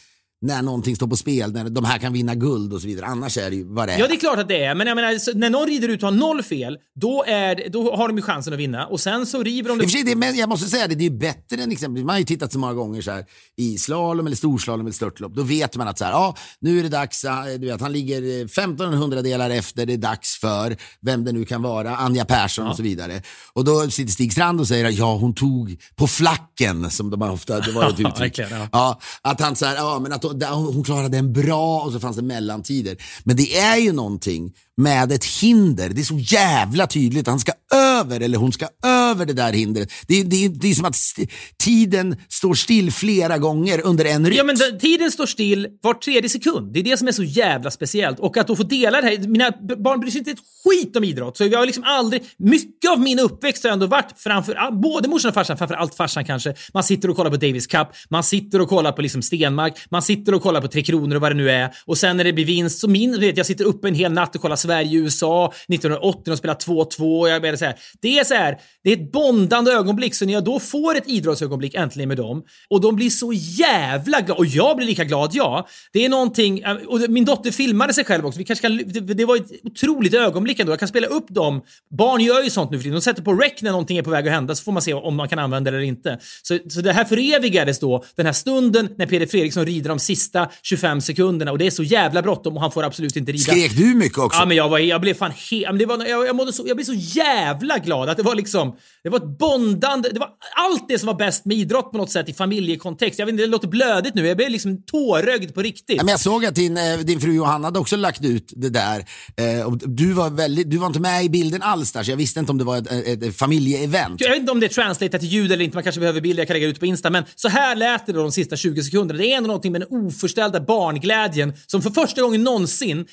när 0.43 0.63
någonting 0.63 0.97
står 0.97 1.07
på 1.07 1.17
spel, 1.17 1.53
när 1.53 1.71
de 1.71 1.85
här 1.85 1.99
kan 1.99 2.13
vinna 2.13 2.35
guld 2.35 2.73
och 2.73 2.81
så 2.81 2.87
vidare. 2.87 3.07
Annars 3.07 3.39
är 3.39 3.51
det 3.51 3.57
ju 3.57 3.65
vad 3.75 3.89
det 3.89 3.93
är. 3.95 3.99
Ja, 3.99 4.07
det 4.09 4.15
är 4.15 4.19
klart 4.19 4.39
att 4.39 4.49
det 4.49 4.65
är. 4.65 4.75
Men 4.75 4.87
jag 4.87 4.95
menar, 4.95 5.35
när 5.35 5.51
någon 5.51 5.67
rider 5.67 5.89
ut 5.89 6.03
och 6.03 6.09
har 6.09 6.17
noll 6.17 6.43
fel, 6.43 6.79
då, 7.01 7.25
är, 7.27 7.69
då 7.71 7.97
har 7.97 8.09
de 8.09 8.17
ju 8.17 8.23
chansen 8.23 8.53
att 8.53 8.59
vinna. 8.59 8.87
Och 8.87 9.01
sen 9.01 9.27
så 9.27 9.43
river 9.43 9.69
de 9.69 9.81
I 9.81 9.87
och 9.87 9.91
för 9.91 9.99
det. 9.99 10.05
sig, 10.05 10.15
det 10.15 10.17
men 10.17 10.37
jag 10.37 10.49
måste 10.49 10.69
säga 10.69 10.89
det, 10.89 10.95
det 10.95 11.05
är 11.05 11.11
ju 11.11 11.19
bättre 11.19 11.63
än 11.63 11.73
exempelvis, 11.73 12.05
man 12.07 12.13
har 12.15 12.19
ju 12.19 12.25
tittat 12.25 12.53
så 12.53 12.59
många 12.59 12.75
gånger 12.75 13.03
så 13.03 13.11
här, 13.11 13.25
i 13.57 13.79
slalom 13.79 14.27
eller 14.27 14.37
storslalom 14.37 14.87
eller 14.87 14.95
störtlopp. 14.95 15.33
Då 15.35 15.43
vet 15.43 15.77
man 15.77 15.89
att 15.89 15.99
så 15.99 16.05
här, 16.05 16.13
ja, 16.13 16.37
nu 16.61 16.79
är 16.79 16.83
det 16.83 16.89
dags, 16.89 17.25
eh, 17.25 17.45
du 17.59 17.67
vet, 17.67 17.81
han 17.81 17.93
ligger 17.93 18.41
eh, 18.43 18.47
15 18.47 18.95
hundradelar 18.95 19.51
efter, 19.51 19.87
det 19.87 19.93
är 19.93 19.97
dags 19.99 20.39
för, 20.41 20.77
vem 21.03 21.25
det 21.25 21.33
nu 21.33 21.45
kan 21.45 21.63
vara, 21.63 21.97
Anja 21.97 22.25
Persson 22.25 22.67
och 22.67 22.77
så 22.77 22.83
vidare. 22.83 23.23
Och 23.53 23.65
då 23.65 23.91
sitter 23.91 24.13
Stig 24.13 24.33
Strand 24.33 24.61
och 24.61 24.69
säger, 24.69 24.91
ja 24.91 25.17
hon 25.17 25.35
tog 25.35 25.77
på 25.97 26.07
flacken, 26.07 26.91
som 26.91 27.11
de 27.11 27.23
ofta, 27.23 27.61
det 27.61 27.73
var 27.73 27.89
ett 27.91 27.99
Ja, 27.99 28.09
uttryck. 28.09 28.39
ja. 28.39 28.69
Ja, 28.73 29.01
att 29.23 29.41
han 29.41 29.57
så 29.57 29.67
här, 29.67 29.77
ja 29.77 29.99
men 30.03 30.13
att 30.13 30.30
hon, 30.33 30.75
hon 30.75 30.85
klarade 30.85 31.09
den 31.09 31.33
bra 31.33 31.81
och 31.81 31.93
så 31.93 32.01
fanns 32.01 32.17
det 32.17 32.23
mellantider. 32.23 32.97
Men 33.25 33.37
det 33.37 33.59
är 33.59 33.77
ju 33.77 33.93
någonting 33.93 34.53
med 34.83 35.13
ett 35.13 35.25
hinder. 35.25 35.89
Det 35.89 36.01
är 36.01 36.05
så 36.05 36.19
jävla 36.19 36.87
tydligt. 36.87 37.27
Han 37.27 37.41
ska 37.41 37.53
över 37.75 38.21
eller 38.21 38.39
hon 38.39 38.53
ska 38.53 38.67
över 38.85 39.27
det 39.27 39.33
där 39.33 39.53
hindret. 39.53 39.93
Det 40.07 40.21
är, 40.21 40.25
det 40.25 40.49
det 40.49 40.71
är 40.71 40.75
som 40.75 40.85
att 40.85 40.95
st- 40.95 41.27
tiden 41.59 42.17
står 42.29 42.55
still 42.55 42.93
flera 42.93 43.39
gånger 43.39 43.81
under 43.85 44.05
en 44.05 44.27
rytm. 44.27 44.37
Ja, 44.37 44.45
men 44.45 44.57
den- 44.57 44.79
tiden 44.79 45.11
står 45.11 45.27
still 45.27 45.69
var 45.83 45.95
tredje 45.95 46.29
sekund. 46.31 46.73
Det 46.73 46.81
är 46.81 46.85
det 46.85 46.97
som 46.97 47.09
är 47.09 47.13
så 47.13 47.23
jävla 47.23 47.71
speciellt. 47.71 48.19
Och 48.21 48.37
att 48.37 48.47
då 48.47 48.57
få 48.57 48.63
dela 48.63 49.01
det 49.01 49.07
här. 49.07 49.19
Mina 49.29 49.51
barn 49.85 50.01
bryr 50.01 50.11
sig 50.11 50.19
inte 50.19 50.31
ett 50.31 50.39
skit 50.65 50.97
om 50.97 51.05
idrott. 51.05 51.37
Så 51.37 51.45
jag 51.45 51.59
har 51.59 51.67
liksom 51.67 51.85
aldrig... 51.87 52.23
Mycket 52.39 52.91
av 52.91 53.01
min 53.01 53.19
uppväxt 53.19 53.65
har 53.65 53.71
ändå 53.71 53.87
varit 53.87 54.13
framför 54.17 54.71
både 54.83 55.09
morsan 55.09 55.29
och 55.29 55.35
farsan, 55.35 55.59
framför 55.59 55.75
allt 55.75 55.95
farsan 55.95 56.25
kanske. 56.25 56.55
Man 56.75 56.85
sitter 56.85 57.11
och 57.11 57.17
kollar 57.17 57.31
på 57.31 57.37
Davis 57.37 57.67
Cup, 57.67 57.89
man 58.11 58.23
sitter 58.25 58.61
och 58.61 58.69
kollar 58.69 58.93
på 58.93 59.03
liksom 59.03 59.23
Stenmark, 59.23 59.79
man 59.91 60.03
sitter 60.03 60.35
och 60.35 60.43
kollar 60.43 60.61
på 60.61 60.69
Tre 60.69 60.83
Kronor 60.83 61.15
och 61.17 61.21
vad 61.23 61.31
det 61.31 61.37
nu 61.37 61.51
är. 61.51 61.71
Och 61.87 61.99
sen 61.99 62.17
när 62.17 62.25
det 62.25 62.33
blir 62.33 62.45
vinst 62.45 62.79
så 62.81 62.89
min, 62.89 63.21
vet, 63.21 63.37
jag 63.37 63.47
sitter 63.47 63.65
uppe 63.65 63.89
en 63.89 63.95
hel 63.95 64.13
natt 64.13 64.35
och 64.35 64.43
kollar 64.43 64.57
Sverige-USA 64.71 65.53
1980 65.69 66.33
och 66.33 66.39
spelar 66.39 66.55
2-2. 66.55 67.21
Och 67.21 67.29
jag 67.29 67.43
menar 67.43 67.57
så 67.57 67.65
här, 67.65 67.75
det 68.01 68.19
är 68.19 68.25
så 68.25 68.35
här, 68.35 68.59
det 68.85 68.93
är 68.93 68.97
ett 68.97 69.13
bondande 69.13 69.73
ögonblick. 69.73 70.15
Så 70.15 70.27
när 70.27 70.33
jag 70.33 70.45
då 70.45 70.61
får 70.61 70.97
ett 70.97 71.09
idrottsögonblick 71.09 71.75
äntligen 71.75 72.09
med 72.09 72.17
dem 72.17 72.43
och 72.71 72.81
de 72.81 72.97
blir 72.97 73.11
så 73.11 73.33
jävla 73.35 74.21
glada 74.21 74.39
och 74.39 74.47
jag 74.47 74.77
blir 74.77 74.87
lika 74.87 75.05
glad, 75.05 75.31
ja. 75.35 75.69
Det 75.93 76.05
är 76.05 76.09
någonting, 76.09 76.63
och 76.89 77.01
min 77.09 77.25
dotter 77.25 77.51
filmade 77.51 77.95
sig 77.95 78.05
själv 78.05 78.27
också. 78.27 78.39
Vi 78.39 78.45
kanske 78.45 78.69
kan, 78.69 78.77
det, 78.77 79.01
det 79.01 79.25
var 79.25 79.37
ett 79.37 79.51
otroligt 79.65 80.15
ögonblick 80.15 80.61
ändå. 80.61 80.73
Jag 80.73 80.79
kan 80.79 80.89
spela 80.89 81.07
upp 81.07 81.29
dem. 81.29 81.63
Barn 81.99 82.21
gör 82.21 82.43
ju 82.43 82.51
sånt 82.51 82.71
nu 82.71 82.79
för 82.79 82.83
tiden. 82.83 82.95
De 82.95 83.01
sätter 83.01 83.23
på 83.23 83.33
rec 83.33 83.53
när 83.63 83.71
någonting 83.71 83.99
är 83.99 84.03
på 84.03 84.11
väg 84.11 84.29
att 84.29 84.35
hända 84.35 84.55
så 84.55 84.65
får 84.65 84.73
man 84.73 84.83
se 84.83 84.95
om 84.95 85.17
man 85.17 85.29
kan 85.29 85.39
använda 85.39 85.71
det 85.71 85.77
eller 85.77 85.87
inte. 85.87 86.19
Så, 86.43 86.59
så 86.69 86.81
det 86.81 86.93
här 86.93 87.05
förevigades 87.05 87.79
då, 87.79 88.05
den 88.17 88.27
här 88.27 88.33
stunden 88.33 88.89
när 88.99 89.07
Peder 89.07 89.27
Fredriksson 89.27 89.67
rider 89.67 89.89
de 89.89 89.99
sista 89.99 90.49
25 90.63 91.01
sekunderna 91.01 91.53
och 91.53 91.59
det 91.59 91.67
är 91.67 91.71
så 91.71 91.83
jävla 91.83 92.23
bråttom 92.23 92.57
och 92.57 92.63
han 92.63 92.73
får 92.73 92.83
absolut 92.83 93.17
inte 93.17 93.33
rida. 93.33 93.53
Skrek 93.53 93.77
du 93.77 93.95
mycket 93.95 94.19
också? 94.19 94.41
Ja, 94.41 94.47
men 94.47 94.57
jag, 94.61 94.69
var, 94.69 94.79
jag 94.79 95.01
blev 95.01 95.15
fan 95.15 95.31
he- 95.31 95.67
men 95.67 95.79
det 95.79 95.87
var, 95.87 96.07
jag, 96.07 96.27
jag, 96.27 96.37
mådde 96.37 96.53
så, 96.53 96.65
jag 96.67 96.77
blev 96.77 96.85
så 96.85 96.95
jävla 96.95 97.79
glad 97.79 98.09
att 98.09 98.17
det 98.17 98.23
var 98.23 98.35
liksom, 98.35 98.77
det 99.03 99.09
var 99.09 99.19
ett 99.19 99.39
bondande, 99.39 100.09
det 100.09 100.21
var 100.21 100.29
allt 100.57 100.89
det 100.89 100.99
som 100.99 101.07
var 101.07 101.15
bäst 101.15 101.45
med 101.45 101.57
idrott 101.57 101.91
på 101.91 101.99
något 101.99 102.11
sätt 102.11 102.29
i 102.29 102.33
familjekontext. 102.33 103.19
Jag 103.19 103.27
vet 103.27 103.33
inte, 103.33 103.43
det 103.43 103.47
låter 103.47 103.69
blödigt 103.69 104.15
nu, 104.15 104.27
jag 104.27 104.37
blev 104.37 104.51
liksom 104.51 104.83
tårögd 104.83 105.55
på 105.55 105.63
riktigt. 105.63 105.97
Ja, 105.97 106.05
men 106.05 106.11
jag 106.11 106.21
såg 106.21 106.45
att 106.45 106.55
din, 106.55 106.77
eh, 106.77 106.99
din 106.99 107.21
fru 107.21 107.33
Johanna 107.33 107.67
hade 107.67 107.79
också 107.79 107.97
lagt 107.97 108.25
ut 108.25 108.53
det 108.57 108.69
där. 108.69 108.99
Eh, 109.37 109.71
du, 109.73 110.13
var 110.13 110.31
väldigt, 110.31 110.71
du 110.71 110.77
var 110.77 110.87
inte 110.87 111.01
med 111.01 111.25
i 111.25 111.29
bilden 111.29 111.63
alls 111.63 111.93
där, 111.93 112.03
så 112.03 112.11
jag 112.11 112.17
visste 112.17 112.41
inte 112.41 112.53
om 112.53 112.59
det 112.59 112.65
var 112.65 112.79
ett, 112.79 112.93
ett, 112.93 113.23
ett 113.23 113.37
familjeevent. 113.37 114.21
Jag 114.21 114.31
vet 114.31 114.41
inte 114.41 114.53
om 114.53 114.61
det 114.61 114.67
är 114.67 114.69
translatat 114.69 115.21
till 115.21 115.31
ljud 115.31 115.53
eller 115.53 115.65
inte, 115.65 115.77
man 115.77 115.83
kanske 115.85 116.01
behöver 116.01 116.21
bilder 116.21 116.41
jag 116.41 116.49
kan 116.49 116.55
lägga 116.55 116.67
ut 116.67 116.81
på 116.81 116.87
Insta, 116.87 117.11
men 117.11 117.25
så 117.35 117.49
här 117.49 117.77
lät 117.77 118.07
det 118.07 118.13
då 118.13 118.21
de 118.23 118.33
sista 118.33 118.57
20 118.57 118.83
sekunderna. 118.83 119.19
Det 119.19 119.33
är 119.33 119.37
ändå 119.37 119.47
någonting 119.47 119.73
med 119.73 119.81
den 119.81 120.07
oförställda 120.07 120.61
barnglädjen 120.61 121.53
som 121.67 121.83
för 121.83 121.91
första 121.91 122.23
gången 122.23 122.45
någonsin 122.45 123.07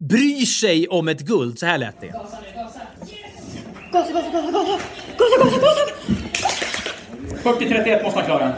bryr 0.00 0.46
sig 0.46 0.88
om 0.88 1.08
ett 1.08 1.20
guld. 1.20 1.58
Så 1.58 1.66
här 1.66 1.78
lät 1.78 2.00
det. 2.00 2.06
Gasa, 2.06 2.20
gasa, 2.54 2.80
gasa, 3.92 4.12
gasa, 4.12 4.12
gasa, 4.12 5.44
gasa, 5.44 5.60
gasa. 5.60 5.92
40-31 7.42 8.02
måste 8.02 8.18
man 8.18 8.24
klara. 8.26 8.52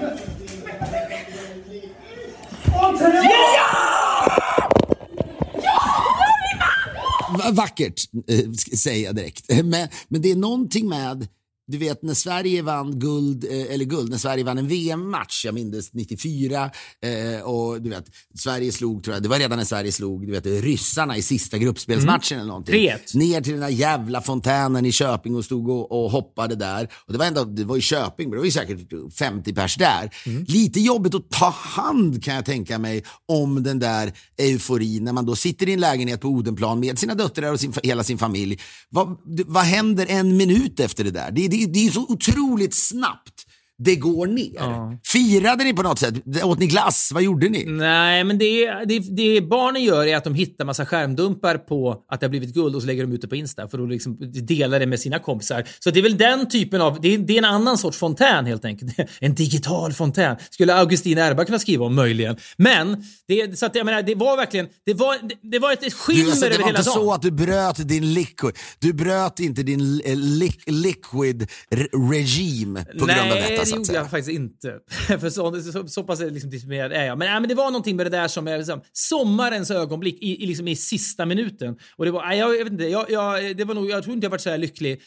Va- 7.38 7.50
Vackert, 7.52 8.00
eh, 8.28 8.50
säger 8.76 9.04
jag 9.04 9.16
direkt. 9.16 9.50
Eh, 9.52 9.62
Men, 9.64 9.88
men 10.08 10.22
det 10.22 10.30
är 10.30 10.36
någonting 10.36 10.88
med, 10.88 11.28
du 11.70 11.78
vet 11.78 12.02
när 12.02 12.14
Sverige 12.14 12.62
vann 12.62 12.98
guld, 12.98 13.44
eh, 13.44 13.74
eller 13.74 13.84
guld, 13.84 14.10
när 14.10 14.18
Sverige 14.18 14.44
vann 14.44 14.58
en 14.58 14.68
VM-match, 14.68 15.44
jag 15.44 15.54
minns 15.54 15.92
94, 15.92 16.70
eh, 17.02 17.42
och 17.42 17.82
du 17.82 17.90
vet, 17.90 18.04
Sverige 18.38 18.72
slog, 18.72 19.04
tror 19.04 19.14
jag, 19.16 19.22
det 19.22 19.28
var 19.28 19.38
redan 19.38 19.58
när 19.58 19.64
Sverige 19.64 19.92
slog, 19.92 20.26
du 20.26 20.32
vet, 20.32 20.46
ryssarna 20.46 21.16
i 21.16 21.22
sista 21.22 21.58
gruppspelsmatchen 21.58 22.38
eller 22.38 22.48
någonting. 22.48 22.74
3-1. 22.74 22.98
Ner 23.14 23.40
till 23.40 23.52
den 23.52 23.60
där 23.60 23.68
jävla 23.68 24.20
fontänen 24.20 24.86
i 24.86 24.92
Köping 24.92 25.34
och 25.34 25.44
stod 25.44 25.70
och, 25.70 26.04
och 26.04 26.10
hoppade 26.10 26.54
där. 26.54 26.88
Och 27.06 27.12
det 27.12 27.18
var 27.18 27.26
ändå, 27.26 27.44
det 27.44 27.64
var 27.64 27.76
i 27.76 27.80
Köping, 27.80 28.28
men 28.28 28.30
det 28.30 28.38
var 28.38 28.44
ju 28.44 28.50
säkert 28.50 29.14
50 29.18 29.52
pers 29.52 29.76
där. 29.76 30.10
Lite 30.46 30.80
jobbigt 30.80 31.14
att 31.14 31.30
ta 31.30 31.50
hand 31.50 32.24
kan 32.24 32.34
jag 32.34 32.44
tänka 32.44 32.78
mig 32.78 33.04
om 33.28 33.62
den 33.62 33.78
där 33.78 34.12
euforin 34.38 35.04
när 35.04 35.12
man 35.12 35.26
då 35.26 35.36
sitter 35.36 35.68
i 35.68 35.72
en 35.72 35.80
lägenhet 35.80 36.20
på 36.20 36.28
Odenplan 36.28 36.80
med 36.80 36.98
sina 36.98 37.14
döttrar 37.14 37.52
och 37.52 37.60
sin, 37.60 37.72
hela 37.82 38.04
sin 38.04 38.18
familj. 38.18 38.60
Vad, 38.88 39.16
vad 39.46 39.64
händer 39.64 40.06
en 40.08 40.36
minut 40.36 40.80
efter 40.80 41.04
det 41.04 41.10
där? 41.10 41.30
Det, 41.30 41.48
det, 41.48 41.59
det 41.66 41.86
är 41.86 41.90
så 41.90 42.06
otroligt 42.08 42.74
snabbt 42.74 43.46
det 43.84 43.96
går 43.96 44.26
ner. 44.26 44.98
Firade 45.06 45.64
ni 45.64 45.72
på 45.72 45.82
något 45.82 45.98
sätt? 45.98 46.14
Åt 46.44 46.58
ni 46.58 46.66
glass? 46.66 47.10
Vad 47.14 47.22
gjorde 47.22 47.48
ni? 47.48 47.64
Nej, 47.64 48.24
men 48.24 48.38
det, 48.38 48.66
det, 48.86 48.98
det 48.98 49.40
barnen 49.40 49.84
gör 49.84 50.06
är 50.06 50.16
att 50.16 50.24
de 50.24 50.34
hittar 50.34 50.64
massa 50.64 50.86
skärmdumpar 50.86 51.58
på 51.58 52.02
att 52.12 52.20
det 52.20 52.26
har 52.26 52.30
blivit 52.30 52.54
guld 52.54 52.74
och 52.76 52.82
så 52.82 52.86
lägger 52.86 53.02
de 53.06 53.12
ut 53.12 53.20
det 53.22 53.28
på 53.28 53.36
Insta 53.36 53.68
för 53.68 53.82
att 53.82 53.88
liksom 53.90 54.16
dela 54.46 54.78
det 54.78 54.86
med 54.86 55.00
sina 55.00 55.18
kompisar. 55.18 55.64
Så 55.78 55.90
det 55.90 55.98
är 56.00 56.02
väl 56.02 56.18
den 56.18 56.48
typen 56.48 56.80
av, 56.80 56.98
det 57.02 57.14
är, 57.14 57.18
det 57.18 57.32
är 57.34 57.38
en 57.38 57.44
annan 57.44 57.78
sorts 57.78 57.98
fontän 57.98 58.46
helt 58.46 58.64
enkelt. 58.64 58.92
En 59.20 59.34
digital 59.34 59.92
fontän. 59.92 60.36
Skulle 60.50 60.74
Augustin 60.74 61.18
Erba 61.18 61.44
kunna 61.44 61.58
skriva 61.58 61.84
om 61.86 61.94
möjligen. 61.94 62.36
Men, 62.56 63.04
det, 63.28 63.58
så 63.58 63.66
att 63.66 63.74
jag 63.74 63.86
menar, 63.86 64.02
det 64.02 64.14
var 64.14 64.36
verkligen, 64.36 64.66
det 64.86 64.94
var, 64.94 65.16
det, 65.28 65.50
det 65.50 65.58
var 65.58 65.72
ett, 65.72 65.92
skimmer 65.94 66.22
Du, 66.24 66.30
alltså, 66.30 66.40
det 66.40 66.46
över 66.46 66.58
var 66.58 66.66
hela 66.66 66.78
inte 66.78 66.90
dagen. 66.90 67.04
så 67.04 67.12
att 67.12 67.22
du 67.22 67.30
bröt 67.30 67.88
din 67.88 68.14
liquid. 68.14 68.52
Du 68.78 68.92
bröt 68.92 69.40
inte 69.40 69.62
din 69.62 70.00
eh, 70.04 70.16
li- 70.16 70.52
liquid 70.66 71.48
re- 71.70 72.10
regime 72.12 72.84
på 72.84 73.06
grund 73.06 73.20
av 73.20 73.26
detta. 73.26 73.66
Det 73.70 73.76
gjorde 73.76 73.92
jag 73.92 74.10
faktiskt 74.10 74.30
inte. 74.30 74.74
För 75.20 75.30
så, 75.30 75.72
så, 75.72 75.88
så 75.88 76.02
pass 76.02 76.20
liksom 76.20 76.50
disciplinerad 76.50 76.92
är 76.92 77.04
jag. 77.04 77.18
Men, 77.18 77.28
nej, 77.28 77.40
men 77.40 77.48
det 77.48 77.54
var 77.54 77.64
någonting 77.64 77.96
med 77.96 78.06
det 78.06 78.10
där 78.10 78.28
som 78.28 78.48
är 78.48 78.58
liksom, 78.58 78.80
sommarens 78.92 79.70
ögonblick 79.70 80.22
i, 80.22 80.42
i, 80.42 80.46
liksom, 80.46 80.68
i 80.68 80.76
sista 80.76 81.26
minuten. 81.26 81.76
Och 81.96 82.04
det 82.04 82.10
var, 82.10 82.26
nej, 82.26 82.38
jag, 82.38 82.56
jag 82.56 82.64
vet 82.64 82.72
inte, 82.72 82.84
jag, 82.84 83.10
jag, 83.10 83.56
det 83.56 83.64
var 83.64 83.74
nog, 83.74 83.90
jag 83.90 84.02
tror 84.02 84.14
inte 84.14 84.24
jag 84.24 84.30
varit 84.30 84.40
så 84.40 84.50
här 84.50 84.58
lycklig. 84.58 85.00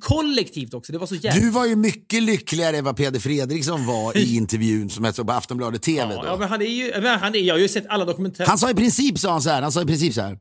Kollektivt 0.00 0.74
också, 0.74 0.92
det 0.92 0.98
var 0.98 1.06
så 1.06 1.14
jävla... 1.14 1.40
Du 1.40 1.50
var 1.50 1.66
ju 1.66 1.76
mycket 1.76 2.22
lyckligare 2.22 2.76
än 2.76 2.84
vad 2.84 2.96
Peder 2.96 3.20
Fredriksson 3.20 3.86
var 3.86 4.16
i 4.16 4.36
intervjun 4.36 4.90
som 4.90 5.04
jag 5.04 5.14
såg 5.14 5.26
på 5.26 5.32
Aftonbladet 5.32 5.82
TV. 5.82 6.14
ja, 6.14 6.22
då. 6.22 6.28
ja, 6.28 6.36
men 6.36 6.48
han 6.48 6.62
är 6.62 6.66
ju, 6.66 6.92
han 6.92 7.34
är, 7.34 7.38
jag 7.38 7.54
har 7.54 7.58
ju 7.60 7.68
sett 7.68 7.86
alla 7.88 8.04
dokumentärer. 8.04 8.48
Han 8.48 8.58
sa 8.58 8.70
i 8.70 8.74
princip 8.74 9.18
sa 9.18 9.32
han 9.32 9.42
så 9.42 9.50
här, 9.50 9.62
han 9.62 9.72
sa 9.72 9.82
i 9.82 9.86
princip 9.86 10.14
så 10.14 10.20
här. 10.20 10.38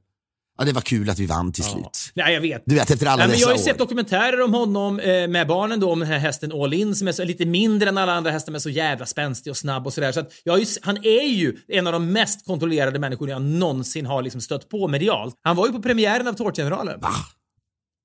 Ja, 0.57 0.65
det 0.65 0.73
var 0.73 0.81
kul 0.81 1.09
att 1.09 1.19
vi 1.19 1.25
vann 1.25 1.51
till 1.51 1.63
slut. 1.63 2.11
Nej, 2.13 2.33
jag 2.33 2.41
vet. 2.41 2.63
Du 2.65 2.75
vet, 2.75 2.91
efter 2.91 3.05
alla 3.05 3.17
Nej, 3.17 3.27
men 3.27 3.39
jag 3.39 3.47
har 3.47 3.55
ju 3.55 3.63
sett 3.63 3.77
dokumentärer 3.77 4.41
om 4.41 4.53
honom 4.53 4.99
eh, 4.99 5.27
med 5.27 5.47
barnen 5.47 5.79
då, 5.79 5.91
om 5.91 5.99
den 5.99 6.07
här 6.07 6.17
hästen 6.17 6.51
All 6.51 6.73
In 6.73 6.95
som 6.95 7.07
är 7.07 7.11
så, 7.11 7.23
lite 7.23 7.45
mindre 7.45 7.89
än 7.89 7.97
alla 7.97 8.13
andra 8.13 8.31
hästar 8.31 8.51
men 8.51 8.61
så 8.61 8.69
jävla 8.69 9.05
spänstig 9.05 9.51
och 9.51 9.57
snabb 9.57 9.87
och 9.87 9.93
sådär. 9.93 10.11
Så 10.11 10.25
jag 10.43 10.59
ju, 10.59 10.65
han 10.81 10.97
är 10.97 11.27
ju 11.27 11.57
en 11.67 11.87
av 11.87 11.93
de 11.93 12.11
mest 12.11 12.45
kontrollerade 12.45 12.99
människor 12.99 13.29
jag 13.29 13.41
någonsin 13.41 14.05
har 14.05 14.21
liksom 14.21 14.41
stött 14.41 14.69
på 14.69 14.87
medialt. 14.87 15.35
Han 15.43 15.55
var 15.55 15.67
ju 15.67 15.73
på 15.73 15.81
premiären 15.81 16.27
av 16.27 16.33
Tårtgeneralen. 16.33 16.99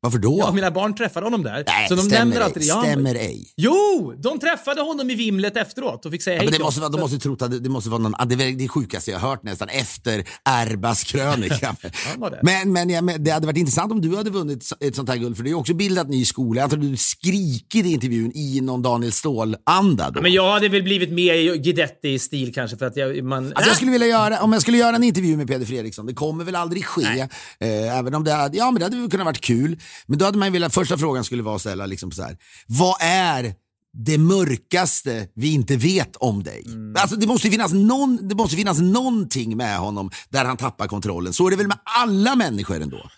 Varför 0.04 0.18
då? 0.18 0.36
Ja, 0.38 0.52
mina 0.52 0.70
barn 0.70 0.94
träffade 0.94 1.26
honom 1.26 1.42
där. 1.42 1.64
Nej, 1.66 1.88
så 1.88 1.94
de 1.94 2.02
stämmer 2.02 2.18
nämner 2.18 2.36
ej. 2.36 2.42
alltid 2.42 2.62
det. 2.62 2.66
Ja, 2.66 2.82
Stämmer 2.82 3.14
ej. 3.14 3.46
Jo! 3.56 4.14
De 4.18 4.38
träffade 4.38 4.80
honom 4.80 5.10
i 5.10 5.14
vimlet 5.14 5.56
efteråt 5.56 6.06
och 6.06 6.12
fick 6.12 6.22
säga 6.22 6.36
Ja, 6.36 6.40
hej 6.40 6.50
men 6.50 6.58
det 6.58 6.64
måste, 6.64 6.80
vara, 6.80 6.90
de 6.90 7.00
måste 7.00 7.18
trott 7.18 7.42
att 7.42 7.64
det, 7.64 7.68
måste 7.70 7.90
vara 7.90 8.02
någon, 8.02 8.28
det 8.28 8.34
är 8.34 8.56
det 8.56 8.68
sjukaste 8.68 9.10
jag 9.10 9.18
har 9.18 9.28
hört 9.28 9.42
nästan 9.42 9.68
efter 9.68 10.24
Erbas 10.44 11.04
krönika. 11.04 11.76
det. 11.82 12.40
men 12.42 12.72
men, 12.72 12.90
ja, 12.90 13.02
men 13.02 13.24
det 13.24 13.30
hade 13.30 13.46
varit 13.46 13.56
intressant 13.56 13.92
om 13.92 14.00
du 14.00 14.16
hade 14.16 14.30
vunnit 14.30 14.72
ett 14.80 14.96
sånt 14.96 15.08
här 15.08 15.16
guld 15.16 15.36
för 15.36 15.44
är 15.44 15.48
ju 15.48 15.54
också 15.54 15.74
bildat 15.74 16.08
ny 16.08 16.24
skola. 16.24 16.60
Jag 16.60 16.74
att 16.74 16.80
du 16.80 16.96
skrikit 16.96 17.86
i 17.86 17.92
intervjun 17.92 18.32
i 18.34 18.60
någon 18.60 18.82
Daniel 18.82 19.12
Ståhl-anda 19.12 20.10
då. 20.10 20.22
Men 20.22 20.32
jag 20.32 20.52
hade 20.52 20.68
väl 20.68 20.82
blivit 20.82 21.12
mer 21.12 21.34
i 21.34 21.58
Guidetti-stil 21.58 22.54
kanske 22.54 22.76
för 22.76 22.86
att 22.86 22.96
jag... 22.96 23.24
Man, 23.24 23.46
Alltså 23.46 23.70
jag 23.70 23.76
skulle 23.76 23.92
vilja 23.92 24.06
göra, 24.06 24.40
om 24.42 24.52
jag 24.52 24.62
skulle 24.62 24.78
göra 24.78 24.96
en 24.96 25.04
intervju 25.04 25.36
med 25.36 25.48
Peder 25.48 25.66
Fredriksson, 25.66 26.06
det 26.06 26.14
kommer 26.14 26.44
väl 26.44 26.56
aldrig 26.56 26.84
ske, 26.84 27.28
eh, 27.60 27.98
även 27.98 28.14
om 28.14 28.24
det 28.24 28.32
hade, 28.32 28.56
ja 28.56 28.70
men 28.70 28.80
det 28.80 28.86
hade 28.86 28.96
väl 28.96 29.10
kunnat 29.10 29.26
varit 29.26 29.40
kul. 29.40 29.78
Men 30.06 30.18
då 30.18 30.24
hade 30.24 30.38
man 30.38 30.52
velat, 30.52 30.74
första 30.74 30.98
frågan 30.98 31.24
skulle 31.24 31.42
vara 31.42 31.54
att 31.54 31.60
ställa 31.60 31.86
liksom 31.86 32.12
så 32.12 32.22
här, 32.22 32.36
vad 32.66 32.96
är 33.00 33.54
det 33.92 34.18
mörkaste 34.18 35.28
vi 35.34 35.52
inte 35.52 35.76
vet 35.76 36.16
om 36.16 36.42
dig? 36.42 36.62
Mm. 36.66 36.96
Alltså 36.98 37.16
det 37.16 37.26
måste, 37.26 37.50
finnas 37.50 37.72
någon, 37.72 38.28
det 38.28 38.34
måste 38.34 38.56
finnas 38.56 38.78
någonting 38.78 39.56
med 39.56 39.78
honom 39.78 40.10
där 40.28 40.44
han 40.44 40.56
tappar 40.56 40.86
kontrollen. 40.86 41.32
Så 41.32 41.46
är 41.46 41.50
det 41.50 41.56
väl 41.56 41.68
med 41.68 41.78
alla 41.84 42.36
människor 42.36 42.82
ändå? 42.82 43.10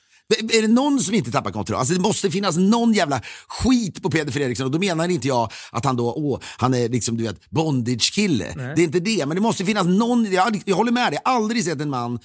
Är 0.52 0.62
det 0.62 0.68
någon 0.68 1.00
som 1.00 1.14
inte 1.14 1.30
tappar 1.30 1.50
kontroll? 1.50 1.78
Alltså 1.78 1.94
det 1.94 2.00
måste 2.00 2.30
finnas 2.30 2.56
någon 2.56 2.92
jävla 2.92 3.20
skit 3.48 4.02
på 4.02 4.10
Peder 4.10 4.32
Fredriksson 4.32 4.66
och 4.66 4.72
då 4.72 4.78
menar 4.78 5.08
inte 5.08 5.28
jag 5.28 5.52
att 5.72 5.84
han 5.84 5.96
då, 5.96 6.14
åh, 6.16 6.40
han 6.56 6.74
är 6.74 6.88
liksom 6.88 7.16
du 7.16 7.24
vet 7.24 7.50
bondage-kille. 7.50 8.54
Det 8.56 8.82
är 8.82 8.84
inte 8.84 9.00
det, 9.00 9.26
men 9.26 9.34
det 9.34 9.40
måste 9.40 9.64
finnas 9.64 9.86
någon, 9.86 10.32
jag, 10.32 10.62
jag 10.64 10.76
håller 10.76 10.92
med 10.92 11.12
dig, 11.12 11.20
jag 11.24 11.30
har 11.30 11.36
aldrig 11.36 11.64
sett 11.64 11.80
en 11.80 11.90
man 11.90 12.18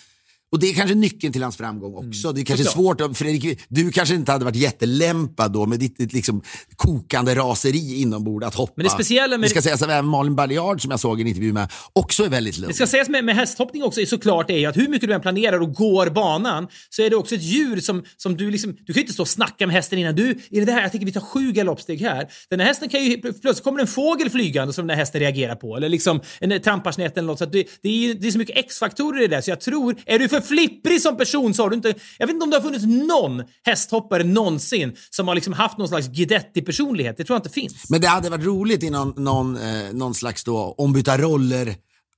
och 0.51 0.59
det 0.59 0.67
är 0.69 0.73
kanske 0.73 0.95
nyckeln 0.95 1.33
till 1.33 1.43
hans 1.43 1.57
framgång 1.57 1.93
också. 2.07 2.31
Det 2.31 2.41
är 2.41 2.45
kanske 2.45 2.65
Såklart. 2.65 2.99
svårt, 2.99 3.17
Fredrik, 3.17 3.59
du 3.67 3.91
kanske 3.91 4.15
inte 4.15 4.31
hade 4.31 4.45
varit 4.45 4.55
jättelämpad 4.55 5.51
då 5.53 5.65
med 5.65 5.79
ditt, 5.79 5.97
ditt 5.97 6.13
liksom 6.13 6.41
kokande 6.75 7.35
raseri 7.35 8.01
inombords 8.01 8.45
att 8.45 8.55
hoppa. 8.55 8.73
Men 8.75 8.83
det 8.83 8.89
speciella 8.89 9.37
med- 9.37 9.45
Det 9.45 9.49
ska 9.49 9.61
sägas 9.61 9.81
att 9.81 9.89
även 9.89 10.05
Malin 10.05 10.35
Baryard 10.35 10.81
som 10.81 10.91
jag 10.91 10.99
såg 10.99 11.19
i 11.19 11.21
en 11.21 11.27
intervju 11.27 11.53
med 11.53 11.71
också 11.93 12.23
är 12.25 12.29
väldigt 12.29 12.57
lugn. 12.57 12.67
Det 12.67 12.73
ska 12.73 12.87
sägas 12.87 13.09
med, 13.09 13.25
med 13.25 13.35
hästhoppning 13.35 13.83
också 13.83 14.05
såklart 14.05 14.49
är 14.49 14.57
ju 14.57 14.65
att 14.65 14.77
hur 14.77 14.87
mycket 14.87 15.09
du 15.09 15.15
än 15.15 15.21
planerar 15.21 15.59
och 15.61 15.73
går 15.73 16.09
banan 16.09 16.67
så 16.89 17.01
är 17.01 17.09
det 17.09 17.15
också 17.15 17.35
ett 17.35 17.43
djur 17.43 17.79
som, 17.79 18.03
som 18.17 18.37
du 18.37 18.51
liksom, 18.51 18.71
du 18.71 18.93
kan 18.93 18.95
ju 18.95 19.01
inte 19.01 19.13
stå 19.13 19.23
och 19.23 19.27
snacka 19.27 19.67
med 19.67 19.75
hästen 19.75 19.99
innan. 19.99 20.15
Du, 20.15 20.29
är 20.29 20.35
det 20.59 20.65
det 20.65 20.71
här? 20.71 20.81
Jag 20.81 20.91
tänker 20.91 21.05
vi 21.05 21.11
tar 21.11 21.21
sju 21.21 21.51
galoppsteg 21.51 22.01
här. 22.01 22.27
Den 22.49 22.59
här 22.59 22.67
hästen 22.67 22.89
kan 22.89 23.03
ju, 23.05 23.17
plötsligt 23.21 23.63
kommer 23.63 23.79
en 23.79 23.87
fågel 23.87 24.29
flygande 24.29 24.73
som 24.73 24.87
den 24.87 24.95
här 24.95 25.01
hästen 25.01 25.21
reagerar 25.21 25.55
på. 25.55 25.77
Eller 25.77 25.89
liksom 25.89 26.21
en 26.39 26.61
tramparsnett 26.61 27.17
eller 27.17 27.27
något. 27.27 27.39
Så 27.39 27.45
det, 27.45 27.67
det, 27.81 27.89
är, 27.89 28.13
det 28.13 28.27
är 28.27 28.31
så 28.31 28.37
mycket 28.37 28.57
X-faktorer 28.57 29.19
i 29.23 29.27
det 29.27 29.35
där 29.35 29.41
så 29.41 29.51
jag 29.51 29.61
tror, 29.61 29.95
är 30.05 30.19
du 30.19 30.27
för 30.29 30.38
flipprig 30.41 31.01
som 31.01 31.17
person 31.17 31.53
så 31.53 31.63
har 31.63 31.69
du 31.69 31.75
inte, 31.75 31.93
jag 32.17 32.27
vet 32.27 32.33
inte 32.33 32.43
om 32.43 32.49
det 32.49 32.55
har 32.55 32.63
funnits 32.63 32.85
någon 32.85 33.43
hästhoppare 33.63 34.23
någonsin 34.23 34.95
som 35.09 35.27
har 35.27 35.35
liksom 35.35 35.53
haft 35.53 35.77
någon 35.77 35.87
slags 35.87 36.07
Guidetti-personlighet. 36.07 37.17
Det 37.17 37.23
tror 37.23 37.35
jag 37.35 37.39
inte 37.39 37.49
finns. 37.49 37.89
Men 37.89 38.01
det 38.01 38.07
hade 38.07 38.29
varit 38.29 38.45
roligt 38.45 38.83
i 38.83 38.89
någon, 38.89 39.23
någon, 39.23 39.55
eh, 39.55 39.93
någon 39.93 40.13
slags 40.13 40.43
då 40.43 40.75
ombytta 40.77 41.17
roller 41.17 41.75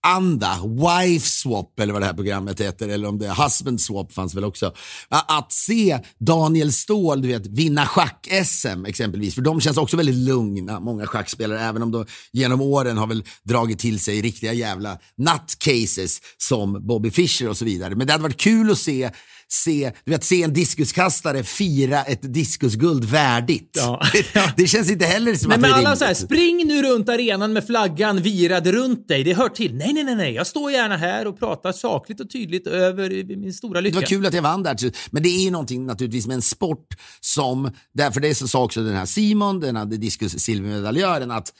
anda, 0.07 0.57
wife 0.63 1.27
swap 1.27 1.79
eller 1.79 1.93
vad 1.93 2.01
det 2.01 2.05
här 2.05 2.13
programmet 2.13 2.61
heter, 2.61 2.89
eller 2.89 3.07
om 3.07 3.19
det 3.19 3.27
är 3.27 3.43
husband 3.43 3.81
swap 3.81 4.13
fanns 4.13 4.35
väl 4.35 4.43
också. 4.43 4.73
Att 5.09 5.51
se 5.51 5.99
Daniel 6.19 6.73
Ståhl 6.73 7.21
du 7.21 7.27
vet, 7.27 7.47
vinna 7.47 7.85
schack-SM 7.85 8.85
exempelvis, 8.85 9.35
för 9.35 9.41
de 9.41 9.61
känns 9.61 9.77
också 9.77 9.97
väldigt 9.97 10.15
lugna, 10.15 10.79
många 10.79 11.07
schackspelare, 11.07 11.61
även 11.61 11.83
om 11.83 11.91
de 11.91 12.05
genom 12.31 12.61
åren 12.61 12.97
har 12.97 13.07
väl 13.07 13.23
dragit 13.43 13.79
till 13.79 13.99
sig 13.99 14.21
riktiga 14.21 14.53
jävla 14.53 14.97
nutcases 15.17 16.21
som 16.37 16.87
Bobby 16.87 17.11
Fischer 17.11 17.49
och 17.49 17.57
så 17.57 17.65
vidare. 17.65 17.95
Men 17.95 18.07
det 18.07 18.13
hade 18.13 18.23
varit 18.23 18.37
kul 18.37 18.71
att 18.71 18.77
se 18.77 19.11
Se, 19.53 19.91
du 20.05 20.11
vet, 20.11 20.23
se 20.23 20.43
en 20.43 20.53
diskuskastare 20.53 21.43
fira 21.43 22.03
ett 22.03 22.33
diskusguld 22.33 23.05
värdigt. 23.05 23.71
Ja. 23.77 24.01
Det, 24.33 24.53
det 24.57 24.67
känns 24.67 24.91
inte 24.91 25.05
heller 25.05 25.35
som 25.35 25.49
Nej, 25.49 25.55
att 25.55 25.61
men 25.61 25.69
det 25.69 25.75
är 25.75 25.77
alla 25.77 25.89
rimligt. 25.89 25.99
så 25.99 26.05
här, 26.05 26.13
spring 26.13 26.67
nu 26.67 26.83
runt 26.83 27.09
arenan 27.09 27.53
med 27.53 27.65
flaggan 27.67 28.21
virad 28.21 28.67
runt 28.67 29.07
dig. 29.07 29.23
Det 29.23 29.33
hör 29.33 29.49
till. 29.49 29.75
Nej, 29.75 29.93
nej, 29.93 30.03
nej, 30.03 30.15
nej. 30.15 30.33
Jag 30.33 30.47
står 30.47 30.71
gärna 30.71 30.97
här 30.97 31.27
och 31.27 31.39
pratar 31.39 31.71
sakligt 31.71 32.19
och 32.19 32.29
tydligt 32.29 32.67
över 32.67 33.35
min 33.37 33.53
stora 33.53 33.73
Det 33.73 33.81
lycka. 33.81 33.95
var 33.95 34.05
kul 34.05 34.25
att 34.25 34.33
jag 34.33 34.41
vann 34.41 34.63
där. 34.63 34.77
Men 35.11 35.23
det 35.23 35.29
är 35.29 35.43
ju 35.43 35.51
någonting 35.51 35.85
naturligtvis 35.85 36.27
med 36.27 36.35
en 36.35 36.41
sport 36.41 36.87
som, 37.19 37.71
därför 37.93 38.19
det 38.21 38.35
så 38.35 38.47
sa 38.47 38.63
också 38.63 38.83
den 38.83 38.95
här 38.95 39.05
Simon, 39.05 39.59
den 39.59 39.75
här 39.75 39.85
diskus 39.85 40.39
silvermedaljören, 40.39 41.31
att, 41.31 41.53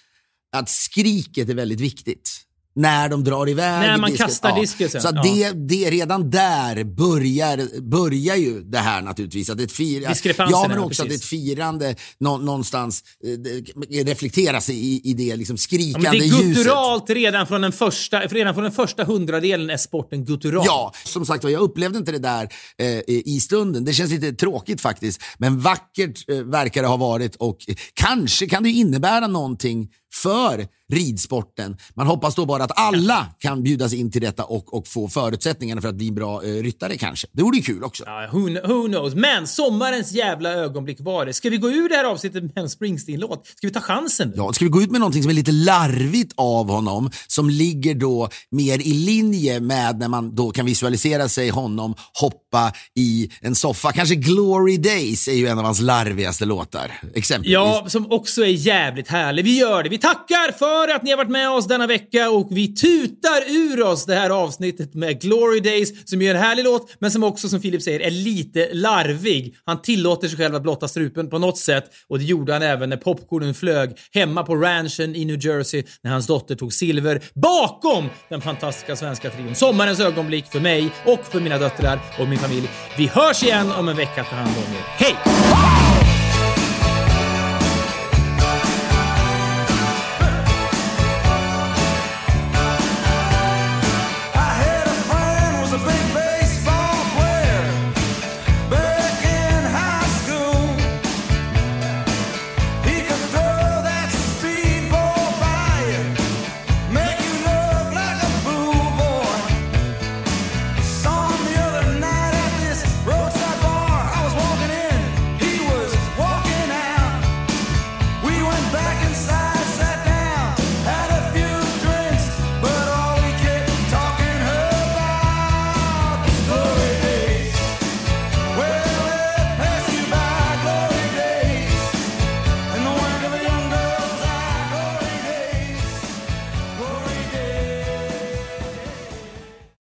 att 0.55 0.69
skriket 0.69 1.49
är 1.49 1.53
väldigt 1.53 1.79
viktigt. 1.81 2.31
När 2.75 3.09
de 3.09 3.23
drar 3.23 3.49
iväg 3.49 3.79
När 3.87 3.97
man 3.97 4.09
disken. 4.09 4.27
kastar 4.27 4.59
diskusen, 4.59 5.01
Så 5.01 5.07
att 5.07 5.15
ja. 5.15 5.23
det, 5.23 5.51
det, 5.51 5.89
redan 5.89 6.29
där 6.29 6.83
börjar, 6.83 7.81
börjar 7.81 8.35
ju 8.35 8.61
det 8.63 8.77
här 8.77 9.01
naturligtvis. 9.01 9.49
Att 9.49 9.59
ett 9.59 9.71
fir, 9.71 10.07
ja, 10.37 10.65
men 10.69 10.79
också 10.79 11.03
att 11.03 11.11
ett 11.11 11.23
firande 11.23 11.95
nå, 12.19 12.37
någonstans 12.37 13.03
eh, 13.23 13.29
det, 13.29 14.03
reflekteras 14.11 14.69
i, 14.69 15.01
i 15.03 15.13
det 15.13 15.35
liksom 15.35 15.53
Ja, 15.53 15.57
skrikande 15.57 16.09
men 16.09 16.19
det 16.19 16.25
är 16.25 16.27
ljuset. 16.27 16.55
gutturalt 16.55 17.09
redan 17.09 17.47
från 17.47 17.61
den 17.61 17.71
första, 17.71 18.19
redan 18.19 18.53
från 18.53 18.63
den 18.63 18.73
första 18.73 19.03
hundradelen 19.03 19.69
är 19.69 19.77
sporten 19.77 20.25
guttural. 20.25 20.63
Ja, 20.67 20.93
som 21.03 21.25
sagt 21.25 21.43
jag 21.43 21.61
upplevde 21.61 21.97
inte 21.97 22.11
det 22.11 22.19
där 22.19 22.49
eh, 22.77 23.01
i 23.07 23.39
stunden. 23.41 23.85
Det 23.85 23.93
känns 23.93 24.11
lite 24.11 24.33
tråkigt 24.33 24.81
faktiskt. 24.81 25.21
Men 25.37 25.59
vackert 25.59 26.29
eh, 26.29 26.37
verkar 26.37 26.81
det 26.81 26.87
ha 26.87 26.97
varit 26.97 27.35
och 27.35 27.57
eh, 27.67 27.75
kanske 27.93 28.47
kan 28.47 28.63
det 28.63 28.69
innebära 28.69 29.27
någonting 29.27 29.87
för 30.13 30.67
ridsporten. 30.93 31.77
Man 31.93 32.07
hoppas 32.07 32.35
då 32.35 32.45
bara 32.45 32.63
att 32.63 32.79
alla 32.79 33.27
kan 33.39 33.63
bjudas 33.63 33.93
in 33.93 34.11
till 34.11 34.21
detta 34.21 34.43
och, 34.43 34.73
och 34.73 34.87
få 34.87 35.07
förutsättningarna 35.07 35.81
för 35.81 35.89
att 35.89 35.95
bli 35.95 36.07
en 36.07 36.15
bra 36.15 36.43
eh, 36.43 36.47
ryttare 36.47 36.97
kanske. 36.97 37.27
Det 37.31 37.43
vore 37.43 37.57
ju 37.57 37.63
kul 37.63 37.83
också. 37.83 38.03
Ja, 38.05 38.29
who, 38.31 38.39
who 38.39 38.87
knows? 38.87 39.15
Men 39.15 39.47
sommarens 39.47 40.11
jävla 40.11 40.49
ögonblick 40.49 40.97
var 40.99 41.25
det. 41.25 41.33
Ska 41.33 41.49
vi 41.49 41.57
gå 41.57 41.69
ur 41.69 41.89
det 41.89 41.95
här 41.95 42.03
avsnittet 42.03 42.43
med 42.43 42.57
en 42.57 42.69
Springsteen-låt? 42.69 43.47
Ska 43.47 43.67
vi 43.67 43.73
ta 43.73 43.79
chansen 43.81 44.27
nu? 44.27 44.33
Ja, 44.37 44.53
ska 44.53 44.65
vi 44.65 44.71
gå 44.71 44.81
ut 44.81 44.91
med 44.91 44.99
någonting 44.99 45.23
som 45.23 45.29
är 45.29 45.33
lite 45.33 45.51
larvigt 45.51 46.33
av 46.37 46.69
honom, 46.69 47.11
som 47.27 47.49
ligger 47.49 47.95
då 47.95 48.29
mer 48.51 48.79
i 48.79 48.93
linje 48.93 49.59
med 49.59 49.99
när 49.99 50.07
man 50.07 50.35
då 50.35 50.51
kan 50.51 50.65
visualisera 50.65 51.29
sig 51.29 51.49
honom 51.49 51.95
hoppa 52.21 52.73
i 52.95 53.29
en 53.41 53.55
soffa. 53.55 53.91
Kanske 53.91 54.15
Glory 54.15 54.77
Days 54.77 55.27
är 55.27 55.33
ju 55.33 55.47
en 55.47 55.59
av 55.59 55.65
hans 55.65 55.81
larvigaste 55.81 56.45
låtar, 56.45 56.91
exempelvis. 57.15 57.53
Ja, 57.53 57.85
som 57.87 58.11
också 58.11 58.41
är 58.41 58.47
jävligt 58.47 59.07
härlig. 59.07 59.43
Vi 59.43 59.59
gör 59.59 59.83
det. 59.83 59.89
Vi 59.89 59.97
tackar 60.01 60.51
för 60.51 60.95
att 60.95 61.03
ni 61.03 61.09
har 61.09 61.17
varit 61.17 61.29
med 61.29 61.49
oss 61.49 61.67
denna 61.67 61.87
vecka 61.87 62.29
och 62.29 62.47
vi 62.51 62.75
tutar 62.75 63.41
ur 63.47 63.83
oss 63.83 64.05
det 64.05 64.15
här 64.15 64.29
avsnittet 64.29 64.93
med 64.93 65.21
Glory 65.21 65.59
Days 65.59 66.09
som 66.09 66.21
är 66.21 66.35
en 66.35 66.41
härlig 66.41 66.63
låt, 66.63 66.95
men 66.99 67.11
som 67.11 67.23
också, 67.23 67.49
som 67.49 67.61
Filip 67.61 67.81
säger, 67.81 67.99
är 67.99 68.11
lite 68.11 68.69
larvig. 68.73 69.55
Han 69.65 69.81
tillåter 69.81 70.27
sig 70.27 70.37
själv 70.37 70.55
att 70.55 70.63
blotta 70.63 70.87
strupen 70.87 71.29
på 71.29 71.39
något 71.39 71.57
sätt 71.57 71.85
och 72.07 72.19
det 72.19 72.25
gjorde 72.25 72.53
han 72.53 72.61
även 72.61 72.89
när 72.89 72.97
popcornen 72.97 73.53
flög 73.53 73.97
hemma 74.13 74.43
på 74.43 74.55
ranchen 74.55 75.15
i 75.15 75.25
New 75.25 75.45
Jersey 75.45 75.83
när 76.03 76.11
hans 76.11 76.27
dotter 76.27 76.55
tog 76.55 76.73
silver 76.73 77.21
bakom 77.33 78.09
den 78.29 78.41
fantastiska 78.41 78.95
svenska 78.95 79.29
trion. 79.29 79.55
Sommarens 79.55 79.99
ögonblick 79.99 80.45
för 80.45 80.59
mig 80.59 80.91
och 81.05 81.25
för 81.25 81.39
mina 81.39 81.57
döttrar 81.57 81.99
och 82.19 82.27
min 82.27 82.39
familj. 82.39 82.69
Vi 82.97 83.07
hörs 83.07 83.43
igen 83.43 83.71
om 83.71 83.89
en 83.89 83.97
vecka. 83.97 84.23
Ta 84.23 84.35
hand 84.35 84.55
om 84.57 84.73
er. 84.75 84.83
Hej! 84.87 85.90